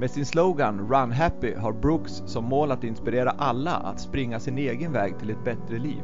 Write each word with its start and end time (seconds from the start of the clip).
Med 0.00 0.10
sin 0.10 0.26
slogan 0.26 0.88
Run 0.88 1.12
Happy 1.12 1.54
har 1.54 1.72
Brooks 1.72 2.12
som 2.26 2.44
mål 2.44 2.70
att 2.70 2.84
inspirera 2.84 3.30
alla 3.30 3.70
att 3.70 4.00
springa 4.00 4.40
sin 4.40 4.58
egen 4.58 4.92
väg 4.92 5.18
till 5.18 5.30
ett 5.30 5.44
bättre 5.44 5.78
liv. 5.78 6.02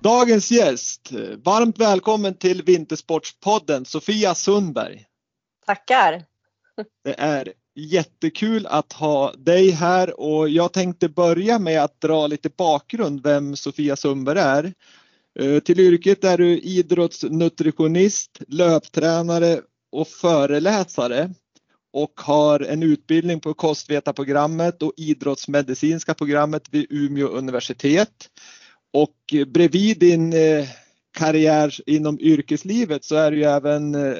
Dagens 0.00 0.50
gäst, 0.50 1.12
varmt 1.44 1.78
välkommen 1.78 2.34
till 2.34 2.62
Vintersportspodden 2.62 3.84
Sofia 3.84 4.34
Sundberg. 4.34 5.04
Tackar. 5.66 6.24
Det 7.04 7.20
är 7.20 7.52
jättekul 7.74 8.66
att 8.66 8.92
ha 8.92 9.32
dig 9.32 9.70
här 9.70 10.20
och 10.20 10.48
jag 10.48 10.72
tänkte 10.72 11.08
börja 11.08 11.58
med 11.58 11.84
att 11.84 12.00
dra 12.00 12.26
lite 12.26 12.48
bakgrund 12.48 13.22
vem 13.22 13.56
Sofia 13.56 13.96
Sundberg 13.96 14.38
är. 14.38 14.72
Eh, 15.40 15.60
till 15.60 15.80
yrket 15.80 16.24
är 16.24 16.38
du 16.38 16.58
idrottsnutritionist, 16.58 18.40
löptränare 18.48 19.60
och 19.92 20.08
föreläsare 20.08 21.30
och 21.92 22.20
har 22.20 22.60
en 22.60 22.82
utbildning 22.82 23.40
på 23.40 23.54
kostvetarprogrammet 23.54 24.82
och 24.82 24.92
idrottsmedicinska 24.96 26.14
programmet 26.14 26.62
vid 26.70 26.86
Umeå 26.90 27.28
universitet. 27.28 28.28
Och 28.92 29.34
bredvid 29.46 29.98
din 29.98 30.32
eh, 30.32 30.68
karriär 31.18 31.74
inom 31.86 32.20
yrkeslivet 32.20 33.04
så 33.04 33.16
är 33.16 33.30
du 33.30 33.36
ju 33.36 33.44
även 33.44 33.94
eh, 33.94 34.16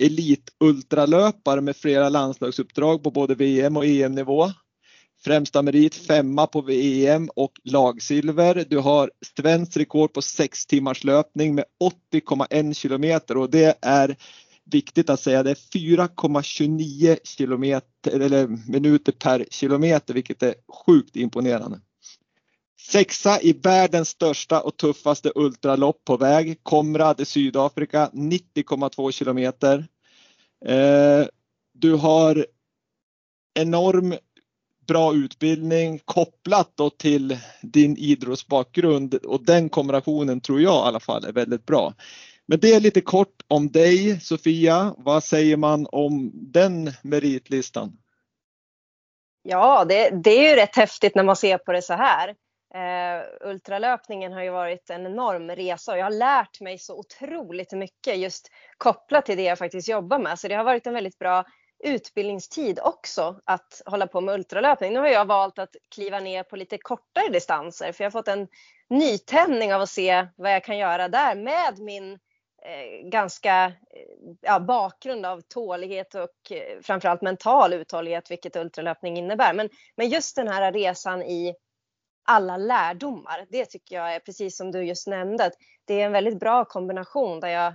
elitultralöpare 0.00 1.60
med 1.60 1.76
flera 1.76 2.08
landslagsuppdrag 2.08 3.02
på 3.02 3.10
både 3.10 3.34
VM 3.34 3.76
och 3.76 3.86
EM-nivå. 3.86 4.50
Främsta 5.24 5.62
merit 5.62 5.94
femma 5.94 6.46
på 6.46 6.60
VM 6.60 7.30
och 7.36 7.52
lagsilver. 7.64 8.64
Du 8.68 8.78
har 8.78 9.10
svenskt 9.36 9.76
rekord 9.76 10.12
på 10.12 10.22
6 10.22 10.66
timmars 10.66 11.04
löpning 11.04 11.54
med 11.54 11.64
80,1 12.12 12.74
kilometer 12.74 13.36
och 13.36 13.50
det 13.50 13.78
är 13.82 14.16
viktigt 14.64 15.10
att 15.10 15.20
säga 15.20 15.42
det 15.42 15.50
är 15.50 15.54
4,29 15.54 17.18
kilometer 17.24 18.20
eller 18.20 18.46
minuter 18.70 19.12
per 19.12 19.46
kilometer 19.50 20.14
vilket 20.14 20.42
är 20.42 20.54
sjukt 20.86 21.16
imponerande. 21.16 21.80
Sexa 22.88 23.40
i 23.40 23.52
världens 23.52 24.08
största 24.08 24.60
och 24.60 24.76
tuffaste 24.76 25.32
ultralopp 25.34 26.04
på 26.04 26.16
väg, 26.16 26.58
Komrad 26.62 27.20
i 27.20 27.24
Sydafrika, 27.24 28.10
90,2 28.12 29.10
kilometer. 29.10 29.86
Eh, 30.64 31.26
du 31.72 31.94
har 31.94 32.46
enorm 33.54 34.14
bra 34.86 35.14
utbildning 35.14 36.00
kopplat 36.04 36.72
då 36.74 36.90
till 36.90 37.38
din 37.62 37.96
idrottsbakgrund 37.96 39.14
och 39.14 39.44
den 39.44 39.68
kombinationen 39.68 40.40
tror 40.40 40.60
jag 40.60 40.84
i 40.84 40.88
alla 40.88 41.00
fall 41.00 41.24
är 41.24 41.32
väldigt 41.32 41.66
bra. 41.66 41.94
Men 42.46 42.60
det 42.60 42.74
är 42.74 42.80
lite 42.80 43.00
kort 43.00 43.42
om 43.48 43.68
dig 43.68 44.20
Sofia. 44.20 44.94
Vad 44.98 45.24
säger 45.24 45.56
man 45.56 45.86
om 45.92 46.30
den 46.34 46.92
meritlistan? 47.02 47.98
Ja, 49.42 49.84
det, 49.84 50.10
det 50.24 50.30
är 50.30 50.50
ju 50.50 50.56
rätt 50.56 50.76
häftigt 50.76 51.14
när 51.14 51.24
man 51.24 51.36
ser 51.36 51.58
på 51.58 51.72
det 51.72 51.82
så 51.82 51.94
här. 51.94 52.34
Uh, 52.74 53.48
ultralöpningen 53.50 54.32
har 54.32 54.42
ju 54.42 54.50
varit 54.50 54.90
en 54.90 55.06
enorm 55.06 55.50
resa 55.50 55.92
och 55.92 55.98
jag 55.98 56.04
har 56.04 56.10
lärt 56.10 56.60
mig 56.60 56.78
så 56.78 56.98
otroligt 56.98 57.72
mycket 57.72 58.18
just 58.18 58.48
kopplat 58.78 59.26
till 59.26 59.36
det 59.36 59.42
jag 59.42 59.58
faktiskt 59.58 59.88
jobbar 59.88 60.18
med. 60.18 60.38
Så 60.38 60.48
det 60.48 60.54
har 60.54 60.64
varit 60.64 60.86
en 60.86 60.94
väldigt 60.94 61.18
bra 61.18 61.44
utbildningstid 61.84 62.78
också 62.82 63.40
att 63.44 63.82
hålla 63.86 64.06
på 64.06 64.20
med 64.20 64.34
ultralöpning. 64.34 64.92
Nu 64.92 64.98
har 64.98 65.08
jag 65.08 65.24
valt 65.24 65.58
att 65.58 65.76
kliva 65.94 66.20
ner 66.20 66.42
på 66.42 66.56
lite 66.56 66.78
kortare 66.78 67.28
distanser 67.28 67.92
för 67.92 68.04
jag 68.04 68.10
har 68.10 68.20
fått 68.20 68.28
en 68.28 68.48
nytändning 68.90 69.74
av 69.74 69.82
att 69.82 69.90
se 69.90 70.26
vad 70.36 70.54
jag 70.54 70.64
kan 70.64 70.78
göra 70.78 71.08
där 71.08 71.34
med 71.34 71.78
min 71.78 72.12
eh, 72.62 73.08
ganska 73.08 73.64
eh, 73.64 73.72
ja, 74.40 74.60
bakgrund 74.60 75.26
av 75.26 75.40
tålighet 75.40 76.14
och 76.14 76.52
eh, 76.52 76.80
framförallt 76.82 77.22
mental 77.22 77.72
uthållighet, 77.72 78.30
vilket 78.30 78.56
ultralöpning 78.56 79.16
innebär. 79.16 79.54
Men, 79.54 79.68
men 79.96 80.08
just 80.08 80.36
den 80.36 80.48
här 80.48 80.72
resan 80.72 81.22
i 81.22 81.54
alla 82.24 82.56
lärdomar. 82.56 83.46
Det 83.50 83.66
tycker 83.66 83.96
jag 83.96 84.14
är 84.14 84.20
precis 84.20 84.56
som 84.56 84.70
du 84.70 84.84
just 84.84 85.06
nämnde. 85.06 85.50
Det 85.84 86.00
är 86.00 86.06
en 86.06 86.12
väldigt 86.12 86.40
bra 86.40 86.64
kombination 86.64 87.40
där, 87.40 87.48
jag, 87.48 87.66
eh, 87.66 87.74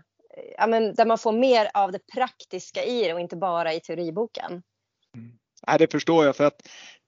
ja, 0.57 0.67
men, 0.67 0.93
där 0.95 1.05
man 1.05 1.17
får 1.17 1.31
mer 1.31 1.69
av 1.73 1.91
det 1.91 2.07
praktiska 2.15 2.83
i 2.83 3.03
det 3.03 3.13
och 3.13 3.19
inte 3.19 3.35
bara 3.35 3.73
i 3.73 3.79
teoriboken. 3.79 4.63
Nej, 5.67 5.79
det 5.79 5.91
förstår 5.91 6.25
jag 6.25 6.35
för 6.35 6.43
att 6.43 6.61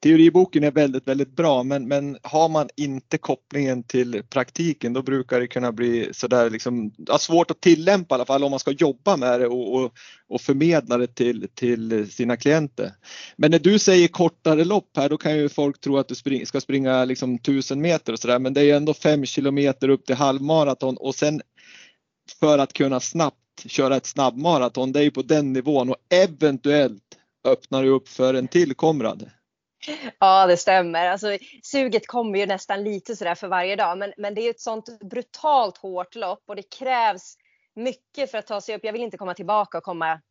teoriboken 0.03 0.63
är 0.63 0.71
väldigt, 0.71 1.07
väldigt 1.07 1.35
bra 1.35 1.63
men, 1.63 1.87
men 1.87 2.17
har 2.23 2.49
man 2.49 2.69
inte 2.75 3.17
kopplingen 3.17 3.83
till 3.83 4.23
praktiken 4.29 4.93
då 4.93 5.01
brukar 5.01 5.39
det 5.39 5.47
kunna 5.47 5.71
bli 5.71 6.09
sådär 6.11 6.49
liksom, 6.49 6.93
ja, 6.97 7.17
svårt 7.17 7.51
att 7.51 7.61
tillämpa 7.61 8.15
i 8.15 8.17
alla 8.17 8.25
fall 8.25 8.43
om 8.43 8.51
man 8.51 8.59
ska 8.59 8.71
jobba 8.71 9.17
med 9.17 9.39
det 9.39 9.47
och, 9.47 9.75
och, 9.75 9.91
och 10.27 10.41
förmedla 10.41 10.97
det 10.97 11.15
till, 11.15 11.47
till 11.53 12.11
sina 12.11 12.37
klienter. 12.37 12.91
Men 13.35 13.51
när 13.51 13.59
du 13.59 13.79
säger 13.79 14.07
kortare 14.07 14.65
lopp 14.65 14.89
här 14.97 15.09
då 15.09 15.17
kan 15.17 15.37
ju 15.37 15.49
folk 15.49 15.79
tro 15.79 15.97
att 15.97 16.07
du 16.07 16.15
spring, 16.15 16.45
ska 16.45 16.61
springa 16.61 17.05
liksom 17.05 17.35
1000 17.35 17.81
meter 17.81 18.13
och 18.13 18.19
sådär 18.19 18.39
men 18.39 18.53
det 18.53 18.61
är 18.61 18.75
ändå 18.75 18.93
5 18.93 19.25
kilometer 19.25 19.89
upp 19.89 20.05
till 20.05 20.15
halvmaraton 20.15 20.97
och 20.97 21.15
sen 21.15 21.41
för 22.39 22.57
att 22.57 22.73
kunna 22.73 22.99
snabbt 22.99 23.35
köra 23.65 23.95
ett 23.95 24.05
snabbmaraton, 24.05 24.91
det 24.91 24.99
är 24.99 25.03
ju 25.03 25.11
på 25.11 25.21
den 25.21 25.53
nivån 25.53 25.89
och 25.89 25.95
eventuellt 26.09 27.18
öppnar 27.43 27.83
du 27.83 27.89
upp 27.89 28.07
för 28.07 28.33
en 28.33 28.47
till 28.47 28.75
Komrad. 28.75 29.31
Ja, 30.19 30.47
det 30.47 30.57
stämmer. 30.57 31.07
Alltså, 31.07 31.37
suget 31.63 32.07
kommer 32.07 32.39
ju 32.39 32.45
nästan 32.45 32.83
lite 32.83 33.15
sådär 33.15 33.35
för 33.35 33.47
varje 33.47 33.75
dag, 33.75 33.97
men, 33.97 34.13
men 34.17 34.35
det 34.35 34.41
är 34.41 34.49
ett 34.49 34.61
sånt 34.61 34.99
brutalt 34.99 35.77
hårt 35.77 36.15
lopp 36.15 36.43
och 36.47 36.55
det 36.55 36.75
krävs 36.77 37.35
mycket 37.75 38.31
för 38.31 38.37
att 38.37 38.47
ta 38.47 38.61
sig 38.61 38.75
upp. 38.75 38.83
Jag 38.83 38.93
vill 38.93 39.01
inte 39.01 39.17
komma 39.17 39.33
tillbaka 39.33 39.77
och 39.77 39.83
komma 39.83 40.21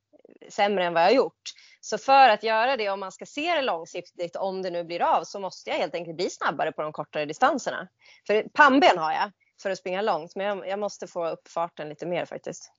sämre 0.48 0.84
än 0.84 0.94
vad 0.94 1.02
jag 1.02 1.08
har 1.08 1.14
gjort. 1.14 1.42
Så 1.80 1.98
för 1.98 2.28
att 2.28 2.42
göra 2.42 2.76
det, 2.76 2.88
om 2.88 3.00
man 3.00 3.12
ska 3.12 3.26
se 3.26 3.54
det 3.54 3.62
långsiktigt, 3.62 4.36
om 4.36 4.62
det 4.62 4.70
nu 4.70 4.84
blir 4.84 5.02
av, 5.02 5.24
så 5.24 5.40
måste 5.40 5.70
jag 5.70 5.76
helt 5.76 5.94
enkelt 5.94 6.16
bli 6.16 6.30
snabbare 6.30 6.72
på 6.72 6.82
de 6.82 6.92
kortare 6.92 7.24
distanserna. 7.24 7.88
För 8.26 8.42
pannben 8.42 8.98
har 8.98 9.12
jag 9.12 9.30
för 9.62 9.70
att 9.70 9.78
springa 9.78 10.02
långt, 10.02 10.36
men 10.36 10.46
jag, 10.46 10.68
jag 10.68 10.78
måste 10.78 11.06
få 11.06 11.28
upp 11.28 11.48
farten 11.48 11.88
lite 11.88 12.06
mer 12.06 12.24
faktiskt. 12.24 12.72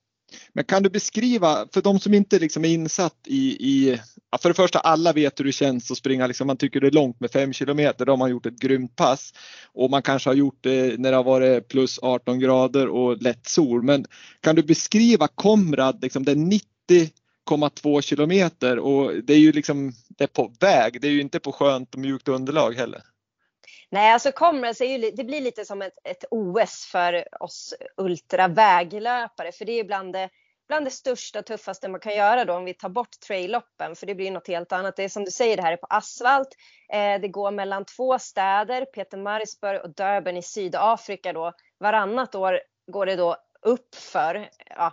Men 0.52 0.64
kan 0.64 0.82
du 0.82 0.90
beskriva, 0.90 1.66
för 1.72 1.82
de 1.82 2.00
som 2.00 2.14
inte 2.14 2.38
liksom 2.38 2.64
är 2.64 2.68
insatt 2.68 3.16
i, 3.26 3.50
i 3.50 4.00
för 4.42 4.48
det 4.48 4.54
första 4.54 4.78
alla 4.78 5.12
vet 5.12 5.40
hur 5.40 5.44
det 5.44 5.52
känns 5.52 5.90
att 5.90 5.96
springa, 5.96 6.26
liksom, 6.26 6.46
man 6.46 6.56
tycker 6.56 6.80
det 6.80 6.86
är 6.86 6.90
långt 6.90 7.20
med 7.20 7.30
5 7.30 7.52
kilometer, 7.52 8.06
då 8.06 8.12
har 8.12 8.16
man 8.16 8.30
gjort 8.30 8.46
ett 8.46 8.60
grymt 8.60 8.96
pass. 8.96 9.32
Och 9.72 9.90
man 9.90 10.02
kanske 10.02 10.30
har 10.30 10.34
gjort 10.34 10.58
det 10.60 11.00
när 11.00 11.10
det 11.10 11.16
har 11.16 11.24
varit 11.24 11.68
plus 11.68 11.98
18 12.02 12.38
grader 12.38 12.88
och 12.88 13.22
lätt 13.22 13.48
sol. 13.48 13.82
Men 13.82 14.06
kan 14.40 14.56
du 14.56 14.62
beskriva 14.62 15.28
Komrad, 15.28 16.02
liksom, 16.02 16.24
det 16.24 16.32
är 16.32 16.36
90,2 17.48 18.00
kilometer 18.00 18.78
och 18.78 19.24
det 19.24 19.34
är 19.34 19.38
ju 19.38 19.52
liksom 19.52 19.92
det 20.08 20.24
är 20.24 20.28
på 20.28 20.52
väg, 20.60 21.00
det 21.00 21.08
är 21.08 21.12
ju 21.12 21.20
inte 21.20 21.40
på 21.40 21.52
skönt 21.52 21.94
och 21.94 22.00
mjukt 22.00 22.28
underlag 22.28 22.74
heller. 22.74 23.02
Nej, 23.92 24.12
alltså 24.12 24.32
Comrades 24.32 24.80
är 24.80 24.84
ju, 24.84 25.10
det 25.10 25.24
blir 25.24 25.40
lite 25.40 25.64
som 25.64 25.82
ett, 25.82 25.98
ett 26.04 26.24
OS 26.30 26.86
för 26.92 27.42
oss 27.42 27.74
ultraväglöpare, 27.96 29.52
för 29.52 29.64
det 29.64 29.72
är 29.72 29.84
bland 29.84 30.12
det, 30.12 30.28
bland 30.68 30.86
det 30.86 30.90
största, 30.90 31.42
tuffaste 31.42 31.88
man 31.88 32.00
kan 32.00 32.16
göra 32.16 32.44
då 32.44 32.54
om 32.54 32.64
vi 32.64 32.74
tar 32.74 32.88
bort 32.88 33.20
trailloppen, 33.26 33.96
för 33.96 34.06
det 34.06 34.14
blir 34.14 34.30
något 34.30 34.48
helt 34.48 34.72
annat. 34.72 34.96
Det 34.96 35.02
är 35.04 35.08
som 35.08 35.24
du 35.24 35.30
säger, 35.30 35.56
det 35.56 35.62
här 35.62 35.72
är 35.72 35.76
på 35.76 35.86
asfalt. 35.90 36.48
Eh, 36.92 37.20
det 37.20 37.28
går 37.28 37.50
mellan 37.50 37.84
två 37.84 38.18
städer, 38.18 38.84
Peter 38.84 39.18
Marisburg 39.18 39.80
och 39.84 39.94
Durban 39.94 40.36
i 40.36 40.42
Sydafrika 40.42 41.32
då. 41.32 41.52
Varannat 41.78 42.34
år 42.34 42.60
går 42.92 43.06
det 43.06 43.16
då 43.16 43.36
upp 43.62 43.94
för, 43.94 44.48
ja, 44.66 44.92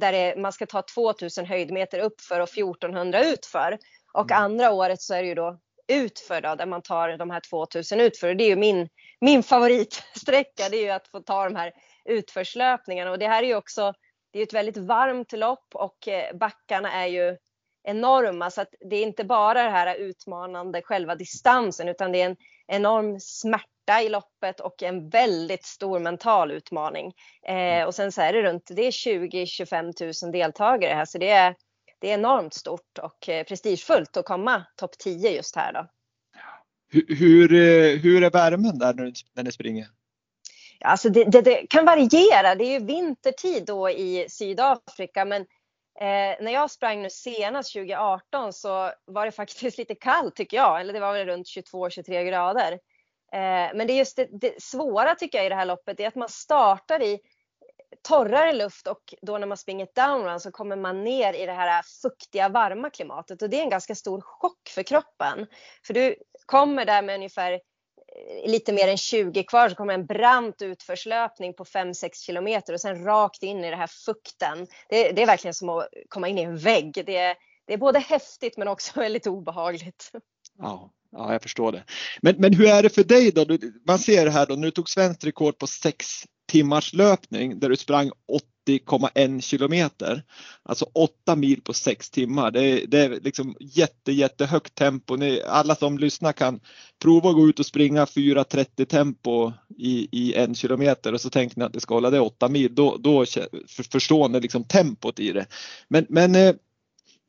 där 0.00 0.12
är, 0.12 0.36
man 0.36 0.52
ska 0.52 0.66
ta 0.66 0.82
2000 0.82 1.46
höjdmeter 1.46 1.98
upp 1.98 2.20
för 2.20 2.40
och 2.40 2.48
1400 2.48 3.24
utför. 3.24 3.78
Och 4.12 4.30
mm. 4.30 4.44
andra 4.44 4.72
året 4.72 5.02
så 5.02 5.14
är 5.14 5.22
det 5.22 5.28
ju 5.28 5.34
då 5.34 5.58
utför 5.90 6.40
då, 6.40 6.54
där 6.54 6.66
man 6.66 6.82
tar 6.82 7.16
de 7.16 7.30
här 7.30 7.40
2000 7.50 8.00
utför. 8.00 8.34
det 8.34 8.44
är 8.44 8.48
ju 8.48 8.56
min, 8.56 8.88
min 9.20 9.42
favoritsträcka, 9.42 10.68
det 10.70 10.76
är 10.76 10.82
ju 10.82 10.90
att 10.90 11.08
få 11.08 11.20
ta 11.20 11.44
de 11.44 11.56
här 11.56 11.72
utförslöpningarna. 12.04 13.10
Och 13.10 13.18
det 13.18 13.28
här 13.28 13.42
är 13.42 13.46
ju 13.46 13.54
också, 13.54 13.92
det 14.32 14.38
är 14.38 14.42
ett 14.42 14.54
väldigt 14.54 14.76
varmt 14.76 15.32
lopp 15.32 15.66
och 15.74 16.08
eh, 16.08 16.36
backarna 16.36 16.92
är 16.92 17.06
ju 17.06 17.36
enorma 17.82 18.50
så 18.50 18.60
att 18.60 18.74
det 18.90 18.96
är 18.96 19.02
inte 19.02 19.24
bara 19.24 19.62
det 19.62 19.70
här 19.70 19.96
utmanande 19.96 20.82
själva 20.82 21.14
distansen 21.14 21.88
utan 21.88 22.12
det 22.12 22.22
är 22.22 22.26
en 22.26 22.36
enorm 22.66 23.20
smärta 23.20 24.02
i 24.02 24.08
loppet 24.08 24.60
och 24.60 24.82
en 24.82 25.08
väldigt 25.08 25.64
stor 25.64 25.98
mental 25.98 26.50
utmaning. 26.50 27.12
Eh, 27.46 27.84
och 27.84 27.94
sen 27.94 28.12
så 28.12 28.22
är 28.22 28.32
det 28.32 28.42
runt, 28.42 28.70
det 28.70 28.86
är 28.86 28.90
20-25 28.90 30.24
000 30.24 30.32
deltagare 30.32 30.94
här 30.94 31.04
så 31.04 31.18
det 31.18 31.30
är, 31.30 31.54
det 32.00 32.10
är 32.10 32.14
enormt 32.14 32.54
stort 32.54 32.98
och 32.98 33.28
eh, 33.28 33.44
prestigefullt 33.44 34.16
att 34.16 34.24
komma 34.24 34.64
topp 34.76 34.98
10 34.98 35.30
just 35.30 35.56
här 35.56 35.72
då. 35.72 35.86
Hur, 36.92 37.16
hur, 37.16 37.52
eh, 37.52 38.00
hur 38.00 38.22
är 38.22 38.30
värmen 38.30 38.78
där 38.78 38.94
när, 38.94 39.12
när 39.32 39.42
ni 39.42 39.52
springer? 39.52 39.86
Alltså 40.80 41.08
det, 41.08 41.24
det, 41.24 41.42
det, 41.42 41.66
kan 41.70 41.84
variera. 41.84 42.54
Det 42.54 42.64
är 42.64 42.80
ju 42.80 42.86
vintertid 42.86 43.66
då 43.66 43.90
i 43.90 44.26
Sydafrika 44.28 45.24
men 45.24 45.46
Eh, 46.00 46.44
när 46.44 46.52
jag 46.52 46.70
sprang 46.70 47.02
nu 47.02 47.10
senast 47.10 47.72
2018 47.72 48.52
så 48.52 48.92
var 49.04 49.26
det 49.26 49.32
faktiskt 49.32 49.78
lite 49.78 49.94
kallt 49.94 50.36
tycker 50.36 50.56
jag, 50.56 50.80
eller 50.80 50.92
det 50.92 51.00
var 51.00 51.12
väl 51.12 51.26
runt 51.26 51.46
22-23 51.46 52.24
grader. 52.24 52.72
Eh, 53.32 53.74
men 53.74 53.86
det 53.86 53.92
är 53.92 53.96
just 53.96 54.16
det, 54.16 54.28
det, 54.40 54.62
svåra 54.62 55.14
tycker 55.14 55.38
jag 55.38 55.46
i 55.46 55.48
det 55.48 55.54
här 55.54 55.66
loppet 55.66 56.00
är 56.00 56.08
att 56.08 56.14
man 56.14 56.28
startar 56.28 57.02
i 57.02 57.18
torrare 58.02 58.52
luft 58.52 58.86
och 58.86 59.14
då 59.22 59.38
när 59.38 59.46
man 59.46 59.56
springer 59.56 59.84
ett 59.84 59.94
downrun 59.94 60.40
så 60.40 60.50
kommer 60.50 60.76
man 60.76 61.04
ner 61.04 61.32
i 61.32 61.46
det 61.46 61.52
här 61.52 61.82
fuktiga 62.02 62.48
varma 62.48 62.90
klimatet 62.90 63.42
och 63.42 63.50
det 63.50 63.58
är 63.58 63.62
en 63.62 63.70
ganska 63.70 63.94
stor 63.94 64.20
chock 64.20 64.68
för 64.68 64.82
kroppen. 64.82 65.46
För 65.86 65.94
du 65.94 66.14
kommer 66.46 66.84
där 66.84 67.02
med 67.02 67.14
ungefär 67.14 67.52
eh, 67.52 68.50
lite 68.50 68.72
mer 68.72 68.88
än 68.88 68.96
20 68.96 69.42
kvar 69.42 69.68
så 69.68 69.74
kommer 69.74 69.94
en 69.94 70.06
brant 70.06 70.62
utförslöpning 70.62 71.54
på 71.54 71.64
5-6 71.64 72.08
kilometer 72.26 72.72
och 72.72 72.80
sen 72.80 73.04
rakt 73.04 73.42
in 73.42 73.64
i 73.64 73.70
den 73.70 73.78
här 73.78 73.90
fukten. 74.06 74.66
Det, 74.88 75.12
det, 75.12 75.22
är 75.22 75.26
verkligen 75.26 75.54
som 75.54 75.68
att 75.68 75.88
komma 76.08 76.28
in 76.28 76.38
i 76.38 76.42
en 76.42 76.58
vägg. 76.58 77.02
Det 77.06 77.16
är, 77.16 77.36
det 77.66 77.72
är 77.72 77.78
både 77.78 77.98
häftigt 77.98 78.56
men 78.56 78.68
också 78.68 78.92
väldigt 79.00 79.26
obehagligt. 79.26 80.10
Ja, 80.58 80.90
ja 81.10 81.32
jag 81.32 81.42
förstår 81.42 81.72
det. 81.72 81.84
Men, 82.22 82.34
men 82.38 82.54
hur 82.54 82.68
är 82.68 82.82
det 82.82 82.90
för 82.90 83.04
dig 83.04 83.32
då? 83.32 83.46
Man 83.86 83.98
ser 83.98 84.26
här 84.26 84.46
då, 84.46 84.54
nu 84.54 84.70
tog 84.70 84.90
svenskt 84.90 85.24
rekord 85.24 85.58
på 85.58 85.66
6 85.66 86.06
timmars 86.50 86.92
löpning 86.92 87.60
där 87.60 87.68
du 87.68 87.76
sprang 87.76 88.10
80,1 88.68 89.40
kilometer. 89.40 90.22
Alltså 90.62 90.86
8 90.94 91.36
mil 91.36 91.62
på 91.62 91.72
6 91.72 92.10
timmar. 92.10 92.50
Det 92.50 92.60
är, 92.62 92.86
det 92.86 92.98
är 92.98 93.20
liksom 93.20 93.56
jätte, 93.60 94.12
jättehögt 94.12 94.74
tempo. 94.74 95.16
Ni, 95.16 95.42
alla 95.42 95.74
som 95.74 95.98
lyssnar 95.98 96.32
kan 96.32 96.60
prova 97.02 97.30
att 97.30 97.36
gå 97.36 97.48
ut 97.48 97.58
och 97.58 97.66
springa 97.66 98.04
4.30 98.04 98.84
tempo 98.84 99.52
i, 99.78 100.08
i 100.12 100.34
en 100.34 100.54
kilometer 100.54 101.12
och 101.12 101.20
så 101.20 101.30
tänker 101.30 101.58
ni 101.58 101.64
att 101.64 101.72
det 101.72 101.80
ska 101.80 101.94
hålla 101.94 102.10
det 102.10 102.20
8 102.20 102.48
mil. 102.48 102.74
Då, 102.74 102.96
då 102.96 103.24
förstår 103.92 104.28
ni 104.28 104.40
liksom 104.40 104.64
tempot 104.64 105.20
i 105.20 105.32
det. 105.32 105.46
Men, 105.88 106.06
men 106.08 106.34
eh, 106.34 106.54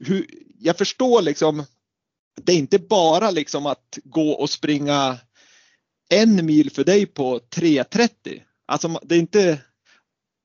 hur, 0.05 0.25
jag 0.59 0.77
förstår 0.77 1.21
liksom 1.21 1.63
det 2.43 2.51
är 2.51 2.57
inte 2.57 2.79
bara 2.79 3.31
liksom 3.31 3.65
att 3.65 3.99
gå 4.03 4.31
och 4.31 4.49
springa 4.49 5.17
en 6.09 6.45
mil 6.45 6.71
för 6.71 6.83
dig 6.83 7.05
på 7.05 7.39
3.30. 7.39 8.41
Alltså 8.65 8.87
det 8.87 9.15
är 9.15 9.19
inte, 9.19 9.61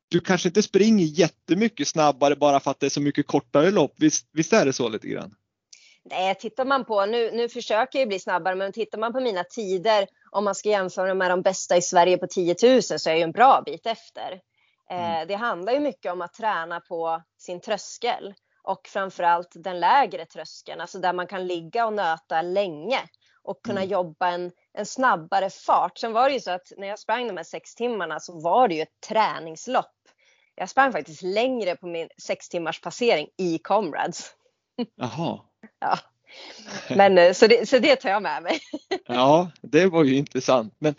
du 0.09 0.21
kanske 0.21 0.49
inte 0.49 0.63
springer 0.63 1.05
jättemycket 1.05 1.89
snabbare 1.89 2.37
bara 2.37 2.61
för 2.61 2.71
att 2.71 2.81
det 2.81 2.87
är 2.87 2.91
så 2.91 3.01
mycket 3.01 3.27
kortare 3.27 3.71
lopp. 3.71 3.95
Visst, 3.97 4.29
visst 4.33 4.53
är 4.53 4.65
det 4.65 4.73
så 4.73 4.89
lite 4.89 5.09
grann? 5.09 5.35
Nej, 6.11 6.35
tittar 6.35 6.65
man 6.65 6.85
på, 6.85 7.07
nu, 7.07 7.31
nu 7.31 7.49
försöker 7.49 7.99
jag 7.99 8.09
bli 8.09 8.19
snabbare, 8.19 8.55
men 8.55 8.73
tittar 8.73 8.99
man 8.99 9.13
på 9.13 9.21
mina 9.21 9.45
tider, 9.45 10.07
om 10.31 10.45
man 10.45 10.55
ska 10.55 10.69
jämföra 10.69 11.15
med 11.15 11.31
de 11.31 11.43
bästa 11.43 11.77
i 11.77 11.83
Sverige 11.83 12.19
på 12.19 12.27
10 12.27 12.57
000 12.63 12.83
så 12.83 12.95
är 12.95 13.13
jag 13.13 13.19
ju 13.19 13.23
en 13.23 13.33
bra 13.33 13.63
bit 13.67 13.87
efter. 13.87 14.41
Eh, 14.91 15.15
mm. 15.15 15.29
det 15.29 15.35
handlar 15.35 15.73
ju 15.73 15.81
mycket 15.81 16.13
om 16.13 16.23
att 16.23 16.35
träna 16.35 16.81
på 16.81 17.23
sin 17.39 17.61
tröskel 17.61 18.35
och 18.63 18.89
framförallt 18.89 19.49
den 19.55 19.81
lägre 19.81 20.27
tröskeln, 20.27 20.81
alltså 20.81 20.99
där 20.99 21.13
man 21.13 21.27
kan 21.27 21.47
ligga 21.47 21.87
och 21.87 21.93
nöta 21.93 22.43
länge 22.43 23.01
och 23.47 23.63
kunna 23.63 23.81
mm. 23.81 23.91
jobba 23.91 24.29
en, 24.29 24.53
en 24.73 24.87
snabbare 24.87 25.51
fart. 25.51 25.99
Sen 25.99 26.13
var 26.13 26.29
det 26.29 26.35
ju 26.35 26.41
så 26.41 26.51
att 26.51 26.73
när 26.77 26.89
jag 26.89 26.99
sprang 26.99 27.27
de 27.27 27.37
här 27.37 27.45
sex 27.45 27.75
timmarna 27.75 28.21
så 28.21 28.41
var 28.41 28.69
det 28.69 28.75
ju 28.75 28.83
ett 28.83 29.01
träningslopp. 29.09 29.93
Jag 30.55 30.69
sprang 30.69 30.93
faktiskt 30.93 31.23
längre 31.23 31.77
på 31.77 31.87
min 31.87 32.09
sex 32.23 32.49
timmars 32.49 32.81
passering 32.81 33.29
i 33.37 33.59
Comrades. 33.59 34.31
Jaha. 34.97 35.41
ja. 35.81 35.99
Men 36.97 37.19
eh, 37.19 37.33
så 37.33 37.47
det, 37.47 37.69
så 37.69 37.79
det 37.79 37.97
tar 37.97 38.11
jag 38.11 38.23
med 38.23 38.43
mig. 38.43 38.61
ja, 39.07 39.51
det 39.63 39.87
var 39.87 40.05
ju 40.05 40.17
intressant. 40.17 40.75
Men 40.79 40.95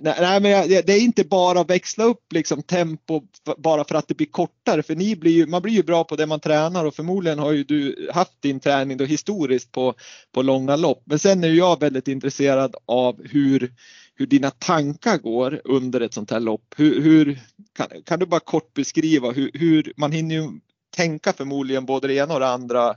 Nej, 0.00 0.40
men 0.40 0.68
det 0.68 0.92
är 0.92 1.00
inte 1.00 1.24
bara 1.24 1.60
att 1.60 1.70
växla 1.70 2.04
upp 2.04 2.32
liksom 2.32 2.62
tempo 2.62 3.22
bara 3.58 3.84
för 3.84 3.94
att 3.94 4.08
det 4.08 4.14
blir 4.14 4.26
kortare 4.26 4.82
för 4.82 4.94
ni 4.94 5.16
blir 5.16 5.32
ju, 5.32 5.46
man 5.46 5.62
blir 5.62 5.72
ju 5.72 5.82
bra 5.82 6.04
på 6.04 6.16
det 6.16 6.26
man 6.26 6.40
tränar 6.40 6.84
och 6.84 6.94
förmodligen 6.94 7.38
har 7.38 7.52
ju 7.52 7.64
du 7.64 8.10
haft 8.14 8.42
din 8.42 8.60
träning 8.60 8.96
då 8.96 9.04
historiskt 9.04 9.72
på, 9.72 9.94
på 10.32 10.42
långa 10.42 10.76
lopp. 10.76 11.02
Men 11.04 11.18
sen 11.18 11.44
är 11.44 11.48
jag 11.48 11.80
väldigt 11.80 12.08
intresserad 12.08 12.74
av 12.86 13.26
hur, 13.26 13.74
hur 14.14 14.26
dina 14.26 14.50
tankar 14.50 15.18
går 15.18 15.60
under 15.64 16.00
ett 16.00 16.14
sånt 16.14 16.30
här 16.30 16.40
lopp. 16.40 16.74
Hur, 16.76 17.02
hur 17.02 17.38
kan, 17.72 17.86
kan, 18.04 18.18
du 18.18 18.26
bara 18.26 18.40
kort 18.40 18.74
beskriva 18.74 19.30
hur, 19.30 19.50
hur 19.54 19.92
man 19.96 20.12
hinner 20.12 20.34
ju 20.34 20.48
tänka 20.96 21.32
förmodligen 21.32 21.86
både 21.86 22.08
det 22.08 22.14
ena 22.14 22.34
och 22.34 22.40
det 22.40 22.48
andra 22.48 22.94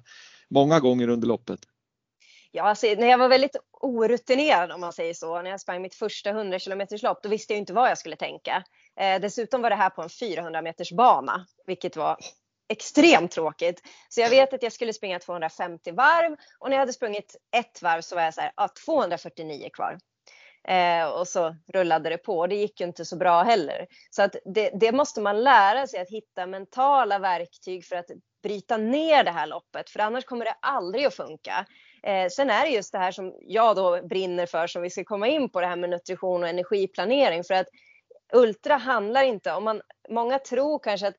många 0.50 0.80
gånger 0.80 1.08
under 1.08 1.28
loppet? 1.28 1.60
Ja, 2.52 2.64
alltså, 2.64 2.88
när 2.88 3.08
jag 3.08 3.18
var 3.18 3.30
väldigt 3.30 3.56
orutinerad 3.72 4.72
om 4.72 4.82
man 4.82 4.94
säger 4.94 5.14
så, 5.14 5.42
när 5.42 5.50
jag 5.50 5.62
sprang 5.62 5.82
mitt 5.82 5.96
första 5.96 6.30
100 6.30 6.60
km 6.60 6.82
lopp, 7.04 7.24
då 7.24 7.30
visste 7.30 7.54
jag 7.54 7.58
inte 7.58 7.74
vad 7.74 7.90
jag 7.90 7.98
skulle 7.98 8.16
tänka. 8.16 8.64
Eh, 9.00 9.22
dessutom 9.22 9.62
var 9.62 9.70
det 9.70 9.76
här 9.76 9.90
på 9.90 10.02
en 10.02 10.10
400 10.10 10.62
meters 10.62 10.92
bana, 10.92 11.46
vilket 11.66 11.96
var 11.96 12.18
extremt 12.70 13.32
tråkigt. 13.32 13.82
Så 14.10 14.22
jag 14.22 14.30
vet 14.30 14.54
att 14.54 14.64
jag 14.64 14.74
skulle 14.74 14.94
springa 14.94 15.20
250 15.20 15.92
varv 15.92 16.36
och 16.60 16.70
när 16.70 16.76
jag 16.76 16.82
hade 16.82 16.94
sprungit 16.94 17.36
ett 17.58 17.82
varv 17.82 18.02
så 18.02 18.16
var 18.16 18.24
jag 18.24 18.34
så 18.34 18.42
här, 18.42 18.52
ah, 18.56 18.68
249 18.86 19.70
kvar. 19.74 19.98
Eh, 20.68 21.08
och 21.08 21.28
så 21.28 21.56
rullade 21.74 22.10
det 22.10 22.18
på. 22.18 22.40
och 22.40 22.50
Det 22.50 22.56
gick 22.56 22.80
ju 22.80 22.88
inte 22.88 23.06
så 23.06 23.18
bra 23.18 23.44
heller. 23.44 23.88
Så 24.10 24.22
att 24.24 24.36
det, 24.46 24.72
det, 24.80 24.92
måste 24.92 25.22
man 25.22 25.44
lära 25.44 25.88
sig 25.88 26.00
att 26.00 26.10
hitta 26.10 26.46
mentala 26.46 27.20
verktyg 27.20 27.86
för 27.86 27.96
att 27.96 28.06
bryta 28.44 28.78
ner 28.78 29.24
det 29.24 29.32
här 29.32 29.48
loppet. 29.48 29.90
För 29.90 30.00
annars 30.00 30.26
kommer 30.26 30.46
det 30.46 30.56
aldrig 30.62 31.06
att 31.06 31.16
funka. 31.16 31.66
Eh, 32.04 32.30
sen 32.30 32.50
är 32.50 32.66
det 32.66 32.72
just 32.72 32.92
det 32.92 32.98
här 32.98 33.12
som 33.12 33.36
jag 33.42 33.76
då 33.76 34.02
brinner 34.08 34.46
för 34.46 34.68
som 34.68 34.82
vi 34.82 34.90
ska 34.90 35.04
komma 35.04 35.28
in 35.28 35.50
på 35.50 35.62
det 35.62 35.68
här 35.68 35.76
med 35.76 35.90
nutrition 35.90 36.44
och 36.44 36.50
energiplanering. 36.50 37.44
För 37.44 37.54
att 37.54 37.68
ultra 38.34 38.76
handlar 38.76 39.24
inte 39.24 39.54
om 39.54 39.64
man, 39.64 39.82
många 40.10 40.40
tror 40.40 40.80
kanske 40.80 41.08
att 41.08 41.16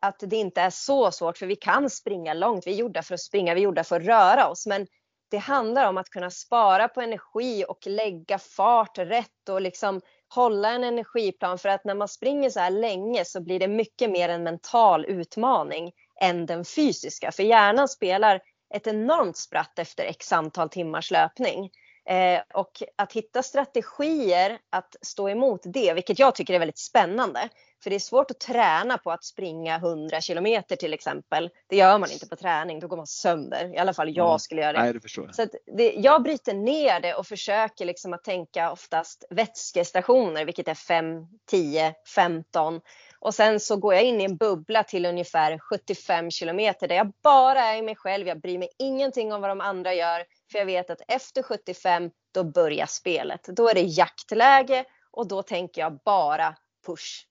att 0.00 0.22
det 0.26 0.36
inte 0.36 0.60
är 0.60 0.70
så 0.70 1.10
svårt 1.10 1.38
för 1.38 1.46
vi 1.46 1.56
kan 1.56 1.90
springa 1.90 2.34
långt. 2.34 2.66
Vi 2.66 2.70
är 2.70 2.76
gjorda 2.76 3.02
för 3.02 3.14
att 3.14 3.20
springa, 3.20 3.54
vi 3.54 3.60
är 3.60 3.64
gjorda 3.64 3.84
för 3.84 3.96
att 3.96 4.06
röra 4.06 4.48
oss. 4.48 4.66
Men 4.66 4.86
det 5.30 5.38
handlar 5.38 5.88
om 5.88 5.98
att 5.98 6.10
kunna 6.10 6.30
spara 6.30 6.88
på 6.88 7.00
energi 7.00 7.64
och 7.68 7.86
lägga 7.86 8.38
fart 8.38 8.98
rätt 8.98 9.48
och 9.48 9.60
liksom 9.60 10.00
hålla 10.28 10.70
en 10.70 10.84
energiplan 10.84 11.58
för 11.58 11.68
att 11.68 11.84
när 11.84 11.94
man 11.94 12.08
springer 12.08 12.50
så 12.50 12.60
här 12.60 12.70
länge 12.70 13.24
så 13.24 13.40
blir 13.40 13.58
det 13.58 13.68
mycket 13.68 14.10
mer 14.10 14.28
en 14.28 14.42
mental 14.42 15.04
utmaning 15.04 15.92
än 16.20 16.46
den 16.46 16.64
fysiska. 16.64 17.32
För 17.32 17.42
hjärnan 17.42 17.88
spelar 17.88 18.40
ett 18.74 18.86
enormt 18.86 19.36
spratt 19.36 19.78
efter 19.78 20.04
x 20.04 20.32
antal 20.32 20.68
timmars 20.68 21.10
löpning. 21.10 21.70
Eh, 22.08 22.40
och 22.54 22.82
att 22.96 23.12
hitta 23.12 23.42
strategier 23.42 24.58
att 24.70 24.96
stå 25.02 25.28
emot 25.28 25.60
det, 25.64 25.94
vilket 25.94 26.18
jag 26.18 26.34
tycker 26.34 26.54
är 26.54 26.58
väldigt 26.58 26.78
spännande. 26.78 27.48
För 27.82 27.90
det 27.90 27.96
är 27.96 28.00
svårt 28.00 28.30
att 28.30 28.40
träna 28.40 28.98
på 28.98 29.10
att 29.10 29.24
springa 29.24 29.76
100 29.76 30.20
kilometer 30.20 30.76
till 30.76 30.92
exempel. 30.92 31.50
Det 31.66 31.76
gör 31.76 31.98
man 31.98 32.10
inte 32.10 32.28
på 32.28 32.36
träning, 32.36 32.80
då 32.80 32.88
går 32.88 32.96
man 32.96 33.06
sönder. 33.06 33.74
I 33.74 33.78
alla 33.78 33.94
fall 33.94 34.16
jag 34.16 34.28
mm. 34.28 34.38
skulle 34.38 34.60
göra 34.60 34.72
det. 34.72 34.78
Nej, 34.78 34.92
det 34.92 35.00
förstår 35.00 35.26
jag. 35.26 35.34
Så 35.34 35.46
det, 35.76 35.92
jag 35.92 36.22
bryter 36.22 36.54
ner 36.54 37.00
det 37.00 37.14
och 37.14 37.26
försöker 37.26 37.84
liksom 37.84 38.12
att 38.12 38.24
tänka 38.24 38.72
oftast 38.72 39.24
vätskestationer, 39.30 40.44
vilket 40.44 40.68
är 40.68 40.74
5, 40.74 41.26
10, 41.46 41.94
15 42.14 42.80
och 43.20 43.34
sen 43.34 43.60
så 43.60 43.76
går 43.76 43.94
jag 43.94 44.02
in 44.02 44.20
i 44.20 44.24
en 44.24 44.36
bubbla 44.36 44.84
till 44.84 45.06
ungefär 45.06 45.58
75 45.58 46.30
kilometer 46.30 46.88
där 46.88 46.96
jag 46.96 47.12
bara 47.22 47.60
är 47.60 47.82
mig 47.82 47.96
själv. 47.96 48.28
Jag 48.28 48.40
bryr 48.40 48.58
mig 48.58 48.68
ingenting 48.78 49.32
om 49.32 49.40
vad 49.40 49.50
de 49.50 49.60
andra 49.60 49.94
gör. 49.94 50.24
För 50.52 50.58
jag 50.58 50.66
vet 50.66 50.90
att 50.90 51.00
efter 51.08 51.42
75 51.42 52.10
då 52.34 52.44
börjar 52.44 52.86
spelet. 52.86 53.44
Då 53.44 53.68
är 53.68 53.74
det 53.74 53.82
jaktläge 53.82 54.84
och 55.10 55.28
då 55.28 55.42
tänker 55.42 55.80
jag 55.80 55.98
bara 56.04 56.54
push. 56.86 57.24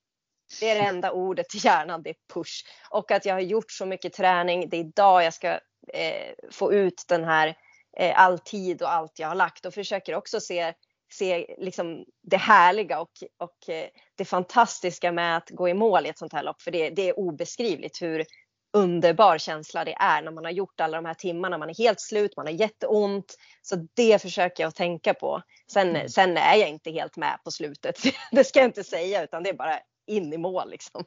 Det 0.60 0.70
är 0.70 0.74
det 0.74 0.88
enda 0.88 1.12
ordet 1.12 1.54
i 1.54 1.58
hjärnan, 1.58 2.02
det 2.02 2.10
är 2.10 2.16
push. 2.34 2.64
Och 2.90 3.10
att 3.10 3.26
jag 3.26 3.34
har 3.34 3.40
gjort 3.40 3.70
så 3.70 3.86
mycket 3.86 4.12
träning, 4.12 4.68
det 4.68 4.76
är 4.76 4.80
idag 4.80 5.24
jag 5.24 5.34
ska 5.34 5.48
eh, 5.94 6.34
få 6.50 6.72
ut 6.72 7.04
den 7.08 7.24
här 7.24 7.56
eh, 7.96 8.20
all 8.20 8.38
tid 8.38 8.82
och 8.82 8.92
allt 8.92 9.18
jag 9.18 9.28
har 9.28 9.34
lagt 9.34 9.66
och 9.66 9.74
försöker 9.74 10.14
också 10.14 10.40
se 10.40 10.74
se 11.10 11.54
liksom 11.58 12.04
det 12.22 12.36
härliga 12.36 13.00
och, 13.00 13.10
och 13.38 13.68
eh, 13.68 13.88
det 14.16 14.24
fantastiska 14.24 15.12
med 15.12 15.36
att 15.36 15.50
gå 15.50 15.68
i 15.68 15.74
mål 15.74 16.06
i 16.06 16.08
ett 16.08 16.18
sånt 16.18 16.32
här 16.32 16.42
lopp. 16.42 16.62
För 16.62 16.70
det, 16.70 16.90
det 16.90 17.08
är 17.08 17.18
obeskrivligt 17.18 18.02
hur 18.02 18.24
underbar 18.72 19.38
känsla 19.38 19.84
det 19.84 19.94
är 19.94 20.22
när 20.22 20.30
man 20.30 20.44
har 20.44 20.52
gjort 20.52 20.80
alla 20.80 20.96
de 20.96 21.04
här 21.04 21.14
timmarna. 21.14 21.58
Man 21.58 21.70
är 21.70 21.74
helt 21.74 22.00
slut, 22.00 22.36
man 22.36 22.46
har 22.46 22.52
jätteont. 22.52 23.36
Så 23.62 23.86
det 23.94 24.22
försöker 24.22 24.62
jag 24.62 24.68
att 24.68 24.74
tänka 24.74 25.14
på. 25.14 25.42
Sen, 25.72 25.88
mm. 25.88 26.08
sen 26.08 26.36
är 26.36 26.56
jag 26.56 26.68
inte 26.68 26.90
helt 26.90 27.16
med 27.16 27.38
på 27.44 27.50
slutet. 27.50 27.96
Det 28.32 28.44
ska 28.44 28.58
jag 28.58 28.68
inte 28.68 28.84
säga 28.84 29.24
utan 29.24 29.42
det 29.42 29.50
är 29.50 29.54
bara 29.54 29.78
in 30.06 30.32
i 30.32 30.38
mål 30.38 30.70
liksom. 30.70 31.04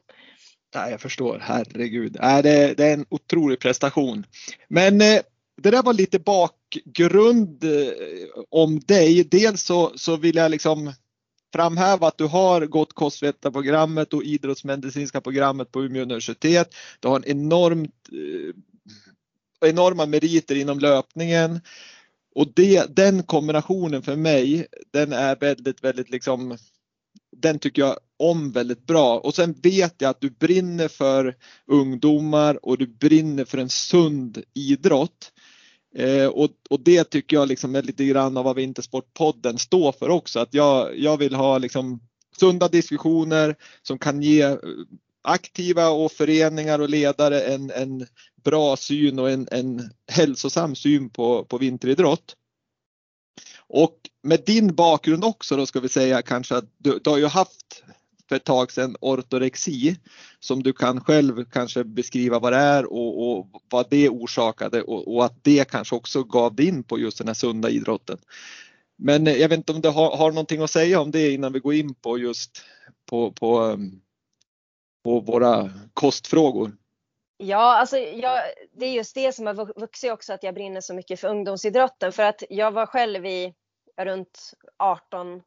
Ja, 0.74 0.90
jag 0.90 1.00
förstår, 1.00 1.38
herregud. 1.42 2.12
Det, 2.12 2.74
det 2.76 2.84
är 2.84 2.92
en 2.94 3.06
otrolig 3.08 3.60
prestation. 3.60 4.26
Men 4.68 5.00
eh, 5.00 5.20
det 5.56 5.70
där 5.70 5.82
var 5.82 5.92
lite 5.92 6.18
bakgrund 6.18 7.64
eh, 7.64 7.92
om 8.50 8.80
dig. 8.80 9.24
Dels 9.24 9.62
så, 9.62 9.92
så 9.94 10.16
vill 10.16 10.36
jag 10.36 10.50
liksom 10.50 10.92
framhäva 11.52 12.06
att 12.06 12.18
du 12.18 12.26
har 12.26 12.66
gått 12.66 12.92
kostvetarprogrammet 12.92 14.14
och 14.14 14.24
idrottsmedicinska 14.24 15.20
programmet 15.20 15.72
på 15.72 15.82
Umeå 15.82 16.02
universitet. 16.02 16.74
Du 17.00 17.08
har 17.08 17.16
en 17.16 17.24
enormt, 17.24 18.08
eh, 18.12 18.54
enorma 19.68 20.06
meriter 20.06 20.54
inom 20.54 20.78
löpningen. 20.78 21.60
Och 22.34 22.52
det, 22.54 22.96
den 22.96 23.22
kombinationen 23.22 24.02
för 24.02 24.16
mig, 24.16 24.66
den 24.92 25.12
är 25.12 25.36
väldigt, 25.36 25.84
väldigt 25.84 26.10
liksom 26.10 26.58
den 27.36 27.58
tycker 27.58 27.82
jag 27.82 27.96
om 28.18 28.52
väldigt 28.52 28.86
bra 28.86 29.18
och 29.18 29.34
sen 29.34 29.52
vet 29.62 29.94
jag 29.98 30.10
att 30.10 30.20
du 30.20 30.30
brinner 30.30 30.88
för 30.88 31.36
ungdomar 31.66 32.66
och 32.66 32.78
du 32.78 32.86
brinner 32.86 33.44
för 33.44 33.58
en 33.58 33.68
sund 33.68 34.42
idrott. 34.54 35.32
Eh, 35.94 36.26
och, 36.26 36.50
och, 36.70 36.80
det 36.80 37.04
tycker 37.04 37.36
jag 37.36 37.48
liksom 37.48 37.74
är 37.74 37.82
lite 37.82 38.04
grann 38.04 38.36
av 38.36 38.44
vad 38.44 38.56
Vintersportpodden 38.56 39.58
står 39.58 39.92
för 39.92 40.08
också. 40.08 40.40
Att 40.40 40.54
jag, 40.54 40.98
jag 40.98 41.16
vill 41.16 41.34
ha 41.34 41.58
liksom 41.58 42.00
sunda 42.38 42.68
diskussioner 42.68 43.56
som 43.82 43.98
kan 43.98 44.22
ge 44.22 44.42
eh, 44.42 44.56
aktiva 45.22 45.88
och 45.88 46.12
föreningar 46.12 46.78
och 46.78 46.88
ledare 46.88 47.40
en, 47.40 47.70
en 47.70 48.06
bra 48.44 48.76
syn 48.76 49.18
och 49.18 49.30
en, 49.30 49.48
en 49.50 49.90
hälsosam 50.10 50.74
syn 50.74 51.10
på, 51.10 51.44
på 51.44 51.58
vinteridrott. 51.58 52.36
Och 53.74 53.96
med 54.22 54.40
din 54.46 54.74
bakgrund 54.74 55.24
också 55.24 55.56
då 55.56 55.66
ska 55.66 55.80
vi 55.80 55.88
säga 55.88 56.22
kanske 56.22 56.56
att 56.56 56.64
du, 56.78 56.98
du 56.98 57.10
har 57.10 57.18
ju 57.18 57.26
haft 57.26 57.82
för 58.28 58.36
ett 58.36 58.44
tag 58.44 58.72
sedan 58.72 58.96
ortorexi 59.00 59.96
som 60.40 60.62
du 60.62 60.72
kan 60.72 61.00
själv 61.00 61.44
kanske 61.44 61.84
beskriva 61.84 62.38
vad 62.38 62.52
det 62.52 62.58
är 62.58 62.92
och, 62.92 63.38
och 63.38 63.46
vad 63.70 63.86
det 63.90 64.08
orsakade 64.08 64.82
och, 64.82 65.14
och, 65.14 65.24
att 65.24 65.44
det 65.44 65.70
kanske 65.70 65.96
också 65.96 66.22
gav 66.22 66.54
dig 66.54 66.68
in 66.68 66.84
på 66.84 66.98
just 66.98 67.18
den 67.18 67.26
här 67.26 67.34
sunda 67.34 67.70
idrotten. 67.70 68.18
Men 68.96 69.26
jag 69.26 69.48
vet 69.48 69.58
inte 69.58 69.72
om 69.72 69.80
du 69.80 69.88
har, 69.88 70.16
har 70.16 70.32
någonting 70.32 70.62
att 70.62 70.70
säga 70.70 71.00
om 71.00 71.10
det 71.10 71.30
innan 71.30 71.52
vi 71.52 71.58
går 71.58 71.74
in 71.74 71.94
på 71.94 72.18
just 72.18 72.50
på, 73.10 73.32
på, 73.32 73.60
um, 73.60 74.00
på 75.04 75.20
våra 75.20 75.70
kostfrågor. 75.94 76.72
Ja, 77.36 77.78
alltså 77.78 77.98
jag, 77.98 78.40
det 78.76 78.86
är 78.86 78.92
just 78.92 79.14
det 79.14 79.34
som 79.34 79.46
har 79.46 79.80
vuxit 79.80 80.12
också 80.12 80.32
att 80.32 80.42
jag 80.42 80.54
brinner 80.54 80.80
så 80.80 80.94
mycket 80.94 81.20
för 81.20 81.28
ungdomsidrotten 81.28 82.12
för 82.12 82.22
att 82.22 82.42
jag 82.50 82.70
var 82.72 82.86
själv 82.86 83.26
i 83.26 83.54
runt 84.00 84.52
18 84.78 85.32
eh, 85.32 85.42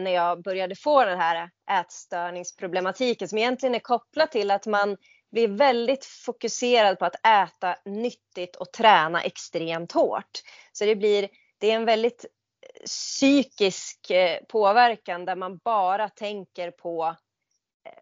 när 0.00 0.10
jag 0.10 0.42
började 0.42 0.74
få 0.74 1.04
den 1.04 1.18
här 1.18 1.50
ätstörningsproblematiken 1.70 3.28
som 3.28 3.38
egentligen 3.38 3.74
är 3.74 3.78
kopplad 3.78 4.30
till 4.30 4.50
att 4.50 4.66
man 4.66 4.96
blir 5.32 5.48
väldigt 5.48 6.04
fokuserad 6.04 6.98
på 6.98 7.04
att 7.04 7.26
äta 7.26 7.76
nyttigt 7.84 8.56
och 8.56 8.72
träna 8.72 9.22
extremt 9.22 9.92
hårt. 9.92 10.40
Så 10.72 10.84
det 10.84 10.96
blir, 10.96 11.28
det 11.58 11.70
är 11.70 11.76
en 11.76 11.84
väldigt 11.84 12.24
eh, 12.24 12.84
psykisk 12.84 14.10
eh, 14.10 14.38
påverkan 14.48 15.24
där 15.24 15.36
man 15.36 15.58
bara 15.58 16.08
tänker 16.08 16.70
på 16.70 17.16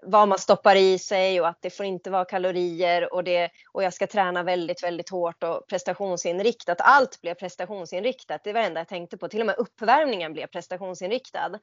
vad 0.02 0.28
man 0.28 0.38
stoppar 0.38 0.76
i 0.76 0.98
sig 0.98 1.40
och 1.40 1.48
att 1.48 1.58
det 1.62 1.70
får 1.70 1.86
inte 1.86 2.10
vara 2.10 2.24
kalorier 2.24 3.14
och, 3.14 3.24
det, 3.24 3.50
och 3.72 3.82
jag 3.82 3.94
ska 3.94 4.06
träna 4.06 4.42
väldigt, 4.42 4.82
väldigt 4.82 5.10
hårt 5.10 5.42
och 5.42 5.66
prestationsinriktat. 5.68 6.80
Allt 6.80 7.20
blev 7.20 7.34
prestationsinriktat. 7.34 8.44
Det 8.44 8.52
var 8.52 8.60
det 8.60 8.66
enda 8.66 8.80
jag 8.80 8.88
tänkte 8.88 9.16
på. 9.16 9.28
Till 9.28 9.40
och 9.40 9.46
med 9.46 9.58
uppvärmningen 9.58 10.32
blev 10.32 10.46
prestationsinriktad. 10.46 11.58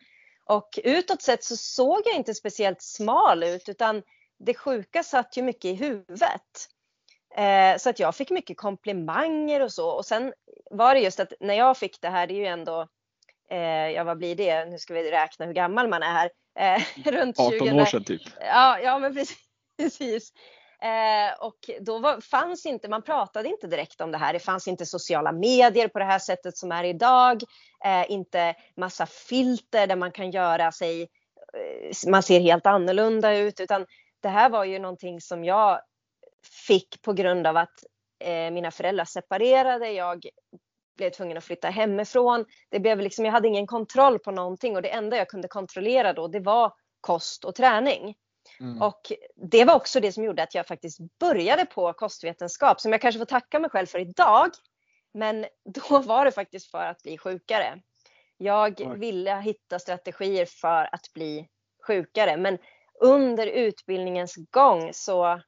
Och 0.46 0.80
utåt 0.84 1.22
sett 1.22 1.44
så 1.44 1.58
såg 1.58 2.02
jag 2.06 2.16
inte 2.16 2.34
speciellt 2.34 2.82
smal 2.82 3.44
ut 3.44 3.70
utan 3.70 4.02
det 4.40 4.54
sjuka 4.54 5.04
satt 5.04 5.38
ju 5.38 5.42
mycket 5.42 5.66
i 5.66 5.74
huvudet. 5.74 6.70
Eh, 7.36 7.78
så 7.78 7.90
att 7.90 8.00
jag 8.00 8.16
fick 8.16 8.30
mycket 8.30 8.58
komplimanger 8.58 9.62
och 9.62 9.72
så. 9.72 9.90
Och 9.90 10.06
sen 10.06 10.34
var 10.72 10.94
det 10.94 11.00
just 11.00 11.20
att 11.20 11.34
när 11.40 11.54
jag 11.54 11.78
fick 11.78 12.02
det 12.02 12.10
här, 12.10 12.28
det 12.28 12.34
är 12.34 12.40
ju 12.40 12.46
ändå, 12.46 12.88
eh, 13.50 13.90
ja 13.90 14.04
vad 14.04 14.18
blir 14.18 14.36
det, 14.36 14.66
nu 14.66 14.78
ska 14.78 14.94
vi 14.94 15.12
räkna 15.12 15.46
hur 15.46 15.54
gammal 15.54 15.88
man 15.88 16.04
är 16.04 16.12
här. 16.12 16.30
Eh, 16.58 16.82
runt 17.12 17.40
18 17.40 17.60
20, 17.60 17.82
år 17.82 17.86
sedan 17.86 18.04
typ. 18.04 18.22
Ja, 18.40 18.80
ja 18.80 19.00
men 19.00 19.26
precis. 19.78 20.34
Eh, 20.82 21.46
och 21.46 21.70
då 21.82 22.00
var, 22.00 22.22
fanns 22.22 22.66
inte, 22.66 22.90
man 22.90 23.02
pratade 23.02 23.50
inte 23.50 23.68
direkt 23.68 24.02
om 24.02 24.12
det 24.12 24.18
här. 24.18 24.34
Det 24.34 24.40
fanns 24.40 24.68
inte 24.68 24.86
sociala 24.86 25.32
medier 25.32 25.88
på 25.88 26.00
det 26.00 26.06
här 26.06 26.20
sättet 26.20 26.58
som 26.58 26.72
är 26.72 26.84
idag. 26.84 27.44
Eh, 27.86 28.12
inte 28.12 28.56
massa 28.76 29.06
filter 29.06 29.88
där 29.88 29.96
man 29.96 30.12
kan 30.12 30.32
göra 30.32 30.72
sig, 30.72 31.02
eh, 31.02 32.10
man 32.10 32.24
ser 32.24 32.40
helt 32.40 32.66
annorlunda 32.66 33.38
ut. 33.38 33.60
Utan 33.60 33.86
det 34.22 34.30
här 34.30 34.50
var 34.50 34.66
ju 34.66 34.80
någonting 34.80 35.22
som 35.22 35.44
jag 35.44 35.82
fick 36.68 37.02
på 37.02 37.14
grund 37.14 37.48
av 37.48 37.58
att 37.58 37.84
eh, 38.20 38.52
mina 38.52 38.72
föräldrar 38.72 39.06
separerade. 39.06 39.92
Jag 39.92 40.26
blev 40.98 41.10
tvungen 41.10 41.38
att 41.38 41.44
flytta 41.44 41.70
hemifrån. 41.70 42.46
Det 42.70 42.80
blev 42.80 43.00
liksom, 43.00 43.26
jag 43.26 43.32
hade 43.32 43.48
ingen 43.48 43.68
kontroll 43.68 44.20
på 44.20 44.32
någonting 44.32 44.76
och 44.76 44.82
det 44.82 44.90
enda 44.90 45.18
jag 45.18 45.30
kunde 45.30 45.48
kontrollera 45.48 46.14
då 46.14 46.28
det 46.28 46.40
var 46.40 46.74
kost 47.02 47.46
och 47.46 47.56
träning. 47.56 48.16
Mm. 48.60 48.82
Och 48.82 49.12
det 49.36 49.66
var 49.66 49.76
också 49.76 50.00
det 50.00 50.12
som 50.12 50.24
gjorde 50.24 50.44
att 50.44 50.56
jag 50.56 50.68
faktiskt 50.68 51.00
började 51.20 51.66
på 51.66 51.94
kostvetenskap 51.94 52.82
som 52.82 52.92
jag 52.92 53.02
kanske 53.02 53.20
får 53.20 53.26
tacka 53.26 53.60
mig 53.60 53.70
själv 53.70 53.86
för 53.86 54.00
idag. 54.00 54.50
Men 55.14 55.46
då 55.66 56.00
var 56.06 56.26
det 56.26 56.32
faktiskt 56.32 56.72
för 56.72 56.84
att 56.84 57.04
bli 57.04 57.18
sjukare. 57.18 57.82
Jag 58.38 58.74
Oj. 58.80 58.98
ville 58.98 59.42
hitta 59.42 59.80
strategier 59.80 60.46
för 60.46 60.96
att 60.96 61.14
bli 61.14 61.48
sjukare 61.88 62.38
men 62.38 62.58
under 63.02 63.48
utbildningens 63.48 64.36
gång 64.52 64.94
så, 64.94 65.42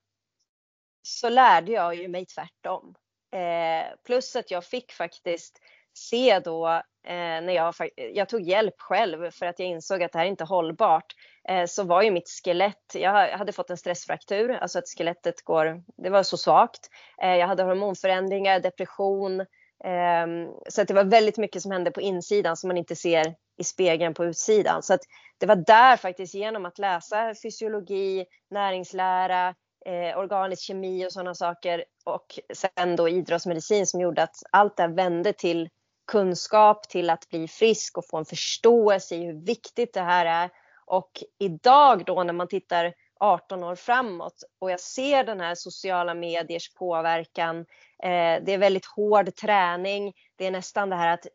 så 1.01 1.29
lärde 1.29 1.71
jag 1.71 1.95
ju 1.95 2.07
mig 2.07 2.25
tvärtom. 2.25 2.95
Eh, 3.31 3.95
plus 4.05 4.35
att 4.35 4.51
jag 4.51 4.65
fick 4.65 4.91
faktiskt 4.91 5.59
se 5.93 6.39
då 6.39 6.67
eh, 7.07 7.13
när 7.13 7.53
jag, 7.53 7.73
jag 7.95 8.29
tog 8.29 8.41
hjälp 8.41 8.75
själv 8.77 9.31
för 9.31 9.45
att 9.45 9.59
jag 9.59 9.67
insåg 9.67 10.03
att 10.03 10.11
det 10.11 10.17
här 10.17 10.25
är 10.25 10.29
inte 10.29 10.43
hållbart. 10.43 11.13
Eh, 11.49 11.65
så 11.65 11.83
var 11.83 12.01
ju 12.01 12.11
mitt 12.11 12.29
skelett, 12.29 12.95
jag 12.95 13.37
hade 13.37 13.51
fått 13.51 13.69
en 13.69 13.77
stressfraktur, 13.77 14.51
alltså 14.51 14.79
att 14.79 14.89
skelettet 14.97 15.43
går, 15.43 15.83
det 16.03 16.09
var 16.09 16.23
så 16.23 16.37
svagt. 16.37 16.89
Eh, 17.21 17.35
jag 17.35 17.47
hade 17.47 17.63
hormonförändringar, 17.63 18.59
depression. 18.59 19.45
Ehm, 19.83 20.47
så 20.69 20.81
att 20.81 20.87
det 20.87 20.93
var 20.93 21.03
väldigt 21.03 21.37
mycket 21.37 21.61
som 21.61 21.71
hände 21.71 21.91
på 21.91 22.01
insidan 22.01 22.57
som 22.57 22.67
man 22.67 22.77
inte 22.77 22.95
ser 22.95 23.35
i 23.57 23.63
spegeln 23.63 24.13
på 24.13 24.25
utsidan. 24.25 24.83
Så 24.83 24.93
att 24.93 25.01
det 25.37 25.45
var 25.45 25.55
där 25.55 25.97
faktiskt 25.97 26.33
genom 26.33 26.65
att 26.65 26.79
läsa 26.79 27.33
fysiologi, 27.43 28.25
näringslära, 28.49 29.55
eh, 29.89 30.17
organisk 30.17 30.63
kemi 30.63 31.07
och 31.07 31.11
sådana 31.11 31.35
saker 31.35 31.85
och 32.05 32.39
sen 32.53 32.95
då 32.95 33.09
idrottsmedicin 33.09 33.87
som 33.87 34.01
gjorde 34.01 34.23
att 34.23 34.35
allt 34.51 34.77
det 34.77 34.87
vände 34.87 35.33
till 35.33 35.69
kunskap, 36.11 36.89
till 36.89 37.09
att 37.09 37.29
bli 37.29 37.47
frisk 37.47 37.97
och 37.97 38.07
få 38.09 38.17
en 38.17 38.25
förståelse 38.25 39.15
i 39.15 39.25
hur 39.25 39.45
viktigt 39.45 39.93
det 39.93 40.01
här 40.01 40.25
är. 40.25 40.49
Och 40.85 41.23
idag 41.39 42.05
då 42.05 42.23
när 42.23 42.33
man 42.33 42.47
tittar 42.47 42.93
18 43.19 43.63
år 43.63 43.75
framåt 43.75 44.43
och 44.59 44.71
jag 44.71 44.79
ser 44.79 45.23
den 45.23 45.39
här 45.39 45.55
sociala 45.55 46.13
mediers 46.13 46.73
påverkan. 46.73 47.59
Eh, 48.03 48.43
det 48.43 48.53
är 48.53 48.57
väldigt 48.57 48.85
hård 48.85 49.35
träning. 49.35 50.13
Det 50.35 50.45
är 50.45 50.51
nästan 50.51 50.89
det 50.89 50.95
här 50.95 51.13
att 51.13 51.27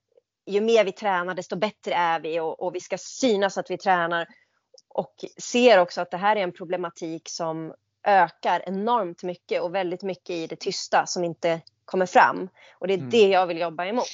ju 0.46 0.60
mer 0.60 0.84
vi 0.84 0.92
tränar 0.92 1.34
desto 1.34 1.56
bättre 1.56 1.94
är 1.94 2.20
vi 2.20 2.40
och, 2.40 2.62
och 2.62 2.74
vi 2.74 2.80
ska 2.80 2.98
synas 2.98 3.58
att 3.58 3.70
vi 3.70 3.78
tränar. 3.78 4.26
Och 4.88 5.14
ser 5.42 5.78
också 5.78 6.00
att 6.00 6.10
det 6.10 6.16
här 6.16 6.36
är 6.36 6.40
en 6.40 6.52
problematik 6.52 7.28
som 7.28 7.74
ökar 8.04 8.62
enormt 8.66 9.22
mycket 9.22 9.62
och 9.62 9.74
väldigt 9.74 10.02
mycket 10.02 10.30
i 10.30 10.46
det 10.46 10.56
tysta 10.56 11.06
som 11.06 11.24
inte 11.24 11.60
kommer 11.84 12.06
fram. 12.06 12.48
Och 12.78 12.86
det 12.86 12.94
är 12.94 12.98
mm. 12.98 13.10
det 13.10 13.28
jag 13.28 13.46
vill 13.46 13.58
jobba 13.58 13.86
emot. 13.86 14.08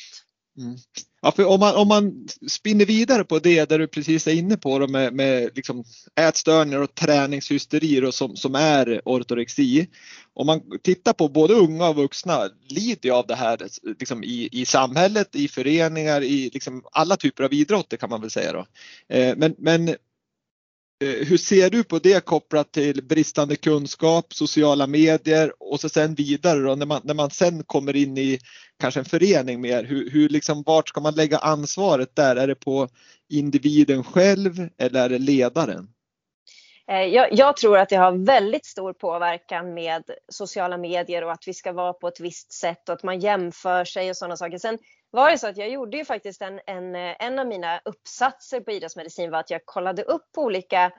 Mm. 0.58 0.76
Ja, 1.22 1.32
för 1.32 1.44
om, 1.44 1.60
man, 1.60 1.76
om 1.76 1.88
man 1.88 2.28
spinner 2.48 2.84
vidare 2.84 3.24
på 3.24 3.38
det 3.38 3.68
där 3.68 3.78
du 3.78 3.86
precis 3.86 4.26
är 4.26 4.32
inne 4.32 4.56
på 4.56 4.78
då 4.78 4.88
med, 4.88 5.12
med 5.12 5.50
liksom 5.54 5.84
ätstörningar 6.20 6.80
och 6.80 6.94
träningshysteri 6.94 8.00
då, 8.00 8.12
som, 8.12 8.36
som 8.36 8.54
är 8.54 9.02
ortorexi. 9.04 9.88
Om 10.34 10.46
man 10.46 10.60
tittar 10.82 11.12
på 11.12 11.28
både 11.28 11.54
unga 11.54 11.88
och 11.88 11.96
vuxna 11.96 12.50
lider 12.68 13.10
av 13.10 13.26
det 13.26 13.34
här 13.34 13.58
liksom 13.98 14.24
i, 14.24 14.48
i 14.52 14.66
samhället, 14.66 15.36
i 15.36 15.48
föreningar, 15.48 16.22
i 16.22 16.50
liksom 16.54 16.84
alla 16.92 17.16
typer 17.16 17.44
av 17.44 17.52
idrotter 17.52 17.96
kan 17.96 18.10
man 18.10 18.20
väl 18.20 18.30
säga. 18.30 18.52
Då. 18.52 18.66
Eh, 19.14 19.36
men, 19.36 19.54
men 19.58 19.96
Eh, 21.04 21.26
hur 21.26 21.36
ser 21.36 21.70
du 21.70 21.84
på 21.84 21.98
det 21.98 22.24
kopplat 22.24 22.72
till 22.72 23.04
bristande 23.04 23.56
kunskap, 23.56 24.34
sociala 24.34 24.86
medier 24.86 25.52
och 25.58 25.80
så 25.80 25.88
sen 25.88 26.14
vidare 26.14 26.60
då 26.60 26.74
när 26.74 26.86
man, 26.86 27.00
när 27.04 27.14
man 27.14 27.30
sen 27.30 27.64
kommer 27.64 27.96
in 27.96 28.18
i 28.18 28.38
kanske 28.80 29.00
en 29.00 29.04
förening 29.06 29.60
mer, 29.60 29.84
hur, 29.84 30.10
hur 30.10 30.28
liksom, 30.28 30.62
vart 30.66 30.88
ska 30.88 31.00
man 31.00 31.14
lägga 31.14 31.38
ansvaret 31.38 32.16
där? 32.16 32.36
Är 32.36 32.46
det 32.46 32.54
på 32.54 32.88
individen 33.28 34.04
själv 34.04 34.68
eller 34.78 35.04
är 35.04 35.08
det 35.08 35.18
ledaren? 35.18 35.88
Eh, 36.90 37.04
jag, 37.04 37.28
jag, 37.32 37.56
tror 37.56 37.78
att 37.78 37.88
det 37.88 37.96
har 37.96 38.12
väldigt 38.12 38.66
stor 38.66 38.92
påverkan 38.92 39.74
med 39.74 40.10
sociala 40.28 40.76
medier 40.76 41.24
och 41.24 41.32
att 41.32 41.48
vi 41.48 41.54
ska 41.54 41.72
vara 41.72 41.92
på 41.92 42.08
ett 42.08 42.20
visst 42.20 42.52
sätt 42.52 42.88
och 42.88 42.94
att 42.94 43.02
man 43.02 43.20
jämför 43.20 43.84
sig 43.84 44.10
och 44.10 44.16
sådana 44.16 44.36
saker. 44.36 44.58
Sen 44.58 44.78
var 45.10 45.30
det 45.30 45.38
så 45.38 45.48
att 45.48 45.56
jag 45.56 45.70
gjorde 45.70 45.96
ju 45.96 46.04
faktiskt 46.04 46.42
en, 46.42 46.60
en, 46.66 46.94
en 46.94 47.38
av 47.38 47.46
mina 47.46 47.80
uppsatser 47.84 48.60
på 48.60 48.70
idrottsmedicin 48.70 49.30
var 49.30 49.38
att 49.38 49.50
jag 49.50 49.66
kollade 49.66 50.02
upp 50.02 50.28
olika 50.36 50.92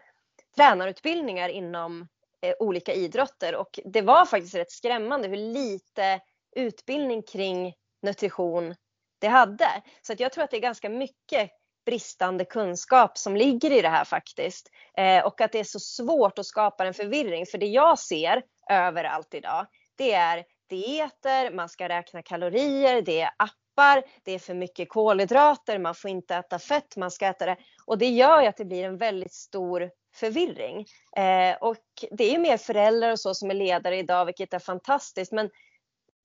tränarutbildningar 0.56 1.50
inom 1.50 2.08
eh, 2.42 2.54
olika 2.60 2.94
idrotter 2.94 3.56
och 3.56 3.80
det 3.86 4.02
var 4.02 4.26
faktiskt 4.26 4.56
rätt 4.56 4.72
skrämmande 4.72 5.28
hur 5.28 5.38
lite 5.38 6.20
utbildning 6.56 7.24
kring 7.24 7.74
nutrition 8.02 8.76
det 9.20 9.28
hade. 9.28 9.68
Så 10.02 10.14
att 10.14 10.20
jag 10.20 10.32
tror 10.32 10.44
att 10.44 10.52
det 10.52 10.58
är 10.58 10.62
ganska 10.62 10.90
mycket 10.90 11.52
bristande 11.86 12.46
kunskap 12.46 13.18
som 13.18 13.36
ligger 13.36 13.72
i 13.72 13.82
det 13.82 13.90
här 13.90 14.06
faktiskt. 14.06 14.70
Eh, 14.98 15.26
och 15.26 15.42
att 15.42 15.52
det 15.52 15.60
är 15.60 15.64
så 15.64 15.80
svårt 15.80 16.40
att 16.40 16.46
skapa 16.46 16.86
en 16.86 16.94
förvirring. 16.94 17.46
För 17.46 17.58
det 17.58 17.66
jag 17.66 18.00
ser 18.00 18.44
överallt 18.70 19.34
idag, 19.34 19.68
det 19.96 20.14
är 20.14 20.44
dieter, 20.70 21.52
man 21.52 21.70
ska 21.70 21.90
räkna 21.90 22.22
kalorier, 22.22 23.02
det 23.02 23.22
är 23.22 23.30
appar, 23.38 24.04
det 24.24 24.32
är 24.32 24.40
för 24.40 24.54
mycket 24.54 24.90
kolhydrater, 24.90 25.80
man 25.80 25.96
får 25.96 26.10
inte 26.10 26.36
äta 26.36 26.60
fett, 26.60 26.98
man 26.98 27.12
ska 27.12 27.28
äta 27.28 27.46
det. 27.46 27.58
Och 27.86 27.98
det 27.98 28.10
gör 28.10 28.42
ju 28.42 28.48
att 28.48 28.58
det 28.58 28.66
blir 28.66 28.84
en 28.84 28.98
väldigt 28.98 29.34
stor 29.34 29.90
förvirring. 30.16 30.86
Eh, 31.18 31.56
och 31.62 31.78
det 32.12 32.24
är 32.24 32.32
ju 32.32 32.40
mer 32.40 32.58
föräldrar 32.58 33.12
och 33.12 33.20
så 33.20 33.34
som 33.34 33.50
är 33.50 33.56
ledare 33.56 33.98
idag, 33.98 34.26
vilket 34.26 34.54
är 34.54 34.60
fantastiskt. 34.60 35.32
Men 35.32 35.50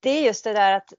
det 0.01 0.11
är 0.11 0.23
just 0.23 0.45
det 0.45 0.53
där 0.53 0.73
att 0.73 0.93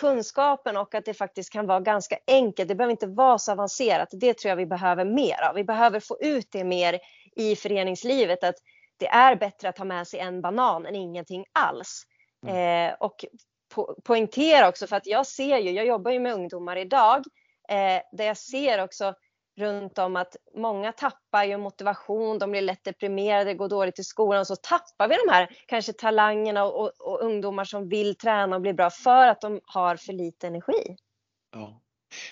kunskapen 0.00 0.76
och 0.76 0.94
att 0.94 1.04
det 1.04 1.14
faktiskt 1.14 1.52
kan 1.52 1.66
vara 1.66 1.80
ganska 1.80 2.18
enkelt. 2.26 2.68
Det 2.68 2.74
behöver 2.74 2.90
inte 2.90 3.06
vara 3.06 3.38
så 3.38 3.52
avancerat. 3.52 4.08
Det 4.12 4.38
tror 4.38 4.48
jag 4.48 4.56
vi 4.56 4.66
behöver 4.66 5.04
mer 5.04 5.42
av. 5.48 5.54
Vi 5.54 5.64
behöver 5.64 6.00
få 6.00 6.18
ut 6.20 6.48
det 6.50 6.64
mer 6.64 7.00
i 7.36 7.56
föreningslivet. 7.56 8.44
Att 8.44 8.56
det 8.96 9.06
är 9.06 9.36
bättre 9.36 9.68
att 9.68 9.78
ha 9.78 9.84
med 9.84 10.08
sig 10.08 10.20
en 10.20 10.40
banan 10.40 10.86
än 10.86 10.94
ingenting 10.94 11.44
alls. 11.52 12.02
Mm. 12.46 12.90
Eh, 12.90 12.94
och 13.00 13.24
po 13.74 14.00
poängtera 14.04 14.68
också 14.68 14.86
för 14.86 14.96
att 14.96 15.06
jag 15.06 15.26
ser 15.26 15.58
ju, 15.58 15.70
jag 15.70 15.86
jobbar 15.86 16.10
ju 16.10 16.20
med 16.20 16.34
ungdomar 16.34 16.76
idag, 16.76 17.22
eh, 17.68 18.02
där 18.12 18.24
jag 18.24 18.36
ser 18.36 18.82
också 18.82 19.14
runt 19.56 19.98
om 19.98 20.16
att 20.16 20.36
många 20.56 20.92
tappar 20.92 21.44
ju 21.44 21.56
motivation, 21.56 22.38
de 22.38 22.50
blir 22.50 22.62
lätt 22.62 22.84
deprimerade, 22.84 23.54
går 23.54 23.68
dåligt 23.68 23.98
i 23.98 24.04
skolan 24.04 24.40
och 24.40 24.46
så 24.46 24.56
tappar 24.56 25.08
vi 25.08 25.14
de 25.26 25.32
här 25.32 25.48
kanske 25.66 25.92
talangerna 25.92 26.64
och, 26.64 26.80
och, 26.80 26.92
och 27.00 27.20
ungdomar 27.22 27.64
som 27.64 27.88
vill 27.88 28.14
träna 28.14 28.56
och 28.56 28.62
bli 28.62 28.72
bra 28.72 28.90
för 28.90 29.28
att 29.28 29.40
de 29.40 29.60
har 29.64 29.96
för 29.96 30.12
lite 30.12 30.46
energi. 30.46 30.96
Ja. 31.52 31.80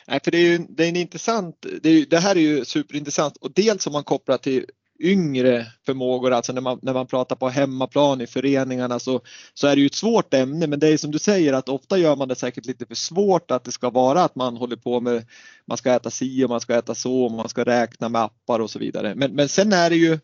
Nej, 0.06 0.20
för 0.24 0.30
det 0.30 0.38
är 0.38 0.48
ju 0.48 0.58
det 0.58 0.84
är 0.84 0.88
en 0.88 0.96
intressant, 0.96 1.66
det, 1.82 1.88
är, 1.88 2.06
det 2.06 2.18
här 2.18 2.36
är 2.36 2.40
ju 2.40 2.64
superintressant 2.64 3.36
och 3.36 3.52
dels 3.54 3.86
om 3.86 3.92
man 3.92 4.04
kopplar 4.04 4.38
till 4.38 4.66
yngre 5.02 5.66
förmågor, 5.86 6.32
alltså 6.32 6.52
när 6.52 6.60
man, 6.60 6.78
när 6.82 6.92
man 6.92 7.06
pratar 7.06 7.36
på 7.36 7.48
hemmaplan 7.48 8.20
i 8.20 8.26
föreningarna 8.26 8.98
så, 8.98 9.20
så 9.54 9.66
är 9.66 9.76
det 9.76 9.80
ju 9.80 9.86
ett 9.86 9.94
svårt 9.94 10.34
ämne 10.34 10.66
men 10.66 10.78
det 10.78 10.88
är 10.88 10.96
som 10.96 11.10
du 11.10 11.18
säger 11.18 11.52
att 11.52 11.68
ofta 11.68 11.98
gör 11.98 12.16
man 12.16 12.28
det 12.28 12.34
säkert 12.34 12.66
lite 12.66 12.86
för 12.86 12.94
svårt 12.94 13.50
att 13.50 13.64
det 13.64 13.72
ska 13.72 13.90
vara 13.90 14.24
att 14.24 14.34
man 14.34 14.56
håller 14.56 14.76
på 14.76 15.00
med, 15.00 15.26
man 15.66 15.78
ska 15.78 15.92
äta 15.92 16.10
si 16.10 16.44
och 16.44 16.50
man 16.50 16.60
ska 16.60 16.74
äta 16.74 16.94
så 16.94 17.24
och 17.24 17.32
man 17.32 17.48
ska 17.48 17.64
räkna 17.64 18.08
med 18.08 18.22
appar 18.22 18.60
och 18.60 18.70
så 18.70 18.78
vidare. 18.78 19.14
Men, 19.14 19.32
men 19.32 19.48
sen 19.48 19.72
är 19.72 19.90
det 19.90 19.96
ju 19.96 20.18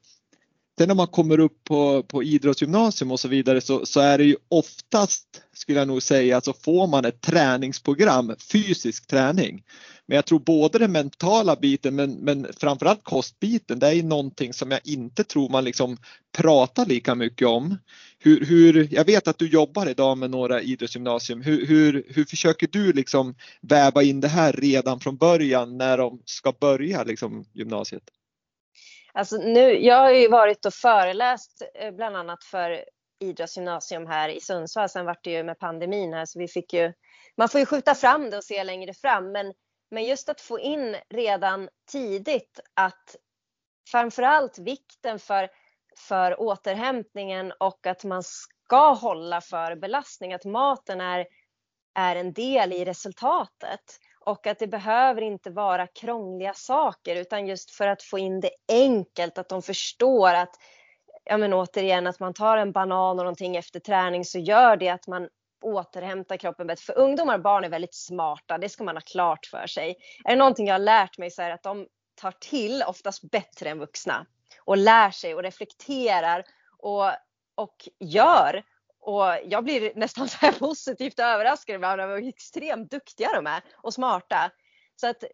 Sen 0.78 0.88
när 0.88 0.94
man 0.94 1.06
kommer 1.06 1.40
upp 1.40 1.64
på, 1.64 2.02
på 2.02 2.22
idrottsgymnasium 2.22 3.10
och 3.10 3.20
så 3.20 3.28
vidare 3.28 3.60
så, 3.60 3.86
så 3.86 4.00
är 4.00 4.18
det 4.18 4.24
ju 4.24 4.36
oftast, 4.48 5.42
skulle 5.52 5.78
jag 5.78 5.88
nog 5.88 6.02
säga, 6.02 6.40
så 6.40 6.52
får 6.52 6.86
man 6.86 7.04
ett 7.04 7.20
träningsprogram, 7.20 8.34
fysisk 8.52 9.06
träning. 9.06 9.62
Men 10.06 10.16
jag 10.16 10.26
tror 10.26 10.38
både 10.38 10.78
den 10.78 10.92
mentala 10.92 11.56
biten 11.56 11.94
men, 11.94 12.12
men 12.12 12.46
framförallt 12.56 13.04
kostbiten, 13.04 13.78
det 13.78 13.86
är 13.86 13.92
ju 13.92 14.02
någonting 14.02 14.52
som 14.52 14.70
jag 14.70 14.80
inte 14.84 15.24
tror 15.24 15.48
man 15.48 15.64
liksom 15.64 15.96
pratar 16.36 16.86
lika 16.86 17.14
mycket 17.14 17.48
om. 17.48 17.78
Hur, 18.18 18.44
hur, 18.44 18.88
jag 18.90 19.04
vet 19.04 19.28
att 19.28 19.38
du 19.38 19.48
jobbar 19.48 19.88
idag 19.88 20.18
med 20.18 20.30
några 20.30 20.62
idrottsgymnasium. 20.62 21.42
Hur, 21.42 21.66
hur, 21.66 22.04
hur 22.08 22.24
försöker 22.24 22.68
du 22.72 22.92
liksom 22.92 23.34
väva 23.60 24.02
in 24.02 24.20
det 24.20 24.28
här 24.28 24.52
redan 24.52 25.00
från 25.00 25.16
början 25.16 25.78
när 25.78 25.98
de 25.98 26.22
ska 26.24 26.52
börja 26.60 27.04
liksom, 27.04 27.44
gymnasiet? 27.54 28.02
Alltså 29.12 29.36
nu, 29.36 29.84
jag 29.84 29.96
har 29.96 30.10
ju 30.10 30.28
varit 30.28 30.66
och 30.66 30.74
föreläst 30.74 31.62
eh, 31.74 31.90
bland 31.90 32.16
annat 32.16 32.44
för 32.44 32.84
idrottsgymnasium 33.20 34.06
här 34.06 34.28
i 34.28 34.40
Sundsvall. 34.40 34.88
Sen 34.88 35.06
vart 35.06 35.24
det 35.24 35.30
ju 35.30 35.42
med 35.42 35.58
pandemin 35.58 36.12
här 36.12 36.24
så 36.24 36.38
vi 36.38 36.48
fick 36.48 36.72
ju, 36.72 36.92
man 37.36 37.48
får 37.48 37.60
ju 37.60 37.66
skjuta 37.66 37.94
fram 37.94 38.30
det 38.30 38.36
och 38.36 38.44
se 38.44 38.64
längre 38.64 38.94
fram. 38.94 39.32
Men, 39.32 39.54
men 39.90 40.04
just 40.04 40.28
att 40.28 40.40
få 40.40 40.60
in 40.60 40.96
redan 41.10 41.68
tidigt 41.90 42.60
att 42.74 43.16
framförallt 43.90 44.58
vikten 44.58 45.18
för, 45.18 45.48
för 46.08 46.40
återhämtningen 46.40 47.52
och 47.60 47.86
att 47.86 48.04
man 48.04 48.22
ska 48.22 48.92
hålla 48.92 49.40
för 49.40 49.76
belastning, 49.76 50.32
att 50.34 50.44
maten 50.44 51.00
är, 51.00 51.26
är 51.94 52.16
en 52.16 52.32
del 52.32 52.72
i 52.72 52.84
resultatet. 52.84 53.98
Och 54.28 54.46
att 54.46 54.58
det 54.58 54.66
behöver 54.66 55.22
inte 55.22 55.50
vara 55.50 55.86
krångliga 55.86 56.54
saker 56.54 57.16
utan 57.16 57.46
just 57.46 57.70
för 57.70 57.86
att 57.86 58.02
få 58.02 58.18
in 58.18 58.40
det 58.40 58.50
enkelt, 58.68 59.38
att 59.38 59.48
de 59.48 59.62
förstår 59.62 60.34
att 60.34 60.56
ja 61.24 61.36
men 61.36 61.52
återigen 61.52 62.06
att 62.06 62.20
man 62.20 62.34
tar 62.34 62.56
en 62.56 62.72
banan 62.72 63.08
och 63.08 63.16
någonting 63.16 63.56
efter 63.56 63.80
träning 63.80 64.24
så 64.24 64.38
gör 64.38 64.76
det 64.76 64.88
att 64.88 65.06
man 65.06 65.28
återhämtar 65.62 66.36
kroppen 66.36 66.66
bättre. 66.66 66.82
För 66.82 66.98
ungdomar 66.98 67.34
och 67.34 67.42
barn 67.42 67.64
är 67.64 67.68
väldigt 67.68 67.94
smarta, 67.94 68.58
det 68.58 68.68
ska 68.68 68.84
man 68.84 68.96
ha 68.96 69.00
klart 69.00 69.46
för 69.46 69.66
sig. 69.66 69.96
Är 70.24 70.30
det 70.30 70.36
någonting 70.36 70.66
jag 70.66 70.74
har 70.74 70.78
lärt 70.78 71.18
mig 71.18 71.30
så 71.30 71.42
är 71.42 71.48
det 71.48 71.54
att 71.54 71.62
de 71.62 71.86
tar 72.20 72.32
till 72.32 72.82
oftast 72.86 73.30
bättre 73.30 73.70
än 73.70 73.78
vuxna 73.78 74.26
och 74.64 74.76
lär 74.76 75.10
sig 75.10 75.34
och 75.34 75.42
reflekterar 75.42 76.44
och, 76.78 77.06
och 77.54 77.88
gör 78.00 78.62
och 79.08 79.24
jag 79.44 79.64
blir 79.64 79.92
nästan 79.94 80.28
så 80.28 80.36
här 80.40 80.52
positivt 80.58 81.18
överraskad 81.18 81.74
ibland 81.74 82.00
över 82.00 82.20
hur 82.20 82.28
extremt 82.28 82.90
duktiga 82.90 83.32
de 83.34 83.46
är 83.46 83.62
och 83.76 83.94
smarta. 83.94 84.50
Så 84.96 85.06
att, 85.06 85.24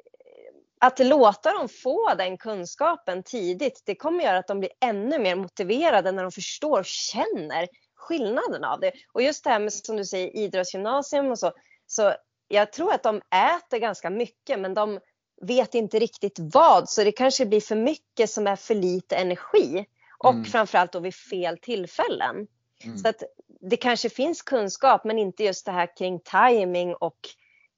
att 0.80 0.98
låta 0.98 1.52
dem 1.52 1.68
få 1.68 2.14
den 2.14 2.38
kunskapen 2.38 3.22
tidigt, 3.22 3.82
det 3.86 3.94
kommer 3.94 4.24
göra 4.24 4.38
att 4.38 4.46
de 4.46 4.60
blir 4.60 4.70
ännu 4.80 5.18
mer 5.18 5.36
motiverade 5.36 6.12
när 6.12 6.22
de 6.22 6.32
förstår 6.32 6.78
och 6.78 6.86
känner 6.86 7.68
skillnaden 7.96 8.64
av 8.64 8.80
det. 8.80 8.92
Och 9.12 9.22
just 9.22 9.44
det 9.44 9.50
här 9.50 9.60
med 9.60 9.72
som 9.72 9.96
du 9.96 10.04
säger 10.04 10.36
idrottsgymnasium 10.36 11.30
och 11.30 11.38
så, 11.38 11.52
så 11.86 12.14
jag 12.48 12.72
tror 12.72 12.94
att 12.94 13.02
de 13.02 13.16
äter 13.16 13.78
ganska 13.78 14.10
mycket 14.10 14.60
men 14.60 14.74
de 14.74 15.00
vet 15.42 15.74
inte 15.74 15.98
riktigt 15.98 16.36
vad 16.38 16.88
så 16.88 17.04
det 17.04 17.12
kanske 17.12 17.46
blir 17.46 17.60
för 17.60 17.76
mycket 17.76 18.30
som 18.30 18.46
är 18.46 18.56
för 18.56 18.74
lite 18.74 19.16
energi 19.16 19.86
och 20.18 20.32
mm. 20.32 20.44
framförallt 20.44 20.92
då 20.92 21.00
vid 21.00 21.14
fel 21.14 21.58
tillfällen. 21.58 22.46
Mm. 22.84 22.98
Så 22.98 23.08
att 23.08 23.22
det 23.70 23.76
kanske 23.76 24.08
finns 24.08 24.42
kunskap 24.42 25.04
men 25.04 25.18
inte 25.18 25.44
just 25.44 25.66
det 25.66 25.72
här 25.72 25.96
kring 25.96 26.20
timing 26.20 26.94
och 26.94 27.18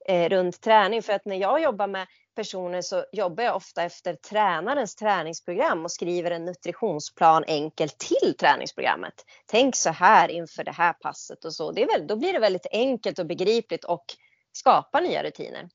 eh, 0.08 0.28
runt 0.28 0.60
träning. 0.60 1.02
För 1.02 1.12
att 1.12 1.24
när 1.24 1.36
jag 1.36 1.62
jobbar 1.62 1.86
med 1.86 2.06
personer 2.36 2.82
så 2.82 3.04
jobbar 3.12 3.44
jag 3.44 3.56
ofta 3.56 3.82
efter 3.82 4.14
tränarens 4.14 4.94
träningsprogram 4.94 5.84
och 5.84 5.92
skriver 5.92 6.30
en 6.30 6.44
nutritionsplan 6.44 7.44
enkelt 7.46 7.98
till 7.98 8.34
träningsprogrammet. 8.38 9.14
Tänk 9.46 9.76
så 9.76 9.90
här 9.90 10.28
inför 10.28 10.64
det 10.64 10.72
här 10.72 10.92
passet 10.92 11.44
och 11.44 11.54
så. 11.54 11.72
Det 11.72 11.82
är 11.82 11.98
väl, 11.98 12.06
då 12.06 12.16
blir 12.16 12.32
det 12.32 12.38
väldigt 12.38 12.66
enkelt 12.72 13.18
och 13.18 13.26
begripligt 13.26 13.84
och 13.84 14.04
skapar 14.52 15.00
nya 15.00 15.22
rutiner. 15.22 15.68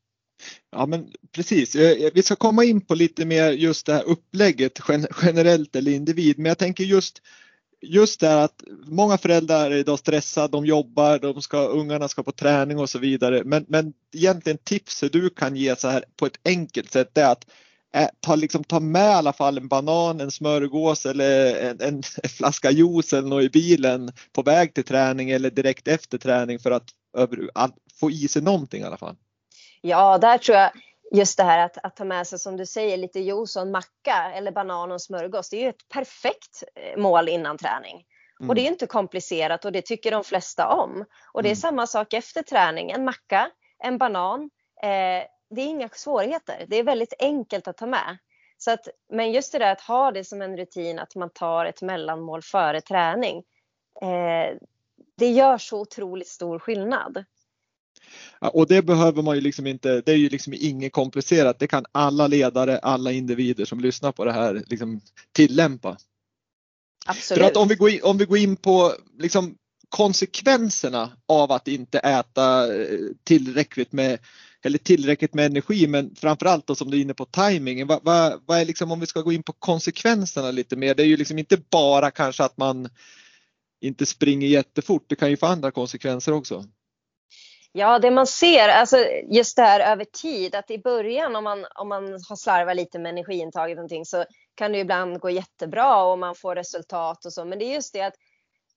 Ja 0.72 0.86
men 0.86 1.12
precis, 1.32 1.76
eh, 1.76 1.92
eh, 1.92 2.12
vi 2.14 2.24
ska 2.24 2.36
komma 2.36 2.64
in 2.64 2.82
på 2.82 2.96
lite 2.96 3.26
mer 3.26 3.52
just 3.52 3.86
det 3.86 3.94
här 3.94 4.04
upplägget 4.04 4.80
generellt 5.22 5.76
eller 5.76 5.92
individ 5.92 6.38
men 6.38 6.46
jag 6.46 6.58
tänker 6.58 6.84
just 6.84 7.22
just 7.82 8.20
det 8.20 8.44
att 8.44 8.64
många 8.86 9.18
föräldrar 9.18 9.72
är 9.72 9.76
idag 9.76 10.00
stressade, 10.00 10.48
de 10.48 10.66
jobbar, 10.66 11.20
de 11.20 11.42
ska, 11.42 11.58
ungarna 11.68 12.08
ska 12.08 12.24
på 12.24 12.32
träning 12.32 12.80
och 12.80 12.90
så 12.90 13.00
vidare. 13.00 13.44
Men, 13.46 13.66
men 13.68 13.94
egentligen 14.14 14.58
tipset 14.58 15.14
du 15.14 15.30
kan 15.30 15.56
ge 15.56 15.76
så 15.76 15.88
här 15.88 16.04
på 16.16 16.26
ett 16.26 16.40
enkelt 16.46 16.92
sätt 16.92 17.18
är 17.18 17.32
att 17.32 17.46
eh, 17.94 18.08
ta, 18.20 18.36
liksom, 18.36 18.64
ta 18.64 18.80
med 18.80 19.10
i 19.10 19.14
alla 19.14 19.34
fall 19.34 19.58
en 19.58 19.68
banan, 19.68 20.22
en 20.22 20.32
smörgås 20.32 21.06
eller 21.06 21.56
en, 21.56 21.82
en, 21.82 22.04
flaska 22.38 22.72
juice 22.72 23.14
eller 23.14 23.28
något 23.28 23.44
i 23.44 23.50
bilen 23.50 24.12
på 24.34 24.42
väg 24.42 24.74
till 24.74 24.84
träning 24.84 25.32
eller 25.32 25.50
direkt 25.50 25.88
efter 25.88 26.18
träning 26.18 26.60
för 26.60 26.72
att, 26.72 26.90
att 27.54 27.76
få 28.00 28.12
i 28.12 28.28
sig 28.28 28.42
någonting 28.42 28.82
i 28.82 28.86
alla 28.86 28.98
fall. 28.98 29.16
Ja, 29.82 30.18
där 30.18 30.38
tror 30.38 30.58
jag 30.58 30.72
just 31.12 31.38
det 31.38 31.44
här 31.44 31.66
att, 31.66 31.78
att 31.84 31.96
ta 31.96 32.06
med 32.06 32.28
sig 32.28 32.40
som 32.40 32.58
du 32.58 32.66
säger 32.66 32.98
lite 32.98 33.20
juice 33.20 33.56
och 33.56 33.62
en 33.62 33.72
macka 33.72 34.32
eller 34.36 34.52
banan 34.52 34.92
och 34.92 35.02
smörgås. 35.02 35.50
Det 35.50 35.58
är 35.58 35.62
ju 35.62 35.70
ett 35.70 35.90
perfekt 35.90 36.64
eh, 36.76 37.02
mål 37.02 37.30
innan 37.30 37.58
träning. 37.58 38.06
Mm. 38.40 38.50
Och 38.50 38.56
det 38.56 38.62
är 38.62 38.68
inte 38.68 38.88
komplicerat 38.88 39.66
och 39.66 39.72
det 39.72 39.82
tycker 39.82 40.12
de 40.12 40.24
flesta 40.24 40.68
om. 40.68 41.06
Och 41.34 41.44
det 41.44 41.50
är 41.50 41.52
mm. 41.52 41.56
samma 41.56 41.88
sak 41.88 42.14
efter 42.14 42.42
träning. 42.42 42.92
En 42.92 43.06
macka, 43.06 43.52
en 43.80 43.98
banan. 43.98 44.50
Eh, 44.84 45.28
det 45.50 45.62
är 45.62 45.66
inga 45.66 45.90
svårigheter. 45.90 46.66
Det 46.68 46.76
är 46.76 46.84
väldigt 46.84 47.14
enkelt 47.20 47.68
att 47.68 47.78
ta 47.78 47.86
med. 47.86 48.18
Så 48.58 48.72
att, 48.72 48.88
men 49.10 49.32
just 49.32 49.52
det 49.52 49.60
där 49.60 49.72
att 49.72 49.82
ha 49.82 50.12
det 50.12 50.24
som 50.24 50.42
en 50.42 50.58
rutin 50.58 51.00
att 51.00 51.16
man 51.16 51.30
tar 51.30 51.66
ett 51.66 51.82
mellanmål 51.82 52.42
före 52.42 52.82
träning. 52.82 53.44
Eh, 54.02 54.58
det 55.18 55.32
gör 55.32 55.58
så 55.58 55.80
otroligt 55.82 56.28
stor 56.28 56.60
skillnad. 56.60 57.26
Och 58.40 58.68
det 58.68 58.82
behöver 58.82 59.22
man 59.22 59.36
ju 59.36 59.42
liksom 59.42 59.68
inte, 59.68 60.02
det 60.02 60.12
är 60.12 60.16
ju 60.16 60.30
liksom 60.30 60.54
inget 60.54 60.94
komplicerat. 60.94 61.60
Det 61.60 61.68
kan 61.68 61.86
alla 61.92 62.28
ledare, 62.28 62.80
alla 62.80 63.12
individer 63.12 63.66
som 63.66 63.80
lyssnar 63.80 64.12
på 64.12 64.26
det 64.26 64.32
här 64.32 64.64
liksom 64.68 65.02
tillämpa. 65.32 65.98
Absolut. 67.06 67.42
För 67.42 67.48
att 67.48 67.58
om 67.58 67.68
vi 67.68 67.76
går 67.76 67.90
in, 67.90 68.00
om 68.04 68.18
vi 68.18 68.26
går 68.26 68.38
in 68.38 68.56
på 68.56 68.94
liksom 69.20 69.56
konsekvenserna 69.90 71.12
av 71.28 71.52
att 71.52 71.68
inte 71.68 72.00
äta 72.00 72.76
eh, 72.76 73.00
tillräckligt 73.24 73.92
med 73.92 74.20
eller 74.64 74.78
tillräckligt 74.78 75.34
med 75.34 75.46
energi 75.46 75.88
men 75.88 76.16
framförallt 76.16 76.68
då 76.68 76.76
som 76.76 76.92
du 76.92 76.98
är 76.98 77.02
inne 77.02 77.14
på 77.14 77.26
timingen. 77.26 77.88
Vad, 77.88 78.04
vad, 78.04 78.42
vad, 78.46 78.60
är 78.60 78.66
liksom 78.66 78.92
om 78.92 79.00
vi 79.00 79.06
ska 79.06 79.22
gå 79.22 79.32
in 79.32 79.44
på 79.44 79.54
konsekvenserna 79.54 80.52
lite 80.52 80.76
mer. 80.76 80.96
Det 80.96 81.04
är 81.04 81.08
ju 81.08 81.18
liksom 81.18 81.40
inte 81.40 81.58
bara 81.58 82.12
kanske 82.12 82.44
att 82.44 82.58
man 82.58 82.90
inte 83.82 84.06
springer 84.06 84.48
jättefort, 84.48 85.06
det 85.08 85.16
kan 85.16 85.30
ju 85.30 85.38
få 85.38 85.46
andra 85.46 85.72
konsekvenser 85.72 86.32
också. 86.32 86.66
Ja, 87.74 88.00
det 88.00 88.12
man 88.12 88.28
ser, 88.28 88.70
alltså 88.70 88.98
just 89.30 89.56
det 89.56 89.62
här 89.62 89.94
över 89.94 90.06
tid, 90.06 90.56
att 90.56 90.72
i 90.72 90.78
början 90.78 91.36
om 91.36 91.44
man, 91.44 91.66
om 91.76 91.90
man 91.90 92.04
har 92.30 92.36
slarvat 92.36 92.76
lite 92.76 93.00
med 93.00 93.10
energiintaget 93.10 93.76
någonting 93.76 94.06
så 94.06 94.26
kan 94.56 94.72
det 94.72 94.78
ibland 94.78 95.20
gå 95.20 95.30
jättebra 95.30 96.04
och 96.04 96.20
man 96.20 96.36
får 96.36 96.56
resultat 96.56 97.26
och 97.26 97.34
så. 97.34 97.46
Men 97.46 97.60
det 97.60 97.66
är 97.66 97.74
just 97.74 97.94
det 97.94 98.02
att 98.02 98.14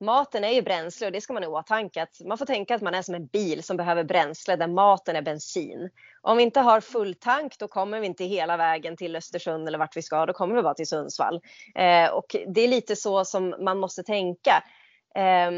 maten 0.01 0.45
är 0.45 0.51
ju 0.51 0.63
bränsle 0.63 1.07
och 1.07 1.13
det 1.13 1.21
ska 1.21 1.33
man 1.33 1.43
ha 1.43 1.51
i 1.51 1.53
åtanke. 1.53 2.07
Man 2.25 2.39
får 2.39 2.47
tänka 2.47 2.75
att 2.75 2.83
man 2.83 2.95
är 2.95 3.03
som 3.03 3.15
en 3.15 3.27
bil 3.27 3.63
som 3.63 3.77
behöver 3.77 4.05
bränsle 4.05 4.57
där 4.57 4.67
maten 4.69 5.17
är 5.17 5.23
bensin. 5.23 5.91
Om 6.23 6.37
vi 6.37 6.43
inte 6.43 6.61
har 6.61 6.81
full 6.81 7.15
tank 7.15 7.59
då 7.59 7.69
kommer 7.69 8.01
vi 8.01 8.07
inte 8.07 8.25
hela 8.25 8.57
vägen 8.57 8.97
till 8.97 9.17
Östersund 9.17 9.69
eller 9.69 9.79
vart 9.79 9.97
vi 9.97 10.03
ska. 10.03 10.27
Då 10.27 10.33
kommer 10.33 10.55
vi 10.55 10.63
bara 10.63 10.75
till 10.75 10.89
Sundsvall. 10.89 11.41
Eh, 11.75 12.09
och 12.11 12.37
det 12.55 12.61
är 12.61 12.69
lite 12.69 12.97
så 12.97 13.25
som 13.25 13.55
man 13.61 13.79
måste 13.79 14.03
tänka. 14.03 14.65
Eh, 15.15 15.51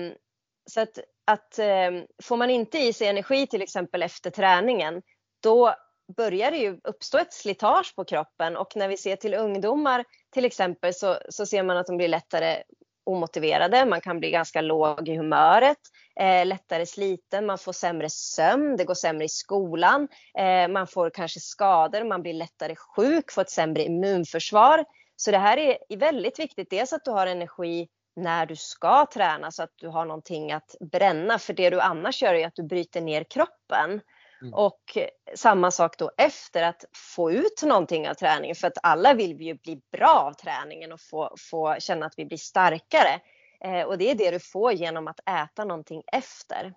så 0.67 0.81
att, 0.81 0.99
att 1.27 1.59
eh, 1.59 1.91
får 2.23 2.37
man 2.37 2.51
inte 2.51 2.79
i 2.79 2.93
sig 2.93 3.07
energi 3.07 3.47
till 3.47 3.63
exempel 3.63 4.03
efter 4.03 4.31
träningen 4.31 5.03
då 5.43 5.75
börjar 6.17 6.51
det 6.51 6.57
ju 6.57 6.81
uppstå 6.85 7.19
ett 7.19 7.33
slitage 7.33 7.95
på 7.97 8.05
kroppen 8.05 8.57
och 8.57 8.77
när 8.77 8.89
vi 8.89 8.97
ser 8.97 9.17
till 9.17 9.35
ungdomar 9.35 10.05
till 10.35 10.45
exempel 10.45 10.95
så, 10.95 11.19
så 11.29 11.47
ser 11.47 11.63
man 11.63 11.77
att 11.77 11.87
de 11.87 11.97
blir 11.97 12.09
lättare 12.09 12.63
omotiverade, 13.07 13.87
man 13.87 14.01
kan 14.01 14.19
bli 14.19 14.31
ganska 14.31 14.61
låg 14.61 15.09
i 15.09 15.17
humöret, 15.17 15.79
eh, 16.21 16.47
lättare 16.47 16.87
sliten, 16.87 17.47
man 17.47 17.59
får 17.59 17.73
sämre 17.73 18.11
sömn, 18.11 18.77
det 18.77 18.85
går 18.85 18.95
sämre 18.95 19.25
i 19.25 19.29
skolan, 19.29 20.09
eh, 20.39 20.69
man 20.69 20.87
får 20.87 21.11
kanske 21.11 21.41
skador, 21.41 22.05
man 22.05 22.23
blir 22.23 22.33
lättare 22.33 22.75
sjuk, 22.77 23.33
får 23.33 23.43
ett 23.43 23.51
sämre 23.51 23.85
immunförsvar. 23.85 24.85
Så 25.17 25.31
det 25.31 25.39
här 25.39 25.57
är 25.57 25.97
väldigt 25.97 26.39
viktigt, 26.39 26.71
dels 26.71 26.93
att 26.93 27.05
du 27.05 27.11
har 27.11 27.27
energi 27.27 27.89
när 28.17 28.47
du 28.47 28.57
ska 28.57 29.07
träna 29.07 29.51
så 29.51 29.63
att 29.63 29.73
du 29.77 29.89
har 29.89 30.05
någonting 30.05 30.53
att 30.53 30.77
bränna, 30.93 31.39
för 31.39 31.53
det 31.53 31.71
du 31.71 31.81
annars 31.81 32.23
gör 32.23 32.35
är 32.35 32.47
att 32.47 32.57
du 32.57 32.63
bryter 32.63 33.01
ner 33.01 33.25
kroppen. 33.25 34.01
Mm. 34.43 34.55
Och 34.55 34.99
samma 35.35 35.71
sak 35.71 35.99
då 35.99 36.11
efter 36.19 36.63
att 36.63 36.85
få 37.15 37.33
ut 37.33 37.63
någonting 37.63 38.09
av 38.09 38.15
träningen 38.15 38.57
för 38.57 38.67
att 38.67 38.79
alla 38.83 39.15
vill 39.15 39.35
vi 39.35 39.45
ju 39.45 39.55
bli 39.55 39.81
bra 39.93 40.15
av 40.29 40.33
träningen 40.33 40.93
och 40.93 41.01
få, 41.01 41.35
få 41.51 41.77
känna 41.79 42.07
att 42.07 42.15
vi 42.17 42.25
blir 42.25 42.39
starkare. 42.39 43.21
Eh, 43.65 43.83
och 43.83 43.99
det 43.99 44.11
är 44.11 44.15
det 44.15 44.31
du 44.31 44.41
får 44.41 44.73
genom 44.73 45.09
att 45.09 45.21
äta 45.29 45.65
någonting 45.65 46.03
efter. 46.13 46.75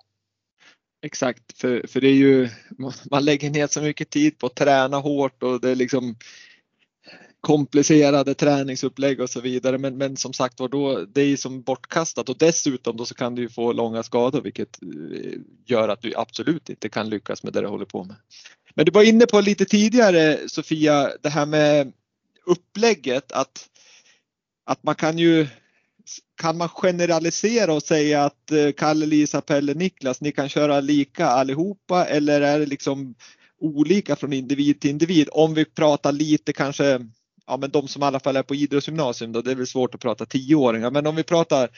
Exakt, 1.01 1.59
för, 1.59 1.87
för 1.87 2.01
det 2.01 2.07
är 2.07 2.13
ju, 2.13 2.49
man 3.11 3.25
lägger 3.25 3.49
ner 3.49 3.67
så 3.67 3.81
mycket 3.81 4.09
tid 4.09 4.37
på 4.37 4.45
att 4.45 4.55
träna 4.55 4.97
hårt 4.97 5.43
och 5.43 5.61
det 5.61 5.69
är 5.69 5.75
liksom 5.75 6.15
komplicerade 7.41 8.33
träningsupplägg 8.33 9.21
och 9.21 9.29
så 9.29 9.41
vidare. 9.41 9.77
Men, 9.77 9.97
men 9.97 10.17
som 10.17 10.33
sagt 10.33 10.59
var 10.59 10.67
då, 10.67 11.05
det 11.05 11.21
är 11.21 11.25
ju 11.25 11.37
som 11.37 11.61
bortkastat 11.61 12.29
och 12.29 12.37
dessutom 12.37 12.97
då 12.97 13.05
så 13.05 13.15
kan 13.15 13.35
du 13.35 13.41
ju 13.41 13.49
få 13.49 13.73
långa 13.73 14.03
skador 14.03 14.41
vilket 14.41 14.79
eh, 14.81 15.39
gör 15.65 15.89
att 15.89 16.01
du 16.01 16.13
absolut 16.15 16.69
inte 16.69 16.89
kan 16.89 17.09
lyckas 17.09 17.43
med 17.43 17.53
det 17.53 17.61
du 17.61 17.67
håller 17.67 17.85
på 17.85 18.03
med. 18.03 18.15
Men 18.75 18.85
du 18.85 18.91
var 18.91 19.03
inne 19.03 19.25
på 19.25 19.41
lite 19.41 19.65
tidigare 19.65 20.37
Sofia, 20.47 21.11
det 21.21 21.29
här 21.29 21.45
med 21.45 21.93
upplägget 22.45 23.31
att, 23.31 23.69
att 24.65 24.83
man 24.83 24.95
kan 24.95 25.17
ju 25.17 25.47
kan 26.41 26.57
man 26.57 26.69
generalisera 26.69 27.73
och 27.73 27.83
säga 27.83 28.23
att 28.23 28.51
eh, 28.51 28.71
Kalle, 28.77 29.05
Lisa, 29.05 29.41
Pelle, 29.41 29.73
Niklas, 29.73 30.21
ni 30.21 30.31
kan 30.31 30.49
köra 30.49 30.79
lika 30.79 31.27
allihopa 31.27 32.05
eller 32.05 32.41
är 32.41 32.59
det 32.59 32.65
liksom 32.65 33.15
olika 33.59 34.15
från 34.15 34.33
individ 34.33 34.81
till 34.81 34.89
individ? 34.89 35.29
Om 35.31 35.53
vi 35.53 35.65
pratar 35.65 36.11
lite 36.11 36.53
kanske 36.53 36.99
ja, 37.49 37.57
men 37.57 37.71
de 37.71 37.87
som 37.87 38.03
i 38.03 38.05
alla 38.05 38.19
fall 38.19 38.35
är 38.35 38.43
på 38.43 38.55
idrottsgymnasium 38.55 39.31
då, 39.31 39.41
det 39.41 39.51
är 39.51 39.55
väl 39.55 39.67
svårt 39.67 39.95
att 39.95 40.01
prata 40.01 40.25
tioåringar, 40.25 40.91
men 40.91 41.07
om 41.07 41.15
vi 41.15 41.23
pratar 41.23 41.69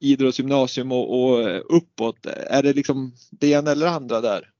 idrottsgymnasium 0.00 0.92
och, 0.92 1.22
och 1.22 1.76
uppåt, 1.76 2.26
är 2.26 2.62
det 2.62 2.72
liksom 2.72 3.12
det 3.30 3.50
ena 3.50 3.70
eller 3.70 3.86
andra 3.86 4.20
där? 4.20 4.50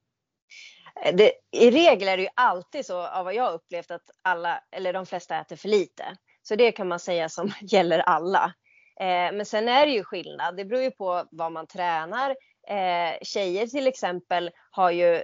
Det, 1.13 1.33
I 1.53 1.71
regel 1.71 2.09
är 2.09 2.17
det 2.17 2.23
ju 2.23 2.29
alltid 2.35 2.87
så 2.87 3.07
av 3.07 3.25
vad 3.25 3.35
jag 3.35 3.55
upplevt 3.55 3.91
att 3.91 4.11
alla, 4.23 4.61
eller 4.77 4.93
de 4.93 5.07
flesta 5.07 5.41
äter 5.41 5.57
för 5.57 5.69
lite. 5.69 6.05
Så 6.43 6.57
det 6.57 6.73
kan 6.73 6.89
man 6.89 7.01
säga 7.01 7.29
som 7.29 7.53
gäller 7.61 7.99
alla. 7.99 8.55
Eh, 9.01 9.33
men 9.37 9.47
sen 9.47 9.69
är 9.69 9.87
det 9.87 9.93
ju 9.93 10.05
skillnad. 10.05 10.57
Det 10.57 10.65
beror 10.65 10.83
ju 10.83 10.91
på 10.91 11.25
vad 11.31 11.53
man 11.53 11.67
tränar. 11.67 12.31
Eh, 12.69 13.19
tjejer 13.23 13.67
till 13.67 13.87
exempel 13.87 14.51
har 14.71 14.91
ju 14.91 15.15
eh, 15.15 15.23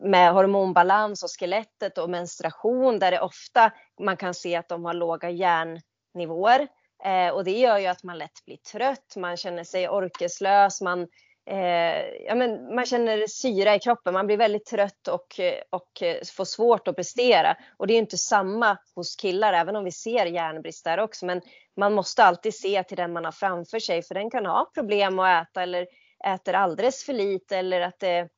med 0.00 0.32
hormonbalans 0.32 1.22
och 1.22 1.30
skelettet 1.38 1.98
och 1.98 2.10
menstruation 2.10 2.98
där 2.98 3.10
det 3.10 3.20
ofta 3.20 3.72
man 3.98 4.16
kan 4.16 4.34
se 4.34 4.56
att 4.56 4.68
de 4.68 4.84
har 4.84 4.94
låga 4.94 5.30
järnnivåer. 5.30 6.68
Eh, 7.04 7.34
och 7.34 7.44
det 7.44 7.58
gör 7.58 7.78
ju 7.78 7.86
att 7.86 8.02
man 8.02 8.18
lätt 8.18 8.44
blir 8.44 8.56
trött, 8.56 9.14
man 9.16 9.36
känner 9.36 9.64
sig 9.64 9.88
orkeslös, 9.88 10.80
man, 10.80 11.08
eh, 11.50 12.06
ja, 12.26 12.34
men 12.34 12.74
man 12.74 12.86
känner 12.86 13.26
syra 13.26 13.74
i 13.74 13.78
kroppen, 13.78 14.14
man 14.14 14.26
blir 14.26 14.36
väldigt 14.36 14.66
trött 14.66 15.08
och, 15.08 15.40
och 15.70 16.02
eh, 16.02 16.16
får 16.36 16.44
svårt 16.44 16.88
att 16.88 16.96
prestera. 16.96 17.56
Och 17.76 17.86
det 17.86 17.94
är 17.94 17.98
inte 17.98 18.18
samma 18.18 18.78
hos 18.94 19.16
killar, 19.16 19.52
även 19.52 19.76
om 19.76 19.84
vi 19.84 19.92
ser 19.92 20.26
järnbrist 20.26 20.84
där 20.84 21.00
också. 21.00 21.26
Men 21.26 21.40
man 21.76 21.94
måste 21.94 22.24
alltid 22.24 22.54
se 22.54 22.82
till 22.82 22.96
den 22.96 23.12
man 23.12 23.24
har 23.24 23.32
framför 23.32 23.78
sig, 23.78 24.02
för 24.02 24.14
den 24.14 24.30
kan 24.30 24.46
ha 24.46 24.70
problem 24.74 25.18
att 25.18 25.48
äta 25.48 25.62
eller 25.62 25.86
äter 26.26 26.54
alldeles 26.54 27.04
för 27.04 27.12
lite 27.12 27.56
eller 27.56 27.80
att 27.80 28.00
det 28.00 28.28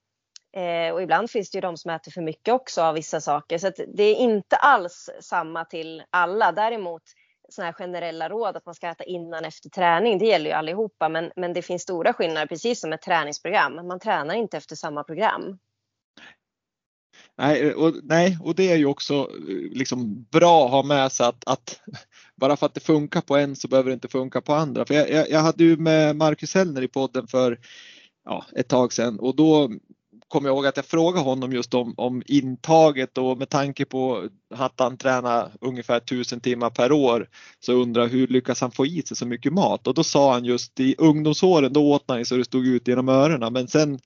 eh, 0.57 0.95
och 0.95 1.03
ibland 1.03 1.31
finns 1.31 1.51
det 1.51 1.57
ju 1.57 1.61
de 1.61 1.77
som 1.77 1.91
äter 1.91 2.13
för 2.13 2.23
mycket 2.23 2.55
också 2.55 2.83
av 2.83 2.95
vissa 2.95 3.21
saker. 3.21 3.59
Så 3.59 3.71
det 3.95 4.03
är 4.03 4.15
inte 4.15 4.57
alls 4.57 5.11
samma 5.21 5.65
till 5.65 6.03
alla. 6.11 6.53
Däremot 6.53 7.03
sådana 7.49 7.67
här 7.67 7.73
generella 7.73 8.29
råd 8.29 8.57
att 8.57 8.67
man 8.67 8.75
ska 8.75 8.89
äta 8.89 9.05
innan 9.05 9.45
efter 9.45 9.69
träning, 9.69 10.19
det 10.19 10.27
gäller 10.27 10.51
ju 10.51 10.57
allihopa. 10.57 11.09
Men, 11.09 11.31
men 11.37 11.53
det 11.53 11.63
finns 11.63 11.83
stora 11.83 12.13
skillnader, 12.13 12.47
precis 12.47 12.81
som 12.81 12.93
ett 12.93 13.03
träningsprogram. 13.03 13.87
Man 13.87 14.01
tränar 14.01 14.35
inte 14.35 14.57
efter 14.57 14.77
samma 14.77 15.05
program. 15.05 15.59
Nej 17.39 17.75
och, 17.75 17.95
nej, 18.03 18.39
och 18.43 18.55
det 18.55 18.73
är 18.73 18.77
ju 18.77 18.87
också 18.87 19.15
eh, 19.15 19.79
liksom 19.79 20.27
bra 20.33 20.65
att 20.65 20.71
ha 20.71 20.83
med 20.83 21.13
sig 21.13 21.27
att, 21.27 21.49
att 21.49 21.81
bara 22.37 22.57
för 22.57 22.67
att 22.67 22.75
det 22.75 22.81
funkar 22.81 23.21
på 23.21 23.37
en 23.37 23.57
så 23.57 23.69
behöver 23.69 23.91
det 23.91 23.95
inte 23.95 24.09
funka 24.09 24.41
på 24.41 24.55
andra. 24.55 24.87
För 24.87 24.95
jag, 24.95 25.11
jag, 25.11 25.31
jag 25.31 25.41
hade 25.41 25.65
ju 25.65 25.77
med 25.77 26.17
Marcus 26.17 26.55
Hellner 26.55 26.83
i 26.83 26.89
podden 26.89 27.27
för 27.27 27.59
ja, 28.25 28.45
ett 28.57 28.69
tag 28.69 28.93
sedan 28.93 29.19
och 29.19 29.37
då 29.37 29.71
kommer 30.31 30.49
jag 30.49 30.57
ihåg 30.57 30.67
att 30.67 30.77
jag 30.77 30.87
frågade 30.87 31.25
honom 31.25 31.53
just 31.53 31.75
om, 31.75 31.95
om 31.97 32.23
intaget 32.27 33.19
och 33.19 33.39
med 33.39 33.49
tanke 33.49 33.85
på 33.85 34.29
att 34.55 34.81
han 34.81 34.97
tränar 34.97 35.51
ungefär 35.61 35.97
1000 35.97 36.41
timmar 36.41 36.71
per 36.71 36.93
år 36.93 37.29
så 37.61 37.73
undrar 37.73 38.07
hur 38.07 38.27
lyckas 38.27 38.61
han 38.61 38.71
få 38.71 38.87
i 38.87 39.03
sig 39.03 39.17
så 39.17 39.27
mycket 39.27 39.53
mat? 39.53 39.87
Och 39.87 39.95
då 39.95 40.05
sa 40.05 40.33
han 40.33 40.45
just 40.45 40.81
i 40.81 40.95
ungdomsåren 40.99 41.73
då 41.73 41.93
åt 41.93 42.05
han 42.09 42.25
så 42.25 42.37
det 42.37 42.45
stod 42.45 42.67
ut 42.67 42.89
genom 42.89 43.09
öronen 43.09 43.53
men 43.53 43.69
sen 43.69 43.99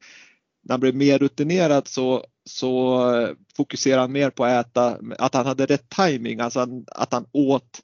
när 0.64 0.72
han 0.72 0.80
blev 0.80 0.94
mer 0.94 1.18
rutinerad 1.18 1.88
så, 1.88 2.24
så 2.50 3.34
fokuserade 3.56 4.00
han 4.00 4.12
mer 4.12 4.30
på 4.30 4.44
att 4.44 4.66
äta, 4.66 4.98
att 5.18 5.34
han 5.34 5.46
hade 5.46 5.66
rätt 5.66 5.88
timing, 5.88 6.40
alltså 6.40 6.66
att 6.86 7.12
han 7.12 7.26
åt 7.32 7.80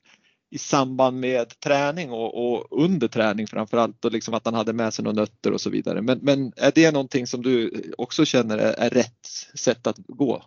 i 0.50 0.58
samband 0.58 1.20
med 1.20 1.60
träning 1.60 2.10
och, 2.10 2.52
och 2.52 2.82
under 2.82 3.08
träning 3.08 3.46
framförallt 3.46 4.04
och 4.04 4.12
liksom 4.12 4.34
att 4.34 4.44
han 4.44 4.54
hade 4.54 4.72
med 4.72 4.94
sig 4.94 5.04
några 5.04 5.20
nötter 5.20 5.52
och 5.52 5.60
så 5.60 5.70
vidare. 5.70 6.02
Men, 6.02 6.18
men 6.22 6.52
är 6.56 6.72
det 6.74 6.90
någonting 6.90 7.26
som 7.26 7.42
du 7.42 7.82
också 7.98 8.24
känner 8.24 8.58
är, 8.58 8.72
är 8.72 8.90
rätt 8.90 9.26
sätt 9.54 9.86
att 9.86 9.96
gå? 9.98 10.42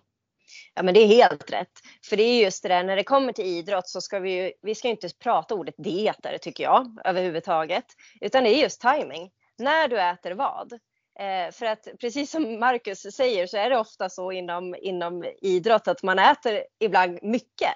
Ja 0.75 0.83
men 0.83 0.93
det 0.93 0.99
är 0.99 1.07
helt 1.07 1.51
rätt. 1.51 1.71
För 2.09 2.17
det 2.17 2.23
är 2.23 2.43
just 2.43 2.63
det 2.63 2.69
där 2.69 2.83
när 2.83 2.95
det 2.95 3.03
kommer 3.03 3.33
till 3.33 3.45
idrott 3.45 3.87
så 3.87 4.01
ska 4.01 4.19
vi 4.19 4.43
ju, 4.43 4.51
vi 4.61 4.75
ska 4.75 4.87
inte 4.87 5.09
prata 5.23 5.55
ordet 5.55 5.75
dieter 5.77 6.37
tycker 6.41 6.63
jag 6.63 6.97
överhuvudtaget. 7.05 7.85
Utan 8.21 8.43
det 8.43 8.49
är 8.49 8.61
just 8.61 8.81
timing. 8.81 9.31
När 9.57 9.87
du 9.87 10.01
äter 10.01 10.31
vad. 10.31 10.73
Eh, 11.19 11.51
för 11.51 11.65
att 11.65 11.87
precis 11.99 12.31
som 12.31 12.59
Marcus 12.59 13.01
säger 13.01 13.47
så 13.47 13.57
är 13.57 13.69
det 13.69 13.77
ofta 13.77 14.09
så 14.09 14.31
inom, 14.31 14.75
inom 14.81 15.25
idrott 15.41 15.87
att 15.87 16.03
man 16.03 16.19
äter 16.19 16.63
ibland 16.79 17.19
mycket. 17.21 17.73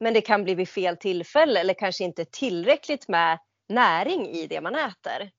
Men 0.00 0.14
det 0.14 0.20
kan 0.20 0.44
bli 0.44 0.54
vid 0.54 0.68
fel 0.68 0.96
tillfälle 0.96 1.60
eller 1.60 1.74
kanske 1.74 2.04
inte 2.04 2.24
tillräckligt 2.24 3.08
med 3.08 3.38
näring 3.68 4.28
i 4.28 4.46
det 4.46 4.60
man 4.60 4.74
äter. 4.74 5.30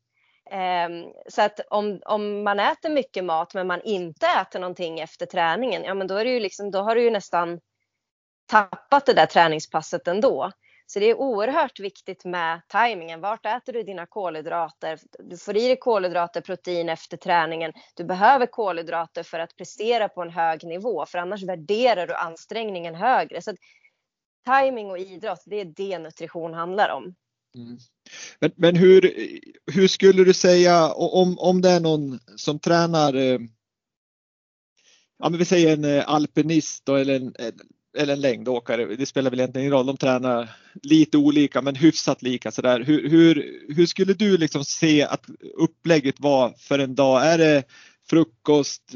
Ehm, 0.51 1.05
så 1.29 1.41
att 1.41 1.59
om, 1.69 1.99
om 2.05 2.43
man 2.43 2.59
äter 2.59 2.89
mycket 2.89 3.23
mat 3.23 3.53
men 3.53 3.67
man 3.67 3.81
inte 3.81 4.27
äter 4.27 4.59
någonting 4.59 4.99
efter 4.99 5.25
träningen, 5.25 5.83
ja 5.83 5.93
men 5.93 6.07
då, 6.07 6.15
är 6.15 6.25
det 6.25 6.31
ju 6.31 6.39
liksom, 6.39 6.71
då 6.71 6.79
har 6.79 6.95
du 6.95 7.03
ju 7.03 7.11
nästan 7.11 7.59
tappat 8.45 9.05
det 9.05 9.13
där 9.13 9.25
träningspasset 9.25 10.07
ändå. 10.07 10.51
Så 10.85 10.99
det 10.99 11.05
är 11.05 11.15
oerhört 11.15 11.79
viktigt 11.79 12.25
med 12.25 12.61
tajmingen. 12.67 13.21
Vart 13.21 13.45
äter 13.45 13.73
du 13.73 13.83
dina 13.83 14.05
kolhydrater? 14.05 14.99
Du 15.19 15.37
får 15.37 15.57
i 15.57 15.67
dig 15.67 15.77
kolhydrater, 15.79 16.41
protein 16.41 16.89
efter 16.89 17.17
träningen. 17.17 17.73
Du 17.95 18.03
behöver 18.03 18.45
kolhydrater 18.45 19.23
för 19.23 19.39
att 19.39 19.55
prestera 19.55 20.09
på 20.09 20.21
en 20.21 20.29
hög 20.29 20.63
nivå, 20.63 21.05
för 21.05 21.17
annars 21.17 21.43
värderar 21.43 22.07
du 22.07 22.15
ansträngningen 22.15 22.95
högre. 22.95 23.41
Så 23.41 23.51
timing 24.45 24.89
och 24.91 24.99
idrott, 24.99 25.43
det 25.45 25.61
är 25.61 25.65
det 25.65 25.99
nutrition 25.99 26.53
handlar 26.53 26.89
om. 26.89 27.15
Mm. 27.55 27.77
Men, 28.39 28.51
men 28.55 28.75
hur, 28.75 29.13
hur 29.71 29.87
skulle 29.87 30.23
du 30.23 30.33
säga 30.33 30.91
om, 30.93 31.39
om 31.39 31.61
det 31.61 31.69
är 31.69 31.79
någon 31.79 32.19
som 32.35 32.59
tränar, 32.59 33.13
eh, 33.13 33.39
ja 35.19 35.29
men 35.29 35.39
vi 35.39 35.45
säger 35.45 35.73
en 35.73 35.85
eh, 35.85 36.09
alpinist 36.09 36.85
då, 36.85 36.95
eller 36.95 37.15
en, 37.15 37.33
eller 37.97 38.13
en 38.13 38.21
längdåkare, 38.21 38.95
det 38.95 39.05
spelar 39.05 39.29
väl 39.29 39.39
egentligen 39.39 39.63
ingen 39.63 39.77
roll, 39.77 39.85
de 39.85 39.97
tränar 39.97 40.49
lite 40.83 41.17
olika 41.17 41.61
men 41.61 41.75
hyfsat 41.75 42.21
lika 42.21 42.51
sådär. 42.51 42.79
Hur, 42.79 43.09
hur, 43.09 43.59
hur 43.75 43.85
skulle 43.85 44.13
du 44.13 44.37
liksom 44.37 44.65
se 44.65 45.03
att 45.03 45.25
upplägget 45.57 46.19
var 46.19 46.53
för 46.57 46.79
en 46.79 46.95
dag? 46.95 47.25
Är 47.25 47.37
det 47.37 47.63
frukost, 48.11 48.91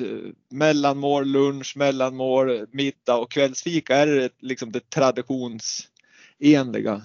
mellanmål, 0.51 1.25
lunch, 1.25 1.77
mellanmål, 1.77 2.67
middag 2.71 3.15
och 3.15 3.31
kvällsfika? 3.31 3.95
Är 3.95 4.07
det 4.07 4.29
liksom 4.39 4.71
det 4.71 4.89
traditionsenliga? 4.89 7.01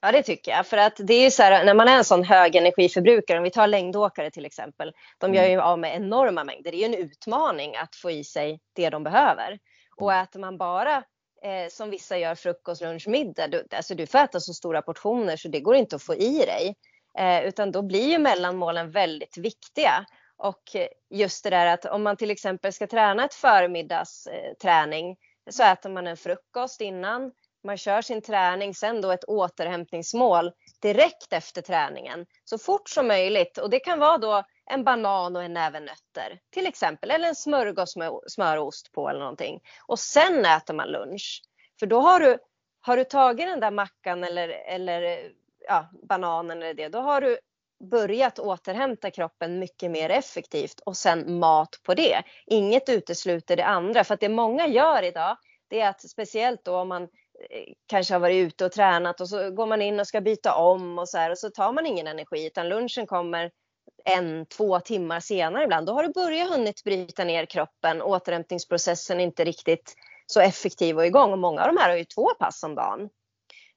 Ja, 0.00 0.12
det 0.12 0.22
tycker 0.22 0.50
jag. 0.50 0.66
För 0.66 0.76
att 0.76 0.96
det 0.96 1.14
är 1.14 1.30
så 1.30 1.42
här, 1.42 1.64
när 1.64 1.74
man 1.74 1.88
är 1.88 1.96
en 1.96 2.04
sån 2.04 2.24
hög 2.24 2.56
energiförbrukare, 2.56 3.38
om 3.38 3.44
vi 3.44 3.50
tar 3.50 3.66
längdåkare 3.66 4.30
till 4.30 4.46
exempel, 4.46 4.92
de 5.18 5.34
gör 5.34 5.42
mm. 5.42 5.52
ju 5.52 5.60
av 5.60 5.78
med 5.78 5.96
enorma 5.96 6.44
mängder. 6.44 6.70
Det 6.70 6.76
är 6.76 6.88
ju 6.88 6.94
en 6.94 6.94
utmaning 6.94 7.76
att 7.76 7.96
få 7.96 8.10
i 8.10 8.24
sig 8.24 8.60
det 8.72 8.90
de 8.90 9.04
behöver. 9.04 9.58
Och 9.96 10.14
äter 10.14 10.40
man 10.40 10.58
bara 10.58 10.96
eh, 11.42 11.68
som 11.70 11.90
vissa 11.90 12.18
gör 12.18 12.34
frukost, 12.34 12.82
lunch, 12.82 13.08
middag, 13.08 13.48
du, 13.48 13.66
alltså 13.76 13.94
du 13.94 14.06
får 14.06 14.18
äta 14.18 14.40
så 14.40 14.54
stora 14.54 14.82
portioner 14.82 15.36
så 15.36 15.48
det 15.48 15.60
går 15.60 15.74
inte 15.74 15.96
att 15.96 16.02
få 16.02 16.14
i 16.14 16.38
dig. 16.38 16.74
Eh, 17.18 17.48
utan 17.48 17.72
då 17.72 17.82
blir 17.82 18.10
ju 18.10 18.18
mellanmålen 18.18 18.90
väldigt 18.90 19.36
viktiga. 19.36 20.06
Och 20.38 20.62
just 21.10 21.44
det 21.44 21.50
där 21.50 21.66
att 21.66 21.84
om 21.84 22.02
man 22.02 22.16
till 22.16 22.30
exempel 22.30 22.72
ska 22.72 22.86
träna 22.86 23.24
ett 23.24 23.34
förmiddagsträning 23.34 25.16
så 25.50 25.62
äter 25.62 25.90
man 25.90 26.06
en 26.06 26.16
frukost 26.16 26.80
innan, 26.80 27.32
man 27.64 27.76
kör 27.76 28.02
sin 28.02 28.22
träning, 28.22 28.74
sen 28.74 29.00
då 29.00 29.10
ett 29.10 29.24
återhämtningsmål 29.24 30.52
direkt 30.82 31.32
efter 31.32 31.62
träningen. 31.62 32.26
Så 32.44 32.58
fort 32.58 32.88
som 32.88 33.06
möjligt 33.08 33.58
och 33.58 33.70
det 33.70 33.80
kan 33.80 33.98
vara 33.98 34.18
då 34.18 34.42
en 34.70 34.84
banan 34.84 35.36
och 35.36 35.42
en 35.42 35.52
näve 35.52 35.80
nötter 35.80 36.40
till 36.50 36.66
exempel 36.66 37.10
eller 37.10 37.28
en 37.28 37.34
smörgås 37.34 37.96
med 37.96 38.12
smörost 38.26 38.92
på 38.92 39.08
eller 39.08 39.20
någonting. 39.20 39.60
Och 39.86 39.98
sen 39.98 40.44
äter 40.44 40.74
man 40.74 40.88
lunch. 40.88 41.42
För 41.78 41.86
då 41.86 42.00
har 42.00 42.20
du, 42.20 42.38
har 42.80 42.96
du 42.96 43.04
tagit 43.04 43.46
den 43.46 43.60
där 43.60 43.70
mackan 43.70 44.24
eller, 44.24 44.48
eller 44.48 45.30
ja, 45.68 45.90
bananen 46.08 46.62
eller 46.62 46.74
det, 46.74 46.88
då 46.88 46.98
har 46.98 47.20
du 47.20 47.38
börjat 47.80 48.38
återhämta 48.38 49.10
kroppen 49.10 49.58
mycket 49.58 49.90
mer 49.90 50.10
effektivt 50.10 50.80
och 50.80 50.96
sen 50.96 51.38
mat 51.38 51.80
på 51.82 51.94
det. 51.94 52.22
Inget 52.46 52.88
utesluter 52.88 53.56
det 53.56 53.64
andra 53.64 54.04
för 54.04 54.14
att 54.14 54.20
det 54.20 54.28
många 54.28 54.66
gör 54.66 55.02
idag 55.02 55.36
det 55.70 55.80
är 55.80 55.88
att 55.88 56.10
speciellt 56.10 56.64
då 56.64 56.76
om 56.76 56.88
man 56.88 57.02
eh, 57.02 57.72
kanske 57.86 58.14
har 58.14 58.20
varit 58.20 58.46
ute 58.46 58.64
och 58.64 58.72
tränat 58.72 59.20
och 59.20 59.28
så 59.28 59.50
går 59.50 59.66
man 59.66 59.82
in 59.82 60.00
och 60.00 60.06
ska 60.06 60.20
byta 60.20 60.54
om 60.54 60.98
och 60.98 61.08
så 61.08 61.18
här 61.18 61.30
och 61.30 61.38
så 61.38 61.50
tar 61.50 61.72
man 61.72 61.86
ingen 61.86 62.06
energi 62.06 62.46
utan 62.46 62.68
lunchen 62.68 63.06
kommer 63.06 63.50
en, 64.04 64.46
två 64.46 64.80
timmar 64.80 65.20
senare 65.20 65.64
ibland. 65.64 65.86
Då 65.86 65.92
har 65.92 66.02
du 66.02 66.12
börjat 66.12 66.50
hunnit 66.50 66.84
bryta 66.84 67.24
ner 67.24 67.46
kroppen. 67.46 68.02
Återhämtningsprocessen 68.02 69.20
är 69.20 69.24
inte 69.24 69.44
riktigt 69.44 69.94
så 70.26 70.40
effektiv 70.40 70.96
och 70.96 71.06
igång 71.06 71.32
och 71.32 71.38
många 71.38 71.60
av 71.62 71.66
de 71.66 71.76
här 71.76 71.90
har 71.90 71.96
ju 71.96 72.04
två 72.04 72.28
pass 72.38 72.62
om 72.62 72.74
dagen. 72.74 73.08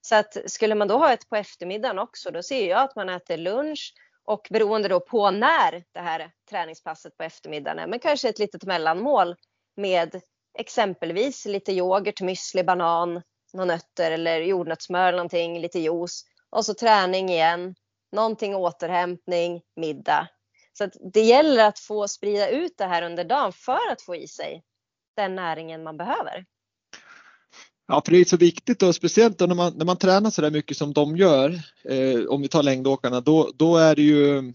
Så 0.01 0.15
att 0.15 0.37
skulle 0.45 0.75
man 0.75 0.87
då 0.87 0.97
ha 0.97 1.13
ett 1.13 1.29
på 1.29 1.35
eftermiddagen 1.35 1.99
också, 1.99 2.31
då 2.31 2.43
ser 2.43 2.69
jag 2.69 2.79
att 2.79 2.95
man 2.95 3.09
äter 3.09 3.37
lunch 3.37 3.93
och 4.23 4.47
beroende 4.49 4.87
då 4.87 4.99
på 4.99 5.31
när 5.31 5.83
det 5.93 5.99
här 5.99 6.31
träningspasset 6.49 7.17
på 7.17 7.23
eftermiddagen 7.23 7.79
är, 7.79 7.87
men 7.87 7.99
kanske 7.99 8.29
ett 8.29 8.39
litet 8.39 8.63
mellanmål 8.63 9.35
med 9.75 10.21
exempelvis 10.57 11.45
lite 11.45 11.71
yoghurt, 11.73 12.21
müsli, 12.21 12.63
banan, 12.63 13.21
några 13.53 13.65
nötter 13.65 14.11
eller 14.11 14.39
jordnötssmör 14.39 15.07
eller 15.07 15.17
någonting, 15.17 15.59
lite 15.59 15.79
juice 15.79 16.25
och 16.49 16.65
så 16.65 16.73
träning 16.73 17.29
igen, 17.29 17.75
någonting 18.11 18.55
återhämtning, 18.55 19.61
middag. 19.75 20.27
Så 20.73 20.83
att 20.83 20.93
det 21.13 21.21
gäller 21.21 21.67
att 21.67 21.79
få 21.79 22.07
sprida 22.07 22.49
ut 22.49 22.77
det 22.77 22.85
här 22.85 23.01
under 23.01 23.23
dagen 23.23 23.53
för 23.53 23.91
att 23.91 24.01
få 24.01 24.15
i 24.15 24.27
sig 24.27 24.63
den 25.15 25.35
näringen 25.35 25.83
man 25.83 25.97
behöver. 25.97 26.45
Ja, 27.91 28.01
för 28.05 28.11
det 28.11 28.17
är 28.17 28.25
så 28.25 28.37
viktigt 28.37 28.83
och 28.83 28.95
speciellt 28.95 29.37
då 29.37 29.45
när 29.45 29.55
man, 29.55 29.73
när 29.77 29.85
man 29.85 29.97
tränar 29.97 30.29
så 30.29 30.41
där 30.41 30.51
mycket 30.51 30.77
som 30.77 30.93
de 30.93 31.17
gör, 31.17 31.59
eh, 31.83 32.25
om 32.29 32.41
vi 32.41 32.47
tar 32.47 32.63
längdåkarna, 32.63 33.21
då, 33.21 33.51
då 33.55 33.77
är 33.77 33.95
det 33.95 34.01
ju 34.01 34.53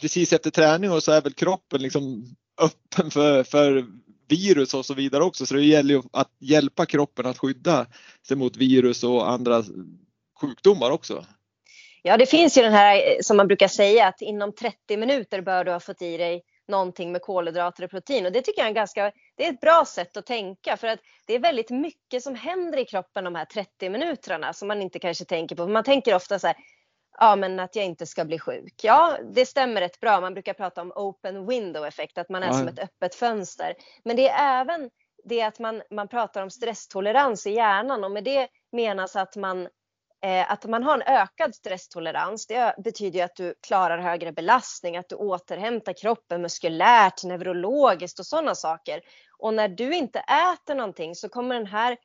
precis 0.00 0.32
efter 0.32 0.50
träning 0.50 0.90
och 0.90 1.02
så 1.02 1.12
är 1.12 1.20
väl 1.20 1.32
kroppen 1.32 1.82
liksom 1.82 2.24
öppen 2.60 3.10
för, 3.10 3.42
för 3.42 3.86
virus 4.28 4.74
och 4.74 4.86
så 4.86 4.94
vidare 4.94 5.24
också. 5.24 5.46
Så 5.46 5.54
det 5.54 5.64
gäller 5.64 5.94
ju 5.94 6.02
att 6.12 6.30
hjälpa 6.40 6.86
kroppen 6.86 7.26
att 7.26 7.38
skydda 7.38 7.86
sig 8.26 8.36
mot 8.36 8.56
virus 8.56 9.04
och 9.04 9.30
andra 9.30 9.64
sjukdomar 10.40 10.90
också. 10.90 11.24
Ja, 12.02 12.16
det 12.16 12.26
finns 12.26 12.58
ju 12.58 12.62
den 12.62 12.72
här 12.72 12.96
eh, 12.96 13.16
som 13.22 13.36
man 13.36 13.46
brukar 13.46 13.68
säga 13.68 14.06
att 14.06 14.22
inom 14.22 14.52
30 14.52 14.96
minuter 14.96 15.40
bör 15.40 15.64
du 15.64 15.70
ha 15.70 15.80
fått 15.80 16.02
i 16.02 16.16
dig 16.16 16.42
någonting 16.68 17.12
med 17.12 17.22
kolhydrater 17.22 17.84
och 17.84 17.90
protein. 17.90 18.26
Och 18.26 18.32
det 18.32 18.42
tycker 18.42 18.60
jag 18.60 18.66
är, 18.66 18.68
en 18.68 18.74
ganska, 18.74 19.12
det 19.36 19.46
är 19.46 19.52
ett 19.52 19.60
bra 19.60 19.84
sätt 19.86 20.16
att 20.16 20.26
tänka 20.26 20.76
för 20.76 20.88
att 20.88 21.00
det 21.26 21.34
är 21.34 21.38
väldigt 21.38 21.70
mycket 21.70 22.22
som 22.22 22.34
händer 22.34 22.78
i 22.78 22.84
kroppen 22.84 23.24
de 23.24 23.34
här 23.34 23.44
30 23.44 23.90
minuterna 23.90 24.52
som 24.52 24.68
man 24.68 24.82
inte 24.82 24.98
kanske 24.98 25.24
tänker 25.24 25.56
på. 25.56 25.66
Man 25.66 25.84
tänker 25.84 26.14
ofta 26.14 26.38
så 26.38 26.46
här, 26.46 26.56
ja 27.18 27.36
men 27.36 27.60
att 27.60 27.76
jag 27.76 27.84
inte 27.84 28.06
ska 28.06 28.24
bli 28.24 28.38
sjuk. 28.38 28.74
Ja, 28.82 29.18
det 29.34 29.46
stämmer 29.46 29.80
rätt 29.80 30.00
bra. 30.00 30.20
Man 30.20 30.34
brukar 30.34 30.54
prata 30.54 30.82
om 30.82 30.92
open 30.94 31.46
window 31.46 31.86
effekt, 31.86 32.18
att 32.18 32.28
man 32.28 32.42
är 32.42 32.46
ja. 32.46 32.52
som 32.52 32.68
ett 32.68 32.78
öppet 32.78 33.14
fönster. 33.14 33.74
Men 34.04 34.16
det 34.16 34.28
är 34.28 34.60
även 34.60 34.90
det 35.24 35.42
att 35.42 35.58
man, 35.58 35.82
man 35.90 36.08
pratar 36.08 36.42
om 36.42 36.50
stresstolerans 36.50 37.46
i 37.46 37.50
hjärnan 37.50 38.04
och 38.04 38.10
med 38.10 38.24
det 38.24 38.48
menas 38.72 39.16
att 39.16 39.36
man 39.36 39.68
Eh, 40.22 40.52
att 40.52 40.64
man 40.64 40.82
har 40.82 40.94
en 40.94 41.02
ökad 41.02 41.54
stresstolerans, 41.54 42.46
det 42.46 42.74
betyder 42.78 43.24
att 43.24 43.36
du 43.36 43.54
klarar 43.66 43.98
högre 43.98 44.32
belastning, 44.32 44.96
att 44.96 45.08
du 45.08 45.14
återhämtar 45.16 45.92
kroppen 45.92 46.42
muskulärt, 46.42 47.24
neurologiskt 47.24 48.18
och 48.18 48.26
sådana 48.26 48.54
saker. 48.54 49.00
Och 49.38 49.54
när 49.54 49.68
du 49.68 49.94
inte 49.94 50.18
äter 50.18 50.74
någonting 50.74 51.14
så 51.14 51.28
kommer 51.28 51.54
den 51.54 51.66
här 51.66 51.96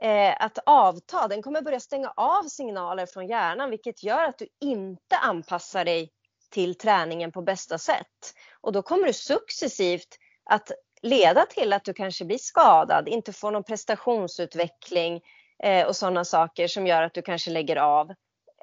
eh, 0.00 0.44
att 0.44 0.58
avta. 0.66 1.28
Den 1.28 1.42
kommer 1.42 1.62
börja 1.62 1.80
stänga 1.80 2.12
av 2.16 2.42
signaler 2.42 3.06
från 3.06 3.26
hjärnan 3.26 3.70
vilket 3.70 4.02
gör 4.02 4.24
att 4.24 4.38
du 4.38 4.48
inte 4.60 5.16
anpassar 5.16 5.84
dig 5.84 6.10
till 6.50 6.74
träningen 6.74 7.32
på 7.32 7.42
bästa 7.42 7.78
sätt. 7.78 8.34
Och 8.60 8.72
då 8.72 8.82
kommer 8.82 9.06
du 9.06 9.12
successivt 9.12 10.18
att 10.50 10.70
leda 11.02 11.46
till 11.46 11.72
att 11.72 11.84
du 11.84 11.92
kanske 11.92 12.24
blir 12.24 12.38
skadad, 12.38 13.08
inte 13.08 13.32
får 13.32 13.50
någon 13.50 13.64
prestationsutveckling, 13.64 15.20
eh, 15.62 15.86
och 15.86 15.96
sådana 15.96 16.24
saker 16.24 16.68
som 16.68 16.86
gör 16.86 17.02
att 17.02 17.14
du 17.14 17.22
kanske 17.22 17.50
lägger 17.50 17.76
av. 17.76 18.10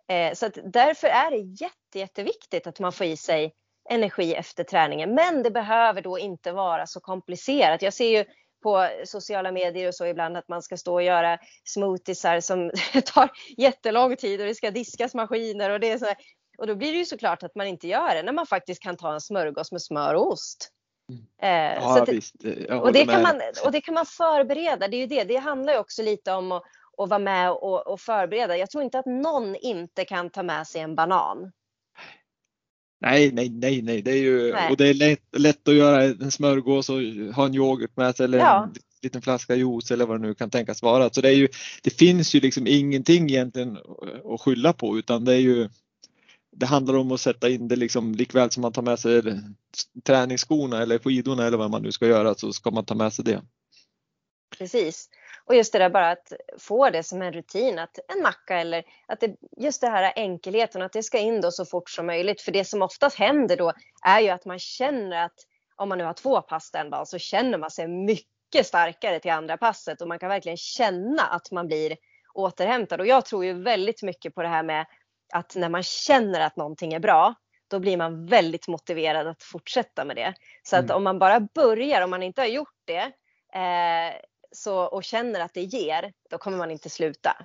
Eh, 0.07 0.33
så 0.33 0.49
därför 0.63 1.07
är 1.07 1.31
det 1.31 1.63
jätte, 1.63 1.99
jätteviktigt 1.99 2.67
att 2.67 2.79
man 2.79 2.91
får 2.91 3.07
i 3.07 3.17
sig 3.17 3.53
energi 3.89 4.33
efter 4.33 4.63
träningen. 4.63 5.15
Men 5.15 5.43
det 5.43 5.51
behöver 5.51 6.01
då 6.01 6.19
inte 6.19 6.51
vara 6.51 6.87
så 6.87 6.99
komplicerat. 6.99 7.81
Jag 7.81 7.93
ser 7.93 8.17
ju 8.17 8.25
på 8.63 8.87
sociala 9.05 9.51
medier 9.51 9.87
och 9.87 9.95
så 9.95 10.05
ibland 10.05 10.37
att 10.37 10.47
man 10.47 10.61
ska 10.61 10.77
stå 10.77 10.93
och 10.93 11.03
göra 11.03 11.37
smoothiesar 11.63 12.39
som 12.39 12.71
tar 13.05 13.29
jättelång 13.57 14.15
tid 14.15 14.41
och 14.41 14.47
det 14.47 14.55
ska 14.55 14.71
diskas 14.71 15.13
maskiner 15.13 15.69
och 15.69 15.79
det 15.79 15.91
är 15.91 15.97
så 15.97 16.05
här. 16.05 16.15
Och 16.57 16.67
då 16.67 16.75
blir 16.75 16.91
det 16.91 16.97
ju 16.97 17.05
såklart 17.05 17.43
att 17.43 17.55
man 17.55 17.67
inte 17.67 17.87
gör 17.87 18.15
det 18.15 18.23
när 18.23 18.33
man 18.33 18.47
faktiskt 18.47 18.83
kan 18.83 18.97
ta 18.97 19.13
en 19.13 19.21
smörgås 19.21 19.71
med 19.71 19.81
smör 19.81 20.13
och 20.13 20.31
ost. 20.31 20.69
Mm. 21.09 21.25
Eh, 21.41 21.83
ja, 21.83 22.03
det, 22.05 22.11
visst. 22.11 22.35
och, 22.69 22.93
det 22.93 23.05
kan 23.05 23.21
man, 23.21 23.41
och 23.65 23.71
det 23.71 23.81
kan 23.81 23.93
man 23.93 24.05
förbereda. 24.05 24.87
Det 24.87 24.97
är 24.97 24.99
ju 24.99 25.07
det. 25.07 25.23
Det 25.23 25.37
handlar 25.37 25.73
ju 25.73 25.79
också 25.79 26.03
lite 26.03 26.31
om 26.31 26.51
att 26.51 26.63
och 27.01 27.09
vara 27.09 27.19
med 27.19 27.51
och, 27.51 27.87
och 27.87 28.01
förbereda. 28.01 28.57
Jag 28.57 28.69
tror 28.69 28.83
inte 28.83 28.99
att 28.99 29.05
någon 29.05 29.55
inte 29.55 30.05
kan 30.05 30.29
ta 30.29 30.43
med 30.43 30.67
sig 30.67 30.81
en 30.81 30.95
banan. 30.95 31.51
Nej, 33.01 33.31
nej, 33.31 33.49
nej, 33.49 33.81
nej. 33.81 34.01
Det 34.01 34.11
är 34.11 34.21
ju, 34.23 34.53
nej. 34.53 34.71
och 34.71 34.77
det 34.77 34.87
är 34.87 34.93
lätt, 34.93 35.23
lätt 35.37 35.67
att 35.67 35.75
göra 35.75 36.03
en 36.03 36.31
smörgås 36.31 36.89
och 36.89 36.95
ha 37.35 37.45
en 37.45 37.55
yoghurt 37.55 37.97
med 37.97 38.15
sig 38.15 38.23
eller 38.23 38.37
ja. 38.37 38.63
en 38.63 38.73
liten 39.01 39.21
flaska 39.21 39.55
juice 39.55 39.91
eller 39.91 40.05
vad 40.05 40.21
det 40.21 40.27
nu 40.27 40.33
kan 40.33 40.49
tänkas 40.49 40.81
vara. 40.81 41.09
Så 41.09 41.21
det, 41.21 41.29
är 41.29 41.33
ju, 41.33 41.47
det 41.83 41.89
finns 41.89 42.35
ju 42.35 42.39
liksom 42.39 42.67
ingenting 42.67 43.29
egentligen 43.29 43.77
att 44.33 44.41
skylla 44.41 44.73
på 44.73 44.97
utan 44.97 45.25
det 45.25 45.33
är 45.33 45.39
ju 45.39 45.69
det 46.51 46.65
handlar 46.65 46.97
om 46.97 47.11
att 47.11 47.21
sätta 47.21 47.49
in 47.49 47.67
det 47.67 47.75
liksom 47.75 48.15
likväl 48.15 48.51
som 48.51 48.61
man 48.61 48.73
tar 48.73 48.81
med 48.81 48.99
sig 48.99 49.21
träningsskorna 50.03 50.81
eller 50.81 50.99
skidorna 50.99 51.45
eller 51.47 51.57
vad 51.57 51.71
man 51.71 51.81
nu 51.81 51.91
ska 51.91 52.07
göra 52.07 52.35
så 52.35 52.53
ska 52.53 52.71
man 52.71 52.85
ta 52.85 52.95
med 52.95 53.13
sig 53.13 53.25
det. 53.25 53.41
Precis. 54.57 55.09
Och 55.45 55.55
just 55.55 55.73
det 55.73 55.79
där 55.79 55.89
bara 55.89 56.11
att 56.11 56.33
få 56.59 56.89
det 56.89 57.03
som 57.03 57.21
en 57.21 57.33
rutin, 57.33 57.79
att 57.79 57.99
en 58.15 58.21
macka 58.23 58.59
eller 58.59 58.83
att 59.07 59.19
det, 59.19 59.35
just 59.57 59.81
det 59.81 59.87
här 59.87 60.13
enkelheten, 60.15 60.81
att 60.81 60.93
det 60.93 61.03
ska 61.03 61.17
in 61.17 61.41
då 61.41 61.51
så 61.51 61.65
fort 61.65 61.89
som 61.89 62.05
möjligt. 62.05 62.41
För 62.41 62.51
det 62.51 62.65
som 62.65 62.81
oftast 62.81 63.19
händer 63.19 63.57
då 63.57 63.73
är 64.05 64.19
ju 64.19 64.29
att 64.29 64.45
man 64.45 64.59
känner 64.59 65.25
att 65.25 65.35
om 65.75 65.89
man 65.89 65.97
nu 65.97 66.03
har 66.03 66.13
två 66.13 66.41
pass 66.41 66.71
den 66.71 66.89
dagen 66.89 67.05
så 67.05 67.17
känner 67.17 67.57
man 67.57 67.71
sig 67.71 67.87
mycket 67.87 68.65
starkare 68.65 69.19
till 69.19 69.31
andra 69.31 69.57
passet 69.57 70.01
och 70.01 70.07
man 70.07 70.19
kan 70.19 70.29
verkligen 70.29 70.57
känna 70.57 71.23
att 71.23 71.51
man 71.51 71.67
blir 71.67 71.97
återhämtad. 72.33 73.01
Och 73.01 73.07
jag 73.07 73.25
tror 73.25 73.45
ju 73.45 73.53
väldigt 73.63 74.03
mycket 74.03 74.35
på 74.35 74.41
det 74.41 74.47
här 74.47 74.63
med 74.63 74.85
att 75.33 75.55
när 75.55 75.69
man 75.69 75.83
känner 75.83 76.39
att 76.39 76.55
någonting 76.55 76.93
är 76.93 76.99
bra, 76.99 77.35
då 77.67 77.79
blir 77.79 77.97
man 77.97 78.25
väldigt 78.25 78.67
motiverad 78.67 79.27
att 79.27 79.43
fortsätta 79.43 80.05
med 80.05 80.15
det. 80.15 80.33
Så 80.63 80.75
att 80.75 80.83
mm. 80.83 80.95
om 80.95 81.03
man 81.03 81.19
bara 81.19 81.39
börjar, 81.39 82.01
om 82.01 82.09
man 82.09 82.23
inte 82.23 82.41
har 82.41 82.47
gjort 82.47 82.77
det, 82.85 83.11
eh, 83.53 84.15
så, 84.51 84.77
och 84.77 85.03
känner 85.03 85.39
att 85.39 85.53
det 85.53 85.63
ger, 85.63 86.11
då 86.29 86.37
kommer 86.37 86.57
man 86.57 86.71
inte 86.71 86.89
sluta. 86.89 87.37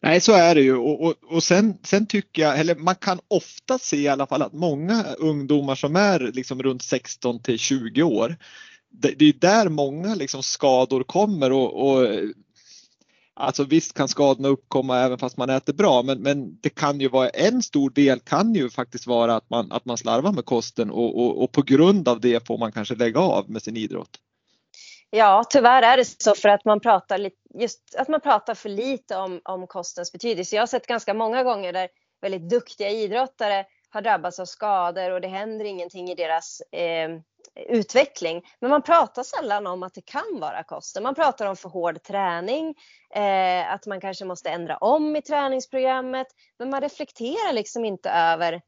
Nej, 0.00 0.20
så 0.20 0.32
är 0.32 0.54
det 0.54 0.60
ju 0.60 0.76
och, 0.76 1.02
och, 1.04 1.14
och 1.22 1.42
sen, 1.42 1.78
sen, 1.82 2.06
tycker 2.06 2.42
jag, 2.42 2.60
eller 2.60 2.74
man 2.74 2.94
kan 2.94 3.20
ofta 3.28 3.78
se 3.78 3.96
i 3.96 4.08
alla 4.08 4.26
fall 4.26 4.42
att 4.42 4.52
många 4.52 5.04
ungdomar 5.18 5.74
som 5.74 5.96
är 5.96 6.20
liksom 6.20 6.62
runt 6.62 6.82
16 6.82 7.42
till 7.42 7.58
20 7.58 8.02
år, 8.02 8.36
det, 8.88 9.14
det 9.18 9.24
är 9.24 9.32
där 9.32 9.68
många 9.68 10.14
liksom 10.14 10.42
skador 10.42 11.02
kommer 11.02 11.52
och, 11.52 11.88
och 11.88 12.08
Alltså 13.38 13.64
visst 13.64 13.94
kan 13.94 14.08
skadorna 14.08 14.48
uppkomma 14.48 14.98
även 14.98 15.18
fast 15.18 15.36
man 15.36 15.50
äter 15.50 15.72
bra 15.72 16.02
men, 16.02 16.22
men 16.22 16.58
det 16.60 16.68
kan 16.68 17.00
ju 17.00 17.08
vara 17.08 17.28
en 17.28 17.62
stor 17.62 17.90
del 17.90 18.20
kan 18.20 18.54
ju 18.54 18.70
faktiskt 18.70 19.06
vara 19.06 19.36
att 19.36 19.50
man, 19.50 19.72
att 19.72 19.84
man 19.84 19.96
slarvar 19.96 20.32
med 20.32 20.44
kosten 20.44 20.90
och, 20.90 21.18
och, 21.22 21.42
och 21.42 21.52
på 21.52 21.62
grund 21.62 22.08
av 22.08 22.20
det 22.20 22.46
får 22.46 22.58
man 22.58 22.72
kanske 22.72 22.94
lägga 22.94 23.20
av 23.20 23.50
med 23.50 23.62
sin 23.62 23.76
idrott. 23.76 24.18
Ja, 25.10 25.44
tyvärr 25.50 25.82
är 25.82 25.96
det 25.96 26.04
så 26.04 26.34
för 26.34 26.48
att 26.48 26.64
man 26.64 26.80
pratar, 26.80 27.30
just 27.54 27.94
att 27.98 28.08
man 28.08 28.20
pratar 28.20 28.54
för 28.54 28.68
lite 28.68 29.16
om, 29.16 29.40
om 29.44 29.66
kostens 29.66 30.12
betydelse. 30.12 30.56
Jag 30.56 30.62
har 30.62 30.66
sett 30.66 30.86
ganska 30.86 31.14
många 31.14 31.42
gånger 31.42 31.72
där 31.72 31.88
väldigt 32.20 32.50
duktiga 32.50 32.90
idrottare 32.90 33.66
har 33.90 34.02
drabbats 34.02 34.40
av 34.40 34.44
skador 34.44 35.10
och 35.10 35.20
det 35.20 35.28
händer 35.28 35.64
ingenting 35.64 36.10
i 36.10 36.14
deras 36.14 36.60
eh, 36.60 37.10
utveckling. 37.68 38.42
Men 38.60 38.70
man 38.70 38.82
pratar 38.82 39.22
sällan 39.22 39.66
om 39.66 39.82
att 39.82 39.94
det 39.94 40.04
kan 40.04 40.40
vara 40.40 40.62
kosten. 40.62 41.02
Man 41.02 41.14
pratar 41.14 41.46
om 41.46 41.56
för 41.56 41.68
hård 41.68 42.02
träning, 42.02 42.74
eh, 43.14 43.72
att 43.72 43.86
man 43.86 44.00
kanske 44.00 44.24
måste 44.24 44.50
ändra 44.50 44.76
om 44.76 45.16
i 45.16 45.22
träningsprogrammet. 45.22 46.26
Men 46.58 46.70
man 46.70 46.80
reflekterar 46.80 47.52
liksom 47.52 47.84
inte 47.84 48.10
över, 48.10 48.62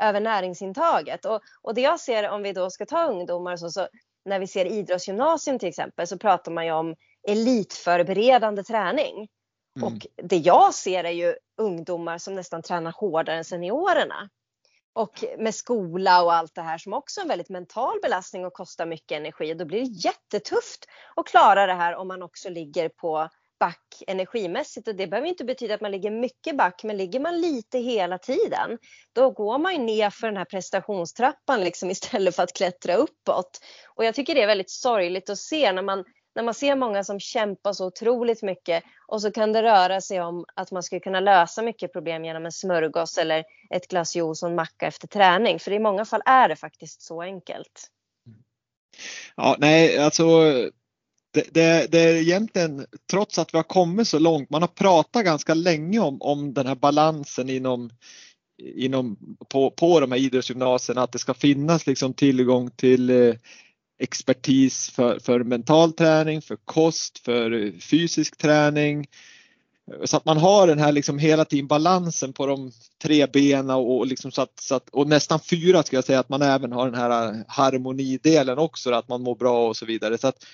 över 0.00 0.20
näringsintaget. 0.20 1.24
Och, 1.24 1.40
och 1.62 1.74
det 1.74 1.80
jag 1.80 2.00
ser 2.00 2.28
om 2.28 2.42
vi 2.42 2.52
då 2.52 2.70
ska 2.70 2.86
ta 2.86 3.06
ungdomar 3.06 3.56
så, 3.56 3.70
så 3.70 3.88
när 4.26 4.38
vi 4.38 4.46
ser 4.46 4.64
idrottsgymnasium 4.64 5.58
till 5.58 5.68
exempel 5.68 6.06
så 6.06 6.18
pratar 6.18 6.52
man 6.52 6.66
ju 6.66 6.72
om 6.72 6.96
elitförberedande 7.28 8.62
träning. 8.62 9.28
Mm. 9.76 9.88
Och 9.88 10.06
det 10.22 10.36
jag 10.36 10.74
ser 10.74 11.04
är 11.04 11.10
ju 11.10 11.34
ungdomar 11.56 12.18
som 12.18 12.34
nästan 12.34 12.62
tränar 12.62 12.92
hårdare 12.92 13.36
än 13.36 13.44
seniorerna. 13.44 14.28
Och 14.92 15.24
med 15.38 15.54
skola 15.54 16.22
och 16.22 16.34
allt 16.34 16.54
det 16.54 16.62
här 16.62 16.78
som 16.78 16.92
också 16.92 17.20
är 17.20 17.22
en 17.24 17.28
väldigt 17.28 17.48
mental 17.48 17.98
belastning 18.02 18.46
och 18.46 18.52
kostar 18.52 18.86
mycket 18.86 19.16
energi. 19.16 19.54
Då 19.54 19.64
blir 19.64 19.80
det 19.80 19.86
jättetufft 19.86 20.86
att 21.16 21.26
klara 21.26 21.66
det 21.66 21.74
här 21.74 21.94
om 21.96 22.08
man 22.08 22.22
också 22.22 22.48
ligger 22.48 22.88
på 22.88 23.28
back 23.58 24.02
energimässigt. 24.06 24.88
Och 24.88 24.94
det 24.94 25.06
behöver 25.06 25.28
inte 25.28 25.44
betyda 25.44 25.74
att 25.74 25.80
man 25.80 25.90
ligger 25.90 26.10
mycket 26.10 26.56
back, 26.56 26.84
men 26.84 26.96
ligger 26.96 27.20
man 27.20 27.40
lite 27.40 27.78
hela 27.78 28.18
tiden, 28.18 28.78
då 29.12 29.30
går 29.30 29.58
man 29.58 29.72
ju 29.72 29.78
ner 29.78 30.10
för 30.10 30.26
den 30.26 30.36
här 30.36 30.44
prestationstrappan 30.44 31.60
liksom 31.60 31.90
istället 31.90 32.36
för 32.36 32.42
att 32.42 32.56
klättra 32.56 32.94
uppåt. 32.94 33.60
Och 33.94 34.04
jag 34.04 34.14
tycker 34.14 34.34
det 34.34 34.42
är 34.42 34.46
väldigt 34.46 34.70
sorgligt 34.70 35.30
att 35.30 35.38
se 35.38 35.72
när 35.72 35.82
man 35.82 36.04
när 36.34 36.42
man 36.42 36.54
ser 36.54 36.76
många 36.76 37.04
som 37.04 37.20
kämpar 37.20 37.72
så 37.72 37.86
otroligt 37.86 38.42
mycket 38.42 38.84
och 39.06 39.22
så 39.22 39.30
kan 39.30 39.52
det 39.52 39.62
röra 39.62 40.00
sig 40.00 40.20
om 40.20 40.44
att 40.54 40.72
man 40.72 40.82
skulle 40.82 41.00
kunna 41.00 41.20
lösa 41.20 41.62
mycket 41.62 41.92
problem 41.92 42.24
genom 42.24 42.46
en 42.46 42.52
smörgås 42.52 43.18
eller 43.18 43.44
ett 43.70 43.88
glas 43.88 44.16
juice 44.16 44.42
och 44.42 44.48
en 44.48 44.54
macka 44.54 44.86
efter 44.86 45.08
träning. 45.08 45.58
För 45.58 45.72
i 45.72 45.78
många 45.78 46.04
fall 46.04 46.22
är 46.24 46.48
det 46.48 46.56
faktiskt 46.56 47.02
så 47.02 47.22
enkelt. 47.22 47.90
Ja, 49.36 49.56
nej, 49.58 49.98
alltså 49.98 50.24
det, 51.36 51.54
det, 51.54 51.86
det, 51.92 52.00
är 52.00 52.14
egentligen, 52.14 52.86
trots 53.10 53.38
att 53.38 53.54
vi 53.54 53.58
har 53.58 53.62
kommit 53.62 54.08
så 54.08 54.18
långt, 54.18 54.50
man 54.50 54.62
har 54.62 54.68
pratat 54.68 55.24
ganska 55.24 55.54
länge 55.54 55.98
om, 55.98 56.22
om 56.22 56.54
den 56.54 56.66
här 56.66 56.74
balansen 56.74 57.50
inom, 57.50 57.90
inom, 58.62 59.16
på, 59.48 59.70
på 59.70 60.00
de 60.00 60.12
här 60.12 60.18
idrottsgymnasierna, 60.18 61.02
att 61.02 61.12
det 61.12 61.18
ska 61.18 61.34
finnas 61.34 61.86
liksom 61.86 62.14
tillgång 62.14 62.70
till 62.70 63.10
eh, 63.10 63.34
expertis 63.98 64.90
för, 64.90 65.18
för 65.18 65.44
mental 65.44 65.92
träning, 65.92 66.42
för 66.42 66.56
kost, 66.64 67.18
för 67.18 67.64
eh, 67.64 67.72
fysisk 67.72 68.36
träning. 68.36 69.06
Så 70.04 70.16
att 70.16 70.24
man 70.24 70.38
har 70.38 70.66
den 70.66 70.78
här 70.78 70.92
liksom 70.92 71.18
hela 71.18 71.44
tiden 71.44 71.66
balansen 71.66 72.32
på 72.32 72.46
de 72.46 72.72
tre 73.02 73.26
benen 73.26 73.70
och, 73.70 74.06
liksom 74.06 74.32
så 74.32 74.42
att, 74.42 74.60
så 74.60 74.74
att, 74.74 74.88
och 74.88 75.08
nästan 75.08 75.40
fyra 75.40 75.82
ska 75.82 75.96
jag 75.96 76.04
säga 76.04 76.20
att 76.20 76.28
man 76.28 76.42
även 76.42 76.72
har 76.72 76.90
den 76.90 77.00
här 77.00 77.28
eh, 77.28 77.40
harmonidelen 77.48 78.58
också, 78.58 78.92
att 78.92 79.08
man 79.08 79.22
mår 79.22 79.34
bra 79.34 79.68
och 79.68 79.76
så 79.76 79.86
vidare. 79.86 80.18
Så 80.18 80.28
att, 80.28 80.44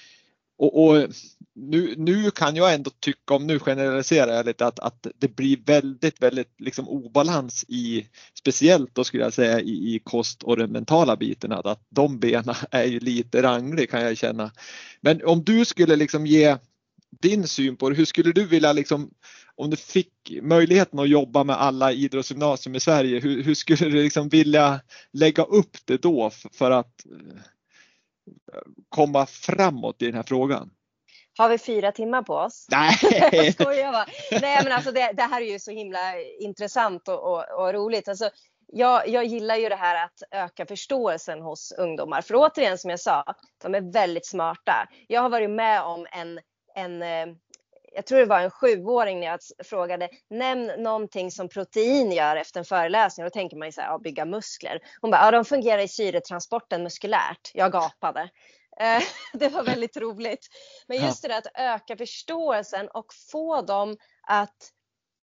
och, 0.63 0.85
och, 0.85 1.09
nu, 1.55 1.95
nu 1.97 2.31
kan 2.31 2.57
jag 2.57 2.75
ändå 2.75 2.91
tycka, 3.01 3.35
om 3.35 3.47
nu 3.47 3.59
generaliserar 3.59 4.33
jag 4.33 4.47
lite, 4.47 4.67
att, 4.67 4.79
att 4.79 5.07
det 5.19 5.37
blir 5.37 5.59
väldigt, 5.67 6.23
väldigt 6.23 6.61
liksom 6.61 6.89
obalans 6.89 7.65
i, 7.69 8.07
speciellt 8.39 8.95
då 8.95 9.05
skulle 9.05 9.23
jag 9.23 9.33
säga 9.33 9.61
i, 9.61 9.95
i 9.95 10.01
kost 10.05 10.43
och 10.43 10.57
den 10.57 10.73
mentala 10.73 11.17
biten, 11.17 11.53
att, 11.53 11.67
att 11.67 11.87
de 11.89 12.19
benen 12.19 12.55
är 12.71 12.85
ju 12.85 13.01
lite 13.01 13.43
ranglig 13.43 13.91
kan 13.91 14.03
jag 14.03 14.17
känna. 14.17 14.51
Men 15.01 15.25
om 15.25 15.45
du 15.45 15.65
skulle 15.65 15.97
liksom 15.97 16.27
ge 16.27 16.57
din 17.23 17.49
syn 17.49 17.77
på 17.77 17.91
det, 17.91 17.97
hur 17.97 18.05
skulle 18.05 18.33
du 18.33 18.47
vilja 18.47 18.73
liksom, 18.73 19.11
om 19.57 19.71
du 19.71 19.77
fick 19.77 20.13
möjligheten 20.43 20.99
att 20.99 21.09
jobba 21.09 21.45
med 21.45 21.57
alla 21.57 21.93
idrottsgymnasium 21.93 22.75
i 22.75 22.81
Sverige, 22.81 23.21
hur, 23.21 23.43
hur 23.43 23.55
skulle 23.55 23.91
du 23.91 24.03
liksom 24.03 24.29
vilja 24.29 24.81
lägga 25.13 25.43
upp 25.43 25.77
det 25.85 26.03
då 26.03 26.31
för, 26.31 26.51
för 26.53 26.71
att 26.71 27.07
komma 28.89 29.27
framåt 29.27 30.03
i 30.03 30.07
den 30.07 30.15
här 30.15 30.23
frågan? 30.23 30.71
Har 31.39 31.49
vi 31.49 31.59
fyra 31.59 31.93
timmar 31.93 32.23
på 32.23 32.35
oss? 32.35 32.67
Nej! 32.71 32.95
jag 33.59 33.93
bara. 33.93 34.07
Nej 34.41 34.61
men 34.65 34.73
alltså 34.73 34.93
det, 34.93 35.13
det, 35.13 35.23
här 35.23 35.41
är 35.41 35.53
ju 35.53 35.59
så 35.59 35.71
himla 35.71 35.99
intressant 36.41 37.09
och, 37.09 37.33
och, 37.33 37.61
och 37.61 37.73
roligt. 37.73 38.09
Alltså, 38.09 38.31
jag, 38.67 39.09
jag, 39.09 39.25
gillar 39.25 39.57
ju 39.57 39.69
det 39.69 39.77
här 39.77 40.05
att 40.05 40.23
öka 40.31 40.67
förståelsen 40.67 41.43
hos 41.43 41.73
ungdomar. 41.73 42.23
För 42.23 42.35
återigen 42.35 42.79
som 42.79 42.91
jag 42.91 43.01
sa, 43.01 43.25
de 43.63 43.75
är 43.75 43.93
väldigt 43.93 44.27
smarta. 44.27 44.89
Jag 45.09 45.23
har 45.23 45.29
varit 45.29 45.51
med 45.51 45.83
om 45.83 46.07
en, 46.13 46.41
en 46.75 47.03
eh, 47.03 47.37
jag 47.95 48.07
tror 48.07 48.19
det 48.19 48.25
var 48.25 48.41
en 48.41 48.51
sjuåring 48.51 49.21
när 49.21 49.27
jag 49.27 49.41
frågade 49.65 50.09
nämn 50.31 50.73
någonting 50.79 51.31
som 51.31 51.49
protein 51.49 52.13
gör 52.13 52.37
efter 52.37 52.61
en 52.61 52.65
föreläsning. 52.65 53.25
Då 53.27 53.31
tänker 53.31 53.57
man 53.57 53.69
ju 53.69 53.73
så 53.73 53.81
här, 53.81 53.89
ja, 53.89 53.99
bygga 53.99 54.25
muskler. 54.25 54.81
Hon 55.01 55.11
bara, 55.11 55.25
ja 55.25 55.31
de 55.31 55.45
fungerar 55.45 55.83
i 55.83 55.89
syretransporten 55.89 56.83
muskulärt. 56.83 57.51
Jag 57.55 57.73
gapade. 57.73 58.21
Eh, 58.81 59.03
det 59.33 59.49
var 59.49 59.63
väldigt 59.63 59.97
roligt. 59.97 60.47
Men 60.87 60.97
just 60.97 61.23
det 61.23 61.29
där 61.29 61.39
att 61.39 61.47
öka 61.55 61.97
förståelsen 61.97 62.89
och 62.89 63.07
få 63.33 63.63
dem 63.63 63.97
att 64.29 64.57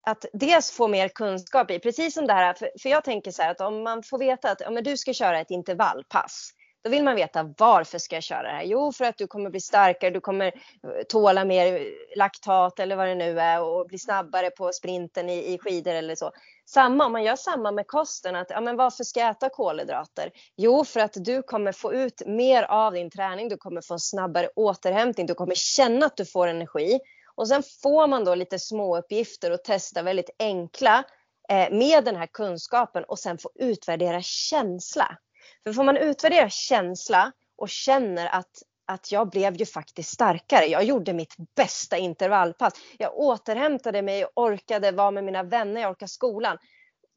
att 0.06 0.24
dels 0.32 0.70
få 0.70 0.88
mer 0.88 1.08
kunskap 1.08 1.70
i, 1.70 1.78
precis 1.78 2.14
som 2.14 2.26
det 2.26 2.32
här, 2.32 2.54
för, 2.54 2.70
för 2.82 2.88
jag 2.88 3.04
tänker 3.04 3.30
så 3.30 3.42
här 3.42 3.50
att 3.50 3.60
om 3.60 3.82
man 3.82 4.02
får 4.02 4.18
veta 4.18 4.50
att 4.50 4.60
ja, 4.60 4.70
men 4.70 4.84
du 4.84 4.96
ska 4.96 5.12
köra 5.12 5.40
ett 5.40 5.50
intervallpass, 5.50 6.50
då 6.84 6.90
vill 6.90 7.04
man 7.04 7.16
veta 7.16 7.54
varför 7.58 7.98
ska 7.98 8.16
jag 8.16 8.22
köra 8.22 8.42
det 8.42 8.48
här? 8.48 8.62
Jo, 8.62 8.92
för 8.92 9.04
att 9.04 9.18
du 9.18 9.26
kommer 9.26 9.50
bli 9.50 9.60
starkare, 9.60 10.10
du 10.10 10.20
kommer 10.20 10.46
eh, 10.46 11.02
tåla 11.08 11.44
mer 11.44 11.76
eh, 11.76 11.82
laktat 12.16 12.80
eller 12.80 12.96
vad 12.96 13.08
det 13.08 13.14
nu 13.14 13.40
är 13.40 13.62
och 13.62 13.86
bli 13.86 13.98
snabbare 13.98 14.50
på 14.50 14.72
sprinten 14.72 15.28
i, 15.30 15.54
i 15.54 15.58
skidor 15.58 15.94
eller 15.94 16.14
så. 16.14 16.32
Samma, 16.66 17.06
om 17.06 17.12
man 17.12 17.24
gör 17.24 17.36
samma 17.36 17.72
med 17.72 17.86
kosten, 17.86 18.36
att 18.36 18.50
ja, 18.50 18.60
men 18.60 18.76
varför 18.76 19.04
ska 19.04 19.20
jag 19.20 19.30
äta 19.30 19.48
kolhydrater? 19.48 20.30
Jo, 20.56 20.84
för 20.84 21.00
att 21.00 21.12
du 21.14 21.42
kommer 21.42 21.72
få 21.72 21.92
ut 21.92 22.22
mer 22.26 22.62
av 22.62 22.92
din 22.92 23.10
träning, 23.10 23.48
du 23.48 23.56
kommer 23.56 23.80
få 23.80 23.94
en 23.94 24.00
snabbare 24.00 24.48
återhämtning, 24.56 25.26
du 25.26 25.34
kommer 25.34 25.54
känna 25.54 26.06
att 26.06 26.16
du 26.16 26.24
får 26.24 26.46
energi. 26.46 27.00
Och 27.34 27.48
sen 27.48 27.62
får 27.82 28.06
man 28.06 28.24
då 28.24 28.34
lite 28.34 28.58
småuppgifter 28.58 29.50
och 29.50 29.64
testa 29.64 30.02
väldigt 30.02 30.30
enkla 30.38 31.04
eh, 31.48 31.70
med 31.70 32.04
den 32.04 32.16
här 32.16 32.26
kunskapen 32.26 33.04
och 33.04 33.18
sen 33.18 33.38
få 33.38 33.50
utvärdera 33.54 34.22
känsla. 34.22 35.18
För 35.64 35.72
får 35.72 35.84
man 35.84 35.96
utvärdera 35.96 36.50
känsla 36.50 37.32
och 37.56 37.68
känner 37.68 38.26
att 38.26 38.62
att 38.88 39.12
jag 39.12 39.30
blev 39.30 39.56
ju 39.56 39.66
faktiskt 39.66 40.10
starkare. 40.10 40.66
Jag 40.66 40.84
gjorde 40.84 41.12
mitt 41.12 41.34
bästa 41.56 41.98
intervallpass. 41.98 42.72
Jag 42.98 43.18
återhämtade 43.18 44.02
mig, 44.02 44.24
och 44.24 44.30
orkade 44.34 44.90
vara 44.90 45.10
med 45.10 45.24
mina 45.24 45.42
vänner, 45.42 45.80
jag 45.80 45.90
orkade 45.90 46.08
skolan. 46.08 46.58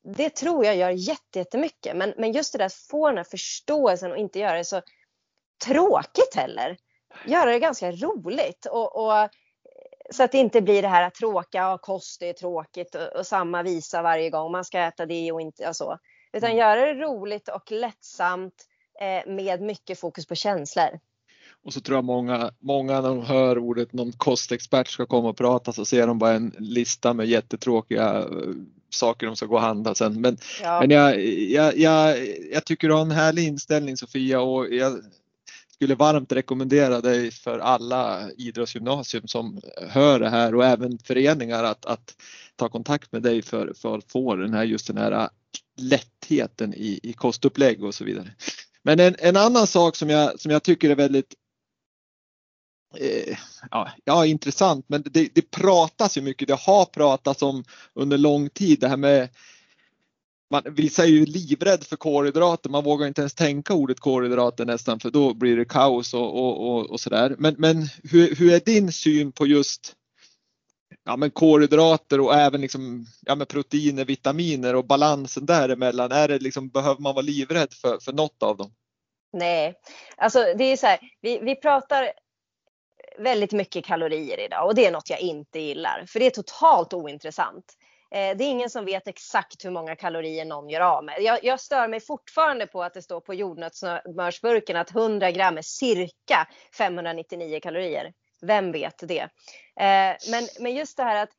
Det 0.04 0.30
tror 0.30 0.66
jag 0.66 0.76
gör 0.76 0.90
jättemycket. 0.90 1.96
Men, 1.96 2.14
men 2.18 2.32
just 2.32 2.52
det 2.52 2.58
där 2.58 2.66
att 2.66 2.74
få 2.74 3.08
den 3.08 3.18
här 3.18 3.24
förståelsen 3.24 4.12
och 4.12 4.18
inte 4.18 4.40
göra 4.40 4.58
det 4.58 4.66
så 4.66 4.82
tråkigt 5.66 6.36
heller. 6.36 6.78
Göra 7.26 7.52
det 7.52 7.60
ganska 7.60 7.92
roligt. 7.92 8.66
Och, 8.66 8.96
och 8.96 9.18
eh, 9.18 9.30
så 10.12 10.24
att 10.24 10.32
det 10.32 10.38
inte 10.38 10.62
blir 10.62 10.82
det 10.82 10.88
här 10.88 11.04
att 11.04 11.16
tråkiga, 11.16 11.78
kost 11.82 12.22
är 12.22 12.34
tråkigt 12.34 12.96
och, 12.96 13.08
och, 13.20 13.28
samma 13.28 13.64
visa 13.64 14.02
varje 14.02 14.30
gång. 14.30 14.52
Man 14.52 14.66
ska 14.66 14.80
äta 14.80 15.06
det 15.06 15.32
och 15.32 15.42
inte 15.42 15.70
och 15.70 15.76
så. 15.76 15.98
Utan 16.34 16.50
mm. 16.50 16.60
göra 16.60 16.86
det 16.86 16.94
roligt 16.94 17.48
och 17.48 17.72
lättsamt 17.72 18.68
eh, 19.02 19.32
med 19.32 19.62
mycket 19.62 20.00
fokus 20.00 20.26
på 20.26 20.36
känslor. 20.36 21.00
Och 21.64 21.74
så 21.74 21.82
tror 21.82 21.98
jag 21.98 22.04
många, 22.04 22.52
många 22.60 23.02
när 23.02 23.10
de 23.10 23.26
hör 23.26 23.58
ordet 23.58 23.94
någon 23.94 24.12
kostexpert 24.12 24.88
ska 24.88 25.06
komma 25.06 25.30
och 25.30 25.38
prata 25.38 25.74
så 25.74 25.86
ser 25.86 26.08
de 26.08 26.20
bara 26.20 26.34
en 26.34 26.56
lista 26.60 27.14
med 27.14 27.28
jättetråkiga 27.28 28.20
eh, 28.20 28.28
saker 28.90 29.28
de 29.28 29.36
ska 29.36 29.46
gå 29.46 29.56
och 29.56 29.62
handla 29.62 29.96
sen. 29.96 30.22
Men, 30.22 30.38
ja. 30.62 30.80
men 30.82 30.92
jag, 30.92 31.26
jag, 31.26 31.78
jag, 31.78 32.28
jag 32.52 32.66
tycker 32.66 32.88
du 32.88 32.94
har 32.94 33.02
en 33.02 33.12
härlig 33.12 33.48
inställning 33.48 33.98
Sofia 33.98 34.42
och 34.42 34.74
jag 34.74 35.02
skulle 35.74 35.96
varmt 35.96 36.32
rekommendera 36.32 37.02
dig 37.02 37.32
för 37.32 37.60
alla 37.60 38.32
idrottsgymnasium 38.38 39.28
som 39.28 39.62
hör 39.90 40.20
det 40.20 40.30
här 40.30 40.56
och 40.56 40.66
även 40.66 40.98
föreningar 40.98 41.64
att, 41.64 41.86
att 41.86 42.16
ta 42.56 42.70
kontakt 42.70 43.12
med 43.12 43.22
dig 43.22 43.42
för, 43.42 43.74
för 43.74 43.98
att 43.98 44.12
få 44.12 44.36
den 44.36 44.54
här, 44.54 44.64
just 44.64 44.88
den 44.88 44.98
här 44.98 45.30
lättheten 45.82 46.74
i, 46.74 47.00
i 47.04 47.14
kostupplägg 47.14 47.84
och 47.84 47.96
så 47.96 48.04
vidare. 48.04 48.36
Men 48.84 49.00
en, 49.00 49.16
en 49.20 49.38
annan 49.38 49.68
sak 49.68 49.96
som 49.96 50.10
jag, 50.10 50.40
som 50.40 50.52
jag 50.52 50.64
tycker 50.64 50.90
är 50.90 50.96
väldigt 50.96 51.34
eh, 52.98 53.38
ja, 53.72 53.92
ja, 54.06 54.26
intressant, 54.26 54.86
men 54.88 55.04
det, 55.06 55.30
det 55.36 55.52
pratas 55.52 56.18
ju 56.18 56.22
mycket, 56.22 56.48
det 56.48 56.60
har 56.60 56.86
pratats 56.86 57.42
om 57.42 57.64
under 57.94 58.18
lång 58.18 58.50
tid 58.50 58.80
det 58.80 58.88
här 58.88 58.98
med 58.98 59.30
man, 60.52 60.64
vissa 60.66 61.04
är 61.04 61.08
ju 61.08 61.26
livrädd 61.26 61.84
för 61.84 61.96
kolhydrater, 61.96 62.70
man 62.70 62.84
vågar 62.84 63.08
inte 63.08 63.22
ens 63.22 63.34
tänka 63.34 63.74
ordet 63.74 64.00
kolhydrater 64.00 64.66
nästan 64.66 65.00
för 65.00 65.12
då 65.12 65.34
blir 65.34 65.58
det 65.58 65.66
kaos 65.66 66.14
och, 66.14 66.38
och, 66.38 66.70
och, 66.70 66.90
och 66.90 67.00
sådär. 67.00 67.36
Men, 67.40 67.56
men 67.58 67.88
hur, 68.04 68.36
hur 68.36 68.54
är 68.54 68.60
din 68.60 68.92
syn 68.92 69.32
på 69.32 69.48
just 69.48 69.96
ja, 71.04 71.18
men 71.18 71.32
kolhydrater 71.32 72.20
och 72.20 72.34
även 72.34 72.62
liksom, 72.62 73.06
ja, 73.22 73.36
men 73.36 73.48
proteiner, 73.48 74.06
vitaminer 74.06 74.76
och 74.76 74.88
balansen 74.88 75.46
däremellan? 75.46 76.12
Är 76.12 76.28
det 76.28 76.40
liksom, 76.40 76.70
behöver 76.70 77.02
man 77.02 77.16
vara 77.16 77.26
livrädd 77.26 77.74
för, 77.74 78.00
för 78.00 78.14
något 78.14 78.44
av 78.44 78.58
dem? 78.58 78.74
Nej, 79.34 79.76
alltså 80.18 80.40
det 80.58 80.64
är 80.64 80.78
så 80.78 80.88
här, 80.88 81.00
vi, 81.22 81.40
vi 81.40 81.56
pratar 81.56 82.12
väldigt 83.18 83.52
mycket 83.52 83.86
kalorier 83.86 84.40
idag 84.40 84.66
och 84.66 84.76
det 84.76 84.86
är 84.86 84.92
något 84.92 85.10
jag 85.10 85.20
inte 85.20 85.60
gillar 85.60 86.06
för 86.08 86.20
det 86.20 86.26
är 86.26 86.30
totalt 86.30 86.94
ointressant. 86.94 87.66
Eh, 88.12 88.38
det 88.38 88.44
är 88.44 88.50
ingen 88.50 88.70
som 88.70 88.86
vet 88.86 89.08
exakt 89.08 89.66
hur 89.66 89.72
många 89.72 89.96
kalorier 89.96 90.46
någon 90.46 90.70
gör 90.70 90.82
av 90.82 91.04
med. 91.04 91.16
Jag, 91.22 91.44
jag 91.44 91.60
stör 91.60 91.88
mig 91.88 92.00
fortfarande 92.00 92.68
på 92.68 92.84
att 92.84 92.94
det 92.94 93.02
står 93.02 93.20
på 93.20 93.34
jordnötssmörsburken 93.34 94.78
att 94.78 94.96
100 94.96 95.32
gram 95.32 95.58
är 95.58 95.62
cirka 95.62 96.48
599 96.78 97.60
kalorier. 97.60 98.14
Vem 98.42 98.72
vet 98.72 99.08
det? 99.08 99.22
Eh, 99.80 100.18
men, 100.32 100.48
men 100.60 100.76
just 100.76 100.98
det 100.98 101.04
här 101.04 101.24
att 101.24 101.30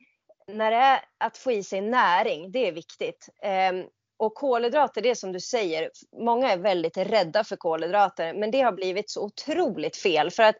när 0.47 0.71
det 0.71 0.77
är 0.77 1.01
att 1.19 1.37
få 1.37 1.53
i 1.53 1.63
sig 1.63 1.81
näring, 1.81 2.53
det 2.53 2.69
är 2.69 2.73
viktigt. 2.73 3.29
Eh, 3.43 3.73
och 4.17 4.35
kolhydrater, 4.35 5.03
det 5.03 5.11
är 5.11 5.15
som 5.15 5.33
du 5.33 5.41
säger, 5.41 5.91
många 6.21 6.53
är 6.53 6.57
väldigt 6.57 6.97
rädda 6.97 7.45
för 7.45 7.57
kolhydrater, 7.57 8.35
men 8.35 8.51
det 8.51 8.61
har 8.61 8.73
blivit 8.73 9.11
så 9.11 9.25
otroligt 9.25 9.97
fel 9.97 10.31
för 10.31 10.43
att 10.43 10.57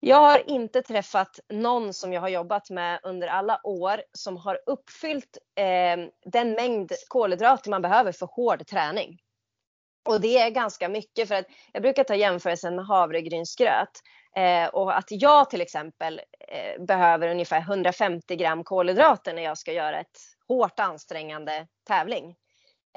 jag 0.00 0.16
har 0.16 0.50
inte 0.50 0.82
träffat 0.82 1.40
någon 1.52 1.94
som 1.94 2.12
jag 2.12 2.20
har 2.20 2.28
jobbat 2.28 2.70
med 2.70 3.00
under 3.02 3.28
alla 3.28 3.60
år 3.64 4.02
som 4.12 4.36
har 4.36 4.58
uppfyllt 4.66 5.38
eh, 5.56 6.06
den 6.24 6.52
mängd 6.52 6.92
kolhydrater 7.08 7.70
man 7.70 7.82
behöver 7.82 8.12
för 8.12 8.26
hård 8.26 8.66
träning. 8.66 9.18
Och 10.08 10.20
det 10.20 10.38
är 10.38 10.50
ganska 10.50 10.88
mycket 10.88 11.28
för 11.28 11.34
att 11.34 11.46
jag 11.72 11.82
brukar 11.82 12.04
ta 12.04 12.14
jämförelsen 12.14 12.76
med 12.76 12.86
havregrynsgröt. 12.86 14.00
Eh, 14.36 14.68
och 14.68 14.98
att 14.98 15.06
jag 15.10 15.50
till 15.50 15.60
exempel 15.60 16.20
eh, 16.48 16.84
behöver 16.84 17.28
ungefär 17.28 17.60
150 17.60 18.36
gram 18.36 18.64
kolhydrater 18.64 19.34
när 19.34 19.42
jag 19.42 19.58
ska 19.58 19.72
göra 19.72 20.00
ett 20.00 20.18
hårt 20.48 20.80
ansträngande 20.80 21.66
tävling. 21.86 22.36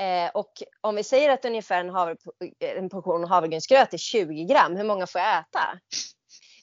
Eh, 0.02 0.32
och 0.34 0.52
om 0.82 0.96
vi 0.96 1.04
säger 1.04 1.30
att 1.30 1.46
ungefär 1.46 1.80
en, 1.80 1.90
havre, 1.90 2.16
eh, 2.60 2.78
en 2.78 2.90
portion 2.90 3.24
havregrynsgröt 3.24 3.94
är 3.94 3.98
20 3.98 4.44
gram, 4.44 4.76
hur 4.76 4.84
många 4.84 5.08
får 5.08 5.22
jag 5.22 5.40
äta? 5.40 5.80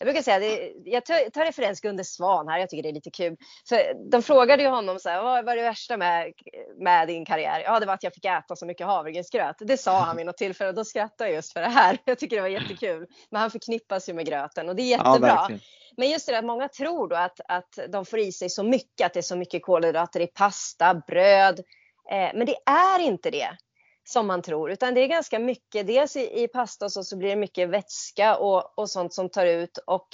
Jag 0.03 0.07
brukar 0.07 0.23
säga, 0.23 0.39
det, 0.39 0.73
jag 0.85 1.05
tar, 1.05 1.45
referens 1.45 1.81
Gunde 1.81 2.05
Svan 2.05 2.49
här, 2.49 2.59
jag 2.59 2.71
tycker 2.71 2.83
det 2.83 2.89
är 2.89 2.93
lite 2.93 3.11
kul. 3.11 3.37
För 3.69 4.11
de 4.11 4.23
frågade 4.23 4.63
ju 4.63 4.69
honom 4.69 4.99
så 4.99 5.09
här, 5.09 5.23
vad 5.23 5.45
var 5.45 5.57
det 5.57 5.63
värsta 5.63 5.97
med, 5.97 6.33
med 6.81 7.09
din 7.09 7.25
karriär? 7.25 7.63
Ja, 7.65 7.81
det 7.81 7.87
var 7.87 7.95
att 7.95 8.03
jag 8.03 8.15
fick 8.15 8.25
äta 8.25 8.57
så 8.57 8.67
mycket 8.67 8.87
havregrynsgröt. 8.87 9.57
Det 9.59 9.77
sa 9.77 10.01
han 10.01 10.17
vid 10.17 10.27
något 10.27 10.37
tillfälle 10.37 10.69
och 10.69 10.75
då 10.75 10.85
skrattade 10.85 11.31
jag 11.31 11.37
just 11.37 11.53
för 11.53 11.61
det 11.61 11.69
här. 11.69 11.99
Jag 12.05 12.19
tycker 12.19 12.37
det 12.37 12.43
var 12.43 12.49
jättekul. 12.49 13.07
Men 13.31 13.41
han 13.41 13.51
förknippas 13.51 14.09
ju 14.09 14.13
med 14.13 14.27
gröten 14.27 14.69
och 14.69 14.77
det 14.77 14.83
är 14.83 14.87
jättebra. 14.87 15.47
Ja, 15.49 15.59
men 15.97 16.11
just 16.11 16.27
det 16.27 16.39
att 16.39 16.45
många 16.45 16.69
tror 16.69 17.09
då 17.09 17.17
att, 17.17 17.41
att 17.49 17.79
de 17.89 18.05
får 18.05 18.19
i 18.19 18.33
sig 18.33 18.51
så 18.51 18.63
mycket, 18.63 19.07
att 19.07 19.13
det 19.15 19.21
är 19.21 19.23
så 19.23 19.37
mycket 19.37 19.63
kolhydrater 19.63 20.21
i 20.21 20.27
pasta, 20.27 20.95
bröd. 20.95 21.59
Eh, 22.11 22.31
men 22.35 22.47
det 22.47 22.57
är 22.67 22.99
inte 22.99 23.31
det 23.31 23.57
som 24.13 24.27
man 24.27 24.43
tror, 24.43 24.71
utan 24.71 24.95
det 24.95 25.01
är 25.01 25.07
ganska 25.07 25.39
mycket. 25.39 25.87
Dels 25.87 26.17
i, 26.17 26.43
i 26.43 26.49
pasta 26.49 26.85
och 26.85 26.93
så, 26.93 27.05
så 27.05 27.17
blir 27.17 27.29
det 27.29 27.37
mycket 27.37 27.69
vätska 27.69 28.37
och, 28.37 28.79
och 28.79 28.91
sånt 28.91 29.15
som 29.15 29.29
tar 29.29 29.47
ut 29.47 29.79
och 29.87 30.09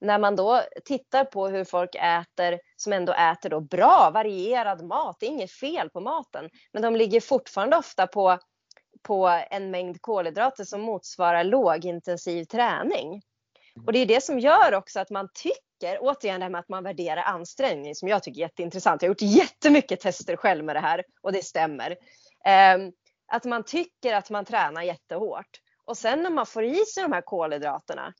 när 0.00 0.18
man 0.18 0.36
då 0.36 0.60
tittar 0.84 1.24
på 1.24 1.48
hur 1.48 1.64
folk 1.64 1.94
äter 1.94 2.60
som 2.76 2.92
ändå 2.92 3.12
äter 3.12 3.50
då 3.50 3.60
bra 3.60 4.10
varierad 4.14 4.84
mat. 4.84 5.16
Det 5.20 5.26
är 5.26 5.30
inget 5.30 5.52
fel 5.52 5.90
på 5.90 6.00
maten, 6.00 6.50
men 6.72 6.82
de 6.82 6.96
ligger 6.96 7.20
fortfarande 7.20 7.76
ofta 7.76 8.06
på 8.06 8.38
på 9.02 9.42
en 9.50 9.70
mängd 9.70 10.00
kolhydrater 10.00 10.64
som 10.64 10.80
motsvarar 10.80 11.44
lågintensiv 11.44 12.44
träning. 12.44 13.22
Och 13.86 13.92
det 13.92 13.98
är 13.98 14.06
det 14.06 14.24
som 14.24 14.38
gör 14.38 14.74
också 14.74 15.00
att 15.00 15.10
man 15.10 15.28
tycker, 15.34 15.98
återigen 16.00 16.40
det 16.40 16.44
här 16.44 16.50
med 16.50 16.58
att 16.58 16.68
man 16.68 16.84
värderar 16.84 17.22
ansträngning 17.22 17.94
som 17.94 18.08
jag 18.08 18.22
tycker 18.22 18.40
är 18.40 18.44
jätteintressant. 18.44 19.02
Jag 19.02 19.08
har 19.08 19.10
gjort 19.10 19.36
jättemycket 19.36 20.00
tester 20.00 20.36
själv 20.36 20.64
med 20.64 20.76
det 20.76 20.80
här 20.80 21.04
och 21.22 21.32
det 21.32 21.44
stämmer. 21.44 21.90
Um, 22.76 22.92
att 23.34 23.44
man 23.44 23.64
tycker 23.64 24.14
att 24.14 24.30
man 24.30 24.44
tränar 24.44 24.82
jättehårt 24.82 25.60
och 25.84 25.96
sen 25.96 26.22
när 26.22 26.30
man 26.30 26.46
får 26.46 26.64
i 26.64 26.84
sig 26.86 27.02
de 27.02 27.12
här 27.12 27.20
kolhydraterna 27.20 28.14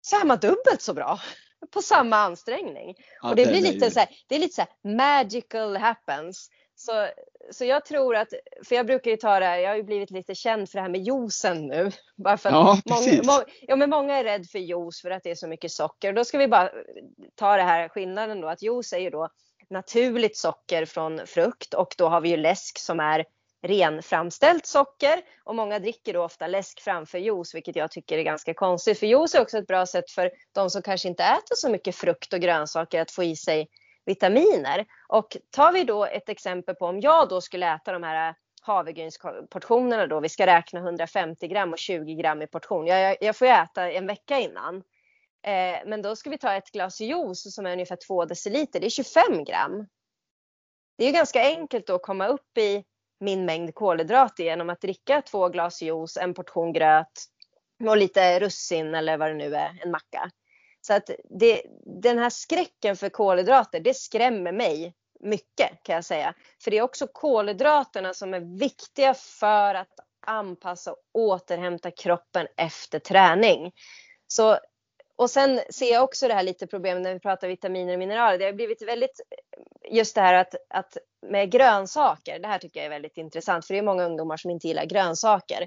så 0.00 0.20
är 0.20 0.24
man 0.24 0.38
dubbelt 0.38 0.82
så 0.82 0.94
bra 0.94 1.20
på 1.70 1.82
samma 1.82 2.16
ansträngning. 2.16 2.94
Ja, 3.22 3.30
och 3.30 3.36
det 3.36 3.46
blir 3.46 3.60
lite 3.60 3.90
så 3.90 4.00
här, 4.00 4.08
det 4.28 4.34
är 4.34 4.38
lite 4.38 4.54
så 4.54 4.60
här 4.60 4.96
magical 4.96 5.76
happens. 5.76 6.50
Så, 6.74 7.08
så 7.50 7.64
jag 7.64 7.84
tror 7.84 8.16
att, 8.16 8.28
för 8.64 8.74
jag 8.74 8.86
brukar 8.86 9.10
ju 9.10 9.16
ta 9.16 9.40
det 9.40 9.46
här, 9.46 9.58
jag 9.58 9.68
har 9.68 9.76
ju 9.76 9.82
blivit 9.82 10.10
lite 10.10 10.34
känd 10.34 10.70
för 10.70 10.78
det 10.78 10.82
här 10.82 10.88
med 10.88 11.00
juicen 11.00 11.66
nu. 11.66 11.90
Bara 12.16 12.36
för 12.36 12.50
ja, 12.50 12.80
många, 12.84 13.22
må, 13.22 13.44
ja, 13.60 13.76
men 13.76 13.90
många 13.90 14.16
är 14.16 14.24
rädda 14.24 14.44
för 14.44 14.58
juice 14.58 15.02
för 15.02 15.10
att 15.10 15.22
det 15.22 15.30
är 15.30 15.34
så 15.34 15.48
mycket 15.48 15.72
socker. 15.72 16.12
Då 16.12 16.24
ska 16.24 16.38
vi 16.38 16.48
bara 16.48 16.70
ta 17.34 17.56
det 17.56 17.62
här 17.62 17.88
skillnaden 17.88 18.40
då, 18.40 18.48
att 18.48 18.62
juice 18.62 18.92
är 18.92 18.98
ju 18.98 19.10
då 19.10 19.28
naturligt 19.70 20.36
socker 20.36 20.84
från 20.84 21.26
frukt 21.26 21.74
och 21.74 21.94
då 21.98 22.08
har 22.08 22.20
vi 22.20 22.28
ju 22.28 22.36
läsk 22.36 22.78
som 22.78 23.00
är 23.00 23.24
renframställt 23.62 24.66
socker 24.66 25.22
och 25.44 25.54
många 25.54 25.78
dricker 25.78 26.12
då 26.12 26.24
ofta 26.24 26.46
läsk 26.46 26.80
framför 26.80 27.18
juice 27.18 27.54
vilket 27.54 27.76
jag 27.76 27.90
tycker 27.90 28.18
är 28.18 28.22
ganska 28.22 28.54
konstigt. 28.54 28.98
För 28.98 29.06
juice 29.06 29.34
är 29.34 29.40
också 29.40 29.58
ett 29.58 29.66
bra 29.66 29.86
sätt 29.86 30.10
för 30.10 30.30
de 30.52 30.70
som 30.70 30.82
kanske 30.82 31.08
inte 31.08 31.22
äter 31.22 31.54
så 31.54 31.70
mycket 31.70 31.96
frukt 31.96 32.32
och 32.32 32.40
grönsaker 32.40 33.00
att 33.00 33.10
få 33.10 33.24
i 33.24 33.36
sig 33.36 33.68
vitaminer. 34.04 34.86
Och 35.08 35.36
tar 35.50 35.72
vi 35.72 35.84
då 35.84 36.04
ett 36.04 36.28
exempel 36.28 36.74
på 36.74 36.86
om 36.86 37.00
jag 37.00 37.28
då 37.28 37.40
skulle 37.40 37.74
äta 37.74 37.92
de 37.92 38.02
här 38.02 38.34
havregrynsportionerna 38.62 40.06
då, 40.06 40.20
vi 40.20 40.28
ska 40.28 40.46
räkna 40.46 40.80
150 40.80 41.48
gram 41.48 41.72
och 41.72 41.78
20 41.78 42.14
gram 42.14 42.42
i 42.42 42.46
portion. 42.46 42.86
Jag, 42.86 43.16
jag 43.20 43.36
får 43.36 43.48
ju 43.48 43.54
äta 43.54 43.92
en 43.92 44.06
vecka 44.06 44.38
innan. 44.38 44.76
Eh, 45.42 45.78
men 45.86 46.02
då 46.02 46.16
ska 46.16 46.30
vi 46.30 46.38
ta 46.38 46.54
ett 46.54 46.70
glas 46.70 47.00
juice 47.00 47.54
som 47.54 47.66
är 47.66 47.72
ungefär 47.72 47.98
2 48.06 48.24
deciliter, 48.24 48.80
det 48.80 48.86
är 48.86 48.90
25 48.90 49.44
gram. 49.44 49.86
Det 50.98 51.04
är 51.04 51.06
ju 51.06 51.12
ganska 51.12 51.42
enkelt 51.42 51.90
att 51.90 52.02
komma 52.02 52.26
upp 52.26 52.58
i 52.58 52.84
min 53.20 53.44
mängd 53.44 53.74
kolhydrater 53.74 54.44
genom 54.44 54.70
att 54.70 54.80
dricka 54.80 55.22
två 55.22 55.48
glas 55.48 55.82
juice, 55.82 56.16
en 56.16 56.34
portion 56.34 56.72
gröt 56.72 57.24
och 57.88 57.96
lite 57.96 58.40
russin 58.40 58.94
eller 58.94 59.16
vad 59.16 59.30
det 59.30 59.34
nu 59.34 59.54
är, 59.54 59.80
en 59.84 59.90
macka. 59.90 60.30
Så 60.80 60.94
att 60.94 61.10
det, 61.40 61.62
den 62.02 62.18
här 62.18 62.30
skräcken 62.30 62.96
för 62.96 63.08
kolhydrater, 63.08 63.80
det 63.80 63.94
skrämmer 63.94 64.52
mig 64.52 64.94
mycket 65.20 65.82
kan 65.82 65.94
jag 65.94 66.04
säga. 66.04 66.34
För 66.64 66.70
det 66.70 66.78
är 66.78 66.82
också 66.82 67.06
kolhydraterna 67.06 68.14
som 68.14 68.34
är 68.34 68.58
viktiga 68.58 69.14
för 69.14 69.74
att 69.74 69.94
anpassa 70.26 70.92
och 70.92 70.98
återhämta 71.12 71.90
kroppen 71.90 72.46
efter 72.56 72.98
träning. 72.98 73.72
Så, 74.26 74.58
och 75.16 75.30
sen 75.30 75.60
ser 75.70 75.92
jag 75.92 76.04
också 76.04 76.28
det 76.28 76.34
här 76.34 76.42
lite 76.42 76.66
problemet 76.66 77.02
när 77.02 77.14
vi 77.14 77.20
pratar 77.20 77.48
vitaminer 77.48 77.92
och 77.92 77.98
mineraler. 77.98 78.38
Det 78.38 78.44
har 78.44 78.52
blivit 78.52 78.82
väldigt 78.82 79.20
just 79.90 80.14
det 80.14 80.20
här 80.20 80.34
att, 80.34 80.54
att 80.70 80.96
med 81.26 81.50
grönsaker, 81.50 82.38
det 82.38 82.48
här 82.48 82.58
tycker 82.58 82.80
jag 82.80 82.86
är 82.86 82.90
väldigt 82.90 83.16
intressant 83.16 83.66
för 83.66 83.74
det 83.74 83.78
är 83.78 83.82
många 83.82 84.04
ungdomar 84.04 84.36
som 84.36 84.50
inte 84.50 84.68
gillar 84.68 84.84
grönsaker. 84.84 85.66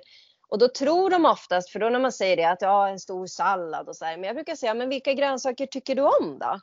Och 0.49 0.59
då 0.59 0.67
tror 0.67 1.09
de 1.09 1.25
oftast, 1.25 1.69
för 1.69 1.79
då 1.79 1.89
när 1.89 1.99
man 1.99 2.11
säger 2.11 2.37
det, 2.37 2.49
att 2.49 2.61
ja, 2.61 2.89
en 2.89 2.99
stor 2.99 3.27
sallad 3.27 3.89
och 3.89 3.95
så 3.95 4.05
här. 4.05 4.17
Men 4.17 4.23
jag 4.23 4.35
brukar 4.35 4.55
säga, 4.55 4.73
men 4.73 4.89
vilka 4.89 5.13
grönsaker 5.13 5.65
tycker 5.65 5.95
du 5.95 6.01
om 6.01 6.39
då? 6.39 6.59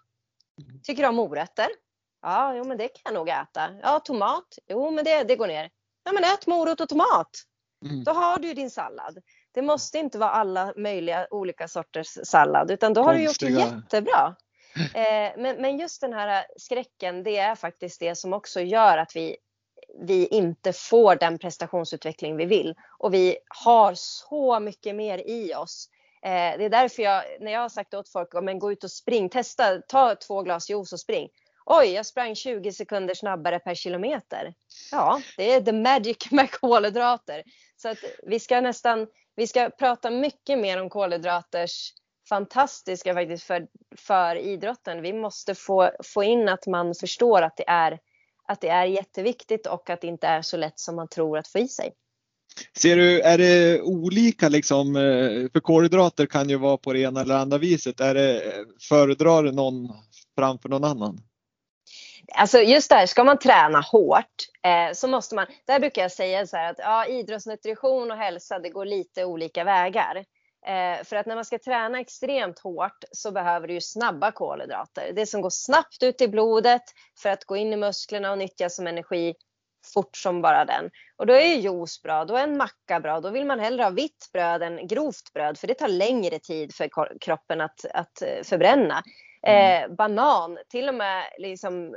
Tycker 0.83 1.03
du 1.03 1.09
om 1.09 1.15
morötter? 1.15 1.67
Ja, 2.23 2.55
jo 2.57 2.65
men 2.65 2.79
det 2.79 2.89
kan 2.89 3.01
jag 3.05 3.15
nog 3.15 3.29
äta. 3.29 3.71
Ja, 3.83 4.01
tomat? 4.01 4.59
Jo 4.69 4.91
men 4.91 5.05
det, 5.05 5.25
det 5.25 5.37
går 5.37 5.47
ner. 5.47 5.71
Ja 6.05 6.13
men 6.13 6.25
ät 6.25 6.47
morot 6.47 6.81
och 6.81 6.89
tomat. 6.89 7.31
Mm. 7.85 8.05
Då 8.05 8.13
har 8.13 8.39
du 8.39 8.55
din 8.55 8.71
sallad. 8.71 9.19
Det 9.57 9.63
måste 9.63 9.99
inte 9.99 10.19
vara 10.19 10.31
alla 10.31 10.73
möjliga 10.77 11.27
olika 11.31 11.69
sorters 11.69 12.19
sallad 12.25 12.71
utan 12.71 12.95
då 12.95 13.03
har 13.03 13.25
Konstiga. 13.27 13.51
du 13.51 13.61
gjort 13.61 13.71
det 13.71 13.77
jättebra. 13.77 14.37
Eh, 14.95 15.33
men, 15.37 15.57
men 15.57 15.79
just 15.79 16.01
den 16.01 16.13
här 16.13 16.45
skräcken, 16.57 17.23
det 17.23 17.37
är 17.37 17.55
faktiskt 17.55 18.01
det 18.01 18.15
som 18.15 18.33
också 18.33 18.61
gör 18.61 18.99
att 18.99 19.17
vi, 19.17 19.37
vi 20.01 20.27
inte 20.27 20.73
får 20.73 21.17
den 21.17 21.39
prestationsutveckling 21.39 22.37
vi 22.37 22.45
vill. 22.45 22.75
Och 22.99 23.15
vi 23.15 23.39
har 23.49 23.95
så 23.95 24.61
mycket 24.61 24.95
mer 24.95 25.19
i 25.19 25.55
oss. 25.55 25.89
Eh, 26.23 26.59
det 26.59 26.65
är 26.65 26.71
därför 26.71 27.03
jag, 27.03 27.23
när 27.41 27.53
jag 27.53 27.61
har 27.61 27.69
sagt 27.69 27.95
åt 27.95 28.09
folk, 28.09 28.29
men 28.43 28.59
gå 28.59 28.73
ut 28.73 28.85
och 28.85 28.91
spring, 28.91 29.29
testa, 29.29 29.79
ta 29.89 30.15
två 30.15 30.43
glas 30.43 30.71
juice 30.71 30.93
och 30.93 31.01
spring. 31.01 31.29
Oj, 31.65 31.87
jag 31.87 32.07
sprang 32.07 32.35
20 32.35 32.73
sekunder 32.73 33.15
snabbare 33.15 33.59
per 33.59 33.75
kilometer. 33.75 34.55
Ja, 34.93 35.21
det 35.37 35.53
är 35.53 35.61
the 35.61 35.73
magic 35.73 36.17
med 36.31 36.51
kolhydrater. 36.51 37.43
Så 37.77 37.89
att 37.89 37.99
vi 38.23 38.41
ska 38.41 38.61
nästan, 38.61 39.07
vi 39.37 39.47
ska 39.47 39.71
prata 39.71 40.11
mycket 40.11 40.59
mer 40.59 40.83
om 40.83 40.91
kolhydraters 40.91 41.93
fantastiska 42.29 43.15
faktiskt 43.15 43.45
för, 43.45 43.67
för 43.97 44.37
idrotten. 44.37 45.03
Vi 45.03 45.13
måste 45.13 45.55
få, 45.55 45.91
få 46.05 46.25
in 46.25 46.49
att 46.49 46.67
man 46.67 46.95
förstår 46.95 47.43
att 47.43 47.57
det, 47.57 47.69
är, 47.69 47.99
att 48.49 48.61
det 48.61 48.69
är 48.69 48.85
jätteviktigt 48.85 49.67
och 49.67 49.91
att 49.91 50.01
det 50.01 50.07
inte 50.07 50.27
är 50.27 50.43
så 50.43 50.57
lätt 50.57 50.79
som 50.79 50.97
man 50.97 51.09
tror 51.09 51.39
att 51.39 51.49
få 51.49 51.59
i 51.59 51.69
sig. 51.69 51.93
Ser 52.77 52.97
du, 52.97 53.21
är 53.21 53.39
det 53.39 53.83
olika 53.83 54.49
liksom, 54.49 54.97
eh, 54.97 55.51
för 55.53 55.61
kolhydrater 55.61 56.27
kan 56.27 56.49
ju 56.49 56.57
vara 56.57 56.77
på 56.77 56.93
det 56.93 57.01
ena 57.01 57.21
eller 57.21 57.35
andra 57.35 57.59
viset. 57.59 58.01
Är 58.01 58.15
det, 58.15 58.43
föredrar 58.89 59.43
du 59.43 59.53
någon 59.53 59.89
framför 60.37 60.69
någon 60.69 60.85
annan? 60.85 61.21
Alltså 62.35 62.59
just 62.59 62.91
där, 62.91 63.07
ska 63.07 63.25
man 63.25 63.39
träna 63.39 63.81
hårt 63.81 64.35
eh, 64.63 64.93
så 64.95 65.09
måste 65.09 65.35
man, 65.35 65.47
där 65.67 65.81
brukar 65.81 66.03
jag 66.03 66.13
säga 66.13 66.47
så 66.47 66.57
här 66.57 66.71
att 66.71 66.79
ja, 66.79 67.07
idrottsnutrition 67.07 68.11
och 68.11 68.17
hälsa 68.17 68.59
det 68.59 68.71
går 68.71 68.85
lite 68.85 69.25
olika 69.25 69.65
vägar. 69.65 70.25
Eh, 70.67 71.05
för 71.05 71.17
att 71.17 71.27
när 71.27 71.35
man 71.35 71.45
ska 71.45 71.59
träna 71.59 72.01
extremt 72.01 72.59
hårt 72.59 73.05
så 73.11 73.31
behöver 73.31 73.69
du 73.69 73.75
ju 73.75 73.81
snabba 73.81 74.33
kolhydrater. 74.33 75.13
Det 75.13 75.27
som 75.27 75.41
går 75.41 75.51
snabbt 75.51 76.03
ut 76.03 76.21
i 76.21 76.29
blodet 76.29 76.83
för 77.23 77.29
att 77.29 77.45
gå 77.45 77.57
in 77.57 77.73
i 77.73 77.77
musklerna 77.77 78.33
och 78.33 78.39
nyttjas 78.39 78.77
som 78.77 78.87
energi 78.87 79.35
fort 79.95 80.17
som 80.17 80.43
bara 80.43 80.65
den. 80.65 80.91
Och 81.17 81.27
då 81.27 81.35
är 81.35 81.47
ju 81.47 81.55
juice 81.55 82.03
bra, 82.03 82.25
då 82.25 82.37
är 82.37 82.45
en 82.45 82.57
macka 82.57 83.01
bra. 83.01 83.21
Då 83.21 83.31
vill 83.31 83.47
man 83.47 83.61
hellre 83.61 83.83
ha 83.83 83.91
vitt 83.91 84.29
bröd 84.33 84.63
än 84.63 84.87
grovt 84.87 85.33
bröd 85.35 85.59
för 85.59 85.67
det 85.67 85.75
tar 85.75 85.89
längre 85.89 86.39
tid 86.39 86.75
för 86.75 87.19
kroppen 87.21 87.61
att, 87.61 87.85
att 87.95 88.23
eh, 88.23 88.43
förbränna. 88.45 89.03
Mm. 89.47 89.91
Eh, 89.91 89.97
banan, 89.97 90.59
till 90.69 90.89
och 90.89 90.95
med 90.95 91.25
liksom 91.39 91.97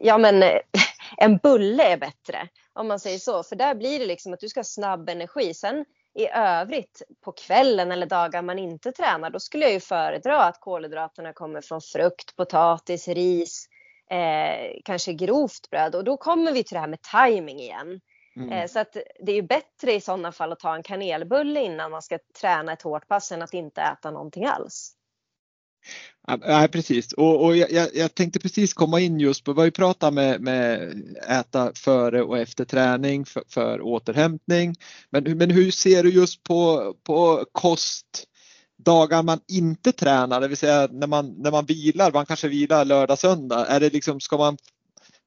ja 0.00 0.18
men 0.18 0.42
en 1.16 1.36
bulle 1.36 1.82
är 1.82 1.96
bättre 1.96 2.48
om 2.72 2.88
man 2.88 3.00
säger 3.00 3.18
så. 3.18 3.42
För 3.42 3.56
där 3.56 3.74
blir 3.74 3.98
det 3.98 4.06
liksom 4.06 4.32
att 4.32 4.40
du 4.40 4.48
ska 4.48 4.60
ha 4.60 4.64
snabb 4.64 5.08
energi. 5.08 5.54
Sen 5.54 5.84
i 6.14 6.28
övrigt 6.28 7.02
på 7.24 7.32
kvällen 7.32 7.92
eller 7.92 8.06
dagar 8.06 8.42
man 8.42 8.58
inte 8.58 8.92
tränar, 8.92 9.30
då 9.30 9.40
skulle 9.40 9.64
jag 9.64 9.72
ju 9.72 9.80
föredra 9.80 10.44
att 10.44 10.60
kolhydraterna 10.60 11.32
kommer 11.32 11.60
från 11.60 11.80
frukt, 11.80 12.36
potatis, 12.36 13.08
ris, 13.08 13.68
eh, 14.10 14.80
kanske 14.84 15.12
grovt 15.12 15.70
bröd. 15.70 15.94
Och 15.94 16.04
då 16.04 16.16
kommer 16.16 16.52
vi 16.52 16.64
till 16.64 16.74
det 16.74 16.80
här 16.80 16.88
med 16.88 17.02
timing 17.02 17.60
igen. 17.60 18.00
Mm. 18.36 18.52
Eh, 18.52 18.66
så 18.66 18.78
att 18.78 18.96
det 19.20 19.32
är 19.32 19.36
ju 19.36 19.42
bättre 19.42 19.92
i 19.92 20.00
sådana 20.00 20.32
fall 20.32 20.52
att 20.52 20.58
ta 20.58 20.74
en 20.74 20.82
kanelbulle 20.82 21.60
innan 21.60 21.90
man 21.90 22.02
ska 22.02 22.18
träna 22.40 22.72
ett 22.72 22.82
hårt 22.82 23.08
pass 23.08 23.32
än 23.32 23.42
att 23.42 23.54
inte 23.54 23.80
äta 23.80 24.10
någonting 24.10 24.46
alls. 24.46 24.94
Nej, 26.46 26.68
precis. 26.68 27.12
Och, 27.12 27.44
och 27.44 27.56
jag, 27.56 27.88
jag, 27.94 28.14
tänkte 28.14 28.38
precis 28.38 28.74
komma 28.74 29.00
in 29.00 29.20
just 29.20 29.44
på 29.44 29.52
vad 29.52 29.64
vi 29.64 29.70
pratar 29.70 30.10
med, 30.10 30.40
med 30.40 30.92
äta 31.28 31.72
före 31.74 32.22
och 32.22 32.38
efter 32.38 32.64
träning 32.64 33.24
för, 33.24 33.42
för 33.48 33.80
återhämtning. 33.80 34.74
Men, 35.10 35.38
men 35.38 35.50
hur 35.50 35.70
ser 35.70 36.02
du 36.02 36.10
just 36.10 36.42
på, 36.42 36.94
på 37.02 37.44
kost 37.52 38.24
dagar 38.84 39.22
man 39.22 39.40
inte 39.48 39.92
tränar, 39.92 40.40
det 40.40 40.48
vill 40.48 40.56
säga 40.56 40.88
när 40.92 41.06
man, 41.06 41.34
när 41.38 41.50
man 41.50 41.66
vilar, 41.66 42.12
man 42.12 42.26
kanske 42.26 42.48
vilar 42.48 42.84
lördag, 42.84 43.18
söndag. 43.18 43.66
Är 43.66 43.80
det 43.80 43.92
liksom, 43.92 44.20
ska 44.20 44.36
man 44.36 44.56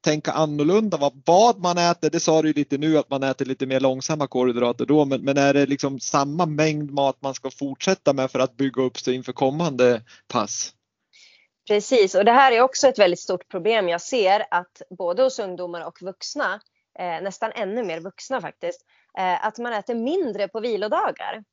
tänka 0.01 0.31
annorlunda 0.31 0.97
vad, 0.97 1.21
vad 1.25 1.59
man 1.59 1.77
äter? 1.77 2.09
Det 2.09 2.19
sa 2.19 2.41
du 2.41 2.53
lite 2.53 2.77
nu 2.77 2.97
att 2.97 3.09
man 3.09 3.23
äter 3.23 3.45
lite 3.45 3.65
mer 3.65 3.79
långsamma 3.79 4.27
kolhydrater 4.27 4.85
då, 4.85 5.05
men, 5.05 5.21
men 5.21 5.37
är 5.37 5.53
det 5.53 5.65
liksom 5.65 5.99
samma 5.99 6.45
mängd 6.45 6.91
mat 6.91 7.21
man 7.21 7.33
ska 7.33 7.51
fortsätta 7.51 8.13
med 8.13 8.31
för 8.31 8.39
att 8.39 8.57
bygga 8.57 8.81
upp 8.81 8.99
sig 8.99 9.15
inför 9.15 9.33
kommande 9.33 10.01
pass? 10.27 10.73
Precis, 11.67 12.15
och 12.15 12.25
det 12.25 12.31
här 12.31 12.51
är 12.51 12.61
också 12.61 12.87
ett 12.87 12.99
väldigt 12.99 13.19
stort 13.19 13.49
problem. 13.49 13.89
Jag 13.89 14.01
ser 14.01 14.45
att 14.51 14.81
både 14.89 15.23
hos 15.23 15.39
ungdomar 15.39 15.85
och 15.85 16.01
vuxna, 16.01 16.61
eh, 16.99 17.23
nästan 17.23 17.51
ännu 17.55 17.83
mer 17.83 17.99
vuxna 17.99 18.41
faktiskt, 18.41 18.81
eh, 19.17 19.45
att 19.45 19.57
man 19.57 19.73
äter 19.73 19.95
mindre 19.95 20.47
på 20.47 20.59
vilodagar. 20.59 21.43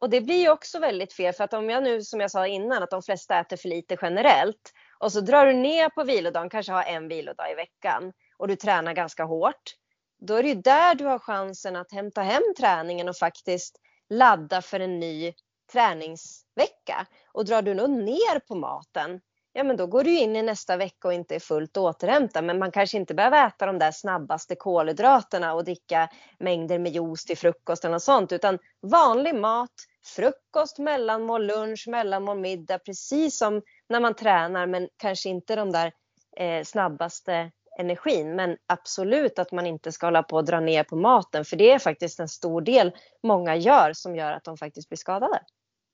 Och 0.00 0.10
det 0.10 0.20
blir 0.20 0.40
ju 0.40 0.50
också 0.50 0.78
väldigt 0.78 1.12
fel 1.12 1.32
för 1.32 1.44
att 1.44 1.54
om 1.54 1.70
jag 1.70 1.82
nu 1.82 2.02
som 2.02 2.20
jag 2.20 2.30
sa 2.30 2.46
innan 2.46 2.82
att 2.82 2.90
de 2.90 3.02
flesta 3.02 3.40
äter 3.40 3.56
för 3.56 3.68
lite 3.68 3.96
generellt 4.02 4.72
och 5.02 5.12
så 5.12 5.20
drar 5.20 5.46
du 5.46 5.52
ner 5.52 5.88
på 5.88 6.04
vilodagen, 6.04 6.50
kanske 6.50 6.72
har 6.72 6.82
en 6.82 7.08
vilodag 7.08 7.50
i 7.52 7.54
veckan 7.54 8.12
och 8.36 8.48
du 8.48 8.56
tränar 8.56 8.92
ganska 8.92 9.24
hårt. 9.24 9.76
Då 10.18 10.34
är 10.34 10.42
det 10.42 10.48
ju 10.48 10.54
där 10.54 10.94
du 10.94 11.04
har 11.04 11.18
chansen 11.18 11.76
att 11.76 11.92
hämta 11.92 12.22
hem 12.22 12.42
träningen 12.58 13.08
och 13.08 13.16
faktiskt 13.16 13.80
ladda 14.10 14.62
för 14.62 14.80
en 14.80 15.00
ny 15.00 15.32
träningsvecka. 15.72 17.06
Och 17.32 17.44
drar 17.44 17.62
du 17.62 17.74
nog 17.74 17.90
ner 17.90 18.38
på 18.38 18.54
maten, 18.54 19.20
ja 19.52 19.64
men 19.64 19.76
då 19.76 19.86
går 19.86 20.04
du 20.04 20.18
in 20.18 20.36
i 20.36 20.42
nästa 20.42 20.76
vecka 20.76 21.08
och 21.08 21.14
inte 21.14 21.34
är 21.34 21.40
fullt 21.40 21.76
återhämtad. 21.76 22.44
Men 22.44 22.58
man 22.58 22.70
kanske 22.70 22.98
inte 22.98 23.14
behöver 23.14 23.46
äta 23.46 23.66
de 23.66 23.78
där 23.78 23.92
snabbaste 23.92 24.54
kolhydraterna 24.54 25.54
och 25.54 25.64
dricka 25.64 26.08
mängder 26.38 26.78
med 26.78 26.92
juice 26.92 27.24
till 27.24 27.38
frukost 27.38 27.84
eller 27.84 27.92
något 27.92 28.02
sånt. 28.02 28.32
Utan 28.32 28.58
vanlig 28.82 29.34
mat, 29.34 29.74
frukost, 30.04 30.78
mellanmål, 30.78 31.46
lunch, 31.46 31.88
mellanmål, 31.88 32.38
middag. 32.38 32.78
Precis 32.78 33.38
som 33.38 33.62
när 33.92 34.00
man 34.00 34.14
tränar 34.14 34.66
men 34.66 34.88
kanske 34.96 35.28
inte 35.28 35.56
de 35.56 35.72
där 35.72 35.92
eh, 36.36 36.64
snabbaste 36.64 37.50
energin. 37.78 38.36
Men 38.36 38.56
absolut 38.66 39.38
att 39.38 39.52
man 39.52 39.66
inte 39.66 39.92
ska 39.92 40.06
hålla 40.06 40.22
på 40.22 40.36
och 40.36 40.44
dra 40.44 40.60
ner 40.60 40.84
på 40.84 40.96
maten 40.96 41.44
för 41.44 41.56
det 41.56 41.70
är 41.70 41.78
faktiskt 41.78 42.20
en 42.20 42.28
stor 42.28 42.60
del 42.60 42.92
många 43.22 43.56
gör 43.56 43.92
som 43.94 44.16
gör 44.16 44.32
att 44.32 44.44
de 44.44 44.56
faktiskt 44.56 44.88
blir 44.88 44.98
skadade. 44.98 45.40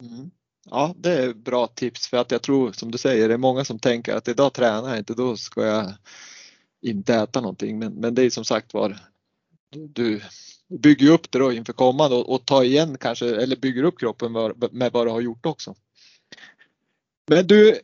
Mm. 0.03 0.31
Ja, 0.71 0.95
det 0.97 1.13
är 1.13 1.35
bra 1.35 1.67
tips 1.67 2.09
för 2.09 2.17
att 2.17 2.31
jag 2.31 2.43
tror 2.43 2.73
som 2.73 2.91
du 2.91 2.99
säger, 2.99 3.29
det 3.29 3.35
är 3.35 3.39
många 3.39 3.65
som 3.65 3.79
tänker 3.79 4.17
att 4.17 4.29
idag 4.29 4.53
tränar 4.53 4.89
jag 4.89 4.99
inte, 4.99 5.15
då 5.15 5.37
ska 5.37 5.67
jag 5.67 5.93
inte 6.83 7.15
äta 7.15 7.41
någonting. 7.41 7.79
Men, 7.79 7.93
men 7.93 8.15
det 8.15 8.23
är 8.23 8.31
som 8.31 8.45
sagt 8.45 8.75
var, 8.75 8.99
du 9.71 10.21
bygger 10.69 11.11
upp 11.11 11.31
det 11.31 11.39
då 11.39 11.53
inför 11.53 11.73
kommande 11.73 12.17
och, 12.17 12.35
och 12.35 12.45
tar 12.45 12.63
igen 12.63 12.99
kanske, 12.99 13.27
eller 13.43 13.57
bygger 13.57 13.83
upp 13.83 13.99
kroppen 13.99 14.33
med 14.73 14.93
vad 14.93 15.07
du 15.07 15.11
har 15.11 15.21
gjort 15.21 15.47
också. 15.47 15.75
Men 17.27 17.47
du, 17.47 17.81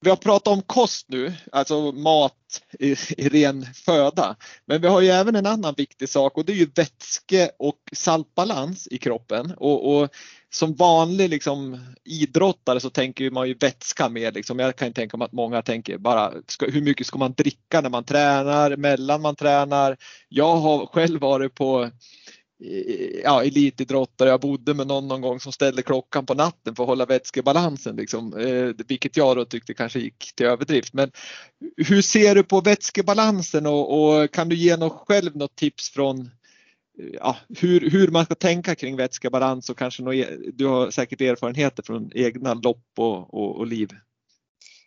vi 0.00 0.10
har 0.10 0.16
pratat 0.16 0.52
om 0.52 0.62
kost 0.62 1.06
nu, 1.08 1.32
alltså 1.52 1.92
mat 1.92 2.34
i, 2.78 2.90
i, 3.16 3.28
ren 3.28 3.66
föda. 3.74 4.36
Men 4.66 4.80
vi 4.80 4.88
har 4.88 5.00
ju 5.00 5.08
även 5.08 5.36
en 5.36 5.46
annan 5.46 5.74
viktig 5.76 6.08
sak 6.08 6.38
och 6.38 6.44
det 6.44 6.52
är 6.52 6.56
ju 6.56 6.70
vätske 6.74 7.50
och 7.58 7.78
saltbalans 7.92 8.88
i 8.90 8.98
kroppen. 8.98 9.54
Och, 9.56 9.96
och 9.96 10.08
som 10.50 10.74
vanlig 10.74 11.28
liksom, 11.28 11.80
idrottare 12.04 12.80
så 12.80 12.90
tänker 12.90 13.30
man 13.30 13.48
ju 13.48 13.54
vätska 13.54 14.08
mer. 14.08 14.32
Liksom. 14.32 14.58
Jag 14.58 14.76
kan 14.76 14.92
tänka 14.92 15.16
mig 15.16 15.24
att 15.24 15.32
många 15.32 15.62
tänker 15.62 15.98
bara 15.98 16.32
ska, 16.46 16.66
hur 16.66 16.82
mycket 16.82 17.06
ska 17.06 17.18
man 17.18 17.32
dricka 17.32 17.80
när 17.80 17.90
man 17.90 18.04
tränar, 18.04 18.76
mellan 18.76 19.22
man 19.22 19.36
tränar. 19.36 19.96
Jag 20.28 20.56
har 20.56 20.86
själv 20.86 21.20
varit 21.20 21.54
på 21.54 21.90
ja, 23.24 23.44
elitidrottare. 23.44 24.28
Jag 24.28 24.40
bodde 24.40 24.74
med 24.74 24.86
någon 24.86 25.08
någon 25.08 25.20
gång 25.20 25.40
som 25.40 25.52
ställde 25.52 25.82
klockan 25.82 26.26
på 26.26 26.34
natten 26.34 26.76
för 26.76 26.82
att 26.82 26.88
hålla 26.88 27.06
vätskebalansen, 27.06 27.96
liksom, 27.96 28.36
eh, 28.36 28.86
vilket 28.88 29.16
jag 29.16 29.36
då 29.36 29.44
tyckte 29.44 29.74
kanske 29.74 29.98
gick 29.98 30.32
till 30.34 30.46
överdrift. 30.46 30.94
Men 30.94 31.10
hur 31.76 32.02
ser 32.02 32.34
du 32.34 32.42
på 32.42 32.60
vätskebalansen 32.60 33.66
och, 33.66 34.20
och 34.22 34.30
kan 34.30 34.48
du 34.48 34.56
ge 34.56 34.76
något 34.76 35.04
själv 35.08 35.36
något 35.36 35.56
tips 35.56 35.90
från 35.90 36.20
eh, 36.20 36.26
ja, 37.12 37.36
hur, 37.58 37.90
hur 37.90 38.08
man 38.08 38.24
ska 38.24 38.34
tänka 38.34 38.74
kring 38.74 38.96
vätskebalans 38.96 39.70
och 39.70 39.78
kanske 39.78 40.02
något, 40.02 40.14
e- 40.14 40.38
du 40.52 40.66
har 40.66 40.90
säkert 40.90 41.20
erfarenheter 41.20 41.82
från 41.82 42.10
egna 42.14 42.54
lopp 42.54 42.86
och, 42.96 43.34
och, 43.34 43.56
och 43.56 43.66
liv? 43.66 43.88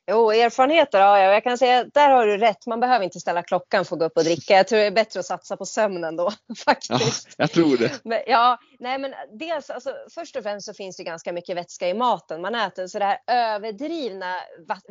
Jo, 0.08 0.32
erfarenheter 0.32 0.99
ja, 0.99 1.20
jag 1.20 1.43
kan 1.43 1.58
säga 1.58 1.84
där 1.84 2.10
har 2.10 2.28
du 2.28 2.38
rätt. 2.38 2.68
Man 2.68 2.80
behöver 2.80 3.06
inte 3.06 3.20
ställa 3.20 3.43
klockan 3.43 3.86
för 3.86 3.95
att 3.95 3.99
gå 3.99 4.06
upp 4.06 4.18
och 4.18 4.24
dricka. 4.24 4.54
Jag 4.54 4.68
tror 4.68 4.80
det 4.80 4.86
är 4.86 4.91
bättre 4.91 5.20
att 5.20 5.26
satsa 5.26 5.58
på 5.58 5.66
sömnen 5.66 6.16
då 6.16 6.32
faktiskt. 6.66 7.28
Ja, 7.28 7.34
jag 7.38 7.52
tror 7.52 7.78
det. 7.78 7.91
Men, 8.04 8.20
ja, 8.28 8.58
nej 8.80 8.99
men 8.99 9.14
dels 9.39 9.70
alltså, 9.70 9.95
först 10.14 10.36
och 10.36 10.43
främst 10.43 10.66
så 10.66 10.74
finns 10.74 10.97
det 10.97 11.04
ganska 11.04 11.34
mycket 11.34 11.58
vätska 11.58 11.89
i 11.89 11.93
maten 11.93 12.41
man 12.41 12.56
äter. 12.56 12.88
Så 12.88 12.99
det 12.99 13.06
här 13.06 13.20
överdrivna 13.28 14.36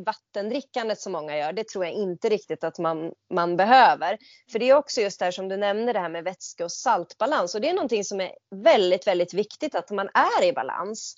vattendrickandet 0.07 1.01
som 1.01 1.13
många 1.13 1.39
gör, 1.39 1.53
det 1.53 1.69
tror 1.69 1.85
jag 1.85 1.95
inte 1.95 2.29
riktigt 2.29 2.65
att 2.65 2.79
man, 2.79 3.13
man 3.35 3.57
behöver. 3.57 4.19
För 4.53 4.59
det 4.59 4.71
är 4.71 4.77
också 4.77 5.01
just 5.01 5.19
det 5.19 5.25
här 5.25 5.33
som 5.33 5.49
du 5.49 5.57
nämner 5.57 5.93
det 5.93 6.01
här 6.01 6.09
med 6.09 6.25
vätske 6.25 6.65
och 6.65 6.73
saltbalans 6.73 7.55
och 7.55 7.61
det 7.61 7.69
är 7.69 7.75
någonting 7.75 8.05
som 8.05 8.21
är 8.21 8.33
väldigt, 8.65 9.07
väldigt 9.07 9.35
viktigt 9.35 9.75
att 9.75 9.91
man 9.91 10.09
är 10.15 10.45
i 10.45 10.53
balans. 10.53 11.15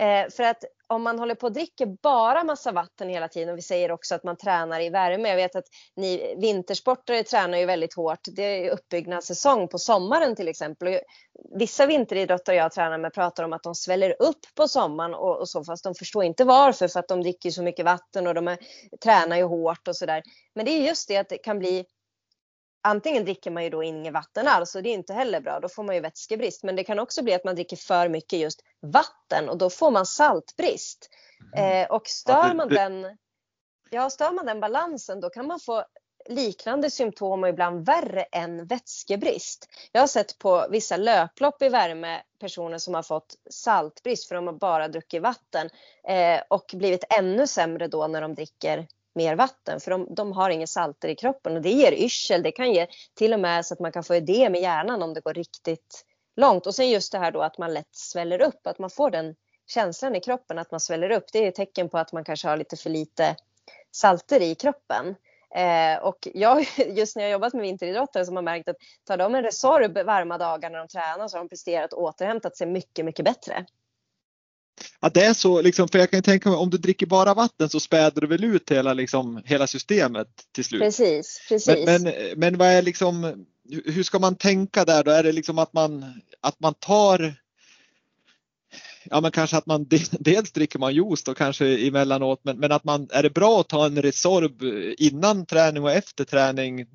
Eh, 0.00 0.30
för 0.30 0.42
att 0.42 0.64
om 0.86 1.02
man 1.02 1.18
håller 1.18 1.34
på 1.34 1.46
och 1.46 1.52
dricker 1.52 1.86
bara 1.86 2.44
massa 2.44 2.72
vatten 2.72 3.08
hela 3.08 3.28
tiden 3.28 3.48
och 3.48 3.58
vi 3.58 3.62
säger 3.62 3.90
också 3.90 4.14
att 4.14 4.24
man 4.24 4.36
tränar 4.36 4.80
i 4.80 4.90
värme. 4.90 5.28
Jag 5.28 5.36
vet 5.36 5.56
att 5.56 5.64
ni 5.96 6.34
vintersportare 6.38 7.22
tränar 7.22 7.58
ju 7.58 7.66
väldigt 7.66 7.94
hårt. 7.94 8.18
Det 8.32 8.42
är 8.42 8.70
uppbyggnadssäsong 8.70 9.68
på 9.68 9.78
sommaren 9.78 10.36
till 10.36 10.48
exempel. 10.48 10.88
Och 10.88 11.00
vissa 11.58 11.86
vinteridrottare 11.86 12.56
jag 12.56 12.72
tränar 12.72 12.98
med 12.98 13.14
pratar 13.14 13.44
om 13.44 13.52
att 13.52 13.62
de 13.62 13.74
sväller 13.74 14.16
upp 14.22 14.40
på 14.54 14.68
sommaren 14.68 15.14
och, 15.14 15.40
och 15.40 15.48
så 15.48 15.64
fast 15.64 15.84
de 15.84 15.94
förstår 15.94 16.24
inte 16.24 16.44
varför 16.44 16.88
för 16.88 17.00
att 17.00 17.08
de 17.08 17.22
dricker 17.22 17.50
så 17.50 17.62
mycket 17.62 17.84
vatten 17.84 18.26
och 18.26 18.34
de 18.34 18.48
är, 18.48 18.58
tränar 19.02 19.36
ju 19.36 19.44
hårt 19.44 19.88
och 19.88 19.96
sådär. 19.96 20.22
Men 20.54 20.64
det 20.64 20.70
är 20.70 20.86
just 20.86 21.08
det 21.08 21.16
att 21.16 21.28
det 21.28 21.38
kan 21.38 21.58
bli 21.58 21.84
antingen 22.82 23.24
dricker 23.24 23.50
man 23.50 23.64
ju 23.64 23.70
då 23.70 23.82
inget 23.82 24.12
vatten 24.12 24.48
alls 24.48 24.74
och 24.74 24.82
det 24.82 24.88
är 24.88 24.94
inte 24.94 25.12
heller 25.12 25.40
bra. 25.40 25.60
Då 25.60 25.68
får 25.68 25.82
man 25.82 25.94
ju 25.94 26.00
vätskebrist. 26.00 26.62
Men 26.62 26.76
det 26.76 26.84
kan 26.84 26.98
också 26.98 27.22
bli 27.22 27.34
att 27.34 27.44
man 27.44 27.54
dricker 27.54 27.76
för 27.76 28.08
mycket 28.08 28.38
just 28.38 28.62
vatten 28.80 29.48
och 29.48 29.58
då 29.58 29.70
får 29.70 29.90
man 29.90 30.06
saltbrist. 30.06 31.10
Mm. 31.56 31.82
Eh, 31.82 31.90
och 31.90 32.08
stör 32.08 32.54
man 32.54 32.68
den 32.68 33.06
Ja, 33.90 34.10
stör 34.10 34.32
man 34.32 34.46
den 34.46 34.60
balansen 34.60 35.20
då 35.20 35.30
kan 35.30 35.46
man 35.46 35.60
få 35.60 35.84
liknande 36.28 36.90
symptom 36.90 37.42
och 37.42 37.48
ibland 37.48 37.86
värre 37.86 38.22
än 38.22 38.66
vätskebrist. 38.66 39.68
Jag 39.92 40.00
har 40.00 40.06
sett 40.06 40.38
på 40.38 40.66
vissa 40.70 40.96
löplopp 40.96 41.62
i 41.62 41.68
värme 41.68 42.22
personer 42.40 42.78
som 42.78 42.94
har 42.94 43.02
fått 43.02 43.34
saltbrist 43.50 44.28
för 44.28 44.34
de 44.34 44.46
har 44.46 44.54
bara 44.54 44.88
druckit 44.88 45.22
vatten 45.22 45.70
eh, 46.08 46.42
och 46.50 46.70
blivit 46.74 47.04
ännu 47.18 47.46
sämre 47.46 47.88
då 47.88 48.06
när 48.06 48.20
de 48.20 48.34
dricker 48.34 48.86
mer 49.20 49.36
vatten 49.36 49.80
för 49.80 49.90
de, 49.90 50.06
de, 50.14 50.32
har 50.32 50.50
inga 50.50 50.66
salter 50.66 51.08
i 51.08 51.14
kroppen 51.14 51.56
och 51.56 51.62
det 51.62 51.70
ger 51.70 51.92
yrsel. 51.92 52.42
Det 52.42 52.52
kan 52.52 52.72
ge 52.72 52.86
till 53.14 53.32
och 53.32 53.40
med 53.40 53.66
så 53.66 53.74
att 53.74 53.80
man 53.80 53.92
kan 53.92 54.04
få 54.04 54.14
ödem 54.14 54.54
i 54.54 54.62
hjärnan 54.62 55.02
om 55.02 55.14
det 55.14 55.20
går 55.20 55.34
riktigt 55.34 56.04
långt. 56.36 56.66
Och 56.66 56.74
sen 56.74 56.90
just 56.90 57.12
det 57.12 57.18
här 57.18 57.30
då 57.30 57.42
att 57.42 57.58
man 57.58 57.74
lätt 57.74 57.94
sväller 57.96 58.42
upp, 58.42 58.66
att 58.66 58.78
man 58.78 58.90
får 58.90 59.10
den 59.10 59.34
känslan 59.66 60.16
i 60.16 60.20
kroppen 60.20 60.58
att 60.58 60.70
man 60.70 60.80
sväller 60.80 61.10
upp. 61.10 61.24
Det 61.32 61.38
är 61.38 61.48
ett 61.48 61.54
tecken 61.54 61.88
på 61.88 61.98
att 61.98 62.12
man 62.12 62.24
kanske 62.24 62.48
har 62.48 62.56
lite 62.56 62.76
för 62.76 62.90
lite 62.90 63.36
salter 63.90 64.42
i 64.42 64.54
kroppen. 64.54 65.14
Eh, 65.54 66.02
och 66.02 66.28
jag, 66.34 66.66
just 66.76 67.16
när 67.16 67.22
jag 67.22 67.32
jobbat 67.32 67.52
med 67.52 67.62
vinteridrottare 67.62 68.24
som 68.24 68.36
har 68.36 68.42
märkt 68.42 68.68
att 68.68 68.76
tar 69.04 69.16
de 69.16 69.34
en 69.34 69.42
Resorb 69.42 69.98
varma 69.98 70.38
dagar 70.38 70.70
när 70.70 70.78
de 70.78 70.88
tränar 70.88 71.28
så 71.28 71.36
har 71.36 71.44
de 71.44 71.48
presterat 71.48 71.92
och 71.92 72.02
återhämtat 72.02 72.56
sig 72.56 72.66
mycket, 72.66 73.04
mycket 73.04 73.24
bättre. 73.24 73.66
Ja, 75.00 75.10
det 75.14 75.24
är 75.24 75.34
så, 75.34 75.62
liksom, 75.62 75.88
för 75.88 75.98
jag 75.98 76.10
kan 76.10 76.22
tänka 76.22 76.48
mig 76.48 76.58
om 76.58 76.70
du 76.70 76.78
dricker 76.78 77.06
bara 77.06 77.34
vatten 77.34 77.68
så 77.68 77.80
späder 77.80 78.20
du 78.20 78.26
väl 78.26 78.44
ut 78.44 78.70
hela, 78.70 78.94
liksom, 78.94 79.42
hela 79.44 79.66
systemet 79.66 80.28
till 80.54 80.64
slut. 80.64 80.80
Precis, 80.80 81.40
precis. 81.48 81.86
Men, 81.86 82.02
men, 82.02 82.14
men 82.36 82.58
vad 82.58 82.68
är 82.68 82.82
liksom, 82.82 83.46
hur 83.84 84.02
ska 84.02 84.18
man 84.18 84.36
tänka 84.36 84.84
där 84.84 85.04
då? 85.04 85.10
Är 85.10 85.22
det 85.22 85.32
liksom 85.32 85.58
att 85.58 85.72
man, 85.72 86.20
att 86.40 86.60
man 86.60 86.74
tar 86.74 87.34
ja 89.04 89.20
men 89.20 89.30
kanske 89.30 89.56
att 89.56 89.66
man 89.66 89.86
dels 90.20 90.52
dricker 90.52 90.78
man 90.78 90.94
juice 90.94 91.24
då 91.24 91.34
kanske 91.34 91.86
emellanåt 91.86 92.40
men, 92.42 92.58
men 92.58 92.72
att 92.72 92.84
man, 92.84 93.08
är 93.10 93.22
det 93.22 93.30
bra 93.30 93.60
att 93.60 93.68
ta 93.68 93.86
en 93.86 94.02
Resorb 94.02 94.62
innan 94.98 95.46
träning 95.46 95.82
och 95.82 95.92
efter 95.92 96.24
träning? 96.24 96.86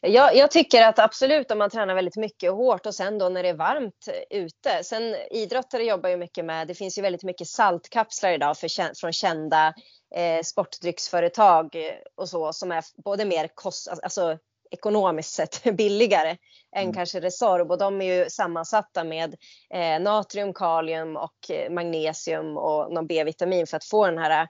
Jag, 0.00 0.36
jag, 0.36 0.50
tycker 0.50 0.82
att 0.82 0.98
absolut 0.98 1.50
om 1.50 1.58
man 1.58 1.70
tränar 1.70 1.94
väldigt 1.94 2.16
mycket 2.16 2.50
och 2.50 2.56
hårt 2.56 2.86
och 2.86 2.94
sen 2.94 3.18
då 3.18 3.28
när 3.28 3.42
det 3.42 3.48
är 3.48 3.54
varmt 3.54 4.08
ute. 4.30 4.84
Sen 4.84 5.16
idrottare 5.30 5.84
jobbar 5.84 6.10
ju 6.10 6.16
mycket 6.16 6.44
med, 6.44 6.68
det 6.68 6.74
finns 6.74 6.98
ju 6.98 7.02
väldigt 7.02 7.22
mycket 7.22 7.48
saltkapslar 7.48 8.32
idag 8.32 8.58
för, 8.58 8.94
från 9.00 9.12
kända 9.12 9.74
eh, 10.14 10.42
sportdrycksföretag 10.42 11.76
och 12.14 12.28
så 12.28 12.52
som 12.52 12.72
är 12.72 12.84
både 13.04 13.24
mer 13.24 13.48
kost, 13.54 13.88
alltså 13.88 14.38
ekonomiskt 14.70 15.34
sett 15.34 15.62
billigare 15.76 16.30
än 16.76 16.82
mm. 16.82 16.94
kanske 16.94 17.20
Resorb 17.20 17.70
och 17.70 17.78
de 17.78 18.02
är 18.02 18.14
ju 18.14 18.30
sammansatta 18.30 19.04
med 19.04 19.34
eh, 19.70 20.00
natrium, 20.00 20.54
kalium 20.54 21.16
och 21.16 21.50
eh, 21.50 21.70
magnesium 21.70 22.56
och 22.56 22.92
någon 22.92 23.06
B-vitamin 23.06 23.66
för 23.66 23.76
att 23.76 23.84
få 23.84 24.06
den 24.06 24.18
här 24.18 24.48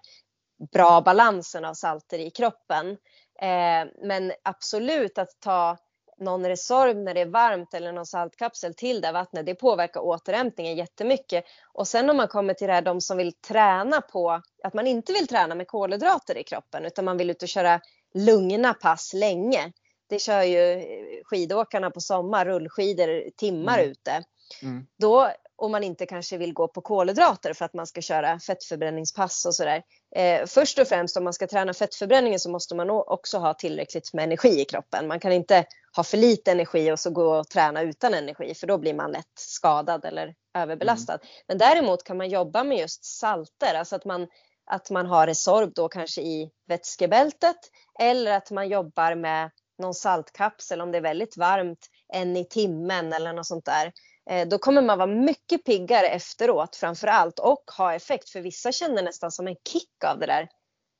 bra 0.72 1.00
balansen 1.00 1.64
av 1.64 1.74
salter 1.74 2.18
i 2.18 2.30
kroppen. 2.30 2.96
Eh, 3.38 3.88
men 4.02 4.32
absolut 4.42 5.18
att 5.18 5.40
ta 5.40 5.76
någon 6.18 6.46
Resorb 6.46 6.96
när 6.96 7.14
det 7.14 7.20
är 7.20 7.26
varmt 7.26 7.74
eller 7.74 7.92
någon 7.92 8.06
saltkapsel 8.06 8.74
till 8.74 9.00
det 9.00 9.12
vattnet, 9.12 9.46
det 9.46 9.54
påverkar 9.54 10.00
återhämtningen 10.00 10.76
jättemycket. 10.76 11.44
Och 11.72 11.88
sen 11.88 12.10
om 12.10 12.16
man 12.16 12.28
kommer 12.28 12.54
till 12.54 12.66
det 12.66 12.72
här, 12.72 12.82
de 12.82 13.00
som 13.00 13.16
vill 13.16 13.32
träna 13.32 14.00
på, 14.00 14.42
att 14.64 14.74
man 14.74 14.86
inte 14.86 15.12
vill 15.12 15.26
träna 15.26 15.54
med 15.54 15.68
kolhydrater 15.68 16.38
i 16.38 16.44
kroppen 16.44 16.84
utan 16.84 17.04
man 17.04 17.16
vill 17.16 17.30
ut 17.30 17.42
och 17.42 17.48
köra 17.48 17.80
lugna 18.14 18.74
pass 18.74 19.12
länge 19.14 19.72
det 20.08 20.18
kör 20.18 20.42
ju 20.42 20.84
skidåkarna 21.24 21.90
på 21.90 22.00
sommar, 22.00 22.44
rullskidor 22.44 23.30
timmar 23.36 23.78
mm. 23.78 23.90
ute. 23.90 24.24
Mm. 24.62 24.86
Då 24.98 25.30
om 25.56 25.72
man 25.72 25.84
inte 25.84 26.06
kanske 26.06 26.38
vill 26.38 26.52
gå 26.52 26.68
på 26.68 26.80
kolhydrater 26.80 27.52
för 27.52 27.64
att 27.64 27.74
man 27.74 27.86
ska 27.86 28.00
köra 28.00 28.40
fettförbränningspass 28.40 29.44
och 29.44 29.54
sådär. 29.54 29.82
Eh, 30.16 30.46
först 30.46 30.78
och 30.78 30.88
främst 30.88 31.16
om 31.16 31.24
man 31.24 31.32
ska 31.32 31.46
träna 31.46 31.74
fettförbränningen 31.74 32.40
så 32.40 32.50
måste 32.50 32.74
man 32.74 32.90
också 32.90 33.38
ha 33.38 33.54
tillräckligt 33.54 34.12
med 34.12 34.24
energi 34.24 34.60
i 34.60 34.64
kroppen. 34.64 35.08
Man 35.08 35.20
kan 35.20 35.32
inte 35.32 35.64
ha 35.96 36.04
för 36.04 36.16
lite 36.16 36.52
energi 36.52 36.92
och 36.92 37.00
så 37.00 37.10
gå 37.10 37.38
och 37.38 37.48
träna 37.48 37.82
utan 37.82 38.14
energi 38.14 38.54
för 38.54 38.66
då 38.66 38.78
blir 38.78 38.94
man 38.94 39.12
lätt 39.12 39.32
skadad 39.34 40.04
eller 40.04 40.34
överbelastad. 40.58 41.12
Mm. 41.12 41.26
Men 41.48 41.58
däremot 41.58 42.04
kan 42.04 42.16
man 42.16 42.28
jobba 42.28 42.64
med 42.64 42.78
just 42.78 43.04
salter, 43.04 43.74
alltså 43.74 43.96
att 43.96 44.04
man, 44.04 44.26
att 44.70 44.90
man 44.90 45.06
har 45.06 45.26
Resorb 45.26 45.74
då 45.74 45.88
kanske 45.88 46.20
i 46.20 46.50
vätskebältet 46.68 47.56
eller 48.00 48.32
att 48.32 48.50
man 48.50 48.68
jobbar 48.68 49.14
med 49.14 49.50
någon 49.78 49.94
saltkapsel 49.94 50.80
om 50.80 50.92
det 50.92 50.98
är 50.98 51.02
väldigt 51.02 51.36
varmt 51.36 51.86
en 52.12 52.36
i 52.36 52.44
timmen 52.44 53.12
eller 53.12 53.32
något 53.32 53.46
sånt 53.46 53.64
där. 53.64 53.92
Eh, 54.30 54.48
då 54.48 54.58
kommer 54.58 54.82
man 54.82 54.98
vara 54.98 55.06
mycket 55.06 55.64
piggare 55.64 56.06
efteråt 56.06 56.76
framför 56.76 57.06
allt 57.06 57.38
och 57.38 57.70
ha 57.78 57.94
effekt 57.94 58.30
för 58.30 58.40
vissa 58.40 58.72
känner 58.72 59.02
nästan 59.02 59.32
som 59.32 59.46
en 59.46 59.56
kick 59.68 60.04
av 60.04 60.18
det 60.18 60.26
där 60.26 60.48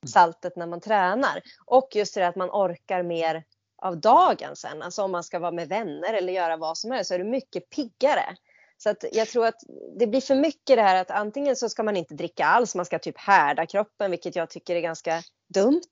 saltet 0.07 0.55
när 0.55 0.67
man 0.67 0.81
tränar. 0.81 1.41
Och 1.65 1.89
just 1.95 2.15
det 2.15 2.27
att 2.27 2.35
man 2.35 2.49
orkar 2.49 3.03
mer 3.03 3.43
av 3.81 3.99
dagen 3.99 4.55
sen. 4.55 4.81
Alltså 4.81 5.03
om 5.03 5.11
man 5.11 5.23
ska 5.23 5.39
vara 5.39 5.51
med 5.51 5.69
vänner 5.69 6.13
eller 6.13 6.33
göra 6.33 6.57
vad 6.57 6.77
som 6.77 6.91
helst 6.91 7.07
så 7.07 7.13
är 7.13 7.19
du 7.19 7.25
mycket 7.25 7.69
piggare. 7.69 8.35
Så 8.77 8.89
att 8.89 9.05
jag 9.11 9.27
tror 9.27 9.45
att 9.45 9.61
det 9.99 10.07
blir 10.07 10.21
för 10.21 10.35
mycket 10.35 10.77
det 10.77 10.81
här 10.81 11.01
att 11.01 11.11
antingen 11.11 11.55
så 11.55 11.69
ska 11.69 11.83
man 11.83 11.97
inte 11.97 12.13
dricka 12.13 12.45
alls, 12.45 12.75
man 12.75 12.85
ska 12.85 12.99
typ 12.99 13.17
härda 13.17 13.65
kroppen, 13.65 14.11
vilket 14.11 14.35
jag 14.35 14.49
tycker 14.49 14.75
är 14.75 14.81
ganska 14.81 15.21
dumt. 15.53 15.91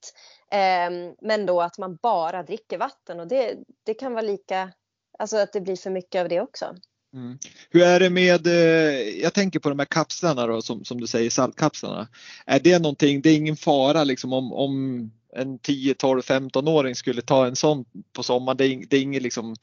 Ehm, 0.51 1.15
men 1.21 1.45
då 1.45 1.61
att 1.61 1.77
man 1.77 1.95
bara 1.95 2.43
dricker 2.43 2.77
vatten 2.77 3.19
och 3.19 3.27
det, 3.27 3.57
det 3.83 3.93
kan 3.93 4.13
vara 4.13 4.21
lika, 4.21 4.71
alltså 5.19 5.37
att 5.37 5.53
det 5.53 5.61
blir 5.61 5.75
för 5.75 5.89
mycket 5.89 6.21
av 6.21 6.29
det 6.29 6.41
också. 6.41 6.75
Mm. 7.15 7.37
Hur 7.69 7.83
är 7.83 7.99
det 7.99 8.09
med, 8.09 8.47
eh, 8.47 9.21
jag 9.21 9.33
tänker 9.33 9.59
på 9.59 9.69
de 9.69 9.79
här 9.79 9.85
kapslarna 9.85 10.47
då 10.47 10.61
som, 10.61 10.85
som 10.85 11.01
du 11.01 11.07
säger, 11.07 11.29
saltkapslarna. 11.29 12.07
Är 12.45 12.59
det 12.59 12.79
någonting, 12.79 13.21
det 13.21 13.29
är 13.29 13.35
ingen 13.35 13.55
fara 13.55 14.03
liksom 14.03 14.33
om, 14.33 14.53
om 14.53 15.11
en 15.35 15.59
10, 15.59 15.93
12, 15.93 16.21
15-åring 16.21 16.95
skulle 16.95 17.21
ta 17.21 17.47
en 17.47 17.55
sån 17.55 17.85
på 18.13 18.23
sommaren, 18.23 18.57
det 18.57 18.65
är, 18.65 18.85
det 18.89 18.97
är 18.97 19.01
inget 19.01 19.21
liksom 19.21 19.55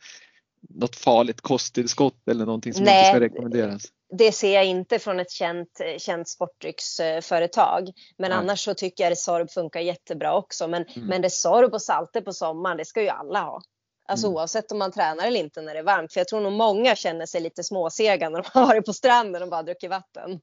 något 0.68 0.96
farligt 0.96 1.40
kosttillskott 1.40 2.28
eller 2.28 2.46
någonting 2.46 2.74
som 2.74 2.84
Nej, 2.84 2.98
inte 2.98 3.10
ska 3.10 3.20
rekommenderas? 3.20 3.82
Det 4.18 4.32
ser 4.32 4.54
jag 4.54 4.64
inte 4.64 4.98
från 4.98 5.20
ett 5.20 5.30
känt, 5.30 5.80
känt 5.98 6.28
sportdrycksföretag. 6.28 7.90
Men 8.18 8.30
ja. 8.30 8.36
annars 8.36 8.64
så 8.64 8.74
tycker 8.74 9.04
jag 9.04 9.10
Resorb 9.10 9.50
funkar 9.50 9.80
jättebra 9.80 10.36
också. 10.36 10.68
Men, 10.68 10.84
mm. 10.84 11.08
men 11.08 11.22
Resorb 11.22 11.74
och 11.74 11.82
salter 11.82 12.20
på 12.20 12.32
sommaren, 12.32 12.76
det 12.76 12.84
ska 12.84 13.02
ju 13.02 13.08
alla 13.08 13.40
ha. 13.40 13.62
Alltså 14.12 14.26
mm. 14.26 14.36
oavsett 14.36 14.72
om 14.72 14.78
man 14.78 14.92
tränar 14.92 15.26
eller 15.26 15.40
inte 15.40 15.60
när 15.60 15.74
det 15.74 15.78
är 15.80 15.84
varmt. 15.84 16.12
För 16.12 16.20
jag 16.20 16.28
tror 16.28 16.40
nog 16.40 16.52
många 16.52 16.96
känner 16.96 17.26
sig 17.26 17.40
lite 17.40 17.64
småsega 17.64 18.28
när 18.28 18.42
de 18.42 18.48
har 18.52 18.66
varit 18.66 18.86
på 18.86 18.92
stranden 18.92 19.42
och 19.42 19.48
bara 19.48 19.62
druckit 19.62 19.90
vatten. 19.90 20.40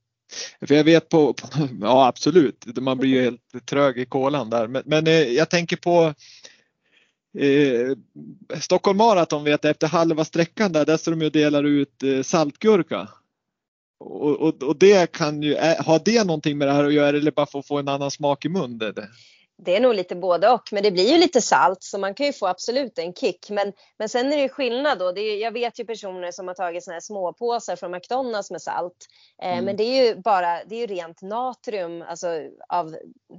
För 0.67 0.75
jag 0.75 0.83
vet 0.83 1.09
på, 1.09 1.33
på 1.33 1.47
ja 1.81 2.07
absolut, 2.07 2.65
man 2.77 2.97
blir 2.97 3.09
ju 3.09 3.23
helt 3.23 3.65
trög 3.65 3.97
i 3.97 4.05
kolan 4.05 4.49
där. 4.49 4.67
Men, 4.67 4.83
men 4.85 5.07
eh, 5.07 5.13
jag 5.13 5.49
tänker 5.49 5.77
på 5.77 6.13
Eh, 7.37 7.95
Stockholm 8.59 8.97
Marathon 8.97 9.43
vet 9.43 9.63
jag 9.63 9.71
efter 9.71 9.87
halva 9.87 10.25
sträckan 10.25 10.71
där, 10.71 10.85
där 10.85 10.97
står 10.97 11.15
de 11.15 11.25
och 11.25 11.31
delar 11.31 11.63
ut 11.63 12.03
eh, 12.03 12.21
saltgurka. 12.21 13.07
Och, 13.99 14.35
och, 14.35 14.63
och, 14.63 14.75
det 14.75 15.11
kan 15.11 15.43
ju, 15.43 15.55
har 15.79 16.01
det 16.05 16.23
någonting 16.23 16.57
med 16.57 16.67
det 16.67 16.71
här 16.73 16.83
att 16.83 16.93
göra 16.93 17.17
eller 17.17 17.31
bara 17.31 17.45
för 17.45 17.59
att 17.59 17.67
få 17.67 17.77
en 17.77 17.87
annan 17.87 18.11
smak 18.11 18.45
i 18.45 18.49
munnen? 18.49 18.93
Det 19.65 19.75
är 19.75 19.79
nog 19.79 19.95
lite 19.95 20.15
både 20.15 20.49
och, 20.49 20.69
men 20.71 20.83
det 20.83 20.91
blir 20.91 21.11
ju 21.11 21.17
lite 21.17 21.41
salt 21.41 21.83
så 21.83 21.97
man 21.97 22.13
kan 22.13 22.25
ju 22.25 22.33
få 22.33 22.47
absolut 22.47 22.99
en 22.99 23.13
kick. 23.13 23.49
Men, 23.49 23.73
men 23.97 24.09
sen 24.09 24.33
är 24.33 24.37
det 24.37 24.43
ju 24.43 24.49
skillnad 24.49 24.99
då. 24.99 25.11
Det 25.11 25.21
är, 25.21 25.37
jag 25.37 25.51
vet 25.51 25.79
ju 25.79 25.85
personer 25.85 26.31
som 26.31 26.47
har 26.47 26.55
tagit 26.55 26.83
såna 26.83 26.93
här 26.93 27.01
småpåsar 27.01 27.75
från 27.75 27.91
McDonalds 27.91 28.51
med 28.51 28.61
salt. 28.61 29.05
Eh, 29.41 29.53
mm. 29.53 29.65
Men 29.65 29.77
det 29.77 29.83
är 29.83 30.05
ju 30.05 30.15
bara, 30.15 30.63
det 30.63 30.75
är 30.75 30.79
ju 30.79 30.87
rent 30.87 31.21
natrium, 31.21 32.01
alltså 32.01 32.27
av, 32.69 32.95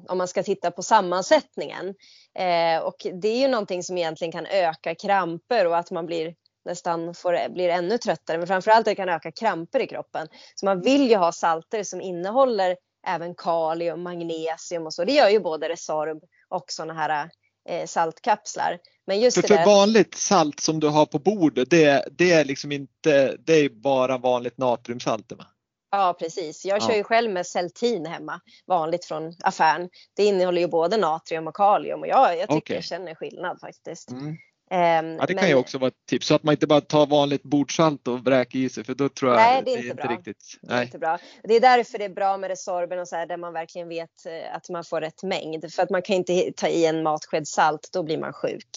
om 0.09 0.18
man 0.18 0.29
ska 0.29 0.43
titta 0.43 0.71
på 0.71 0.83
sammansättningen. 0.83 1.95
Eh, 2.39 2.83
och 2.83 3.07
det 3.23 3.29
är 3.29 3.41
ju 3.41 3.49
någonting 3.49 3.83
som 3.83 3.99
egentligen 3.99 4.33
kan 4.33 4.47
öka 4.47 4.95
kramper 4.95 5.66
och 5.66 5.77
att 5.77 5.91
man 5.91 6.07
blir 6.07 6.35
nästan 6.64 7.14
får, 7.14 7.49
blir 7.49 7.68
ännu 7.68 7.99
tröttare. 7.99 8.39
Men 8.39 8.47
framförallt 8.47 8.85
det 8.85 8.95
kan 8.95 9.09
öka 9.09 9.33
kramper 9.33 9.81
i 9.81 9.87
kroppen. 9.87 10.29
Så 10.55 10.66
man 10.66 10.81
vill 10.81 11.11
ju 11.11 11.16
ha 11.16 11.33
salter 11.33 11.83
som 11.83 12.01
innehåller 12.01 12.77
även 13.07 13.34
kalium, 13.34 14.03
magnesium 14.03 14.86
och 14.86 14.94
så. 14.94 15.05
Det 15.05 15.12
gör 15.12 15.28
ju 15.28 15.40
både 15.40 15.68
Resorb 15.68 16.22
och 16.48 16.64
sådana 16.68 16.94
här 16.94 17.30
eh, 17.68 17.86
saltkapslar. 17.86 18.78
Men 19.07 19.20
just 19.20 19.40
för, 19.40 19.48
för 19.48 19.66
vanligt 19.66 20.14
salt 20.14 20.61
som 20.61 20.80
du 20.80 20.88
har 20.88 21.07
på 21.07 21.18
bordet, 21.18 21.70
det, 21.70 22.09
det 22.12 22.32
är 22.32 22.44
liksom 22.44 22.72
inte, 22.72 23.36
det 23.36 23.53
är 23.53 23.68
bara 23.68 24.18
vanligt 24.18 24.59
natriumsalt? 24.59 25.32
Va? 25.32 25.46
Ja 25.90 26.16
precis. 26.18 26.64
Jag 26.64 26.82
kör 26.82 26.94
ju 26.94 27.05
själv 27.05 27.30
med 27.30 27.46
Celtin 27.46 28.07
hemma, 28.07 28.40
vanligt 28.66 29.05
från 29.05 29.32
affären. 29.42 29.88
Det 30.16 30.24
innehåller 30.24 30.61
ju 30.61 30.68
både 30.68 30.96
natrium 30.96 31.46
och 31.46 31.57
kalium 31.57 32.01
och 32.01 32.07
jag, 32.07 32.38
jag 32.38 32.48
tycker 32.48 32.57
okay. 32.57 32.76
jag 32.76 32.84
känner 32.84 33.14
skillnad 33.14 33.61
faktiskt. 33.61 34.11
Mm. 34.11 34.36
Um, 34.73 35.16
ja, 35.16 35.27
det 35.27 35.35
kan 35.35 35.49
ju 35.49 35.55
också 35.55 35.79
vara 35.79 35.89
ett 35.89 36.07
tips 36.09 36.27
så 36.27 36.35
att 36.35 36.43
man 36.43 36.53
inte 36.53 36.66
bara 36.66 36.81
tar 36.81 37.07
vanligt 37.07 37.43
bordsalt 37.43 38.09
och 38.09 38.25
vräker 38.25 38.59
i 38.59 38.68
sig 38.68 38.85
för 38.85 38.95
då 38.95 39.09
tror 39.09 39.31
jag 39.31 39.37
nej, 39.37 39.62
det 39.64 39.73
är 39.73 39.83
det 39.83 39.89
är 39.89 39.91
inte 39.91 40.07
riktigt. 40.07 40.59
Nej. 40.62 40.71
Det 40.71 40.81
är 40.81 40.83
inte 40.83 40.99
bra. 40.99 41.18
Det 41.43 41.55
är 41.55 41.61
därför 41.61 41.99
det 41.99 42.05
är 42.05 42.09
bra 42.09 42.37
med 42.37 42.49
Resorben 42.49 42.99
och 42.99 43.09
så 43.09 43.16
här 43.16 43.27
där 43.27 43.37
man 43.37 43.53
verkligen 43.53 43.89
vet 43.89 44.27
eh, 44.27 44.57
att 44.57 44.71
man 44.71 44.85
får 44.85 45.01
rätt 45.01 45.23
mängd 45.23 45.73
för 45.73 45.83
att 45.83 45.91
man 45.91 46.03
kan 46.03 46.16
inte 46.16 46.53
ta 46.57 46.68
i 46.68 46.87
en 46.87 47.03
matsked 47.03 47.49
salt 47.49 47.89
då 47.93 48.03
blir 48.03 48.18
man 48.18 48.33
sjuk. 48.33 48.68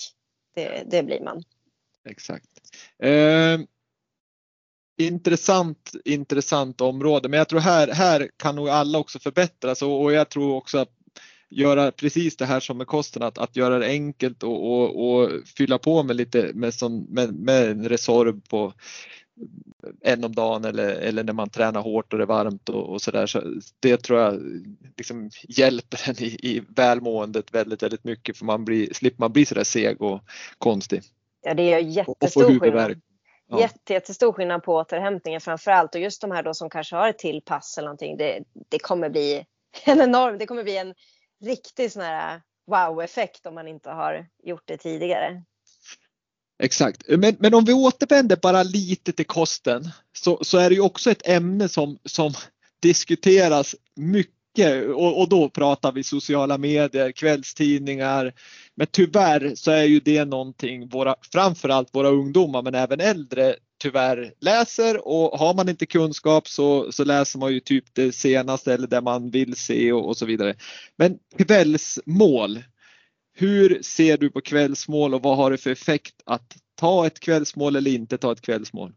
Det, 0.56 0.84
det 0.92 1.04
blir 1.04 1.22
man. 1.22 1.44
Exakt. 2.10 2.50
Eh, 3.04 3.60
intressant, 4.98 5.92
intressant 6.06 6.82
område 6.82 7.30
men 7.30 7.38
jag 7.38 7.50
tror 7.50 7.60
här, 7.60 7.88
här 7.88 8.30
kan 8.38 8.56
nog 8.56 8.70
alla 8.70 9.00
också 9.00 9.20
förbättras 9.20 9.82
och, 9.82 10.02
och 10.02 10.14
jag 10.14 10.30
tror 10.30 10.56
också 10.56 10.78
att 10.78 10.90
göra 11.56 11.92
precis 11.92 12.38
det 12.38 12.46
här 12.46 12.60
som 12.60 12.78
med 12.78 12.88
kosten, 12.88 13.24
att, 13.24 13.38
att 13.38 13.56
göra 13.56 13.80
det 13.80 13.88
enkelt 13.88 14.44
och, 14.44 14.72
och, 14.72 15.10
och 15.10 15.30
fylla 15.58 15.78
på 15.78 16.04
med 16.04 16.16
lite 16.16 16.52
med, 16.54 16.74
som, 16.74 17.04
med, 17.10 17.34
med 17.34 17.70
en 17.72 17.90
Resorb 17.90 18.50
på 18.50 18.74
en 20.02 20.24
om 20.24 20.36
dagen 20.36 20.66
eller, 20.66 20.90
eller 20.90 21.24
när 21.24 21.34
man 21.34 21.50
tränar 21.50 21.82
hårt 21.82 22.14
och 22.14 22.20
det 22.20 22.24
är 22.24 22.28
varmt 22.28 22.70
och, 22.70 22.90
och 22.90 23.02
sådär. 23.02 23.26
Så 23.26 23.42
det 23.80 23.98
tror 23.98 24.20
jag 24.20 24.42
liksom 24.98 25.30
hjälper 25.48 26.10
en 26.10 26.24
i, 26.24 26.26
i 26.26 26.64
välmåendet 26.76 27.54
väldigt, 27.54 27.84
väldigt 27.84 28.04
mycket 28.04 28.38
för 28.38 28.46
man 28.46 28.66
blir, 28.66 28.94
slipper 28.94 29.20
man 29.20 29.34
bli 29.34 29.46
sådär 29.46 29.64
seg 29.64 30.02
och 30.02 30.22
konstig. 30.58 31.02
Ja, 31.42 31.54
det 31.54 31.74
är 31.74 31.80
jättestor 31.80 32.60
skillnad. 32.60 33.02
Ja. 33.50 33.60
Jätte, 33.60 33.94
jättestor 33.94 34.34
skillnad 34.34 34.64
på 34.64 34.74
återhämtningen 34.76 35.42
framförallt 35.42 35.96
och 35.96 36.02
just 36.02 36.22
de 36.22 36.32
här 36.32 36.44
då 36.44 36.54
som 36.54 36.70
kanske 36.70 36.96
har 36.96 37.10
ett 37.10 37.18
till 37.18 37.42
pass 37.46 37.78
eller 37.78 37.88
någonting. 37.88 38.18
Det, 38.18 38.44
det 38.70 38.80
kommer 38.80 39.10
bli 39.10 39.46
en 39.86 40.02
enorm, 40.02 40.38
det 40.38 40.46
kommer 40.46 40.64
bli 40.64 40.78
en 40.78 40.94
riktig 41.44 41.92
sån 41.92 42.02
här 42.02 42.36
äh, 42.36 42.42
wow-effekt 42.68 43.46
om 43.46 43.56
man 43.56 43.68
inte 43.68 43.90
har 43.90 44.26
gjort 44.44 44.64
det 44.66 44.78
tidigare. 44.78 45.44
Exakt, 46.64 47.04
men, 47.08 47.36
men 47.40 47.54
om 47.54 47.66
vi 47.66 47.74
återvänder 47.74 48.36
bara 48.36 48.64
lite 48.64 49.12
till 49.12 49.26
kosten 49.26 49.90
så, 50.18 50.44
så 50.44 50.58
är 50.58 50.70
det 50.70 50.76
ju 50.76 50.82
också 50.82 51.12
ett 51.12 51.28
ämne 51.28 51.70
som, 51.70 51.98
som 52.06 52.34
diskuteras 52.82 53.76
mycket 53.96 54.86
och, 54.96 55.22
och 55.22 55.30
då 55.30 55.50
pratar 55.50 55.92
vi 55.92 56.04
sociala 56.04 56.58
medier, 56.58 57.12
kvällstidningar. 57.12 58.34
Men 58.76 58.88
tyvärr 58.92 59.56
så 59.56 59.72
är 59.72 59.84
ju 59.84 60.00
det 60.00 60.26
någonting 60.26 60.88
våra, 60.90 61.16
framförallt 61.32 61.96
våra 61.96 62.10
ungdomar 62.10 62.62
men 62.62 62.76
även 62.76 63.00
äldre 63.00 63.56
tyvärr 63.84 64.34
läser 64.40 65.08
och 65.08 65.40
har 65.40 65.54
man 65.54 65.70
inte 65.70 65.86
kunskap 65.86 66.48
så, 66.48 66.92
så 66.92 67.04
läser 67.04 67.40
man 67.40 67.54
ju 67.54 67.60
typ 67.60 67.86
det 67.94 68.12
senaste 68.12 68.74
eller 68.74 68.88
det 68.88 69.02
man 69.02 69.30
vill 69.30 69.56
se 69.56 69.92
och, 69.92 70.08
och 70.08 70.18
så 70.18 70.26
vidare. 70.26 70.56
Men 70.96 71.20
kvällsmål, 71.48 72.64
hur 73.34 73.82
ser 73.82 74.18
du 74.18 74.30
på 74.30 74.42
kvällsmål 74.42 75.14
och 75.14 75.22
vad 75.22 75.38
har 75.38 75.52
det 75.52 75.58
för 75.58 75.70
effekt 75.70 76.16
att 76.26 76.56
ta 76.76 77.08
ett 77.08 77.20
kvällsmål 77.20 77.76
eller 77.76 77.92
inte 77.92 78.18
ta 78.18 78.32
ett 78.32 78.42
kvällsmål? 78.42 78.94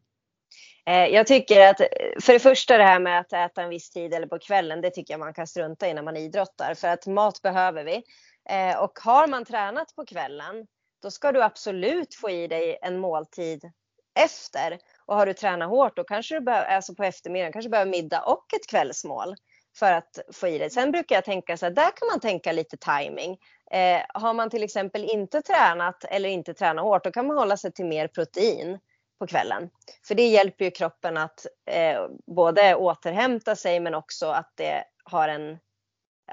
Eh, 0.87 1.07
jag 1.07 1.27
tycker 1.27 1.69
att 1.69 1.81
för 2.23 2.33
det 2.33 2.39
första 2.39 2.79
det 2.79 2.85
här 2.85 3.01
med 3.01 3.21
att 3.21 3.33
äta 3.33 3.63
en 3.63 3.71
viss 3.71 3.91
tid 3.91 4.15
eller 4.15 4.27
på 4.27 4.39
kvällen, 4.39 4.81
det 4.81 4.91
tycker 4.91 5.15
jag 5.15 5.21
man 5.21 5.35
kan 5.35 5.47
strunta 5.47 5.89
i 5.89 5.95
när 5.95 6.03
man 6.03 6.17
idrottar 6.17 6.75
för 6.75 6.89
att 6.89 7.07
mat 7.07 7.43
behöver 7.43 7.85
vi. 7.85 8.03
Eh, 8.51 8.79
och 8.83 8.99
har 8.99 9.27
man 9.27 9.45
tränat 9.45 9.95
på 9.97 10.07
kvällen, 10.07 10.67
då 11.03 11.11
ska 11.11 11.33
du 11.33 11.43
absolut 11.43 12.15
få 12.15 12.31
i 12.31 12.47
dig 12.47 12.79
en 12.83 12.99
måltid 12.99 13.71
efter. 14.17 14.79
Och 15.07 15.17
har 15.17 15.27
du 15.27 15.33
tränat 15.33 15.69
hårt, 15.69 15.97
då 15.97 16.05
kanske 16.05 16.35
du 16.35 16.41
behöver, 16.41 16.67
alltså 16.67 16.95
på 16.95 17.05
eftermiddagen, 17.05 17.53
kanske 17.53 17.69
behöver 17.69 17.91
middag 17.91 18.23
och 18.23 18.55
ett 18.55 18.67
kvällsmål 18.67 19.35
för 19.79 19.93
att 19.93 20.19
få 20.33 20.49
i 20.49 20.59
dig. 20.59 20.71
Sen 20.71 20.93
brukar 20.93 21.15
jag 21.15 21.25
tänka 21.25 21.57
så 21.57 21.67
här, 21.67 21.73
där 21.73 21.91
kan 21.97 22.09
man 22.13 22.21
tänka 22.21 22.53
lite 22.53 22.77
timing. 22.77 23.39
Eh, 23.71 24.03
har 24.15 24.35
man 24.35 24.51
till 24.51 24.63
exempel 24.63 25.05
inte 25.05 25.43
tränat 25.43 26.05
eller 26.05 26.29
inte 26.29 26.55
tränat 26.55 26.85
hårt, 26.85 27.05
då 27.05 27.11
kan 27.11 27.27
man 27.27 27.39
hålla 27.39 27.57
sig 27.57 27.73
till 27.73 27.87
mer 27.87 28.09
protein 28.09 28.79
på 29.19 29.27
kvällen. 29.27 29.71
För 30.09 30.15
det 30.15 30.27
hjälper 30.29 30.65
ju 30.65 30.71
kroppen 30.71 31.17
att 31.17 31.47
eh, 31.71 32.01
både 32.27 32.75
återhämta 32.75 33.57
sig 33.57 33.81
men 33.81 33.95
också 33.95 34.27
att 34.27 34.53
det 34.55 34.85
har 35.05 35.29
en 35.29 35.59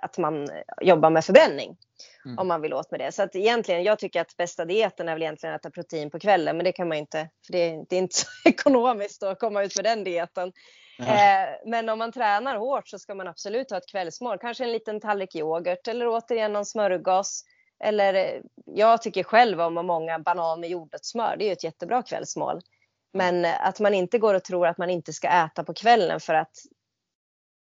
att 0.01 0.17
man 0.17 0.47
jobbar 0.81 1.09
med 1.09 1.25
förbränning. 1.25 1.77
Mm. 2.25 2.39
Om 2.39 2.47
man 2.47 2.61
vill 2.61 2.73
åt 2.73 2.91
med 2.91 2.99
det. 2.99 3.11
Så 3.11 3.23
att 3.23 3.35
egentligen, 3.35 3.83
jag 3.83 3.99
tycker 3.99 4.21
att 4.21 4.37
bästa 4.37 4.65
dieten 4.65 5.09
är 5.09 5.13
väl 5.13 5.21
egentligen 5.21 5.55
att 5.55 5.61
äta 5.61 5.71
protein 5.71 6.09
på 6.09 6.19
kvällen. 6.19 6.57
Men 6.57 6.63
det 6.63 6.71
kan 6.71 6.87
man 6.87 6.97
inte, 6.97 7.29
för 7.45 7.51
det, 7.51 7.83
det 7.89 7.95
är 7.95 7.99
inte 7.99 8.15
så 8.15 8.27
ekonomiskt 8.49 9.23
att 9.23 9.39
komma 9.39 9.63
ut 9.63 9.75
med 9.75 9.85
den 9.85 10.03
dieten. 10.03 10.53
Eh, 10.99 11.49
men 11.65 11.89
om 11.89 11.99
man 11.99 12.11
tränar 12.11 12.57
hårt 12.57 12.87
så 12.87 12.99
ska 12.99 13.15
man 13.15 13.27
absolut 13.27 13.71
ha 13.71 13.77
ett 13.77 13.91
kvällsmål. 13.91 14.37
Kanske 14.37 14.63
en 14.63 14.71
liten 14.71 14.99
tallrik 14.99 15.35
yoghurt 15.35 15.87
eller 15.87 16.07
återigen 16.07 16.53
någon 16.53 16.65
smörgås. 16.65 17.43
Eller 17.83 18.13
eh, 18.13 18.41
jag 18.65 19.01
tycker 19.01 19.23
själv 19.23 19.61
om 19.61 19.73
många 19.73 20.19
banan 20.19 20.59
med 20.59 20.69
jordnötssmör. 20.69 21.35
Det 21.37 21.43
är 21.43 21.47
ju 21.47 21.53
ett 21.53 21.63
jättebra 21.63 22.03
kvällsmål. 22.03 22.61
Men 23.13 23.45
eh, 23.45 23.67
att 23.67 23.79
man 23.79 23.93
inte 23.93 24.17
går 24.17 24.33
och 24.33 24.43
tror 24.43 24.67
att 24.67 24.77
man 24.77 24.89
inte 24.89 25.13
ska 25.13 25.27
äta 25.27 25.63
på 25.63 25.73
kvällen 25.73 26.19
för 26.19 26.33
att 26.33 26.55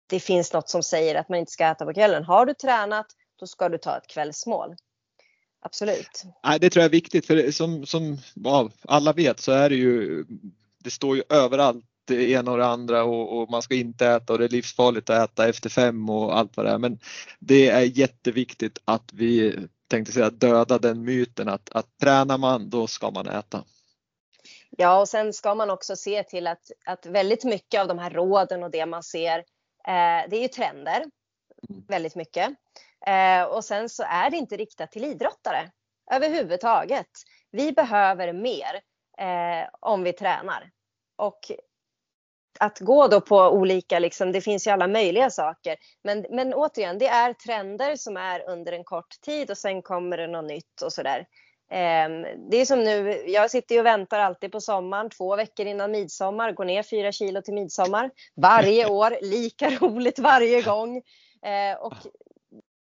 det 0.07 0.19
finns 0.19 0.53
något 0.53 0.69
som 0.69 0.83
säger 0.83 1.15
att 1.15 1.29
man 1.29 1.39
inte 1.39 1.51
ska 1.51 1.65
äta 1.65 1.85
på 1.85 1.93
kvällen. 1.93 2.23
Har 2.23 2.45
du 2.45 2.53
tränat, 2.53 3.05
då 3.39 3.47
ska 3.47 3.69
du 3.69 3.77
ta 3.77 3.97
ett 3.97 4.07
kvällsmål. 4.07 4.75
Absolut. 5.65 6.23
det 6.59 6.69
tror 6.69 6.81
jag 6.81 6.89
är 6.89 6.91
viktigt 6.91 7.25
för 7.25 7.51
som, 7.51 7.85
som 7.85 8.17
alla 8.81 9.13
vet 9.13 9.39
så 9.39 9.51
är 9.51 9.69
det 9.69 9.75
ju, 9.75 10.25
det 10.83 10.89
står 10.89 11.15
ju 11.15 11.23
överallt 11.29 11.85
det 12.05 12.31
ena 12.31 12.51
och 12.51 12.57
det 12.57 12.65
andra 12.65 13.03
och, 13.03 13.41
och, 13.41 13.51
man 13.51 13.61
ska 13.61 13.75
inte 13.75 14.07
äta 14.07 14.33
och 14.33 14.39
det 14.39 14.45
är 14.45 14.49
livsfarligt 14.49 15.09
att 15.09 15.29
äta 15.29 15.49
efter 15.49 15.69
fem 15.69 16.09
och 16.09 16.37
allt 16.37 16.57
vad 16.57 16.65
det 16.65 16.71
är. 16.71 16.77
Men 16.77 16.99
det 17.39 17.69
är 17.69 17.81
jätteviktigt 17.81 18.79
att 18.85 19.13
vi 19.13 19.59
tänkte 19.87 20.13
säga 20.13 20.29
döda 20.29 20.79
den 20.79 21.03
myten 21.03 21.49
att, 21.49 21.69
att 21.71 21.97
tränar 22.01 22.37
man 22.37 22.69
då 22.69 22.87
ska 22.87 23.11
man 23.11 23.27
äta. 23.27 23.63
Ja, 24.77 24.99
och 24.99 25.09
sen 25.09 25.33
ska 25.33 25.55
man 25.55 25.69
också 25.69 25.95
se 25.95 26.23
till 26.23 26.47
att, 26.47 26.71
att 26.85 27.05
väldigt 27.05 27.43
mycket 27.43 27.81
av 27.81 27.87
de 27.87 27.99
här 27.99 28.09
råden 28.09 28.63
och 28.63 28.71
det 28.71 28.85
man 28.85 29.03
ser, 29.03 29.43
det 30.29 30.37
är 30.37 30.41
ju 30.41 30.47
trender. 30.47 31.05
Mm. 31.69 31.83
Väldigt 31.87 32.15
mycket. 32.15 32.49
Eh, 33.07 33.43
och 33.43 33.65
sen 33.65 33.89
så 33.89 34.03
är 34.03 34.29
det 34.29 34.37
inte 34.37 34.57
riktat 34.57 34.91
till 34.91 35.03
idrottare 35.03 35.71
överhuvudtaget. 36.11 37.09
Vi 37.51 37.71
behöver 37.71 38.33
mer 38.33 38.81
eh, 39.17 39.67
om 39.79 40.03
vi 40.03 40.13
tränar. 40.13 40.71
Och 41.15 41.51
att 42.59 42.79
gå 42.79 43.07
då 43.07 43.21
på 43.21 43.37
olika, 43.37 43.99
liksom, 43.99 44.31
det 44.31 44.41
finns 44.41 44.67
ju 44.67 44.71
alla 44.71 44.87
möjliga 44.87 45.29
saker. 45.29 45.77
Men, 46.03 46.25
men 46.29 46.53
återigen, 46.53 46.97
det 46.97 47.07
är 47.07 47.33
trender 47.33 47.95
som 47.95 48.17
är 48.17 48.49
under 48.49 48.71
en 48.71 48.83
kort 48.83 49.21
tid 49.21 49.51
och 49.51 49.57
sen 49.57 49.81
kommer 49.81 50.17
det 50.17 50.27
något 50.27 50.45
nytt 50.45 50.81
och 50.81 50.93
sådär. 50.93 51.27
Ehm, 51.75 52.49
det 52.49 52.57
är 52.57 52.65
som 52.65 52.83
nu, 52.83 53.23
jag 53.27 53.51
sitter 53.51 53.79
och 53.79 53.85
väntar 53.85 54.19
alltid 54.19 54.51
på 54.51 54.61
sommaren, 54.61 55.09
två 55.09 55.35
veckor 55.35 55.65
innan 55.65 55.91
midsommar, 55.91 56.51
går 56.51 56.65
ner 56.65 56.83
fyra 56.83 57.11
kilo 57.11 57.41
till 57.41 57.53
midsommar. 57.53 58.11
Varje 58.35 58.87
år, 58.89 59.17
lika 59.21 59.69
roligt 59.69 60.19
varje 60.19 60.61
gång. 60.61 61.01
Ehm, 61.41 61.77
och, 61.77 61.93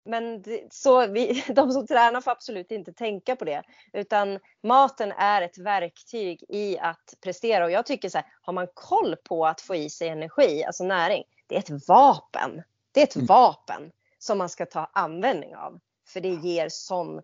men 0.04 0.44
så 0.70 1.06
vi, 1.06 1.44
de 1.54 1.72
som 1.72 1.86
tränar 1.86 2.20
får 2.20 2.30
absolut 2.30 2.70
inte 2.70 2.92
tänka 2.92 3.36
på 3.36 3.44
det. 3.44 3.62
Utan 3.92 4.38
maten 4.62 5.12
är 5.12 5.42
ett 5.42 5.58
verktyg 5.58 6.44
i 6.48 6.78
att 6.78 7.14
prestera. 7.24 7.64
Och 7.64 7.70
jag 7.70 7.86
tycker 7.86 8.08
så 8.08 8.18
här, 8.18 8.26
har 8.42 8.52
man 8.52 8.68
koll 8.74 9.16
på 9.16 9.46
att 9.46 9.60
få 9.60 9.74
i 9.74 9.90
sig 9.90 10.08
energi, 10.08 10.64
alltså 10.64 10.84
näring, 10.84 11.24
det 11.46 11.54
är 11.54 11.58
ett 11.58 11.88
vapen. 11.88 12.62
Det 12.92 13.00
är 13.00 13.04
ett 13.04 13.16
mm. 13.16 13.26
vapen 13.26 13.90
som 14.18 14.38
man 14.38 14.48
ska 14.48 14.66
ta 14.66 14.90
användning 14.92 15.56
av. 15.56 15.80
För 16.08 16.20
det 16.20 16.28
ger 16.28 16.68
sån 16.68 17.20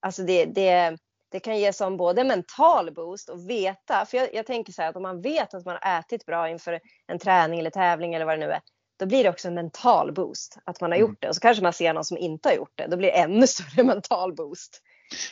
Alltså 0.00 0.22
det, 0.22 0.44
det, 0.44 0.96
det 1.30 1.40
kan 1.40 1.58
ge 1.58 1.72
som 1.72 1.96
både 1.96 2.24
mental 2.24 2.94
boost 2.94 3.28
och 3.28 3.50
veta, 3.50 4.06
för 4.06 4.16
jag, 4.16 4.34
jag, 4.34 4.46
tänker 4.46 4.72
så 4.72 4.82
här 4.82 4.88
att 4.88 4.96
om 4.96 5.02
man 5.02 5.20
vet 5.20 5.54
att 5.54 5.64
man 5.64 5.78
har 5.80 5.98
ätit 5.98 6.26
bra 6.26 6.48
inför 6.48 6.80
en 7.06 7.18
träning 7.18 7.60
eller 7.60 7.70
tävling 7.70 8.14
eller 8.14 8.24
vad 8.24 8.38
det 8.38 8.46
nu 8.46 8.52
är, 8.52 8.60
då 8.98 9.06
blir 9.06 9.24
det 9.24 9.30
också 9.30 9.48
en 9.48 9.54
mental 9.54 10.12
boost 10.12 10.58
att 10.64 10.80
man 10.80 10.90
har 10.90 10.98
mm. 10.98 11.08
gjort 11.08 11.22
det. 11.22 11.28
Och 11.28 11.34
så 11.34 11.40
kanske 11.40 11.62
man 11.62 11.72
ser 11.72 11.92
någon 11.92 12.04
som 12.04 12.18
inte 12.18 12.48
har 12.48 12.56
gjort 12.56 12.72
det, 12.74 12.86
då 12.86 12.96
blir 12.96 13.08
det 13.08 13.18
ännu 13.18 13.46
större 13.46 13.82
mental 13.84 14.34
boost. 14.34 14.82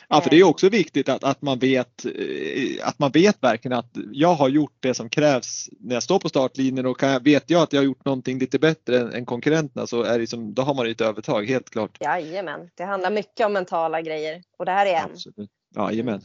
Ja, 0.09 0.21
för 0.21 0.29
det 0.29 0.35
är 0.35 0.41
eh. 0.41 0.47
också 0.47 0.69
viktigt 0.69 1.09
att, 1.09 1.23
att, 1.23 1.41
man 1.41 1.59
vet, 1.59 2.05
eh, 2.05 2.87
att 2.87 2.99
man 2.99 3.11
vet 3.11 3.43
verkligen 3.43 3.77
att 3.77 3.97
jag 4.11 4.33
har 4.33 4.49
gjort 4.49 4.77
det 4.79 4.93
som 4.93 5.09
krävs 5.09 5.69
när 5.79 5.95
jag 5.95 6.03
står 6.03 6.19
på 6.19 6.29
startlinjen 6.29 6.85
och 6.85 6.99
kan 6.99 7.23
vet 7.23 7.49
jag 7.49 7.61
att 7.61 7.73
jag 7.73 7.79
har 7.79 7.85
gjort 7.85 8.05
någonting 8.05 8.39
lite 8.39 8.59
bättre 8.59 8.99
än, 8.99 9.13
än 9.13 9.25
konkurrenterna 9.25 9.87
så 9.87 10.03
är 10.03 10.19
det 10.19 10.27
som, 10.27 10.53
då 10.53 10.61
har 10.61 10.73
man 10.73 10.89
ett 10.89 11.01
övertag, 11.01 11.45
helt 11.45 11.69
klart. 11.69 11.97
Jajamän, 11.99 12.69
det 12.75 12.83
handlar 12.83 13.11
mycket 13.11 13.45
om 13.45 13.53
mentala 13.53 14.01
grejer 14.01 14.41
och 14.57 14.65
det 14.65 14.71
här 14.71 14.85
är 14.85 14.95
en. 14.95 15.11
Absolut. 15.11 15.49
Jajamän. 15.75 16.21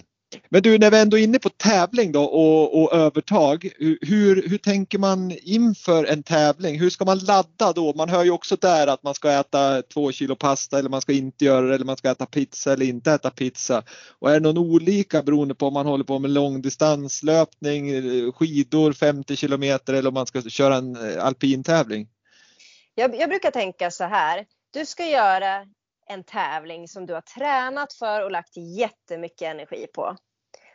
Men 0.49 0.63
du, 0.63 0.79
när 0.79 0.91
vi 0.91 0.99
ändå 1.01 1.19
är 1.19 1.23
inne 1.23 1.39
på 1.39 1.49
tävling 1.49 2.13
då 2.13 2.25
och, 2.25 2.83
och 2.83 2.93
övertag, 2.93 3.69
hur, 4.01 4.49
hur 4.49 4.59
tänker 4.59 4.99
man 4.99 5.33
inför 5.43 6.05
en 6.05 6.23
tävling? 6.23 6.81
Hur 6.81 6.91
ska 6.91 7.05
man 7.05 7.19
ladda 7.19 7.73
då? 7.73 7.93
Man 7.97 8.09
hör 8.09 8.25
ju 8.25 8.31
också 8.31 8.57
där 8.57 8.87
att 8.87 9.03
man 9.03 9.15
ska 9.15 9.31
äta 9.31 9.83
två 9.83 10.13
kilo 10.13 10.37
pasta 10.37 10.79
eller 10.79 10.91
man 10.91 11.01
ska 11.01 11.13
inte 11.13 11.45
göra 11.45 11.67
det 11.67 11.75
eller 11.75 11.85
man 11.85 11.97
ska 11.97 12.11
äta 12.11 12.27
pizza 12.27 12.73
eller 12.73 12.87
inte 12.87 13.13
äta 13.13 13.31
pizza. 13.31 13.83
Och 14.19 14.31
är 14.31 14.35
det 14.35 14.41
någon 14.41 14.59
olika 14.59 15.23
beroende 15.23 15.55
på 15.55 15.67
om 15.67 15.75
man 15.75 15.87
håller 15.87 16.05
på 16.05 16.19
med 16.19 16.31
långdistanslöpning, 16.31 17.93
skidor 18.33 18.93
50 18.93 19.37
kilometer 19.37 19.95
eller 19.95 20.09
om 20.09 20.15
man 20.15 20.27
ska 20.27 20.43
köra 20.43 20.77
en 20.77 20.97
eh, 20.97 21.25
alpintävling? 21.25 22.09
Jag, 22.95 23.17
jag 23.17 23.29
brukar 23.29 23.51
tänka 23.51 23.91
så 23.91 24.05
här. 24.05 24.45
Du 24.73 24.87
ska 24.87 25.07
göra 25.07 25.67
en 26.11 26.25
tävling 26.25 26.89
som 26.89 27.07
du 27.07 27.15
har 27.15 27.21
tränat 27.21 27.93
för 27.93 28.25
och 28.25 28.31
lagt 28.31 28.57
jättemycket 28.57 29.43
energi 29.43 29.87
på. 29.95 30.17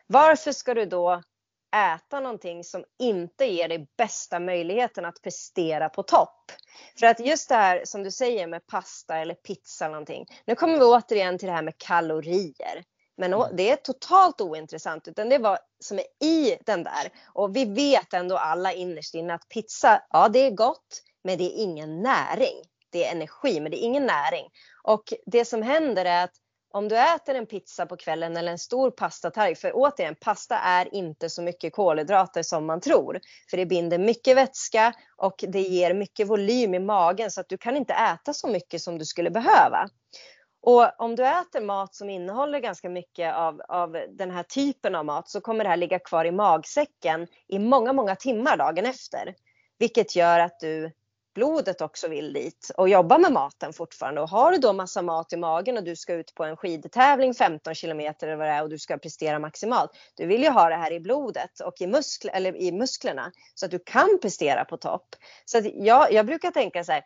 Varför 0.08 0.52
ska 0.52 0.74
du 0.74 0.86
då 0.86 1.22
äta 1.76 2.20
någonting 2.20 2.64
som 2.64 2.84
inte 3.00 3.46
ger 3.46 3.68
dig 3.68 3.88
bästa 3.98 4.40
möjligheten 4.40 5.06
att 5.06 5.22
prestera 5.22 5.90
på 5.90 6.04
topp? 6.04 6.52
För 7.00 7.08
att 7.08 7.20
just 7.20 7.50
det 7.50 7.56
här 7.56 7.82
som 7.86 8.04
du 8.04 8.12
säger 8.12 8.48
med 8.48 8.68
pasta 8.68 9.18
eller 9.18 9.34
pizza 9.34 9.86
eller 9.86 9.94
någonting. 9.94 10.26
Nu 10.46 10.56
kommer 10.56 10.80
vi 10.80 10.86
återigen 10.86 11.38
till 11.38 11.48
det 11.48 11.54
här 11.54 11.64
med 11.64 11.78
kalorier. 11.78 12.84
Men 13.18 13.56
det 13.56 13.72
är 13.72 13.76
totalt 13.76 14.42
ointressant 14.42 15.08
utan 15.08 15.30
det 15.30 15.36
är 15.36 15.40
vad 15.40 15.58
som 15.80 16.00
är 16.00 16.28
i 16.28 16.58
den 16.66 16.84
där. 16.84 17.12
Och 17.34 17.56
vi 17.56 17.66
vet 17.66 18.14
ändå 18.14 18.38
alla 18.38 18.74
innerst 18.74 19.16
inne 19.16 19.34
att 19.34 19.50
pizza, 19.50 20.02
ja 20.10 20.30
det 20.30 20.40
är 20.40 20.52
gott 20.52 21.02
men 21.24 21.38
det 21.38 21.44
är 21.44 21.64
ingen 21.64 22.02
näring. 22.02 22.62
Det 22.96 23.06
är 23.06 23.12
energi 23.12 23.60
men 23.60 23.72
det 23.72 23.84
är 23.84 23.86
ingen 23.86 24.06
näring. 24.06 24.50
Och 24.84 25.14
det 25.26 25.46
som 25.46 25.62
händer 25.62 26.06
är 26.06 26.24
att 26.24 26.34
om 26.72 26.88
du 26.88 26.98
äter 26.98 27.36
en 27.36 27.46
pizza 27.46 27.86
på 27.86 27.98
kvällen 27.98 28.38
eller 28.38 28.52
en 28.52 28.60
stor 28.60 28.92
pastatallrik, 28.92 29.58
för 29.58 29.72
återigen, 29.74 30.16
pasta 30.16 30.58
är 30.58 30.96
inte 30.96 31.30
så 31.30 31.42
mycket 31.42 31.74
kolhydrater 31.74 32.44
som 32.44 32.66
man 32.66 32.82
tror. 32.82 33.20
För 33.50 33.58
det 33.58 33.66
binder 33.66 33.98
mycket 33.98 34.38
vätska 34.38 34.94
och 35.18 35.44
det 35.48 35.62
ger 35.62 35.94
mycket 35.94 36.28
volym 36.28 36.74
i 36.74 36.80
magen 36.80 37.32
så 37.32 37.42
att 37.42 37.50
du 37.50 37.58
kan 37.58 37.78
inte 37.78 37.94
äta 37.94 38.34
så 38.34 38.48
mycket 38.48 38.82
som 38.82 38.98
du 38.98 39.06
skulle 39.06 39.30
behöva. 39.30 39.90
Och 40.62 41.02
om 41.02 41.16
du 41.16 41.26
äter 41.26 41.62
mat 41.62 41.96
som 41.96 42.10
innehåller 42.10 42.60
ganska 42.60 42.90
mycket 42.90 43.36
av, 43.36 43.62
av 43.62 43.98
den 44.10 44.32
här 44.32 44.44
typen 44.44 44.96
av 44.96 45.06
mat 45.06 45.30
så 45.30 45.42
kommer 45.42 45.64
det 45.64 45.70
här 45.70 45.78
ligga 45.78 46.00
kvar 46.00 46.26
i 46.26 46.32
magsäcken 46.32 47.28
i 47.48 47.60
många, 47.60 47.94
många 47.94 48.16
timmar 48.16 48.58
dagen 48.58 48.86
efter. 48.86 49.36
Vilket 49.78 50.16
gör 50.16 50.40
att 50.40 50.60
du 50.60 50.92
blodet 51.36 51.82
också 51.82 52.08
vill 52.08 52.34
dit 52.34 52.72
och 52.78 52.90
jobba 52.90 53.18
med 53.18 53.32
maten 53.32 53.74
fortfarande. 53.74 54.22
Och 54.22 54.30
har 54.30 54.52
du 54.52 54.58
då 54.58 54.74
massa 54.74 55.02
mat 55.02 55.34
i 55.34 55.38
magen 55.38 55.78
och 55.78 55.84
du 55.84 55.96
ska 55.96 56.14
ut 56.14 56.36
på 56.36 56.44
en 56.44 56.58
skidtävling 56.58 57.34
15 57.34 57.76
kilometer 57.76 58.28
eller 58.28 58.38
vad 58.38 58.48
det 58.48 58.52
är 58.52 58.64
och 58.64 58.70
du 58.70 58.80
ska 58.80 58.98
prestera 58.98 59.40
maximalt. 59.40 59.92
Du 60.16 60.26
vill 60.26 60.44
ju 60.44 60.50
ha 60.50 60.70
det 60.70 60.76
här 60.76 60.92
i 60.92 61.00
blodet 61.00 61.60
och 61.60 61.82
i, 61.82 61.88
muskler, 61.88 62.34
eller 62.34 62.56
i 62.56 62.72
musklerna 62.72 63.32
så 63.54 63.66
att 63.66 63.72
du 63.72 63.80
kan 63.80 64.20
prestera 64.22 64.66
på 64.66 64.78
topp. 64.78 65.16
Så 65.46 65.62
jag, 65.74 66.14
jag 66.14 66.26
brukar 66.26 66.52
tänka 66.52 66.84
så 66.84 66.92
här 66.92 67.04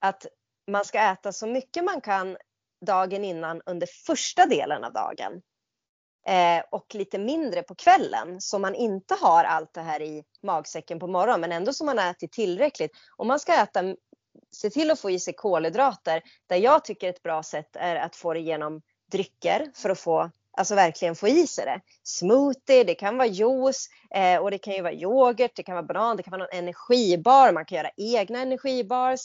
att 0.00 0.26
man 0.70 0.84
ska 0.84 0.98
äta 0.98 1.32
så 1.32 1.46
mycket 1.46 1.84
man 1.84 2.00
kan 2.00 2.36
dagen 2.86 3.24
innan 3.24 3.62
under 3.66 3.86
första 4.06 4.46
delen 4.46 4.84
av 4.84 4.92
dagen. 4.92 5.42
Eh, 6.26 6.62
och 6.70 6.94
lite 6.94 7.18
mindre 7.18 7.62
på 7.62 7.74
kvällen 7.74 8.40
så 8.40 8.58
man 8.58 8.74
inte 8.74 9.14
har 9.14 9.44
allt 9.44 9.74
det 9.74 9.80
här 9.80 10.02
i 10.02 10.24
magsäcken 10.42 10.98
på 10.98 11.06
morgonen 11.06 11.40
men 11.40 11.52
ändå 11.52 11.72
så 11.72 11.84
man 11.84 11.98
har 11.98 12.10
ätit 12.10 12.32
tillräckligt. 12.32 12.90
Om 13.16 13.28
man 13.28 13.40
ska 13.40 13.54
äta, 13.54 13.96
se 14.52 14.70
till 14.70 14.90
att 14.90 15.00
få 15.00 15.10
i 15.10 15.18
sig 15.18 15.34
kolhydrater 15.34 16.22
där 16.46 16.56
jag 16.56 16.84
tycker 16.84 17.08
ett 17.08 17.22
bra 17.22 17.42
sätt 17.42 17.76
är 17.76 17.96
att 17.96 18.16
få 18.16 18.34
det 18.34 18.40
genom 18.40 18.82
drycker 19.12 19.66
för 19.74 19.90
att 19.90 20.00
få 20.00 20.30
Alltså 20.52 20.74
verkligen 20.74 21.16
få 21.16 21.28
i 21.28 21.46
sig 21.46 21.64
det. 21.64 21.80
Smoothie, 22.02 22.84
det 22.84 22.94
kan 22.94 23.16
vara 23.16 23.28
juice 23.28 23.88
eh, 24.14 24.40
och 24.40 24.50
det 24.50 24.58
kan 24.58 24.74
ju 24.74 24.82
vara 24.82 24.92
yoghurt, 24.92 25.52
det 25.54 25.62
kan 25.62 25.74
vara 25.74 25.86
banan, 25.86 26.16
det 26.16 26.22
kan 26.22 26.30
vara 26.30 26.42
någon 26.42 26.58
energibar, 26.58 27.52
man 27.52 27.64
kan 27.64 27.76
göra 27.76 27.90
egna 27.96 28.40
energibars. 28.40 29.20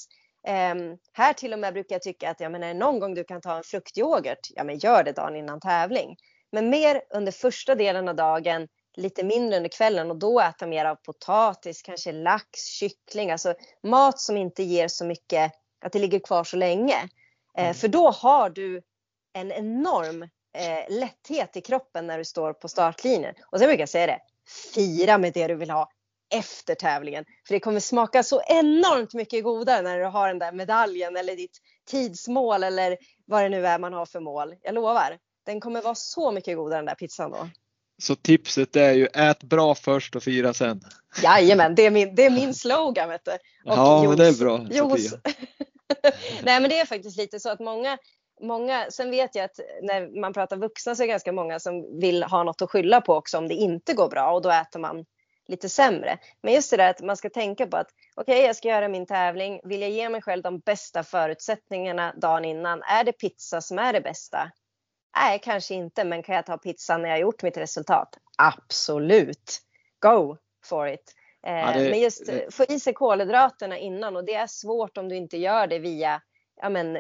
Um, 0.48 0.98
här 1.14 1.34
till 1.34 1.54
och 1.54 1.60
med 1.60 1.74
brukar 1.74 1.96
jag 1.96 2.02
tycka 2.02 2.30
att 2.30 2.40
ja, 2.40 2.50
men 2.50 2.64
är 2.64 2.68
det 2.68 2.80
någon 2.80 3.00
gång 3.00 3.14
du 3.14 3.24
kan 3.24 3.42
ta 3.42 3.58
en 3.58 3.64
fruktyoghurt, 3.64 4.50
ja 4.50 4.64
men 4.64 4.78
gör 4.78 5.04
det 5.04 5.12
dagen 5.12 5.36
innan 5.36 5.60
tävling. 5.60 6.16
Men 6.52 6.70
mer 6.70 7.02
under 7.10 7.32
första 7.32 7.76
delen 7.76 8.08
av 8.10 8.16
dagen, 8.16 8.68
lite 8.98 9.24
mindre 9.24 9.58
under 9.58 9.70
kvällen 9.70 10.12
och 10.12 10.18
då 10.18 10.40
äta 10.40 10.68
mer 10.68 10.86
av 10.86 10.96
potatis, 10.96 11.82
kanske 11.82 12.12
lax, 12.12 12.66
kyckling, 12.66 13.32
alltså 13.32 13.54
mat 13.84 14.20
som 14.20 14.38
inte 14.38 14.64
ger 14.64 14.88
så 14.88 15.06
mycket, 15.06 15.52
att 15.86 15.92
det 15.92 16.00
ligger 16.00 16.20
kvar 16.20 16.44
så 16.44 16.58
länge. 16.58 16.96
Eh, 17.58 17.64
mm. 17.64 17.74
för 17.74 17.88
då 17.88 18.12
har 18.12 18.50
du 18.50 18.82
en 19.34 19.52
enorm 19.52 20.24
eh, 20.54 20.90
lätthet 21.00 21.58
i 21.58 21.62
kroppen 21.62 22.08
när 22.08 22.18
du 22.18 22.26
står 22.26 22.54
på 22.54 22.68
startlinjen. 22.68 23.36
Och 23.52 23.60
sen 23.60 23.68
brukar 23.68 23.82
jag 23.82 23.90
säga 23.90 24.08
det, 24.08 24.20
fira 24.74 25.18
med 25.18 25.34
det 25.34 25.48
du 25.48 25.56
vill 25.56 25.70
ha 25.70 25.90
efter 26.34 26.76
tävlingen. 26.76 27.26
För 27.48 27.54
det 27.54 27.60
kommer 27.60 27.80
smaka 27.80 28.24
så 28.24 28.42
enormt 28.48 29.14
mycket 29.14 29.44
godare 29.44 29.82
när 29.82 30.00
du 30.00 30.06
har 30.06 30.28
den 30.28 30.40
där 30.40 30.52
medaljen 30.52 31.18
eller 31.18 31.36
ditt 31.36 31.58
tidsmål 31.86 32.64
eller 32.64 32.98
vad 33.26 33.44
det 33.44 33.50
nu 33.50 33.68
är 33.68 33.80
man 33.80 33.94
har 33.94 34.06
för 34.06 34.20
mål. 34.20 34.56
Jag 34.62 34.76
lovar. 34.76 35.18
Den 35.46 35.60
kommer 35.60 35.82
vara 35.82 35.96
så 35.96 36.32
mycket 36.32 36.58
godare 36.58 36.78
den 36.78 36.86
där 36.86 36.96
pizzan 36.96 37.32
då. 37.32 37.50
Så 38.02 38.16
tipset 38.16 38.76
är 38.76 38.92
ju 38.92 39.06
ät 39.06 39.44
bra 39.44 39.76
först 39.76 40.16
och 40.16 40.24
fira 40.24 40.54
sen. 40.54 40.82
Jajamän, 41.24 41.76
det 41.76 41.86
är 41.86 41.92
min, 41.92 42.16
det 42.16 42.26
är 42.26 42.30
min 42.30 42.54
slogan 42.54 43.10
vet 43.10 43.26
du. 43.26 43.32
Och 43.32 43.40
ja, 43.64 44.04
juice, 44.04 44.10
men 44.10 44.18
det 44.18 44.28
är 44.28 44.40
bra 44.40 44.58
Sofia. 44.58 45.20
Nej 46.44 46.62
men 46.62 46.70
det 46.70 46.80
är 46.80 46.86
faktiskt 46.86 47.18
lite 47.18 47.40
så 47.40 47.50
att 47.50 47.60
många, 47.60 47.98
många, 48.42 48.86
sen 48.92 49.12
vet 49.12 49.36
jag 49.36 49.46
att 49.46 49.60
när 49.82 50.22
man 50.22 50.34
pratar 50.34 50.58
vuxna 50.58 50.96
så 50.96 51.04
är 51.04 51.08
det 51.08 51.12
ganska 51.12 51.32
många 51.32 51.60
som 51.60 52.00
vill 52.00 52.24
ha 52.24 52.44
något 52.44 52.62
att 52.62 52.70
skylla 52.70 53.02
på 53.02 53.14
också 53.14 53.38
om 53.38 53.48
det 53.48 53.54
inte 53.54 53.94
går 53.94 54.10
bra 54.10 54.32
och 54.32 54.42
då 54.42 54.52
äter 54.52 54.80
man 54.80 55.06
lite 55.48 55.70
sämre. 55.70 56.18
Men 56.42 56.54
just 56.54 56.72
det 56.72 56.78
där 56.78 56.90
att 56.90 57.02
man 57.02 57.18
ska 57.18 57.30
tänka 57.30 57.68
på 57.68 57.78
att 57.78 57.88
okej, 58.16 58.36
okay, 58.36 58.48
jag 58.48 58.56
ska 58.56 58.68
göra 58.68 58.88
min 58.88 59.06
tävling. 59.06 59.60
Vill 59.64 59.82
jag 59.82 59.90
ge 59.90 60.10
mig 60.10 60.22
själv 60.22 60.44
de 60.44 60.60
bästa 60.60 61.04
förutsättningarna 61.04 62.14
dagen 62.14 62.46
innan? 62.46 62.82
Är 62.82 63.04
det 63.04 63.12
pizza 63.12 63.62
som 63.62 63.80
är 63.80 63.94
det 63.94 64.02
bästa? 64.02 64.52
Nej, 65.16 65.40
kanske 65.44 65.74
inte, 65.74 66.04
men 66.04 66.24
kan 66.24 66.36
jag 66.36 66.46
ta 66.46 66.58
pizzan 66.58 67.02
när 67.02 67.10
jag 67.10 67.20
gjort 67.20 67.44
mitt 67.44 67.58
resultat? 67.58 68.18
Absolut! 68.38 69.62
Go 70.00 70.38
for 70.66 70.88
it! 70.88 71.14
Ja, 71.42 71.74
det, 71.74 71.90
men 71.90 72.00
just 72.00 72.30
få 72.52 72.64
i 72.64 72.80
sig 72.80 72.94
kolhydraterna 72.94 73.78
innan 73.78 74.16
och 74.16 74.26
det 74.26 74.34
är 74.34 74.48
svårt 74.48 74.98
om 74.98 75.10
du 75.10 75.16
inte 75.16 75.38
gör 75.38 75.68
det 75.68 75.80
via 75.80 76.22
ja, 76.62 76.70
men, 76.70 76.98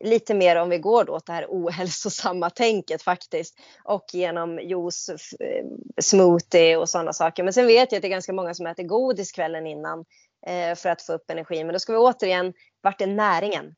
lite 0.00 0.34
mer 0.34 0.56
om 0.56 0.68
vi 0.68 0.78
går 0.78 1.10
åt 1.10 1.26
det 1.26 1.32
här 1.32 1.46
ohälsosamma 1.48 2.50
tänket 2.50 3.02
faktiskt 3.02 3.60
och 3.84 4.04
genom 4.12 4.58
juice, 4.58 5.08
eh, 5.40 5.64
smoothie 6.00 6.76
och 6.76 6.88
sådana 6.88 7.12
saker. 7.12 7.42
Men 7.42 7.52
sen 7.52 7.66
vet 7.66 7.92
jag 7.92 7.98
att 7.98 8.02
det 8.02 8.08
är 8.08 8.10
ganska 8.10 8.32
många 8.32 8.54
som 8.54 8.66
äter 8.66 8.82
godis 8.82 9.32
kvällen 9.32 9.66
innan 9.66 10.04
eh, 10.46 10.74
för 10.74 10.88
att 10.88 11.02
få 11.02 11.12
upp 11.12 11.30
energi. 11.30 11.64
Men 11.64 11.72
då 11.72 11.78
ska 11.78 11.92
vi 11.92 11.98
återigen, 11.98 12.52
vart 12.80 13.00
är 13.00 13.06
näringen? 13.06 13.74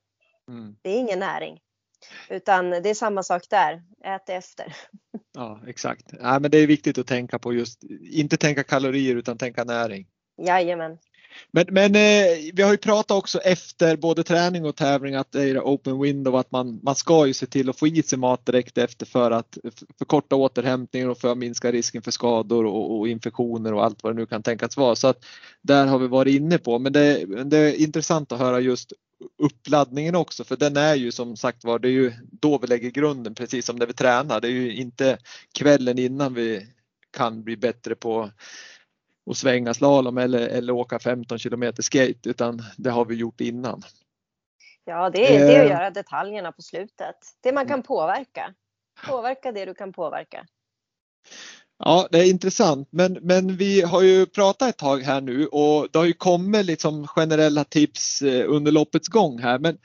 Mm. 0.49 0.77
Det 0.83 0.91
är 0.91 0.99
ingen 0.99 1.19
näring. 1.19 1.61
Utan 2.31 2.71
det 2.71 2.91
är 2.91 2.95
samma 2.95 3.23
sak 3.23 3.43
där, 3.51 3.83
ät 4.05 4.29
efter. 4.29 4.77
Ja, 5.37 5.61
exakt. 5.67 6.07
Ja, 6.21 6.39
men 6.39 6.51
det 6.51 6.59
är 6.59 6.67
viktigt 6.67 6.99
att 6.99 7.07
tänka 7.07 7.39
på 7.39 7.53
just, 7.53 7.85
inte 8.11 8.37
tänka 8.37 8.63
kalorier 8.65 9.17
utan 9.17 9.39
tänka 9.39 9.65
näring. 9.65 10.07
Jajamän. 10.47 10.99
Men, 11.51 11.67
men 11.71 11.95
eh, 11.95 12.53
vi 12.55 12.63
har 12.63 12.71
ju 12.71 12.77
pratat 12.77 13.17
också 13.17 13.39
efter 13.39 13.97
både 13.97 14.23
träning 14.23 14.65
och 14.65 14.77
tävling 14.77 15.15
att 15.15 15.33
det 15.33 15.43
är 15.43 15.61
open 15.61 16.01
window 16.01 16.37
att 16.37 16.51
man, 16.51 16.81
man 16.83 16.95
ska 16.95 17.27
ju 17.27 17.35
se 17.35 17.47
till 17.47 17.71
att 17.71 17.79
få 17.79 17.87
i 17.87 18.03
sig 18.03 18.19
mat 18.19 18.47
direkt 18.47 18.79
efter 18.79 19.07
för 19.07 19.31
att 19.31 19.59
förkorta 19.99 20.37
återhämtningen 20.37 21.11
och 21.11 21.19
för 21.19 21.33
att 21.33 21.39
minska 21.39 21.73
risken 21.73 22.03
för 22.03 22.11
skador 22.11 22.67
och, 22.67 22.99
och 22.99 23.09
infektioner 23.09 23.75
och 23.75 23.85
allt 23.85 24.03
vad 24.03 24.15
det 24.15 24.21
nu 24.21 24.27
kan 24.27 24.43
tänkas 24.43 24.77
vara. 24.77 24.97
Så 24.97 25.09
att 25.09 25.25
där 25.63 25.87
har 25.87 25.99
vi 25.99 26.07
varit 26.07 26.35
inne 26.35 26.59
på. 26.59 26.79
Men 26.79 26.93
det, 26.93 27.25
det 27.45 27.59
är 27.59 27.81
intressant 27.81 28.33
att 28.33 28.39
höra 28.39 28.61
just 28.61 28.93
uppladdningen 29.39 30.15
också 30.15 30.45
för 30.45 30.57
den 30.57 30.77
är 30.77 30.95
ju 30.95 31.13
som 31.13 31.37
sagt 31.37 31.65
var 31.65 31.79
det 31.79 31.89
är 31.89 31.93
ju 31.93 32.13
då 32.21 32.59
vi 32.59 32.67
lägger 32.67 32.91
grunden 32.91 33.35
precis 33.35 33.67
som 33.67 33.77
när 33.77 33.87
vi 33.87 33.93
tränar. 33.93 34.41
Det 34.41 34.49
är 34.49 34.53
ju 34.53 34.77
inte 34.77 35.19
kvällen 35.53 35.99
innan 35.99 36.35
vi 36.35 36.67
kan 37.11 37.45
bli 37.45 37.57
bättre 37.57 37.95
på 37.95 38.31
att 39.31 39.37
svänga 39.37 39.75
slalom 39.75 40.19
eller, 40.19 40.49
eller 40.49 40.73
åka 40.73 40.99
15 40.99 41.39
kilometer 41.39 41.83
skate 41.83 42.31
utan 42.31 42.63
det 42.77 42.91
har 42.91 43.05
vi 43.05 43.15
gjort 43.15 43.41
innan. 43.41 43.83
Ja, 44.85 45.11
det 45.11 45.37
är, 45.37 45.47
det 45.47 45.55
är 45.55 45.61
att 45.61 45.67
eh. 45.67 45.73
göra 45.73 45.91
detaljerna 45.91 46.53
på 46.53 46.63
slutet. 46.63 47.17
Det 47.41 47.53
man 47.53 47.69
kan 47.69 47.83
påverka. 47.83 48.55
Påverka 49.09 49.53
det 49.53 49.65
du 49.65 49.75
kan 49.75 49.93
påverka. 49.93 50.47
Ja, 51.79 52.09
det 52.11 52.19
är 52.19 52.31
intressant, 52.31 52.89
men, 52.91 53.19
men 53.23 53.57
vi 53.57 53.81
har 53.83 54.03
ju 54.03 54.27
pratat 54.27 54.69
ett 54.69 54.79
tag 54.79 54.99
här 54.99 55.21
nu 55.21 55.47
och 55.47 55.89
det 55.93 55.99
har 55.99 56.07
ju 56.07 56.13
kommit 56.13 56.67
liksom 56.67 57.07
generella 57.07 57.65
tips 57.65 58.23
eh, 58.23 58.51
under 58.51 58.73
loppets 58.73 59.09
gång 59.09 59.39
här. 59.39 59.59
Men 59.59 59.79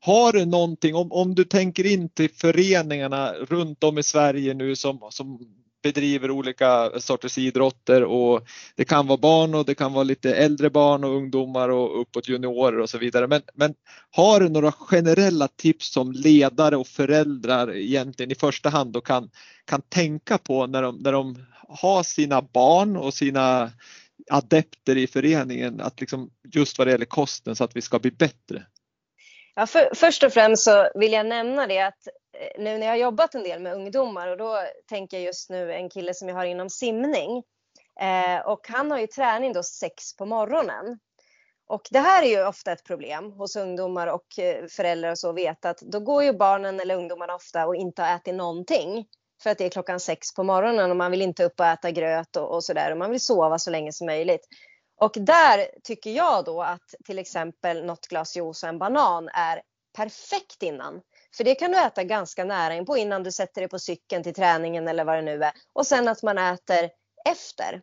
har 0.00 0.32
du 0.32 0.44
någonting, 0.44 0.94
om, 0.94 1.12
om 1.12 1.34
du 1.34 1.44
tänker 1.44 1.86
in 1.86 2.08
till 2.08 2.30
föreningarna 2.30 3.32
runt 3.32 3.84
om 3.84 3.98
i 3.98 4.02
Sverige 4.02 4.54
nu 4.54 4.76
som, 4.76 5.08
som 5.10 5.38
bedriver 5.82 6.30
olika 6.30 6.90
sorters 7.00 7.38
idrotter 7.38 8.04
och 8.04 8.46
det 8.74 8.84
kan 8.84 9.06
vara 9.06 9.18
barn 9.18 9.54
och 9.54 9.64
det 9.64 9.74
kan 9.74 9.92
vara 9.92 10.04
lite 10.04 10.34
äldre 10.34 10.70
barn 10.70 11.04
och 11.04 11.10
ungdomar 11.10 11.68
och 11.68 12.00
uppåt 12.00 12.28
juniorer 12.28 12.78
och 12.78 12.90
så 12.90 12.98
vidare. 12.98 13.26
Men, 13.26 13.42
men 13.54 13.74
har 14.10 14.40
du 14.40 14.48
några 14.48 14.72
generella 14.72 15.48
tips 15.48 15.92
som 15.92 16.12
ledare 16.12 16.76
och 16.76 16.86
föräldrar 16.86 17.76
egentligen 17.76 18.32
i 18.32 18.34
första 18.34 18.68
hand 18.68 18.92
då 18.92 19.00
kan, 19.00 19.30
kan 19.64 19.82
tänka 19.82 20.38
på 20.38 20.66
när 20.66 20.82
de, 20.82 20.96
när 20.96 21.12
de 21.12 21.46
har 21.68 22.02
sina 22.02 22.42
barn 22.42 22.96
och 22.96 23.14
sina 23.14 23.70
adepter 24.30 24.96
i 24.96 25.06
föreningen 25.06 25.80
att 25.80 26.00
liksom 26.00 26.30
just 26.54 26.78
vad 26.78 26.86
det 26.86 26.90
gäller 26.90 27.04
kosten 27.04 27.56
så 27.56 27.64
att 27.64 27.76
vi 27.76 27.82
ska 27.82 27.98
bli 27.98 28.10
bättre? 28.10 28.66
Ja, 29.54 29.66
för, 29.66 29.94
först 29.94 30.22
och 30.22 30.32
främst 30.32 30.62
så 30.62 30.88
vill 30.94 31.12
jag 31.12 31.26
nämna 31.26 31.66
det 31.66 31.86
att 31.86 32.08
Eh, 32.40 32.62
nu 32.62 32.78
när 32.78 32.86
jag 32.86 32.92
har 32.92 32.96
jobbat 32.96 33.34
en 33.34 33.42
del 33.42 33.62
med 33.62 33.74
ungdomar 33.74 34.28
och 34.28 34.36
då 34.36 34.58
tänker 34.88 35.16
jag 35.16 35.24
just 35.24 35.50
nu 35.50 35.72
en 35.72 35.90
kille 35.90 36.14
som 36.14 36.28
jag 36.28 36.36
har 36.36 36.44
inom 36.44 36.70
simning 36.70 37.42
eh, 38.00 38.46
och 38.46 38.68
han 38.68 38.90
har 38.90 38.98
ju 38.98 39.06
träning 39.06 39.52
då 39.52 39.62
sex 39.62 40.16
på 40.16 40.26
morgonen. 40.26 40.98
Och 41.68 41.82
det 41.90 41.98
här 41.98 42.22
är 42.22 42.26
ju 42.26 42.46
ofta 42.46 42.72
ett 42.72 42.84
problem 42.84 43.32
hos 43.32 43.56
ungdomar 43.56 44.06
och 44.06 44.38
eh, 44.38 44.66
föräldrar 44.66 45.10
och 45.10 45.18
så 45.18 45.32
veta 45.32 45.70
att 45.70 45.80
då 45.80 46.00
går 46.00 46.22
ju 46.22 46.32
barnen 46.32 46.80
eller 46.80 46.96
ungdomarna 46.96 47.34
ofta 47.34 47.66
och 47.66 47.76
inte 47.76 48.02
har 48.02 48.16
ätit 48.16 48.34
någonting 48.34 49.06
för 49.42 49.50
att 49.50 49.58
det 49.58 49.64
är 49.64 49.70
klockan 49.70 50.00
sex 50.00 50.34
på 50.34 50.42
morgonen 50.42 50.90
och 50.90 50.96
man 50.96 51.10
vill 51.10 51.22
inte 51.22 51.44
upp 51.44 51.60
och 51.60 51.66
äta 51.66 51.90
gröt 51.90 52.36
och, 52.36 52.54
och 52.54 52.64
sådär 52.64 52.92
och 52.92 52.98
man 52.98 53.10
vill 53.10 53.20
sova 53.20 53.58
så 53.58 53.70
länge 53.70 53.92
som 53.92 54.06
möjligt. 54.06 54.48
Och 55.00 55.12
där 55.16 55.68
tycker 55.82 56.10
jag 56.10 56.44
då 56.44 56.62
att 56.62 56.94
till 57.04 57.18
exempel 57.18 57.84
något 57.84 58.06
glas 58.08 58.36
juice 58.36 58.62
och 58.62 58.68
en 58.68 58.78
banan 58.78 59.28
är 59.28 59.62
perfekt 59.96 60.62
innan. 60.62 61.00
För 61.36 61.44
det 61.44 61.54
kan 61.54 61.70
du 61.70 61.78
äta 61.78 62.04
ganska 62.04 62.44
nära 62.44 62.74
inpå 62.74 62.96
innan 62.96 63.22
du 63.22 63.32
sätter 63.32 63.60
dig 63.60 63.68
på 63.68 63.78
cykeln 63.78 64.22
till 64.22 64.34
träningen 64.34 64.88
eller 64.88 65.04
vad 65.04 65.16
det 65.16 65.22
nu 65.22 65.44
är. 65.44 65.52
Och 65.72 65.86
sen 65.86 66.08
att 66.08 66.22
man 66.22 66.38
äter 66.38 66.90
efter. 67.28 67.82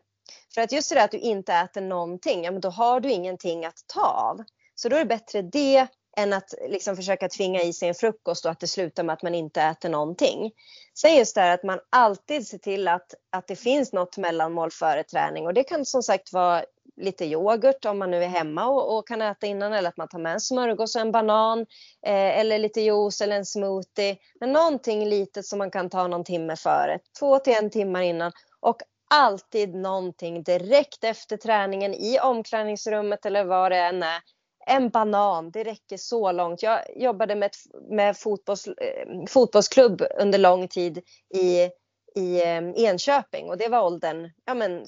För 0.54 0.60
att 0.60 0.72
just 0.72 0.90
det 0.90 1.02
att 1.02 1.10
du 1.10 1.18
inte 1.18 1.52
äter 1.52 1.80
någonting, 1.80 2.44
ja 2.44 2.50
men 2.50 2.60
då 2.60 2.68
har 2.68 3.00
du 3.00 3.10
ingenting 3.10 3.64
att 3.64 3.84
ta 3.86 4.06
av. 4.06 4.44
Så 4.74 4.88
då 4.88 4.96
är 4.96 5.00
det 5.00 5.06
bättre 5.06 5.42
det 5.42 5.86
än 6.16 6.32
att 6.32 6.54
liksom 6.68 6.96
försöka 6.96 7.28
tvinga 7.28 7.62
i 7.62 7.72
sig 7.72 7.88
en 7.88 7.94
frukost 7.94 8.44
och 8.44 8.50
att 8.50 8.60
det 8.60 8.66
slutar 8.66 9.02
med 9.02 9.12
att 9.12 9.22
man 9.22 9.34
inte 9.34 9.62
äter 9.62 9.88
någonting. 9.88 10.52
Sen 10.98 11.16
just 11.16 11.34
det 11.34 11.40
här 11.40 11.54
att 11.54 11.62
man 11.62 11.80
alltid 11.90 12.46
ser 12.46 12.58
till 12.58 12.88
att, 12.88 13.14
att 13.32 13.46
det 13.46 13.56
finns 13.56 13.92
något 13.92 14.16
mellanmål 14.16 14.70
före 14.70 15.04
träning 15.04 15.46
och 15.46 15.54
det 15.54 15.64
kan 15.64 15.84
som 15.84 16.02
sagt 16.02 16.32
vara 16.32 16.64
lite 16.96 17.24
yoghurt 17.24 17.84
om 17.84 17.98
man 17.98 18.10
nu 18.10 18.24
är 18.24 18.28
hemma 18.28 18.66
och, 18.66 18.98
och, 18.98 19.08
kan 19.08 19.22
äta 19.22 19.46
innan 19.46 19.72
eller 19.72 19.88
att 19.88 19.96
man 19.96 20.08
tar 20.08 20.18
med 20.18 20.32
en 20.32 20.40
smörgås 20.40 20.94
och 20.94 21.00
en 21.00 21.12
banan 21.12 21.60
eh, 22.06 22.38
eller 22.38 22.58
lite 22.58 22.80
juice 22.80 23.20
eller 23.20 23.36
en 23.36 23.46
smoothie. 23.46 24.16
Men 24.40 24.52
någonting 24.52 25.08
litet 25.08 25.46
som 25.46 25.58
man 25.58 25.70
kan 25.70 25.90
ta 25.90 26.06
någon 26.06 26.24
timme 26.24 26.56
före, 26.56 26.98
två 27.18 27.38
till 27.38 27.56
en 27.62 27.70
timme 27.70 28.04
innan 28.04 28.32
och 28.60 28.76
alltid 29.10 29.74
någonting 29.74 30.42
direkt 30.42 31.04
efter 31.04 31.36
träningen 31.36 31.94
i 31.94 32.18
omklädningsrummet 32.20 33.26
eller 33.26 33.44
vad 33.44 33.72
det 33.72 33.78
än 33.78 34.02
är 34.02 34.20
en 34.66 34.88
banan, 34.88 35.50
det 35.50 35.64
räcker 35.64 35.96
så 35.96 36.32
långt. 36.32 36.62
Jag 36.62 36.80
jobbade 36.96 37.34
med, 37.34 37.46
ett, 37.46 37.56
med 37.90 38.16
fotbolls, 38.16 38.66
eh, 38.66 39.24
fotbollsklubb 39.28 40.02
under 40.18 40.38
lång 40.38 40.68
tid 40.68 40.98
i, 41.34 41.70
i 42.14 42.42
eh, 42.42 42.70
Enköping 42.76 43.48
och 43.48 43.58
det 43.58 43.68
var 43.68 43.82
åldern, 43.82 44.30
ja 44.44 44.54
men 44.54 44.86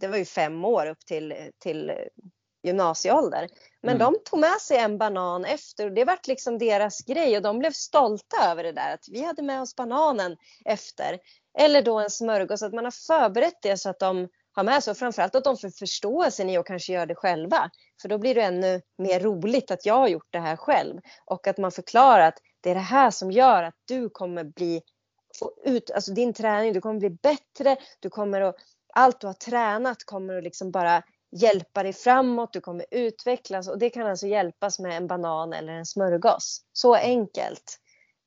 det 0.00 0.08
var 0.08 0.16
ju 0.16 0.24
fem 0.24 0.64
år 0.64 0.86
upp 0.86 1.06
till, 1.06 1.34
till 1.58 1.92
gymnasieålder. 2.64 3.48
Men 3.82 3.96
mm. 3.96 3.98
de 3.98 4.18
tog 4.24 4.40
med 4.40 4.60
sig 4.60 4.76
en 4.78 4.98
banan 4.98 5.44
efter 5.44 5.86
och 5.86 5.92
det 5.92 6.04
var 6.04 6.18
liksom 6.26 6.58
deras 6.58 7.00
grej 7.00 7.36
och 7.36 7.42
de 7.42 7.58
blev 7.58 7.70
stolta 7.70 8.36
över 8.50 8.62
det 8.62 8.72
där 8.72 8.94
att 8.94 9.08
vi 9.10 9.24
hade 9.24 9.42
med 9.42 9.60
oss 9.60 9.76
bananen 9.76 10.36
efter. 10.64 11.18
Eller 11.58 11.82
då 11.82 11.98
en 11.98 12.10
smörgås, 12.10 12.62
att 12.62 12.74
man 12.74 12.84
har 12.84 13.06
förberett 13.06 13.58
det 13.62 13.76
så 13.76 13.90
att 13.90 13.98
de 13.98 14.28
har 14.52 14.64
med 14.64 14.84
sig 14.84 14.90
och 14.90 14.96
framförallt 14.96 15.34
att 15.34 15.44
de 15.44 15.56
får 15.56 15.70
förståelsen 15.70 16.50
i 16.50 16.56
att 16.56 16.66
kanske 16.66 16.92
göra 16.92 17.06
det 17.06 17.14
själva. 17.14 17.70
För 18.02 18.08
då 18.08 18.18
blir 18.18 18.34
det 18.34 18.42
ännu 18.42 18.80
mer 18.98 19.20
roligt 19.20 19.70
att 19.70 19.86
jag 19.86 19.94
har 19.94 20.08
gjort 20.08 20.28
det 20.30 20.38
här 20.38 20.56
själv 20.56 21.00
och 21.24 21.46
att 21.46 21.58
man 21.58 21.72
förklarar 21.72 22.28
att 22.28 22.38
det 22.60 22.70
är 22.70 22.74
det 22.74 22.80
här 22.80 23.10
som 23.10 23.30
gör 23.30 23.62
att 23.62 23.74
du 23.84 24.10
kommer 24.10 24.44
bli 24.44 24.82
få 25.38 25.52
ut, 25.64 25.90
alltså 25.90 26.12
din 26.12 26.34
träning, 26.34 26.72
du 26.72 26.80
kommer 26.80 27.00
bli 27.00 27.10
bättre, 27.10 27.76
du 28.00 28.10
kommer 28.10 28.40
att, 28.40 28.56
allt 28.94 29.20
du 29.20 29.26
har 29.26 29.34
tränat 29.34 30.04
kommer 30.04 30.36
att 30.36 30.44
liksom 30.44 30.70
bara 30.70 31.02
hjälpa 31.32 31.82
dig 31.82 31.92
framåt, 31.92 32.52
du 32.52 32.60
kommer 32.60 32.86
utvecklas 32.90 33.68
och 33.68 33.78
det 33.78 33.90
kan 33.90 34.06
alltså 34.06 34.26
hjälpas 34.26 34.78
med 34.78 34.96
en 34.96 35.06
banan 35.06 35.52
eller 35.52 35.72
en 35.72 35.86
smörgås. 35.86 36.62
Så 36.72 36.94
enkelt. 36.94 37.80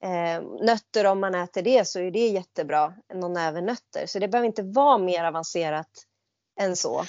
Eh, 0.03 0.41
nötter 0.61 1.05
om 1.05 1.19
man 1.19 1.35
äter 1.35 1.61
det 1.61 1.87
så 1.87 1.99
är 1.99 2.11
det 2.11 2.27
jättebra, 2.27 2.93
någon 3.13 3.33
näve 3.33 3.61
nötter. 3.61 4.05
Så 4.05 4.19
det 4.19 4.27
behöver 4.27 4.47
inte 4.47 4.63
vara 4.63 4.97
mer 4.97 5.23
avancerat 5.23 5.89
än 6.59 6.75
så. 6.75 7.03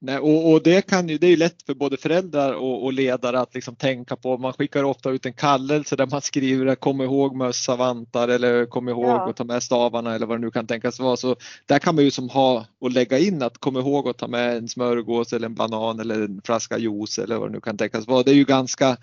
Nej, 0.00 0.18
och, 0.18 0.52
och, 0.52 0.62
det, 0.62 0.86
kan 0.86 1.08
ju, 1.08 1.18
det 1.18 1.26
är 1.26 1.30
ju 1.30 1.36
lätt 1.36 1.62
för 1.66 1.74
både 1.74 1.96
föräldrar 1.96 2.52
och, 2.52 2.84
och 2.84 2.92
ledare 2.92 3.40
att 3.40 3.54
liksom 3.54 3.76
tänka 3.76 4.16
på. 4.16 4.38
Man 4.38 4.52
skickar 4.52 4.84
ofta 4.84 5.10
ut 5.10 5.26
en 5.26 5.32
kallelse 5.32 5.96
där 5.96 6.06
man 6.06 6.22
skriver 6.22 6.74
kom 6.74 7.00
ihåg 7.00 7.36
mössa, 7.36 7.76
vantar 7.76 8.28
eller 8.28 8.66
kom 8.66 8.88
ihåg 8.88 9.04
ja. 9.04 9.30
att 9.30 9.36
ta 9.36 9.44
med 9.44 9.62
stavarna 9.62 10.14
eller 10.14 10.26
vad 10.26 10.38
det 10.38 10.44
nu 10.44 10.50
kan 10.50 10.66
tänkas 10.66 11.00
vara. 11.00 11.16
Så 11.16 11.36
där 11.66 11.78
kan 11.78 11.94
man 11.94 12.04
ju 12.04 12.10
som 12.10 12.28
ha 12.28 12.66
och 12.80 12.90
lägga 12.90 13.18
in 13.18 13.42
att 13.42 13.58
kom 13.58 13.76
ihåg 13.76 14.08
att 14.08 14.18
ta 14.18 14.28
med 14.28 14.56
en 14.56 14.68
smörgås 14.68 15.32
eller 15.32 15.46
en 15.46 15.54
banan 15.54 16.00
eller 16.00 16.20
en 16.20 16.40
flaska 16.44 16.78
juice 16.78 17.18
eller 17.18 17.36
vad 17.36 17.48
det 17.48 17.52
nu 17.52 17.60
kan 17.60 17.76
tänkas 17.76 18.06
vara. 18.06 18.22
Det 18.22 18.30
är 18.30 18.34
ju 18.34 18.44
ganska 18.44 18.96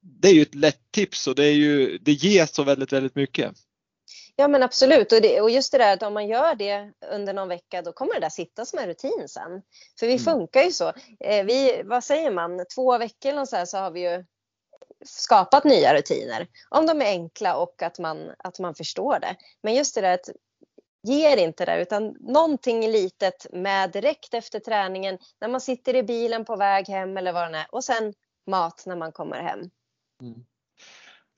det 0.00 0.28
är 0.28 0.32
ju 0.32 0.42
ett 0.42 0.54
lätt 0.54 0.92
tips 0.92 1.26
och 1.26 1.34
det, 1.34 1.44
är 1.44 1.52
ju, 1.52 1.98
det 1.98 2.12
ger 2.12 2.46
så 2.46 2.62
väldigt, 2.62 2.92
väldigt 2.92 3.14
mycket. 3.14 3.52
Ja 4.40 4.48
men 4.48 4.62
absolut 4.62 5.12
och, 5.12 5.22
det, 5.22 5.40
och 5.40 5.50
just 5.50 5.72
det 5.72 5.78
där 5.78 5.92
att 5.92 6.02
om 6.02 6.14
man 6.14 6.26
gör 6.26 6.54
det 6.54 6.92
under 7.10 7.32
någon 7.32 7.48
vecka 7.48 7.82
då 7.82 7.92
kommer 7.92 8.14
det 8.14 8.20
där 8.20 8.28
sitta 8.28 8.64
som 8.64 8.78
en 8.78 8.86
rutin 8.86 9.28
sen. 9.28 9.62
För 9.98 10.06
vi 10.06 10.12
mm. 10.12 10.24
funkar 10.24 10.62
ju 10.62 10.72
så. 10.72 10.92
Eh, 11.20 11.44
vi, 11.44 11.82
vad 11.84 12.04
säger 12.04 12.30
man, 12.30 12.64
två 12.74 12.98
veckor 12.98 13.32
eller 13.32 13.44
så, 13.44 13.56
här, 13.56 13.64
så 13.64 13.78
har 13.78 13.90
vi 13.90 14.00
ju 14.00 14.24
skapat 15.04 15.64
nya 15.64 15.94
rutiner. 15.94 16.46
Om 16.68 16.86
de 16.86 17.02
är 17.02 17.06
enkla 17.06 17.56
och 17.56 17.82
att 17.82 17.98
man, 17.98 18.30
att 18.38 18.58
man 18.58 18.74
förstår 18.74 19.18
det. 19.20 19.36
Men 19.62 19.74
just 19.74 19.94
det 19.94 20.00
där 20.00 20.14
att 20.14 20.30
ger 21.02 21.36
inte 21.36 21.64
det 21.64 21.82
utan 21.82 22.16
någonting 22.20 22.88
litet 22.88 23.46
med 23.52 23.90
direkt 23.90 24.34
efter 24.34 24.60
träningen 24.60 25.18
när 25.40 25.48
man 25.48 25.60
sitter 25.60 25.96
i 25.96 26.02
bilen 26.02 26.44
på 26.44 26.56
väg 26.56 26.88
hem 26.88 27.16
eller 27.16 27.32
vad 27.32 27.52
det 27.52 27.58
är 27.58 27.66
och 27.70 27.84
sen 27.84 28.14
mat 28.46 28.82
när 28.86 28.96
man 28.96 29.12
kommer 29.12 29.42
hem. 29.42 29.70
Mm. 30.22 30.44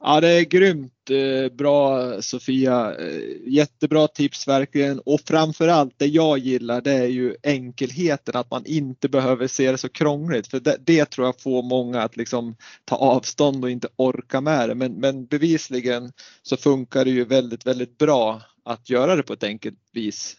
Ja, 0.03 0.21
det 0.21 0.29
är 0.29 0.43
grymt 0.43 1.11
eh, 1.11 1.53
bra 1.57 2.13
Sofia. 2.23 2.97
Eh, 2.99 3.23
jättebra 3.47 4.09
tips 4.09 4.49
verkligen 4.49 5.01
och 5.01 5.21
framförallt 5.21 5.95
det 5.99 6.07
jag 6.07 6.39
gillar 6.39 6.81
det 6.81 6.93
är 6.93 7.07
ju 7.07 7.37
enkelheten 7.43 8.37
att 8.37 8.51
man 8.51 8.67
inte 8.67 9.09
behöver 9.09 9.47
se 9.47 9.71
det 9.71 9.79
så 9.79 9.89
krångligt 9.89 10.47
för 10.47 10.61
det, 10.61 10.77
det 10.81 11.05
tror 11.05 11.27
jag 11.27 11.41
får 11.41 11.63
många 11.63 12.03
att 12.03 12.17
liksom 12.17 12.57
ta 12.85 12.97
avstånd 12.97 13.65
och 13.65 13.71
inte 13.71 13.89
orka 13.97 14.41
med 14.41 14.69
det 14.69 14.75
men, 14.75 14.93
men 14.93 15.27
bevisligen 15.27 16.13
så 16.43 16.57
funkar 16.57 17.05
det 17.05 17.11
ju 17.11 17.25
väldigt, 17.25 17.67
väldigt 17.67 17.99
bra 17.99 18.43
att 18.65 18.91
göra 18.91 19.17
det 19.17 19.23
på 19.23 19.33
ett 19.33 19.45
enkelt 19.45 19.79
vis. 19.93 20.37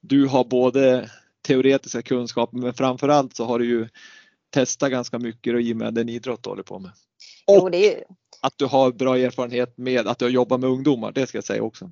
Du 0.00 0.26
har 0.26 0.44
både 0.44 1.10
teoretiska 1.46 2.02
kunskaper 2.02 2.58
men 2.58 2.74
framförallt 2.74 3.36
så 3.36 3.44
har 3.44 3.58
du 3.58 3.66
ju 3.66 3.88
testat 4.54 4.90
ganska 4.90 5.18
mycket 5.18 5.54
i 5.60 5.72
och 5.72 5.76
med 5.76 5.94
den 5.94 6.08
idrott 6.08 6.42
du 6.42 6.50
håller 6.50 6.62
på 6.62 6.78
med. 6.78 6.90
Och 7.46 7.70
jo, 7.72 7.78
ju 7.78 7.94
att 8.40 8.54
du 8.56 8.66
har 8.66 8.92
bra 8.92 9.18
erfarenhet 9.18 9.78
med 9.78 10.08
att 10.08 10.18
du 10.18 10.24
har 10.24 10.30
jobbat 10.30 10.60
med 10.60 10.70
ungdomar, 10.70 11.12
det 11.12 11.26
ska 11.26 11.38
jag 11.38 11.44
säga 11.44 11.62
också. 11.62 11.90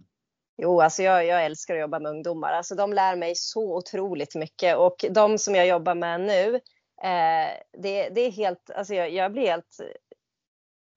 Jo, 0.62 0.80
alltså 0.80 1.02
jag, 1.02 1.26
jag 1.26 1.44
älskar 1.44 1.74
att 1.74 1.80
jobba 1.80 1.98
med 1.98 2.10
ungdomar. 2.10 2.52
Alltså 2.52 2.74
de 2.74 2.92
lär 2.92 3.16
mig 3.16 3.32
så 3.36 3.76
otroligt 3.76 4.34
mycket 4.34 4.76
och 4.76 5.04
de 5.10 5.38
som 5.38 5.54
jag 5.54 5.66
jobbar 5.66 5.94
med 5.94 6.20
nu, 6.20 6.54
eh, 7.02 7.50
det, 7.82 8.08
det, 8.08 8.20
är 8.20 8.30
helt, 8.30 8.70
alltså 8.70 8.94
jag, 8.94 9.10
jag 9.10 9.32
blir 9.32 9.46
helt 9.46 9.80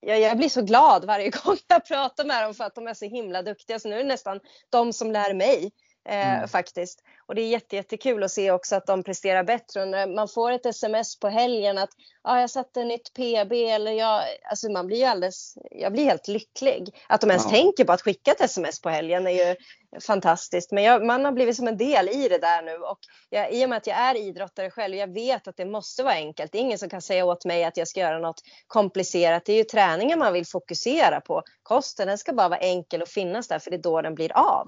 jag, 0.06 0.20
jag, 0.20 0.36
blir 0.36 0.48
så 0.48 0.62
glad 0.62 1.04
varje 1.04 1.30
gång 1.44 1.56
jag 1.68 1.86
pratar 1.86 2.24
med 2.24 2.44
dem 2.44 2.54
för 2.54 2.64
att 2.64 2.74
de 2.74 2.86
är 2.86 2.94
så 2.94 3.04
himla 3.04 3.42
duktiga. 3.42 3.78
Så 3.78 3.88
nu 3.88 3.94
är 3.94 4.02
det 4.02 4.08
nästan 4.08 4.40
de 4.70 4.92
som 4.92 5.12
lär 5.12 5.34
mig 5.34 5.70
eh, 6.08 6.34
mm. 6.34 6.48
faktiskt. 6.48 7.02
Och 7.26 7.34
det 7.34 7.42
är 7.42 7.48
jätte, 7.48 7.76
jättekul 7.76 8.22
att 8.22 8.30
se 8.30 8.50
också 8.50 8.76
att 8.76 8.86
de 8.86 9.02
presterar 9.02 9.44
bättre. 9.44 9.82
Och 9.82 9.88
när 9.88 10.06
man 10.06 10.28
får 10.28 10.52
ett 10.52 10.66
sms 10.66 11.18
på 11.18 11.28
helgen 11.28 11.78
att 11.78 11.90
ah, 12.22 12.40
jag 12.40 12.50
satte 12.50 12.84
nytt 12.84 13.12
PB 13.14 13.52
eller 13.52 13.92
jag, 13.92 14.22
alltså 14.50 14.70
man 14.70 14.86
blir 14.86 14.96
ju 14.96 15.04
alldeles, 15.04 15.54
jag 15.70 15.92
blir 15.92 16.04
helt 16.04 16.28
lycklig. 16.28 17.02
Att 17.08 17.20
de 17.20 17.30
ens 17.30 17.44
ja. 17.44 17.50
tänker 17.50 17.84
på 17.84 17.92
att 17.92 18.02
skicka 18.02 18.30
ett 18.30 18.40
sms 18.40 18.80
på 18.80 18.88
helgen 18.88 19.26
är 19.26 19.48
ju 19.48 19.56
fantastiskt. 20.00 20.72
Men 20.72 20.84
jag, 20.84 21.06
man 21.06 21.24
har 21.24 21.32
blivit 21.32 21.56
som 21.56 21.68
en 21.68 21.76
del 21.76 22.08
i 22.08 22.28
det 22.28 22.38
där 22.38 22.62
nu 22.62 22.76
och 22.76 22.98
jag, 23.30 23.52
i 23.52 23.64
och 23.64 23.68
med 23.68 23.76
att 23.76 23.86
jag 23.86 23.96
är 23.96 24.16
idrottare 24.16 24.70
själv, 24.70 24.94
jag 24.94 25.14
vet 25.14 25.48
att 25.48 25.56
det 25.56 25.64
måste 25.64 26.02
vara 26.02 26.14
enkelt. 26.14 26.52
Det 26.52 26.58
är 26.58 26.62
ingen 26.62 26.78
som 26.78 26.88
kan 26.88 27.02
säga 27.02 27.24
åt 27.24 27.44
mig 27.44 27.64
att 27.64 27.76
jag 27.76 27.88
ska 27.88 28.00
göra 28.00 28.18
något 28.18 28.40
komplicerat. 28.66 29.44
Det 29.44 29.52
är 29.52 29.56
ju 29.56 29.64
träningen 29.64 30.18
man 30.18 30.32
vill 30.32 30.46
fokusera 30.46 31.20
på. 31.20 31.42
Kosten 31.62 32.08
den 32.08 32.18
ska 32.18 32.32
bara 32.32 32.48
vara 32.48 32.60
enkel 32.60 33.02
och 33.02 33.08
finnas 33.08 33.48
där 33.48 33.58
för 33.58 33.70
det 33.70 33.76
är 33.76 33.82
då 33.82 34.02
den 34.02 34.14
blir 34.14 34.32
av. 34.36 34.66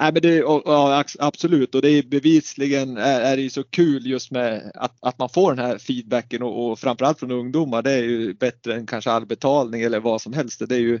Nej, 0.00 0.12
men 0.12 0.22
det, 0.22 0.36
ja, 0.36 1.04
absolut 1.18 1.74
och 1.74 1.82
det 1.82 1.90
är 1.90 2.02
bevisligen 2.02 2.96
är, 2.96 3.20
är 3.20 3.36
det 3.36 3.42
ju 3.42 3.50
så 3.50 3.64
kul 3.64 4.06
just 4.06 4.30
med 4.30 4.72
att, 4.74 4.96
att 5.00 5.18
man 5.18 5.28
får 5.28 5.54
den 5.54 5.66
här 5.66 5.78
feedbacken 5.78 6.42
och, 6.42 6.70
och 6.70 6.78
framförallt 6.78 7.18
från 7.18 7.30
ungdomar. 7.30 7.82
Det 7.82 7.92
är 7.92 8.02
ju 8.02 8.34
bättre 8.34 8.74
än 8.74 8.86
kanske 8.86 9.10
all 9.10 9.26
betalning 9.26 9.82
eller 9.82 10.00
vad 10.00 10.22
som 10.22 10.32
helst. 10.32 10.68
Det 10.68 10.74
är 10.74 10.80
ju 10.80 11.00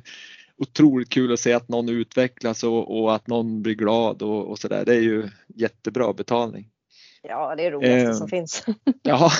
otroligt 0.58 1.08
kul 1.08 1.32
att 1.32 1.40
se 1.40 1.52
att 1.52 1.68
någon 1.68 1.88
utvecklas 1.88 2.64
och, 2.64 3.00
och 3.00 3.14
att 3.14 3.26
någon 3.26 3.62
blir 3.62 3.74
glad 3.74 4.22
och, 4.22 4.50
och 4.50 4.58
där. 4.62 4.84
Det 4.84 4.94
är 4.94 5.00
ju 5.00 5.28
jättebra 5.54 6.12
betalning. 6.12 6.68
Ja, 7.22 7.54
det 7.56 7.66
är 7.66 7.70
roligaste 7.70 8.08
eh, 8.08 8.12
som 8.12 8.28
finns. 8.28 8.64
ja. 9.02 9.32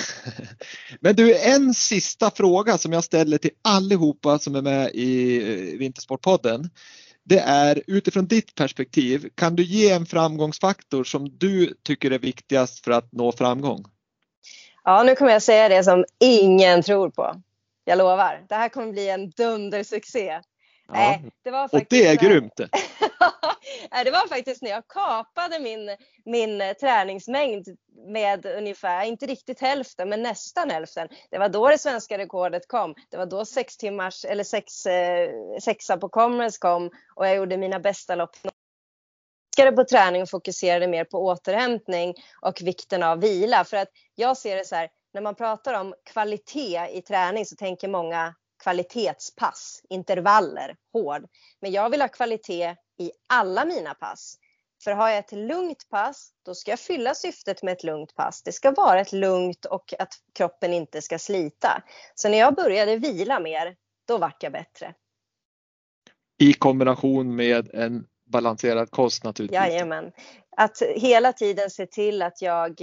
Men 0.99 1.15
du, 1.15 1.37
en 1.37 1.73
sista 1.73 2.31
fråga 2.31 2.77
som 2.77 2.93
jag 2.93 3.03
ställer 3.03 3.37
till 3.37 3.51
allihopa 3.61 4.39
som 4.39 4.55
är 4.55 4.61
med 4.61 4.91
i 4.93 5.37
eh, 5.37 5.77
Vintersportpodden 5.79 6.69
det 7.29 7.39
är 7.39 7.83
utifrån 7.87 8.27
ditt 8.27 8.55
perspektiv, 8.55 9.29
kan 9.35 9.55
du 9.55 9.63
ge 9.63 9.89
en 9.89 10.05
framgångsfaktor 10.05 11.03
som 11.03 11.37
du 11.37 11.73
tycker 11.83 12.11
är 12.11 12.19
viktigast 12.19 12.83
för 12.83 12.91
att 12.91 13.11
nå 13.11 13.31
framgång? 13.31 13.85
Ja, 14.83 15.03
nu 15.03 15.15
kommer 15.15 15.31
jag 15.31 15.41
säga 15.41 15.69
det 15.69 15.83
som 15.83 16.05
ingen 16.19 16.83
tror 16.83 17.09
på. 17.09 17.41
Jag 17.85 17.97
lovar, 17.97 18.45
det 18.49 18.55
här 18.55 18.69
kommer 18.69 18.91
bli 18.91 19.09
en 19.09 19.29
dundersuccé. 19.29 20.41
Ja. 20.87 20.93
Nej, 20.93 21.31
det 21.43 21.51
var 21.51 21.67
faktiskt, 21.67 21.81
och 21.81 21.87
det 21.89 22.07
är 22.07 22.15
grymt! 22.15 22.53
det 24.03 24.11
var 24.11 24.27
faktiskt 24.27 24.61
när 24.61 24.69
jag 24.69 24.87
kapade 24.87 25.59
min, 25.59 25.97
min 26.25 26.75
träningsmängd 26.79 27.67
med 28.07 28.45
ungefär, 28.45 29.05
inte 29.05 29.25
riktigt 29.25 29.61
hälften, 29.61 30.09
men 30.09 30.23
nästan 30.23 30.69
hälften. 30.69 31.07
Det 31.29 31.37
var 31.37 31.49
då 31.49 31.67
det 31.67 31.77
svenska 31.77 32.17
rekordet 32.17 32.67
kom. 32.67 32.95
Det 33.09 33.17
var 33.17 33.25
då 33.25 33.45
sex 33.45 33.77
timmars, 33.77 34.25
eller 34.25 34.43
sex, 34.43 34.85
eh, 34.85 35.29
sexa 35.61 35.97
på 35.97 36.09
Commerce 36.09 36.57
kom 36.59 36.91
och 37.15 37.27
jag 37.27 37.35
gjorde 37.35 37.57
mina 37.57 37.79
bästa 37.79 38.15
lopp 38.15 38.35
på 39.75 39.83
träning 39.83 40.21
och 40.21 40.29
fokuserade 40.29 40.87
mer 40.87 41.03
på 41.03 41.25
återhämtning 41.25 42.13
och 42.41 42.61
vikten 42.61 43.03
av 43.03 43.21
vila. 43.21 43.63
För 43.63 43.77
att 43.77 43.89
jag 44.15 44.37
ser 44.37 44.55
det 44.55 44.65
så 44.65 44.75
här, 44.75 44.89
när 45.13 45.21
man 45.21 45.35
pratar 45.35 45.73
om 45.73 45.93
kvalitet 46.05 46.87
i 46.91 47.01
träning 47.01 47.45
så 47.45 47.55
tänker 47.55 47.87
många 47.87 48.35
kvalitetspass, 48.67 49.81
intervaller, 49.89 50.75
hård. 50.93 51.25
Men 51.61 51.71
jag 51.71 51.89
vill 51.89 52.01
ha 52.01 52.07
kvalitet 52.07 52.75
i 52.99 53.11
alla 53.27 53.65
mina 53.65 53.93
pass. 53.93 54.37
För 54.83 54.91
har 54.91 55.09
jag 55.09 55.17
ett 55.17 55.31
lugnt 55.31 55.89
pass, 55.89 56.31
då 56.45 56.55
ska 56.55 56.71
jag 56.71 56.79
fylla 56.79 57.15
syftet 57.15 57.63
med 57.63 57.71
ett 57.71 57.83
lugnt 57.83 58.15
pass. 58.15 58.43
Det 58.43 58.51
ska 58.51 58.71
vara 58.71 58.99
ett 58.99 59.13
lugnt 59.13 59.65
och 59.65 59.93
att 59.99 60.13
kroppen 60.33 60.73
inte 60.73 61.01
ska 61.01 61.19
slita. 61.19 61.83
Så 62.15 62.29
när 62.29 62.37
jag 62.37 62.55
började 62.55 62.95
vila 62.95 63.39
mer, 63.39 63.75
då 64.07 64.17
vart 64.17 64.43
jag 64.43 64.51
bättre. 64.51 64.93
I 66.39 66.53
kombination 66.53 67.35
med 67.35 67.75
en 67.75 68.05
balanserad 68.25 68.91
kost 68.91 69.23
naturligtvis. 69.23 69.55
Jajamän. 69.55 70.11
Att 70.57 70.81
hela 70.95 71.33
tiden 71.33 71.69
se 71.69 71.85
till 71.85 72.21
att 72.21 72.41
jag 72.41 72.81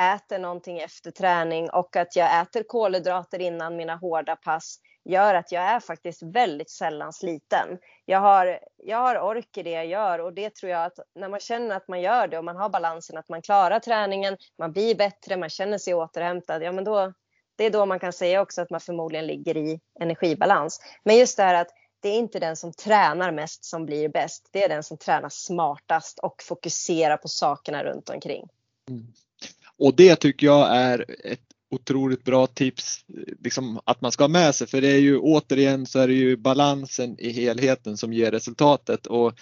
äter 0.00 0.38
någonting 0.38 0.78
efter 0.78 1.10
träning 1.10 1.70
och 1.70 1.96
att 1.96 2.16
jag 2.16 2.40
äter 2.42 2.62
kolhydrater 2.62 3.38
innan 3.38 3.76
mina 3.76 3.96
hårda 3.96 4.36
pass 4.36 4.78
gör 5.04 5.34
att 5.34 5.52
jag 5.52 5.62
är 5.62 5.80
faktiskt 5.80 6.22
väldigt 6.22 6.70
sällan 6.70 7.12
sliten. 7.12 7.78
Jag 8.04 8.18
har, 8.18 8.58
jag 8.76 8.98
har 8.98 9.20
ork 9.20 9.56
i 9.56 9.62
det 9.62 9.70
jag 9.70 9.86
gör 9.86 10.18
och 10.18 10.32
det 10.32 10.54
tror 10.54 10.72
jag 10.72 10.84
att 10.84 10.98
när 11.14 11.28
man 11.28 11.40
känner 11.40 11.76
att 11.76 11.88
man 11.88 12.00
gör 12.00 12.28
det 12.28 12.38
och 12.38 12.44
man 12.44 12.56
har 12.56 12.68
balansen 12.68 13.18
att 13.18 13.28
man 13.28 13.42
klarar 13.42 13.80
träningen, 13.80 14.36
man 14.58 14.72
blir 14.72 14.94
bättre, 14.94 15.36
man 15.36 15.50
känner 15.50 15.78
sig 15.78 15.94
återhämtad, 15.94 16.62
ja 16.62 16.72
men 16.72 16.84
då, 16.84 17.12
det 17.56 17.64
är 17.64 17.70
då 17.70 17.86
man 17.86 18.00
kan 18.00 18.12
säga 18.12 18.40
också 18.40 18.62
att 18.62 18.70
man 18.70 18.80
förmodligen 18.80 19.26
ligger 19.26 19.56
i 19.56 19.80
energibalans. 20.00 20.80
Men 21.04 21.16
just 21.16 21.36
det 21.36 21.42
här 21.42 21.54
att 21.54 21.70
det 22.00 22.08
är 22.08 22.18
inte 22.18 22.38
den 22.38 22.56
som 22.56 22.72
tränar 22.72 23.32
mest 23.32 23.64
som 23.64 23.86
blir 23.86 24.08
bäst. 24.08 24.48
Det 24.50 24.64
är 24.64 24.68
den 24.68 24.82
som 24.82 24.96
tränar 24.96 25.28
smartast 25.28 26.18
och 26.18 26.42
fokuserar 26.42 27.16
på 27.16 27.28
sakerna 27.28 27.84
runt 27.84 28.08
omkring. 28.08 28.48
Mm. 28.88 29.06
Och 29.78 29.96
det 29.96 30.16
tycker 30.16 30.46
jag 30.46 30.76
är 30.76 31.06
ett 31.24 31.51
otroligt 31.72 32.24
bra 32.24 32.46
tips 32.46 33.04
liksom 33.44 33.80
att 33.84 34.00
man 34.00 34.12
ska 34.12 34.24
ha 34.24 34.28
med 34.28 34.54
sig. 34.54 34.66
För 34.66 34.80
det 34.80 34.88
är 34.88 34.98
ju 34.98 35.18
återigen 35.18 35.86
så 35.86 35.98
är 35.98 36.08
det 36.08 36.14
ju 36.14 36.36
balansen 36.36 37.16
i 37.18 37.32
helheten 37.32 37.96
som 37.96 38.12
ger 38.12 38.30
resultatet. 38.30 39.06
Och 39.06 39.34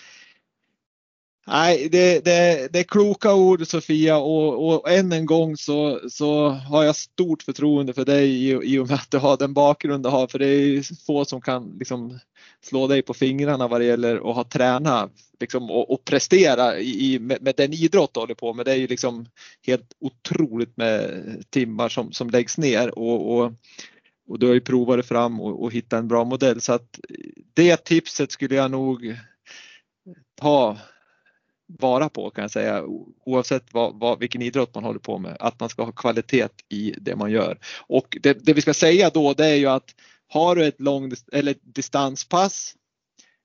Nej, 1.52 1.88
det, 1.88 2.24
det, 2.24 2.68
det 2.72 2.78
är 2.78 2.82
kloka 2.82 3.34
ord 3.34 3.66
Sofia 3.66 4.18
och, 4.18 4.68
och 4.68 4.90
än 4.90 5.12
en 5.12 5.26
gång 5.26 5.56
så, 5.56 6.00
så 6.10 6.48
har 6.48 6.84
jag 6.84 6.96
stort 6.96 7.42
förtroende 7.42 7.92
för 7.92 8.04
dig 8.04 8.28
i, 8.28 8.50
i 8.50 8.78
och 8.78 8.88
med 8.88 8.94
att 8.94 9.10
du 9.10 9.18
har 9.18 9.36
den 9.36 9.54
bakgrund 9.54 10.04
du 10.04 10.08
har 10.08 10.26
för 10.26 10.38
det 10.38 10.46
är 10.46 11.04
få 11.06 11.24
som 11.24 11.40
kan 11.40 11.76
liksom 11.78 12.18
slå 12.64 12.86
dig 12.86 13.02
på 13.02 13.14
fingrarna 13.14 13.68
vad 13.68 13.80
det 13.80 13.84
gäller 13.84 14.30
att 14.30 14.36
ha 14.36 14.44
tränat 14.44 15.10
liksom, 15.40 15.70
och, 15.70 15.90
och 15.90 16.04
prestera 16.04 16.78
i, 16.78 17.18
med, 17.18 17.42
med, 17.42 17.54
den 17.56 17.72
idrott 17.72 18.14
du 18.14 18.20
håller 18.20 18.34
på 18.34 18.54
med. 18.54 18.66
Det 18.66 18.72
är 18.72 18.76
ju 18.76 18.86
liksom 18.86 19.26
helt 19.66 19.94
otroligt 20.00 20.76
med 20.76 21.24
timmar 21.50 21.88
som, 21.88 22.12
som 22.12 22.30
läggs 22.30 22.58
ner 22.58 22.98
och, 22.98 23.36
och, 23.36 23.52
och 24.28 24.38
du 24.38 24.46
har 24.46 24.54
ju 24.54 24.60
provat 24.60 24.98
det 24.98 25.02
fram 25.02 25.40
och, 25.40 25.62
och 25.62 25.72
hittat 25.72 25.98
en 25.98 26.08
bra 26.08 26.24
modell 26.24 26.60
så 26.60 26.72
att 26.72 27.00
det 27.54 27.76
tipset 27.76 28.32
skulle 28.32 28.54
jag 28.54 28.70
nog 28.70 29.16
ta 30.40 30.76
vara 31.78 32.08
på 32.08 32.30
kan 32.30 32.42
jag 32.42 32.50
säga 32.50 32.84
oavsett 33.24 33.64
vad, 33.74 34.00
vad, 34.00 34.18
vilken 34.18 34.42
idrott 34.42 34.74
man 34.74 34.84
håller 34.84 35.00
på 35.00 35.18
med. 35.18 35.36
Att 35.40 35.60
man 35.60 35.68
ska 35.68 35.84
ha 35.84 35.92
kvalitet 35.92 36.48
i 36.68 36.94
det 36.98 37.16
man 37.16 37.30
gör. 37.30 37.58
Och 37.86 38.18
det, 38.22 38.46
det 38.46 38.52
vi 38.52 38.60
ska 38.60 38.74
säga 38.74 39.10
då 39.10 39.34
det 39.34 39.46
är 39.46 39.54
ju 39.54 39.66
att 39.66 39.94
har 40.28 40.56
du 40.56 40.66
ett 40.66 40.80
lång 40.80 41.12
eller 41.32 41.54
distanspass 41.62 42.74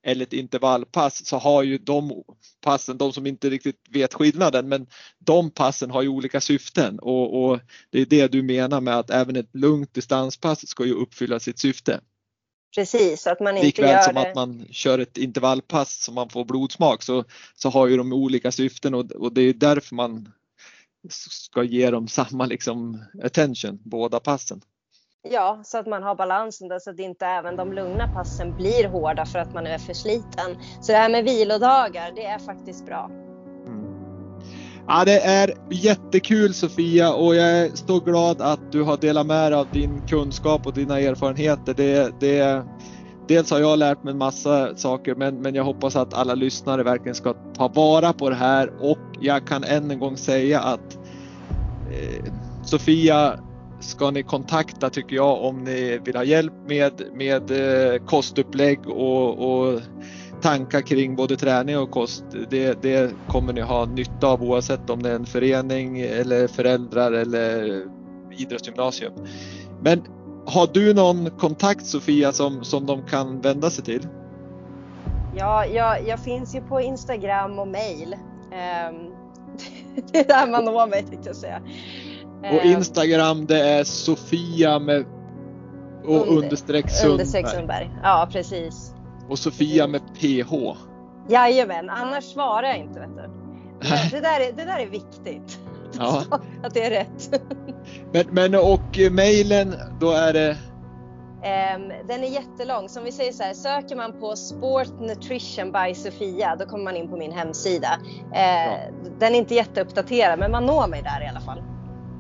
eller 0.06 0.26
ett 0.26 0.34
intervallpass 0.34 1.26
så 1.26 1.38
har 1.38 1.64
ju 1.64 1.78
de 1.78 2.24
passen, 2.62 2.98
de 2.98 3.14
som 3.14 3.28
inte 3.28 3.50
riktigt 3.50 3.82
vet 3.90 4.14
skillnaden, 4.14 4.70
men 4.70 4.88
de 5.20 5.52
passen 5.52 5.92
har 5.92 6.02
ju 6.02 6.08
olika 6.08 6.42
syften 6.42 7.00
och, 7.00 7.44
och 7.44 7.60
det 7.90 8.02
är 8.02 8.06
det 8.06 8.28
du 8.28 8.44
menar 8.44 8.82
med 8.82 8.98
att 9.00 9.10
även 9.10 9.36
ett 9.36 9.56
lugnt 9.56 9.94
distanspass 9.94 10.68
ska 10.68 10.86
ju 10.86 10.94
uppfylla 10.94 11.40
sitt 11.40 11.60
syfte. 11.60 12.02
Precis, 12.76 13.28
att 13.28 13.40
man 13.40 13.58
inte 13.58 13.66
Likväl 13.66 13.90
gör 13.90 14.02
som 14.02 14.14
det. 14.14 14.30
att 14.30 14.36
man 14.36 14.66
kör 14.72 15.00
ett 15.00 15.18
intervallpass 15.18 16.04
som 16.04 16.16
man 16.16 16.30
får 16.30 16.46
blodsmak 16.46 17.04
så, 17.04 17.24
så 17.56 17.70
har 17.70 17.88
ju 17.88 17.98
de 17.98 18.14
olika 18.14 18.52
syften 18.52 18.94
och, 18.94 19.12
och 19.12 19.34
det 19.34 19.42
är 19.42 19.54
därför 19.54 19.96
man 19.96 20.30
ska 21.10 21.64
ge 21.64 21.92
dem 21.92 22.08
samma 22.08 22.46
liksom 22.46 23.06
attention, 23.24 23.80
båda 23.84 24.20
passen. 24.20 24.62
Ja, 25.30 25.62
så 25.66 25.78
att 25.78 25.88
man 25.88 26.04
har 26.04 26.16
balansen 26.16 26.68
där 26.68 26.80
så 26.80 26.90
att 26.90 27.00
inte 27.00 27.26
även 27.26 27.56
de 27.56 27.74
lugna 27.74 28.08
passen 28.08 28.54
blir 28.54 28.90
hårda 28.90 29.26
för 29.26 29.40
att 29.40 29.54
man 29.54 29.68
är 29.68 29.78
för 29.78 29.94
sliten. 29.94 30.56
Så 30.80 30.92
det 30.92 30.98
här 30.98 31.10
med 31.10 31.24
vilodagar, 31.24 32.12
det 32.16 32.26
är 32.26 32.40
faktiskt 32.40 32.86
bra. 32.86 33.25
Ja, 34.88 35.06
det 35.06 35.20
är 35.20 35.54
jättekul 35.70 36.54
Sofia 36.54 37.14
och 37.14 37.36
jag 37.36 37.50
är 37.50 37.70
så 37.74 38.00
glad 38.00 38.42
att 38.42 38.72
du 38.72 38.84
har 38.84 38.98
delat 38.98 39.28
med 39.28 39.52
dig 39.52 39.60
av 39.60 39.68
din 39.72 40.02
kunskap 40.08 40.68
och 40.68 40.74
dina 40.74 41.00
erfarenheter. 41.00 41.74
Det, 41.74 42.20
det, 42.20 42.64
dels 43.28 43.52
har 43.52 43.60
jag 43.60 43.80
lärt 43.80 44.04
mig 44.04 44.12
en 44.12 44.18
massa 44.18 44.76
saker 44.76 45.16
men, 45.16 45.42
men 45.42 45.56
jag 45.56 45.64
hoppas 45.64 45.96
att 45.96 46.14
alla 46.14 46.36
lyssnare 46.36 46.84
verkligen 46.84 47.16
ska 47.16 47.34
ta 47.34 47.68
vara 47.68 48.14
på 48.14 48.30
det 48.30 48.36
här 48.36 48.72
och 48.80 49.00
jag 49.20 49.48
kan 49.48 49.64
än 49.64 49.92
en 49.92 50.00
gång 50.00 50.18
säga 50.18 50.60
att 50.60 50.98
eh, 51.92 52.34
Sofia 52.66 53.40
ska 53.80 54.12
ni 54.12 54.24
kontakta 54.24 54.90
tycker 54.90 55.16
jag 55.16 55.44
om 55.44 55.64
ni 55.64 56.00
vill 56.06 56.16
ha 56.16 56.24
hjälp 56.24 56.54
med, 56.68 57.02
med 57.14 57.52
eh, 57.52 58.06
kostupplägg 58.06 58.88
och, 58.88 59.40
och 59.40 59.82
tankar 60.46 60.82
kring 60.82 61.16
både 61.16 61.36
träning 61.36 61.78
och 61.78 61.92
kost, 61.92 62.24
det, 62.50 62.82
det, 62.82 63.14
kommer 63.28 63.54
ni 63.54 63.62
ha 63.62 63.86
nytta 63.86 64.28
av 64.28 64.44
oavsett 64.44 64.90
om 64.90 65.04
det 65.04 65.10
är 65.10 65.16
en 65.16 65.26
förening 65.26 66.00
eller 66.00 66.48
föräldrar 66.48 67.12
eller 67.12 67.82
idrottsgymnasium. 68.32 69.14
Men 69.82 70.02
har 70.46 70.74
du 70.74 70.94
någon 70.94 71.30
kontakt 71.30 71.86
Sofia 71.86 72.32
som, 72.32 72.64
som 72.64 72.86
de 72.86 73.06
kan 73.06 73.42
vända 73.42 73.70
sig 73.70 73.84
till? 73.84 74.08
Ja, 75.36 75.66
jag, 75.66 76.08
jag 76.08 76.20
finns 76.20 76.56
ju 76.56 76.62
på 76.62 76.82
Instagram 76.82 77.60
och 77.60 77.68
mail. 77.68 78.16
Um, 78.44 79.12
det 80.12 80.20
är 80.20 80.28
där 80.28 80.52
man 80.52 80.66
når 80.66 80.88
mig 80.88 81.04
tänkte 81.04 81.30
jag 81.30 81.36
säga. 81.36 81.62
Och 82.40 82.66
ehm. 82.66 82.72
Instagram 82.72 83.46
det 83.46 83.70
är 83.70 83.84
Sofia 83.84 84.80
med 84.80 85.06
och 86.04 86.28
under, 86.28 86.44
understreck 86.44 86.90
Sundberg. 86.90 87.12
Understreck 87.12 87.48
Sundberg. 87.48 87.92
Ja 88.04 88.30
precis. 88.32 88.95
Och 89.30 89.40
Sofia 89.40 89.88
med 89.88 90.02
PH. 90.16 90.54
Jajamän, 91.30 91.90
annars 91.90 92.24
svarar 92.24 92.68
jag 92.68 92.78
inte 92.78 93.00
vet 93.00 93.16
du. 93.16 93.30
Det, 94.12 94.20
där, 94.20 94.40
är, 94.40 94.54
det 94.54 94.66
där 94.66 94.80
är 94.80 94.88
viktigt. 94.88 95.60
Ja. 96.00 96.24
Att 96.64 96.74
det 96.74 96.86
är 96.86 96.90
rätt. 96.90 97.42
Men, 98.12 98.26
men 98.32 98.56
och 98.56 99.12
mejlen, 99.12 99.76
då 100.00 100.12
är 100.12 100.34
det? 100.34 100.50
Um, 101.46 101.92
den 102.08 102.24
är 102.24 102.28
jättelång. 102.28 102.90
Som 102.90 103.04
vi 103.04 103.12
säger 103.12 103.32
så 103.32 103.44
här, 103.44 103.54
söker 103.54 103.96
man 103.96 104.20
på 104.20 104.36
Sport 104.36 105.00
Nutrition 105.00 105.72
by 105.72 105.96
Sofia, 105.96 106.56
då 106.56 106.66
kommer 106.66 106.84
man 106.84 106.96
in 106.96 107.10
på 107.10 107.18
min 107.18 107.32
hemsida. 107.32 108.00
Ja. 108.34 108.78
Den 109.20 109.36
är 109.36 109.38
inte 109.38 109.56
jätteuppdaterad, 109.56 110.40
men 110.40 110.52
man 110.52 110.66
når 110.66 110.88
mig 110.88 111.02
där 111.02 111.26
i 111.26 111.28
alla 111.28 111.42
fall. 111.42 111.64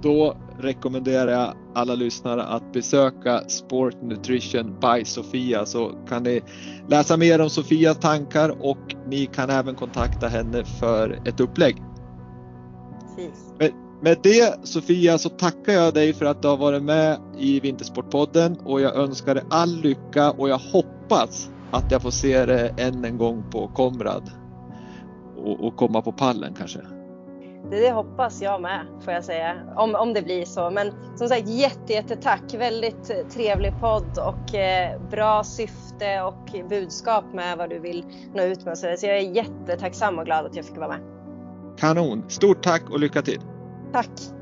Då 0.06 0.38
rekommenderar 0.60 1.32
jag 1.32 1.53
alla 1.76 1.95
lyssnare 1.95 2.43
att 2.43 2.74
besöka 2.74 3.49
Sport 3.49 4.01
Nutrition 4.01 4.80
by 4.80 5.06
Sofia 5.06 5.66
så 5.66 5.91
kan 6.10 6.24
ni 6.24 6.41
läsa 6.88 7.18
mer 7.18 7.41
om 7.41 7.49
Sofias 7.49 7.99
tankar 7.99 8.56
och 8.60 8.95
ni 9.08 9.26
kan 9.26 9.49
även 9.49 9.76
kontakta 9.76 10.28
henne 10.28 10.66
för 10.66 11.20
ett 11.26 11.39
upplägg. 11.39 11.76
Med, 13.60 13.72
med 14.01 14.18
det 14.24 14.68
Sofia 14.68 15.18
så 15.18 15.30
tackar 15.30 15.74
jag 15.74 15.93
dig 15.93 16.14
för 16.14 16.26
att 16.26 16.41
du 16.41 16.47
har 16.47 16.58
varit 16.58 16.84
med 16.84 17.20
i 17.38 17.60
Vintersportpodden 17.60 18.58
och 18.60 18.82
jag 18.82 18.95
önskar 18.95 19.36
dig 19.36 19.43
all 19.49 19.82
lycka 19.82 20.32
och 20.32 20.49
jag 20.49 20.60
hoppas 20.60 21.49
att 21.72 21.91
jag 21.91 22.01
får 22.01 22.12
se 22.12 22.45
dig 22.45 22.74
än 22.78 23.06
en 23.06 23.18
gång 23.18 23.43
på 23.51 23.68
Komrad 23.68 24.32
och, 25.38 25.68
och 25.68 25.76
komma 25.76 26.01
på 26.01 26.12
pallen 26.12 26.53
kanske. 26.58 26.95
Det 27.72 27.91
hoppas 27.91 28.41
jag 28.41 28.61
med 28.61 28.86
får 29.01 29.13
jag 29.13 29.24
säga, 29.24 29.55
om, 29.76 29.95
om 29.95 30.13
det 30.13 30.22
blir 30.22 30.45
så. 30.45 30.70
Men 30.70 30.91
som 31.16 31.30
sagt 31.30 31.47
jätte, 31.47 31.93
jätte 31.93 32.16
tack. 32.16 32.53
Väldigt 32.53 33.32
trevlig 33.32 33.74
podd 33.80 34.18
och 34.18 34.55
eh, 34.55 35.01
bra 35.09 35.43
syfte 35.43 36.22
och 36.22 36.70
budskap 36.70 37.26
med 37.34 37.57
vad 37.57 37.70
du 37.70 37.80
vill 37.80 38.05
nå 38.34 38.43
ut 38.43 38.66
med. 38.66 38.78
Så 38.78 38.86
jag 38.88 39.17
är 39.17 39.36
jättetacksam 39.36 40.20
och 40.20 40.25
glad 40.25 40.46
att 40.46 40.55
jag 40.55 40.66
fick 40.66 40.78
vara 40.78 40.87
med. 40.87 41.00
Kanon! 41.78 42.24
Stort 42.28 42.63
tack 42.63 42.89
och 42.89 43.00
lycka 43.00 43.21
till! 43.21 43.42
Tack! 43.93 44.34